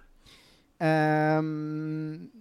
Um, 0.79 2.31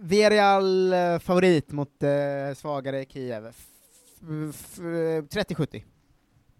Villarreal 0.00 0.92
favorit 1.20 1.72
mot 1.72 2.02
eh, 2.02 2.54
svagare 2.56 3.04
Kiev. 3.04 3.46
F- 3.46 3.66
f- 4.50 4.78
30-70. 4.78 5.82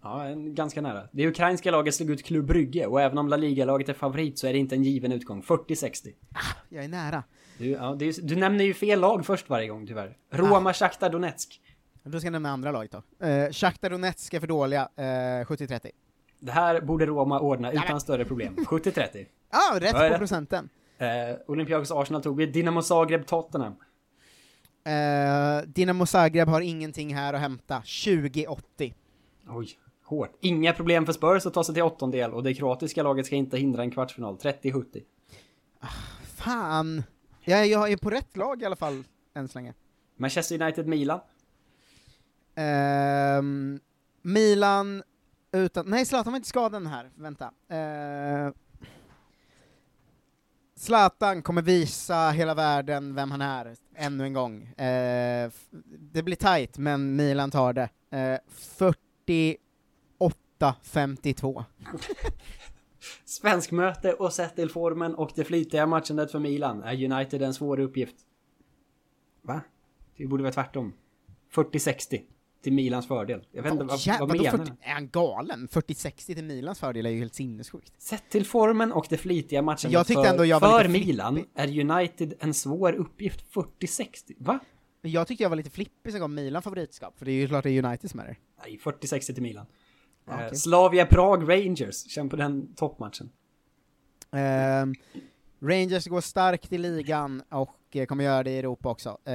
Ja, 0.01 0.25
en, 0.25 0.55
ganska 0.55 0.81
nära. 0.81 1.03
Det 1.11 1.27
ukrainska 1.27 1.71
laget 1.71 1.95
slog 1.95 2.09
ut 2.09 2.23
Klubb 2.23 2.45
Brygge 2.45 2.85
och 2.85 3.01
även 3.01 3.17
om 3.17 3.27
La 3.27 3.37
Liga-laget 3.37 3.89
är 3.89 3.93
favorit 3.93 4.39
så 4.39 4.47
är 4.47 4.53
det 4.53 4.59
inte 4.59 4.75
en 4.75 4.83
given 4.83 5.11
utgång. 5.11 5.41
40-60. 5.41 6.13
Jag 6.69 6.83
är 6.83 6.87
nära. 6.87 7.23
Du, 7.57 7.69
ja, 7.69 7.91
är, 7.93 8.27
du 8.27 8.35
nämner 8.35 8.63
ju 8.65 8.73
fel 8.73 8.99
lag 8.99 9.25
först 9.25 9.49
varje 9.49 9.67
gång 9.67 9.87
tyvärr. 9.87 10.17
Roma, 10.31 10.73
Shakhtar 10.73 11.09
Donetsk. 11.09 11.61
Då 12.03 12.19
ska 12.19 12.25
jag 12.27 12.31
nämna 12.31 12.49
andra 12.49 12.71
laget 12.71 12.91
då. 12.91 13.27
Uh, 13.27 13.51
Shakhtar 13.51 13.89
Donetsk 13.89 14.33
är 14.33 14.39
för 14.39 14.47
dåliga, 14.47 14.89
eh, 14.95 15.03
70-30. 15.45 15.91
Det 16.39 16.51
här 16.51 16.81
borde 16.81 17.05
Roma 17.05 17.39
ordna 17.39 17.71
utan 17.71 17.83
men- 17.89 17.99
större 17.99 18.25
problem. 18.25 18.55
70-30. 18.55 19.25
Ah, 19.49 19.73
rätt 19.79 19.83
Ja, 19.93 19.99
på 19.99 20.03
rätt. 20.03 20.17
procenten. 20.17 20.69
Eh, 20.97 21.07
Olympiakos 21.47 21.91
Arsenal 21.91 22.23
tog 22.23 22.37
vi. 22.37 22.45
Dynamo 22.45 22.81
Zagreb, 22.81 23.25
Tottenham. 23.27 23.73
Eh, 24.85 25.61
Dinamo 25.67 26.05
Zagreb 26.05 26.47
har 26.47 26.61
ingenting 26.61 27.15
här 27.15 27.33
att 27.33 27.39
hämta, 27.41 27.81
20-80. 27.85 28.93
Oj, 29.49 29.69
hårt. 30.09 30.37
Inga 30.39 30.73
problem 30.73 31.05
för 31.05 31.13
Spurs 31.13 31.45
att 31.45 31.53
ta 31.53 31.63
sig 31.63 31.73
till 31.75 31.83
åttondel 31.83 32.33
och 32.33 32.43
det 32.43 32.53
kroatiska 32.53 33.03
laget 33.03 33.25
ska 33.25 33.35
inte 33.35 33.57
hindra 33.57 33.83
en 33.83 33.91
kvartsfinal. 33.91 34.37
30-70. 34.37 35.03
Fan! 36.35 37.03
Jag, 37.41 37.67
jag 37.67 37.91
är 37.91 37.97
på 37.97 38.09
rätt 38.09 38.37
lag 38.37 38.61
i 38.61 38.65
alla 38.65 38.75
fall, 38.75 39.03
än 39.33 39.47
så 39.47 39.57
länge. 39.57 39.73
Manchester 40.17 40.61
United, 40.61 40.87
Milan. 40.87 41.19
Ehm, 42.55 43.79
Milan 44.21 45.03
utan... 45.51 45.85
Nej, 45.85 46.05
Zlatan 46.05 46.33
var 46.33 46.37
inte 46.37 46.49
skadad 46.49 46.87
här. 46.87 47.09
Vänta. 47.15 47.45
Uh, 47.45 48.53
Zlatan 50.75 51.41
kommer 51.41 51.61
visa 51.61 52.29
hela 52.29 52.53
världen 52.53 53.15
vem 53.15 53.31
han 53.31 53.41
är, 53.41 53.75
ännu 53.95 54.23
en 54.23 54.33
gång. 54.33 54.73
F- 54.77 55.67
det 56.13 56.23
blir 56.23 56.35
tight, 56.35 56.77
men 56.77 57.15
Milan 57.15 57.51
tar 57.51 57.73
det. 57.73 57.89
Uh, 58.13 58.39
48-52. 60.59 61.63
Svenskmöte 63.25 64.13
och 64.13 64.33
sett 64.33 64.55
till 64.55 64.69
formen 64.69 65.15
och 65.15 65.31
det 65.35 65.43
flitiga 65.43 65.85
matchandet 65.85 66.31
för 66.31 66.39
Milan 66.39 66.83
är 66.83 67.11
United 67.11 67.41
en 67.41 67.53
svår 67.53 67.79
uppgift. 67.79 68.15
Va? 69.41 69.61
Det 70.17 70.27
borde 70.27 70.43
vara 70.43 70.53
tvärtom. 70.53 70.93
40-60 71.53 72.21
till 72.63 72.73
Milans 72.73 73.07
fördel. 73.07 73.45
Jag 73.51 73.63
vet 73.63 73.71
inte 73.71 73.83
vad, 73.83 73.99
Jävlar, 73.99 74.27
vad 74.27 74.37
menar 74.37 74.57
40, 74.57 74.71
Är 74.81 74.93
han 74.93 75.09
galen? 75.09 75.67
40-60 75.67 76.35
till 76.35 76.43
Milans 76.43 76.79
fördel 76.79 77.05
är 77.05 77.09
ju 77.09 77.19
helt 77.19 77.35
sinnessjukt. 77.35 78.01
Sett 78.01 78.29
till 78.29 78.45
formen 78.45 78.91
och 78.91 79.05
det 79.09 79.17
flitiga 79.17 79.61
matchandet 79.61 79.93
Jag 79.93 80.07
tyckte 80.07 80.23
för, 80.23 80.29
ändå 80.29 80.45
jag 80.45 80.59
var 80.59 80.81
för 80.81 80.89
Milan 80.89 81.45
är 81.55 81.79
United 81.79 82.33
en 82.39 82.53
svår 82.53 82.93
uppgift 82.93 83.53
40-60. 83.53 84.07
Va? 84.37 84.59
Jag 85.01 85.27
tyckte 85.27 85.43
jag 85.43 85.49
var 85.49 85.57
lite 85.57 85.69
flippig 85.69 86.11
som 86.11 86.19
gav 86.19 86.29
Milan 86.29 86.61
favoritskap, 86.61 87.17
för 87.17 87.25
det 87.25 87.31
är 87.31 87.35
ju 87.35 87.47
klart 87.47 87.63
det 87.63 87.71
är 87.71 87.85
United 87.85 88.09
som 88.09 88.19
är 88.19 88.25
det. 88.25 88.35
Nej, 88.65 88.79
40-60 88.83 89.33
till 89.33 89.43
Milan. 89.43 89.65
Eh, 90.29 90.35
okej. 90.35 90.55
Slavia 90.55 91.05
Prag 91.05 91.49
Rangers, 91.49 92.07
känn 92.11 92.29
på 92.29 92.35
den 92.35 92.75
toppmatchen. 92.75 93.29
Ehm, 94.31 94.93
Rangers 95.61 96.05
går 96.07 96.21
starkt 96.21 96.73
i 96.73 96.77
ligan 96.77 97.43
och 97.49 97.75
eh, 97.91 98.05
kommer 98.05 98.23
göra 98.23 98.43
det 98.43 98.51
i 98.51 98.57
Europa 98.59 98.89
också. 98.89 99.09
Eh, 99.25 99.31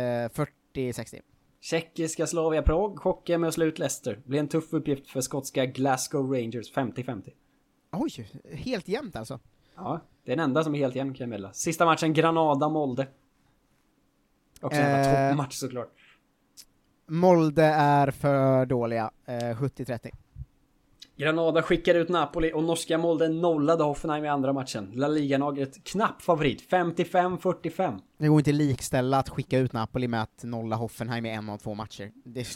40-60. 0.75 1.21
Tjeckiska 1.61 2.27
Slavia 2.27 2.63
Prag 2.63 2.99
chockar 2.99 3.39
med 3.39 3.49
att 3.49 3.55
slå 3.55 3.65
ut 3.65 3.79
Leicester. 3.79 4.21
Blir 4.25 4.41
en 4.41 4.49
tuff 4.49 4.73
uppgift 4.73 5.11
för 5.11 5.21
skotska 5.21 5.67
Glasgow 5.67 6.33
Rangers 6.33 6.73
50-50. 6.75 7.31
Oj, 7.93 8.29
helt 8.51 8.89
jämnt 8.89 9.17
alltså. 9.17 9.41
Ja, 9.77 10.01
det 10.25 10.33
är 10.33 10.37
den 10.37 10.45
enda 10.45 10.65
som 10.65 10.75
är 10.75 10.79
helt 10.79 10.97
jämn 10.97 11.15
kan 11.15 11.25
jag 11.25 11.29
meddela. 11.29 11.53
Sista 11.53 11.85
matchen 11.85 12.15
Granada-Molde. 12.15 13.07
Också 14.61 14.81
en 14.81 15.01
Eh. 15.01 15.29
toppmatch 15.31 15.55
såklart. 15.55 15.93
Molde 17.07 17.65
är 17.65 18.11
för 18.11 18.67
dåliga, 18.67 19.11
eh, 19.27 19.57
70-30. 19.57 20.11
Granada 21.17 21.63
skickar 21.63 21.95
ut 21.95 22.09
Napoli 22.09 22.53
och 22.55 22.65
norska 22.65 22.99
Molde 22.99 23.29
nollade 23.29 23.85
Hoffenheim 23.85 24.25
i 24.25 24.29
andra 24.29 24.53
matchen. 24.53 24.91
La 24.95 25.09
Liga-laget 25.09 25.85
knapp 25.85 26.23
favorit, 26.23 26.71
55-45. 26.71 28.01
Det 28.19 28.29
går 28.29 28.39
inte 28.41 28.53
likställa 28.53 29.19
att 29.19 29.29
skicka 29.29 29.59
ut 29.59 29.73
Napoli 29.73 30.09
med 30.09 30.23
att 30.23 30.45
nolla 30.45 30.77
Hoffenheim 30.77 31.27
i 31.27 31.31
en 31.31 31.49
av 31.49 31.59
två 31.59 31.75
matcher. 31.75 32.13
Det, 32.25 32.47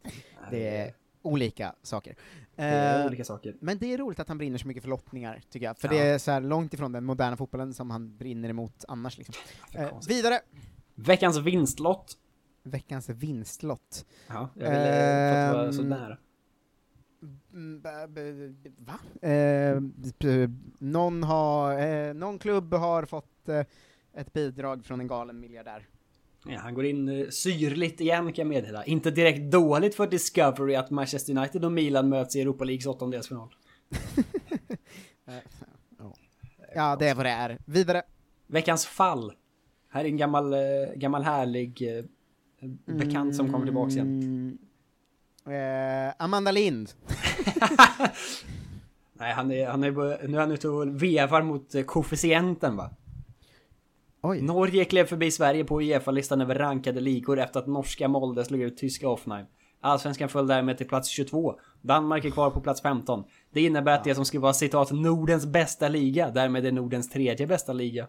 det 0.50 0.68
är 0.78 0.92
olika 1.22 1.74
saker. 1.82 2.14
Det 2.56 2.62
är 2.62 3.00
Eh, 3.00 3.06
olika 3.06 3.24
saker. 3.24 3.54
Men 3.60 3.78
det 3.78 3.92
är 3.94 3.98
roligt 3.98 4.20
att 4.20 4.28
han 4.28 4.38
brinner 4.38 4.58
så 4.58 4.68
mycket 4.68 4.82
för 4.82 4.90
lottningar, 4.90 5.40
tycker 5.50 5.66
jag. 5.66 5.78
För 5.78 5.88
Ja. 5.88 5.94
det 5.94 6.08
är 6.08 6.18
så 6.18 6.30
här 6.30 6.40
långt 6.40 6.74
ifrån 6.74 6.92
den 6.92 7.04
moderna 7.04 7.36
fotbollen 7.36 7.74
som 7.74 7.90
han 7.90 8.16
brinner 8.16 8.48
emot 8.48 8.84
annars 8.88 9.18
liksom. 9.18 9.34
Eh, 9.74 9.88
vidare! 10.08 10.40
Veckans 10.94 11.36
vinstlott. 11.38 12.16
Veckans 12.62 13.08
vinstlott. 13.08 14.04
Ja, 14.28 14.48
jag 14.54 14.70
vill 14.70 14.78
eh, 14.78 15.52
få 15.52 15.58
vara 15.58 15.72
så 15.72 15.82
Ehm, 15.82 15.88
nära. 15.88 16.18
Mm, 17.52 17.82
Va? 18.78 18.98
Eh, 19.28 19.80
någon, 20.78 21.22
har, 21.22 21.78
eh, 21.80 22.14
någon 22.14 22.38
klubb 22.38 22.74
har 22.74 23.04
fått 23.04 23.48
eh, 23.48 23.64
ett 24.14 24.32
bidrag 24.32 24.84
från 24.84 25.00
en 25.00 25.06
galen 25.06 25.40
miljardär. 25.40 25.86
Ja, 26.46 26.58
han 26.58 26.74
går 26.74 26.84
in 26.84 27.08
eh, 27.08 27.28
syrligt 27.28 28.00
igen 28.00 28.32
kan 28.32 28.34
jag 28.34 28.46
meddela. 28.46 28.84
Inte 28.84 29.10
direkt 29.10 29.52
dåligt 29.52 29.94
för 29.94 30.06
Discovery 30.06 30.74
att 30.74 30.90
Manchester 30.90 31.38
United 31.38 31.64
och 31.64 31.72
Milan 31.72 32.08
möts 32.08 32.36
i 32.36 32.40
Europa 32.40 32.64
Leagues 32.64 32.86
åttondelsfinal. 32.86 33.48
Ja. 36.74 36.96
Det 36.96 37.08
är 37.08 37.14
vad 37.14 37.26
det 37.26 37.30
är. 37.30 37.58
Vidare. 37.64 38.02
Veckans 38.46 38.86
fall. 38.86 39.32
Här 39.88 40.04
är 40.04 40.08
en 40.08 40.16
gammal, 40.16 40.52
eh, 40.52 40.58
gammal 40.96 41.22
härlig 41.22 41.98
eh, 41.98 42.04
bekant 42.84 43.36
som 43.36 43.52
kommer 43.52 43.66
tillbaks 43.66 43.94
igen. 43.94 44.58
Eh, 45.50 46.14
Amanda 46.18 46.50
Lind. 46.50 46.90
Nej, 49.12 49.32
han 49.32 49.50
är, 49.50 49.66
han 49.66 49.84
är, 49.84 50.26
nu 50.28 50.36
är 50.36 50.40
han 50.40 50.52
ute 50.52 50.68
och 50.68 51.02
vevar 51.02 51.42
mot 51.42 51.74
eh, 51.74 51.82
koefficienten 51.82 52.76
va? 52.76 52.90
Oj. 54.22 54.42
Norge 54.42 54.84
klev 54.84 55.06
förbi 55.06 55.30
Sverige 55.30 55.64
på 55.64 55.80
Uefa-listan 55.80 56.40
över 56.40 56.54
rankade 56.54 57.00
ligor 57.00 57.40
efter 57.40 57.60
att 57.60 57.66
norska 57.66 58.08
Molde 58.08 58.44
slog 58.44 58.60
ut 58.60 58.76
tyska 58.76 59.06
Hoffenheim. 59.06 59.46
Allsvenskan 59.80 60.28
föll 60.28 60.46
därmed 60.46 60.78
till 60.78 60.88
plats 60.88 61.08
22. 61.08 61.54
Danmark 61.82 62.24
är 62.24 62.30
kvar 62.30 62.50
på 62.50 62.60
plats 62.60 62.82
15. 62.82 63.24
Det 63.52 63.60
innebär 63.60 63.94
att 63.94 64.04
det 64.04 64.14
som 64.14 64.24
skulle 64.24 64.40
vara 64.40 64.52
citat 64.52 64.92
Nordens 64.92 65.46
bästa 65.46 65.88
liga 65.88 66.30
därmed 66.30 66.66
är 66.66 66.72
Nordens 66.72 67.10
tredje 67.10 67.46
bästa 67.46 67.72
liga. 67.72 68.06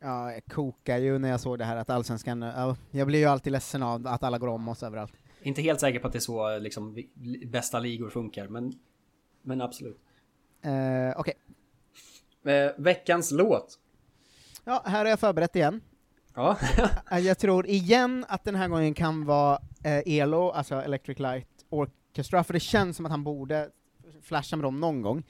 Ja, 0.00 0.32
jag 0.32 0.44
kokar 0.44 0.98
ju 0.98 1.18
när 1.18 1.28
jag 1.28 1.40
såg 1.40 1.58
det 1.58 1.64
här 1.64 1.76
att 1.76 1.90
allsvenskan, 1.90 2.42
ja, 2.42 2.76
jag 2.90 3.06
blir 3.06 3.18
ju 3.18 3.26
alltid 3.26 3.52
ledsen 3.52 3.82
av 3.82 4.06
att 4.06 4.22
alla 4.22 4.38
går 4.38 4.48
om 4.48 4.68
oss 4.68 4.82
överallt. 4.82 5.12
Inte 5.42 5.62
helt 5.62 5.80
säker 5.80 5.98
på 5.98 6.06
att 6.06 6.12
det 6.12 6.18
är 6.18 6.20
så 6.20 6.58
liksom 6.58 7.04
bästa 7.46 7.78
ligor 7.78 8.10
funkar, 8.10 8.48
men, 8.48 8.72
men 9.42 9.60
absolut. 9.60 10.00
Eh, 10.62 11.20
Okej. 11.20 11.34
Eh, 12.44 12.70
veckans 12.78 13.30
låt. 13.30 13.78
Ja, 14.64 14.82
här 14.86 14.98
har 14.98 15.10
jag 15.10 15.20
förberett 15.20 15.56
igen. 15.56 15.80
Ja. 16.34 16.58
Eh, 17.10 17.18
jag 17.18 17.38
tror 17.38 17.66
igen 17.66 18.24
att 18.28 18.44
den 18.44 18.54
här 18.54 18.68
gången 18.68 18.94
kan 18.94 19.24
vara 19.24 19.58
eh, 19.84 20.18
ELO, 20.18 20.50
alltså 20.50 20.74
Electric 20.74 21.18
Light 21.18 21.48
Orchestra, 21.68 22.44
för 22.44 22.52
det 22.52 22.60
känns 22.60 22.96
som 22.96 23.06
att 23.06 23.12
han 23.12 23.24
borde 23.24 23.70
flasha 24.22 24.56
med 24.56 24.64
dem 24.64 24.80
någon 24.80 25.02
gång. 25.02 25.24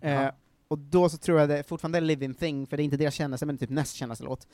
Ja. 0.00 0.32
Och 0.68 0.78
då 0.78 1.08
så 1.08 1.16
tror 1.18 1.40
jag 1.40 1.48
det 1.48 1.58
är 1.58 1.62
fortfarande 1.62 2.00
Living 2.00 2.34
Thing, 2.34 2.66
för 2.66 2.76
det 2.76 2.82
är 2.82 2.84
inte 2.84 2.96
deras 2.96 3.14
kändaste, 3.14 3.46
men 3.46 3.58
typ 3.58 3.70
näst 3.70 3.94
kändaste 3.94 4.24
låt. 4.24 4.46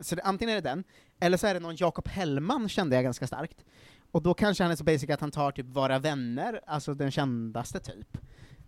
Så 0.00 0.14
det, 0.14 0.22
antingen 0.22 0.56
är 0.56 0.62
det 0.62 0.68
den, 0.68 0.84
eller 1.20 1.36
så 1.36 1.46
är 1.46 1.54
det 1.54 1.60
någon 1.60 1.76
Jakob 1.76 2.08
Hellman 2.08 2.68
kände 2.68 2.96
jag 2.96 3.04
ganska 3.04 3.26
starkt. 3.26 3.64
Och 4.12 4.22
då 4.22 4.34
kanske 4.34 4.64
han 4.64 4.72
är 4.72 4.76
så 4.76 4.84
basic 4.84 5.10
att 5.10 5.20
han 5.20 5.30
tar 5.30 5.52
typ 5.52 5.66
Vara 5.66 5.98
Vänner, 5.98 6.60
alltså 6.66 6.94
den 6.94 7.10
kändaste 7.10 7.80
typ. 7.80 8.16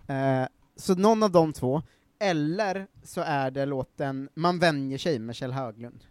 Eh, 0.06 0.44
så 0.76 0.94
någon 0.94 1.22
av 1.22 1.30
de 1.30 1.52
två, 1.52 1.82
eller 2.18 2.86
så 3.02 3.20
är 3.20 3.50
det 3.50 3.66
låten 3.66 4.28
Man 4.34 4.58
vänjer 4.58 4.98
sig 4.98 5.18
med 5.18 5.36
Kjell 5.36 5.52
Höglund. 5.52 6.04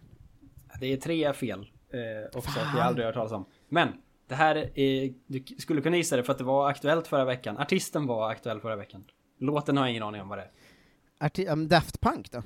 Det 0.80 0.94
är 0.94 0.98
tre 0.98 1.34
fel. 1.34 1.60
Eh, 1.90 2.38
också 2.38 2.50
att 2.50 2.56
Fan. 2.66 2.78
jag 2.78 2.86
aldrig 2.88 3.06
hört 3.06 3.16
talas 3.16 3.32
om. 3.32 3.46
Men 3.70 3.88
det 4.28 4.36
här 4.36 4.80
är, 4.80 5.14
du 5.28 5.44
skulle 5.58 5.82
kunna 5.82 5.98
gissa 5.98 6.16
det 6.18 6.24
för 6.24 6.32
att 6.32 6.38
det 6.38 6.44
var 6.44 6.70
aktuellt 6.70 7.08
förra 7.08 7.26
veckan. 7.26 7.58
Artisten 7.58 8.06
var 8.08 8.30
aktuell 8.32 8.60
förra 8.60 8.76
veckan. 8.76 9.04
Låten 9.38 9.78
har 9.78 9.84
jag 9.84 9.92
ingen 9.92 10.04
aning 10.04 10.22
om 10.22 10.30
vad 10.30 10.38
det 10.38 10.42
är. 10.44 10.52
Arti- 11.28 11.52
um, 11.52 11.68
Daft 11.68 12.02
Punk 12.02 12.32
då? 12.32 12.44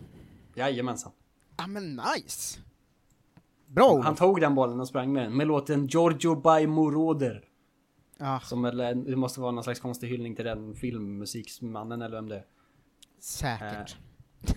Jajamensan. 0.55 1.11
Ja 1.57 1.67
men 1.67 1.95
nice! 2.15 2.59
Bra 3.75 3.91
Olof. 3.91 4.05
Han 4.05 4.15
tog 4.15 4.41
den 4.41 4.55
bollen 4.55 4.79
och 4.79 4.87
sprang 4.87 5.13
med 5.13 5.23
den 5.23 5.37
med 5.37 5.47
låten 5.47 5.87
Giorgio 5.87 6.35
by 6.35 6.67
Moroder. 6.67 7.43
Ja. 8.17 8.39
Som 8.43 8.65
är- 8.65 8.95
det 9.09 9.15
måste 9.15 9.41
vara 9.41 9.51
någon 9.51 9.63
slags 9.63 9.79
konstig 9.79 10.07
hyllning 10.07 10.35
till 10.35 10.45
den 10.45 10.75
filmmusiksmannen 10.75 12.01
eller 12.01 12.15
vem 12.15 12.29
det 12.29 12.35
är. 12.35 12.45
Säkert. 13.19 13.97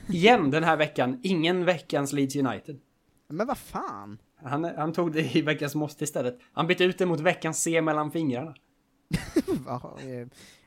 Eh, 0.09 0.15
igen 0.17 0.51
den 0.51 0.65
här 0.65 0.77
veckan, 0.77 1.21
ingen 1.23 1.65
veckans 1.65 2.13
Leeds 2.13 2.37
United. 2.37 2.81
Men 3.29 3.47
vad 3.47 3.59
fan? 3.59 4.19
Han, 4.43 4.65
han 4.65 4.93
tog 4.93 5.13
det 5.13 5.37
i 5.37 5.43
veckans 5.43 5.75
måste 5.75 6.05
istället. 6.05 6.39
Han 6.53 6.67
bytte 6.67 6.85
ut 6.85 6.99
det 6.99 7.07
mot 7.07 7.21
veckans 7.21 7.63
C 7.63 7.83
mellan 7.83 8.11
fingrarna. 8.11 8.55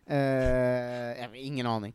Eh, 0.05 1.45
ingen 1.47 1.67
aning. 1.67 1.93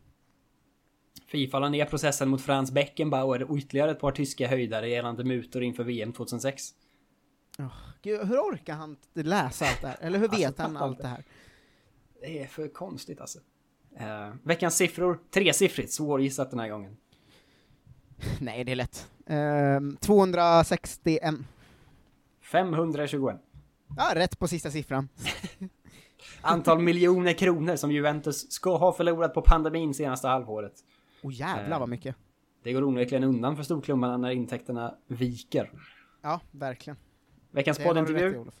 Fifa 1.27 1.59
la 1.59 1.69
ner 1.69 1.85
processen 1.85 2.29
mot 2.29 2.41
Franz 2.41 2.71
Beckenbauer 2.71 3.43
och 3.43 3.57
ytterligare 3.57 3.91
ett 3.91 3.99
par 3.99 4.11
tyska 4.11 4.47
höjdare 4.47 4.89
gällande 4.89 5.23
mutor 5.23 5.63
inför 5.63 5.83
VM 5.83 6.13
2006. 6.13 6.73
Gud, 8.01 8.27
hur 8.27 8.37
orkar 8.37 8.73
han 8.73 8.97
läsa 9.13 9.65
allt 9.65 9.81
det 9.81 9.87
här? 9.87 9.97
Eller 10.01 10.19
hur 10.19 10.27
vet 10.27 10.45
Alltså, 10.47 10.61
han 10.61 10.73
fattar 10.73 10.85
allt 10.85 10.97
det 10.97 11.07
här? 11.07 11.23
Det 12.21 12.43
är 12.43 12.47
för 12.47 12.67
konstigt 12.67 13.21
alltså. 13.21 13.39
Eh, 13.99 14.33
veckans 14.43 14.75
siffror, 14.75 15.19
tresiffrigt, 15.31 15.91
svårgissat 15.91 16.49
den 16.49 16.59
här 16.59 16.69
gången. 16.69 16.97
Nej, 18.39 18.63
det 18.63 18.71
är 18.71 18.75
lätt. 18.75 19.07
Eh, 19.25 19.99
261. 19.99 21.35
521. 22.41 23.37
Ja, 23.97 24.11
rätt 24.15 24.39
på 24.39 24.47
sista 24.47 24.71
siffran. 24.71 25.09
Antal 26.41 26.79
miljoner 26.79 27.33
kronor 27.33 27.75
som 27.75 27.91
Juventus 27.91 28.51
ska 28.51 28.77
ha 28.77 28.93
förlorat 28.93 29.33
på 29.33 29.41
pandemin 29.41 29.93
senaste 29.93 30.27
halvåret. 30.27 30.73
Åh 31.21 31.33
jävlar 31.33 31.75
Eh, 31.75 31.79
vad 31.79 31.89
mycket. 31.89 32.15
Det 32.63 32.73
går 32.73 32.83
onekligen 32.83 33.23
undan 33.23 33.55
för 33.55 33.63
storklubbarna 33.63 34.17
när 34.17 34.29
intäkterna 34.31 34.95
viker. 35.07 35.71
Ja, 36.21 36.41
verkligen. 36.51 36.97
Veckans 37.51 37.79
i, 37.79 37.83
poddintervju. 37.83 38.37
Olof. 38.37 38.53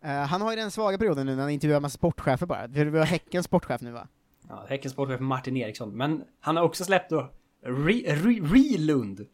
Eh, 0.00 0.10
han 0.10 0.40
har 0.40 0.50
ju 0.50 0.56
den 0.56 0.70
svaga 0.70 0.98
perioden 0.98 1.26
nu 1.26 1.34
när 1.34 1.42
han 1.42 1.50
intervjuar 1.50 1.80
massa 1.80 1.94
sportchefer 1.94 2.46
bara. 2.46 2.66
Vi 2.66 2.98
har 2.98 3.04
Häckens 3.04 3.46
sportchef 3.46 3.80
nu 3.80 3.90
va? 3.90 4.08
Ja, 4.48 4.66
Häckens 4.68 4.92
sportchef 4.92 5.20
Martin 5.20 5.56
Eriksson. 5.56 5.96
Men 5.96 6.24
han 6.40 6.56
har 6.56 6.64
också 6.64 6.84
släppt 6.84 7.10
då 7.10 7.30
Re, 7.62 7.92
Re, 8.06 8.40
Relund. 8.40 9.26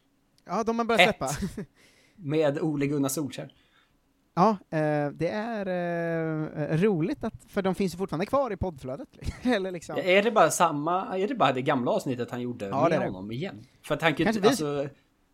Ja, 0.44 0.64
de 0.64 0.78
har 0.78 0.86
börjat 0.86 1.00
Ett. 1.00 1.30
släppa. 1.30 1.64
Med 2.16 2.58
Ole 2.58 2.86
Gunnar 2.86 3.08
Solskjaer. 3.08 3.52
Ja, 4.34 4.50
eh, 4.70 5.08
det 5.10 5.28
är 5.28 5.66
eh, 6.72 6.78
roligt 6.78 7.24
att, 7.24 7.34
för 7.48 7.62
de 7.62 7.74
finns 7.74 7.94
ju 7.94 7.98
fortfarande 7.98 8.26
kvar 8.26 8.52
i 8.52 8.56
poddflödet. 8.56 9.08
Eller 9.42 9.70
liksom. 9.70 9.96
Är 9.98 10.22
det 10.22 10.30
bara 10.30 10.50
samma, 10.50 11.18
är 11.18 11.28
det 11.28 11.34
bara 11.34 11.52
det 11.52 11.62
gamla 11.62 11.90
avsnittet 11.90 12.30
han 12.30 12.40
gjorde 12.40 12.66
Ja, 12.66 12.82
med 12.82 12.90
det 12.90 12.96
är 12.96 13.00
det. 13.00 13.06
honom 13.06 13.32
igen? 13.32 13.64
För 13.82 13.94
att 13.94 14.02
han 14.02 14.14
kan 14.14 14.24
ju 14.24 14.28
inte, 14.30 14.40
vi- 14.40 14.48
alltså... 14.48 14.88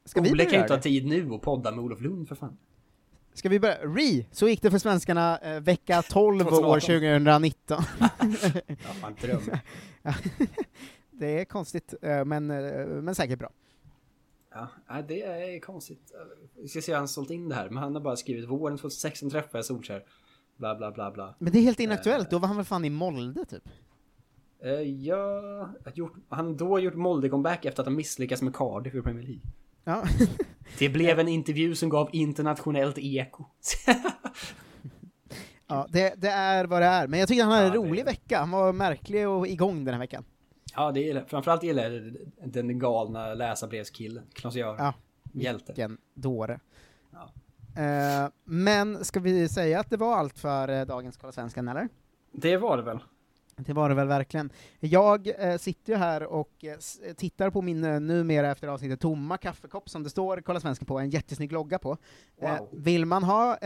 Ska 0.04 0.20
Ole 0.20 0.44
kan 0.44 0.52
ju 0.54 0.60
inte 0.60 0.72
ha 0.74 0.80
tid 0.80 1.06
nu 1.06 1.30
och 1.30 1.42
podda 1.42 1.70
med 1.70 1.84
Olof 1.84 2.00
Lund 2.00 2.28
för 2.28 2.34
fan. 2.34 2.56
Ska 3.34 3.48
vi 3.48 3.60
börja? 3.60 3.74
Re! 3.76 4.24
Så 4.32 4.48
gick 4.48 4.62
det 4.62 4.70
för 4.70 4.78
svenskarna 4.78 5.38
eh, 5.38 5.60
vecka 5.60 6.02
12 6.02 6.46
år 6.46 6.80
2018. 6.80 6.80
2019. 6.80 7.82
Ja, 8.66 8.74
fan 9.00 9.14
dröm. 9.20 9.40
Det 11.10 11.40
är 11.40 11.44
konstigt, 11.44 11.94
men, 12.26 12.46
men 13.04 13.14
säkert 13.14 13.38
bra. 13.38 13.50
Ja, 14.54 15.02
det 15.08 15.22
är 15.22 15.60
konstigt. 15.60 16.12
Vi 16.62 16.68
ska 16.68 16.80
se 16.80 16.92
hur 16.92 16.98
han 16.98 17.08
sålt 17.08 17.30
in 17.30 17.48
det 17.48 17.54
här, 17.54 17.68
men 17.70 17.82
han 17.82 17.94
har 17.94 18.02
bara 18.02 18.16
skrivit 18.16 18.48
våren 18.48 18.78
2016 18.78 19.30
träffade 19.30 19.58
jag 19.58 19.64
Solskjaer. 19.64 20.04
Bla 20.56 20.74
bla 20.74 20.90
bla 20.92 21.10
bla. 21.10 21.34
Men 21.38 21.52
det 21.52 21.58
är 21.58 21.62
helt 21.62 21.80
inaktuellt, 21.80 22.30
då 22.30 22.38
var 22.38 22.48
han 22.48 22.56
väl 22.56 22.64
fan 22.66 22.84
i 22.84 22.90
Molde 22.90 23.44
typ? 23.44 23.62
Eh, 24.62 24.70
ja, 24.72 25.68
att 25.84 25.96
gjort, 25.96 26.14
han 26.28 26.56
då 26.56 26.78
gjort 26.80 26.94
Molde-comeback 26.94 27.64
efter 27.64 27.82
att 27.82 27.86
han 27.86 27.96
misslyckats 27.96 28.42
med 28.42 28.54
Cardiff 28.54 28.94
i 28.94 29.02
Premier 29.02 29.22
League. 29.26 29.42
Ja. 29.84 30.04
Det 30.78 30.88
blev 30.88 31.18
en 31.18 31.28
intervju 31.28 31.74
som 31.74 31.88
gav 31.88 32.08
internationellt 32.12 32.98
eko. 32.98 33.44
ja 35.66 35.86
det, 35.90 36.14
det 36.16 36.28
är 36.28 36.64
vad 36.64 36.82
det 36.82 36.86
är, 36.86 37.06
men 37.08 37.20
jag 37.20 37.28
tycker 37.28 37.42
han 37.42 37.52
hade 37.52 37.66
en 37.66 37.72
Ja, 37.72 37.78
rolig 37.80 38.04
det- 38.04 38.10
vecka, 38.10 38.38
han 38.38 38.50
var 38.50 38.72
märklig 38.72 39.28
och 39.28 39.48
igång 39.48 39.84
den 39.84 39.94
här 39.94 40.00
veckan. 40.00 40.24
Ja, 40.80 40.92
det 40.92 41.00
gillar, 41.00 41.24
framförallt 41.24 41.62
gillar 41.62 41.90
jag 41.90 42.16
den 42.52 42.78
galna 42.78 43.34
läsarbrevskillen, 43.34 44.24
Klas-Göran. 44.32 44.76
Ja. 44.78 44.94
Hjälte. 45.32 45.72
Vilken 45.72 45.98
dåre. 46.14 46.60
Ja. 47.10 47.30
Eh, 47.82 48.30
men 48.44 49.04
ska 49.04 49.20
vi 49.20 49.48
säga 49.48 49.80
att 49.80 49.90
det 49.90 49.96
var 49.96 50.16
allt 50.16 50.38
för 50.38 50.68
eh, 50.68 50.86
dagens 50.86 51.16
Kolla 51.16 51.32
Svenskan, 51.32 51.68
eller? 51.68 51.88
Det 52.32 52.56
var 52.56 52.76
det 52.76 52.82
väl. 52.82 52.98
Det 53.56 53.72
var 53.72 53.88
det 53.88 53.94
väl 53.94 54.08
verkligen. 54.08 54.50
Jag 54.80 55.28
eh, 55.38 55.56
sitter 55.56 55.92
ju 55.92 55.98
här 55.98 56.22
och 56.22 56.64
eh, 56.64 57.14
tittar 57.16 57.50
på 57.50 57.62
min 57.62 57.84
eh, 57.84 58.00
numera 58.00 58.50
efter 58.50 58.68
avsnittet 58.68 59.00
tomma 59.00 59.36
kaffekopp 59.36 59.88
som 59.88 60.02
det 60.02 60.10
står 60.10 60.40
Kolla 60.40 60.60
Svensken 60.60 60.86
på, 60.86 60.98
en 60.98 61.10
jättesnygg 61.10 61.52
logga 61.52 61.78
på. 61.78 61.96
Wow. 62.40 62.68
vill 62.72 63.06
man 63.06 63.22
ha 63.22 63.58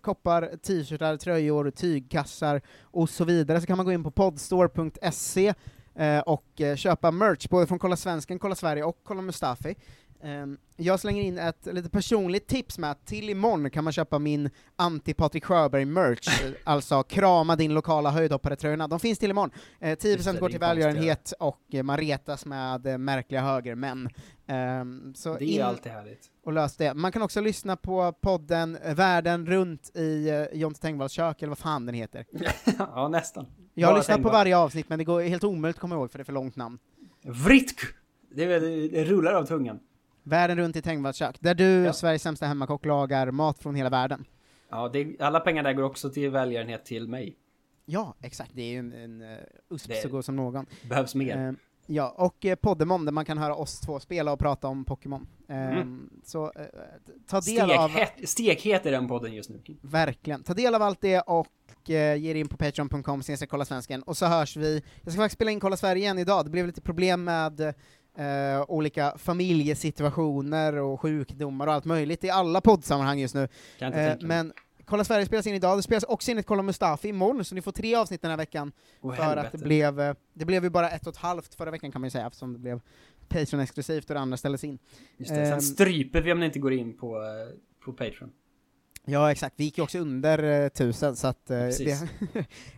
koppar, 0.00 0.56
t-shirtar, 0.62 1.16
tröjor, 1.16 1.70
tygkassar 1.70 2.60
och 2.80 3.10
så 3.10 3.24
vidare 3.24 3.60
så 3.60 3.66
kan 3.66 3.76
man 3.76 3.86
gå 3.86 3.92
in 3.92 4.04
på 4.04 4.10
podstore.se 4.10 5.54
och 6.26 6.60
eh, 6.60 6.76
köpa 6.76 7.10
merch, 7.10 7.48
både 7.48 7.66
från 7.66 7.78
Kolla 7.78 7.96
Svensken, 7.96 8.38
Kolla 8.38 8.54
Sverige 8.54 8.84
och 8.84 9.00
Kolla 9.04 9.22
Mustafi. 9.22 9.74
Ehm, 10.22 10.58
jag 10.76 11.00
slänger 11.00 11.22
in 11.22 11.38
ett 11.38 11.66
lite 11.66 11.90
personligt 11.90 12.46
tips 12.46 12.78
med 12.78 12.90
att 12.90 13.06
till 13.06 13.30
imorgon 13.30 13.70
kan 13.70 13.84
man 13.84 13.92
köpa 13.92 14.18
min 14.18 14.50
anti-Patrik 14.76 15.44
Sjöberg-merch, 15.44 16.42
eh, 16.44 16.50
alltså 16.64 17.02
krama 17.02 17.56
din 17.56 17.74
lokala 17.74 18.10
höjdhoppare-tröjorna. 18.10 18.88
De 18.88 19.00
finns 19.00 19.18
till 19.18 19.30
imorgon. 19.30 19.50
Eh, 19.80 19.96
10% 19.96 20.06
Just 20.06 20.32
det, 20.32 20.38
går 20.40 20.48
till 20.48 20.60
välgörenhet 20.60 21.32
och 21.40 21.60
eh, 21.72 21.82
man 21.82 21.96
retas 21.96 22.46
med 22.46 22.86
eh, 22.86 22.98
märkliga 22.98 23.40
högermän. 23.42 24.08
Ehm, 24.46 25.14
så 25.14 25.34
Det 25.34 25.44
in 25.44 25.60
är 25.60 25.64
alltid 25.64 25.92
härligt. 25.92 26.30
och 26.44 26.52
lös 26.52 26.76
det. 26.76 26.94
Man 26.94 27.12
kan 27.12 27.22
också 27.22 27.40
lyssna 27.40 27.76
på 27.76 28.12
podden 28.12 28.76
eh, 28.76 28.94
Världen 28.94 29.46
runt 29.46 29.96
i 29.96 30.46
Jonte 30.52 30.80
Tengvalls 30.80 31.12
kök, 31.12 31.42
eller 31.42 31.48
vad 31.50 31.58
fan 31.58 31.86
den 31.86 31.94
heter. 31.94 32.24
ja, 32.78 33.08
nästan. 33.08 33.46
Jag 33.80 33.88
har 33.88 33.96
lyssnat 33.96 34.22
på 34.22 34.28
varje 34.28 34.56
avsnitt, 34.56 34.88
men 34.88 34.98
det 34.98 35.04
går 35.04 35.20
helt 35.22 35.44
omöjligt 35.44 35.76
att 35.76 35.80
komma 35.80 35.94
ihåg 35.94 36.10
för 36.10 36.18
det 36.18 36.22
är 36.22 36.24
för 36.24 36.32
långt 36.32 36.56
namn. 36.56 36.78
Vritk! 37.22 37.80
Det, 38.30 38.46
väl- 38.46 38.90
det 38.92 39.04
rullar 39.04 39.32
av 39.32 39.44
tungan. 39.46 39.80
Världen 40.22 40.58
runt 40.58 40.76
i 40.76 40.82
Tengvalls 40.82 41.16
kök, 41.16 41.36
där 41.40 41.54
du, 41.54 41.92
Sveriges 41.92 42.22
sämsta 42.22 42.46
hemmakock, 42.46 42.84
lagar 42.84 43.30
mat 43.30 43.58
från 43.58 43.74
hela 43.74 43.90
världen. 43.90 44.24
Ja, 44.70 44.88
det, 44.88 45.20
alla 45.20 45.40
pengar 45.40 45.62
där 45.62 45.72
går 45.72 45.82
också 45.82 46.10
till 46.10 46.30
välgörenhet 46.30 46.84
till 46.84 47.08
mig. 47.08 47.36
Ja, 47.84 48.14
exakt. 48.20 48.50
Det 48.54 48.62
är 48.62 48.70
ju 48.70 48.78
en, 48.78 48.92
en 48.92 49.22
uh, 49.22 49.38
USP 49.70 49.88
Det- 49.88 50.02
så 50.02 50.08
god 50.08 50.24
som 50.24 50.36
någon. 50.36 50.66
behövs 50.88 51.14
mer. 51.14 51.36
Eh, 51.46 51.52
ja, 51.90 52.14
och 52.16 52.44
uh, 52.44 52.54
Poddemon, 52.54 53.04
där 53.04 53.12
man 53.12 53.24
kan 53.24 53.38
höra 53.38 53.54
oss 53.54 53.80
två 53.80 54.00
spela 54.00 54.32
och 54.32 54.38
prata 54.38 54.68
om 54.68 54.84
Pokémon. 54.84 55.26
Eh, 55.48 55.68
Mm. 55.68 56.10
Så 56.24 56.44
eh, 56.44 56.62
ta 57.28 57.40
del 57.40 57.70
av... 57.70 57.90
Stekhet, 58.24 58.86
är 58.86 58.90
den 58.90 59.08
podden 59.08 59.34
just 59.34 59.50
nu. 59.50 59.60
Verkligen. 59.80 60.42
Ta 60.42 60.54
del 60.54 60.74
av 60.74 60.82
allt 60.82 61.00
det 61.00 61.20
och 61.20 61.90
eh, 61.90 62.16
ge 62.16 62.32
dig 62.32 62.40
in 62.40 62.48
på 62.48 62.56
patreon.com 62.56 63.22
kolla 63.48 63.64
svensken 63.64 64.02
och 64.02 64.16
så 64.16 64.26
hörs 64.26 64.56
vi. 64.56 64.82
Jag 65.02 65.12
ska 65.12 65.22
faktiskt 65.22 65.38
spela 65.38 65.50
in 65.50 65.60
Kolla 65.60 65.76
Sverige 65.76 66.02
igen 66.02 66.18
idag, 66.18 66.44
det 66.44 66.50
blev 66.50 66.66
lite 66.66 66.80
problem 66.80 67.24
med 67.24 67.60
eh, 68.18 68.64
olika 68.68 69.14
familjesituationer 69.18 70.76
och 70.76 71.00
sjukdomar 71.00 71.66
och 71.66 71.72
allt 71.72 71.84
möjligt 71.84 72.24
i 72.24 72.30
alla 72.30 72.60
poddsammanhang 72.60 73.18
just 73.18 73.34
nu. 73.34 73.48
Eh, 73.78 73.90
mig. 73.90 74.18
men 74.20 74.52
Kolla 74.88 75.04
Sverige 75.04 75.26
spelas 75.26 75.46
in 75.46 75.54
idag, 75.54 75.78
det 75.78 75.82
spelas 75.82 76.04
också 76.04 76.30
in 76.30 76.38
ett 76.38 76.46
Kolla 76.46 76.62
Mustafi 76.62 77.08
imorgon, 77.08 77.44
så 77.44 77.54
ni 77.54 77.62
får 77.62 77.72
tre 77.72 77.94
avsnitt 77.94 78.22
den 78.22 78.30
här 78.30 78.38
veckan. 78.38 78.72
Åh, 79.00 79.14
för 79.14 79.22
helvete. 79.22 79.46
att 79.46 79.52
det 79.52 79.58
blev, 79.58 80.00
eh, 80.00 80.14
det 80.34 80.44
blev 80.44 80.64
ju 80.64 80.70
bara 80.70 80.90
ett 80.90 81.06
och 81.06 81.12
ett 81.12 81.18
halvt 81.18 81.54
förra 81.54 81.70
veckan 81.70 81.92
kan 81.92 82.00
man 82.00 82.06
ju 82.06 82.10
säga, 82.10 82.26
eftersom 82.26 82.52
det 82.52 82.58
blev 82.58 82.80
Patreon-exklusivt 83.28 84.08
och 84.08 84.14
det 84.14 84.20
andra 84.20 84.36
ställdes 84.36 84.64
in. 84.64 84.78
Just 85.16 85.34
det. 85.34 85.40
Ehm, 85.40 85.50
Sen 85.50 85.62
stryper 85.62 86.20
vi 86.20 86.32
om 86.32 86.40
ni 86.40 86.46
inte 86.46 86.58
går 86.58 86.72
in 86.72 86.98
på, 86.98 87.16
eh, 87.16 87.24
på 87.84 87.92
Patreon. 87.92 88.30
Ja, 89.04 89.30
exakt. 89.32 89.54
Vi 89.58 89.64
gick 89.64 89.78
ju 89.78 89.84
också 89.84 89.98
under 89.98 90.62
eh, 90.62 90.68
tusen, 90.68 91.16
så 91.16 91.26
att... 91.26 91.44
Precis. 91.46 92.02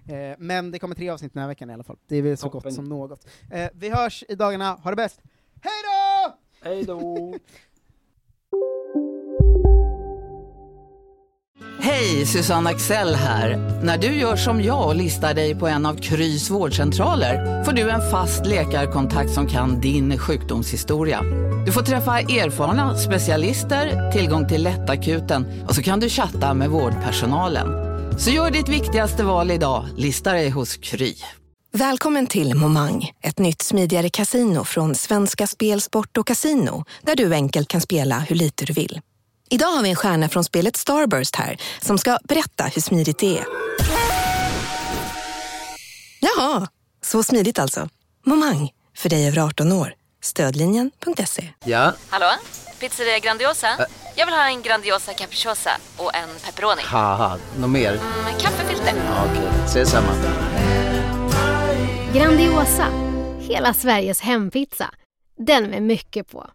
det, 0.04 0.30
eh, 0.30 0.36
men 0.38 0.70
det 0.70 0.78
kommer 0.78 0.94
tre 0.94 1.08
avsnitt 1.08 1.34
den 1.34 1.40
här 1.40 1.48
veckan 1.48 1.70
i 1.70 1.72
alla 1.72 1.84
fall. 1.84 1.98
Det 2.06 2.16
är 2.16 2.22
väl 2.22 2.36
så 2.36 2.46
Toppen. 2.48 2.60
gott 2.68 2.74
som 2.74 2.84
något. 2.84 3.26
Vi 3.72 3.88
hörs 3.88 4.24
i 4.28 4.34
dagarna, 4.34 4.72
ha 4.72 4.90
det 4.90 4.96
bäst! 4.96 5.20
Hej 5.62 5.72
då! 5.84 6.36
Hej 6.62 6.84
då! 6.84 7.34
Hej, 11.82 12.26
Susanne 12.26 12.70
Axel 12.70 13.14
här. 13.14 13.56
När 13.82 13.98
du 13.98 14.06
gör 14.06 14.36
som 14.36 14.62
jag 14.62 14.88
och 14.88 14.94
listar 14.94 15.34
dig 15.34 15.54
på 15.54 15.68
en 15.68 15.86
av 15.86 15.94
Krys 15.94 16.50
vårdcentraler 16.50 17.64
får 17.64 17.72
du 17.72 17.90
en 17.90 18.10
fast 18.10 18.46
läkarkontakt 18.46 19.30
som 19.30 19.46
kan 19.46 19.80
din 19.80 20.18
sjukdomshistoria. 20.18 21.22
Du 21.66 21.72
får 21.72 21.82
träffa 21.82 22.20
erfarna 22.20 22.98
specialister, 22.98 24.12
tillgång 24.12 24.48
till 24.48 24.62
lättakuten 24.62 25.64
och 25.68 25.74
så 25.74 25.82
kan 25.82 26.00
du 26.00 26.08
chatta 26.08 26.54
med 26.54 26.70
vårdpersonalen. 26.70 27.68
Så 28.18 28.30
gör 28.30 28.50
ditt 28.50 28.68
viktigaste 28.68 29.24
val 29.24 29.50
idag, 29.50 29.86
lista 29.96 30.32
dig 30.32 30.50
hos 30.50 30.76
Kry. 30.76 31.14
Välkommen 31.72 32.26
till 32.26 32.54
Momang, 32.54 33.10
ett 33.22 33.38
nytt 33.38 33.62
smidigare 33.62 34.10
kasino 34.10 34.64
från 34.64 34.94
Svenska 34.94 35.46
Spel, 35.46 35.80
Sport 35.80 36.16
och 36.16 36.26
Casino, 36.26 36.84
där 37.02 37.16
du 37.16 37.34
enkelt 37.34 37.68
kan 37.68 37.80
spela 37.80 38.18
hur 38.18 38.36
lite 38.36 38.64
du 38.64 38.72
vill. 38.72 39.00
Idag 39.50 39.66
har 39.66 39.82
vi 39.82 39.90
en 39.90 39.96
stjärna 39.96 40.28
från 40.28 40.44
spelet 40.44 40.76
Starburst 40.76 41.36
här, 41.36 41.56
som 41.80 41.98
ska 41.98 42.18
berätta 42.24 42.64
hur 42.64 42.82
smidigt 42.82 43.18
det 43.18 43.38
är. 43.38 43.44
Jaha, 46.20 46.68
så 47.02 47.22
smidigt 47.22 47.58
alltså. 47.58 47.88
Momang, 48.26 48.70
för 48.96 49.08
dig 49.08 49.28
över 49.28 49.38
18 49.38 49.72
år. 49.72 49.94
Stödlinjen.se. 50.22 51.48
Ja, 51.64 51.92
Hallå? 52.08 52.26
Pizzeria 52.80 53.18
Grandiosa? 53.18 53.68
Jag 54.16 54.26
vill 54.26 54.34
ha 54.34 54.46
en 54.46 54.62
Grandiosa 54.62 55.12
capriciosa 55.14 55.70
och 55.96 56.14
en 56.14 56.28
pepperoni. 56.44 56.82
haha, 56.84 57.38
något 57.58 57.70
mer? 57.70 57.92
Med 58.24 58.40
kaffefilter. 58.40 58.92
Ja, 59.06 59.24
Okej, 59.30 59.48
ses 59.66 59.90
samma. 59.90 60.12
Grandiosa, 62.14 62.86
hela 63.40 63.74
Sveriges 63.74 64.20
hempizza. 64.20 64.90
Den 65.46 65.64
med 65.64 65.82
mycket 65.82 66.28
på. 66.28 66.50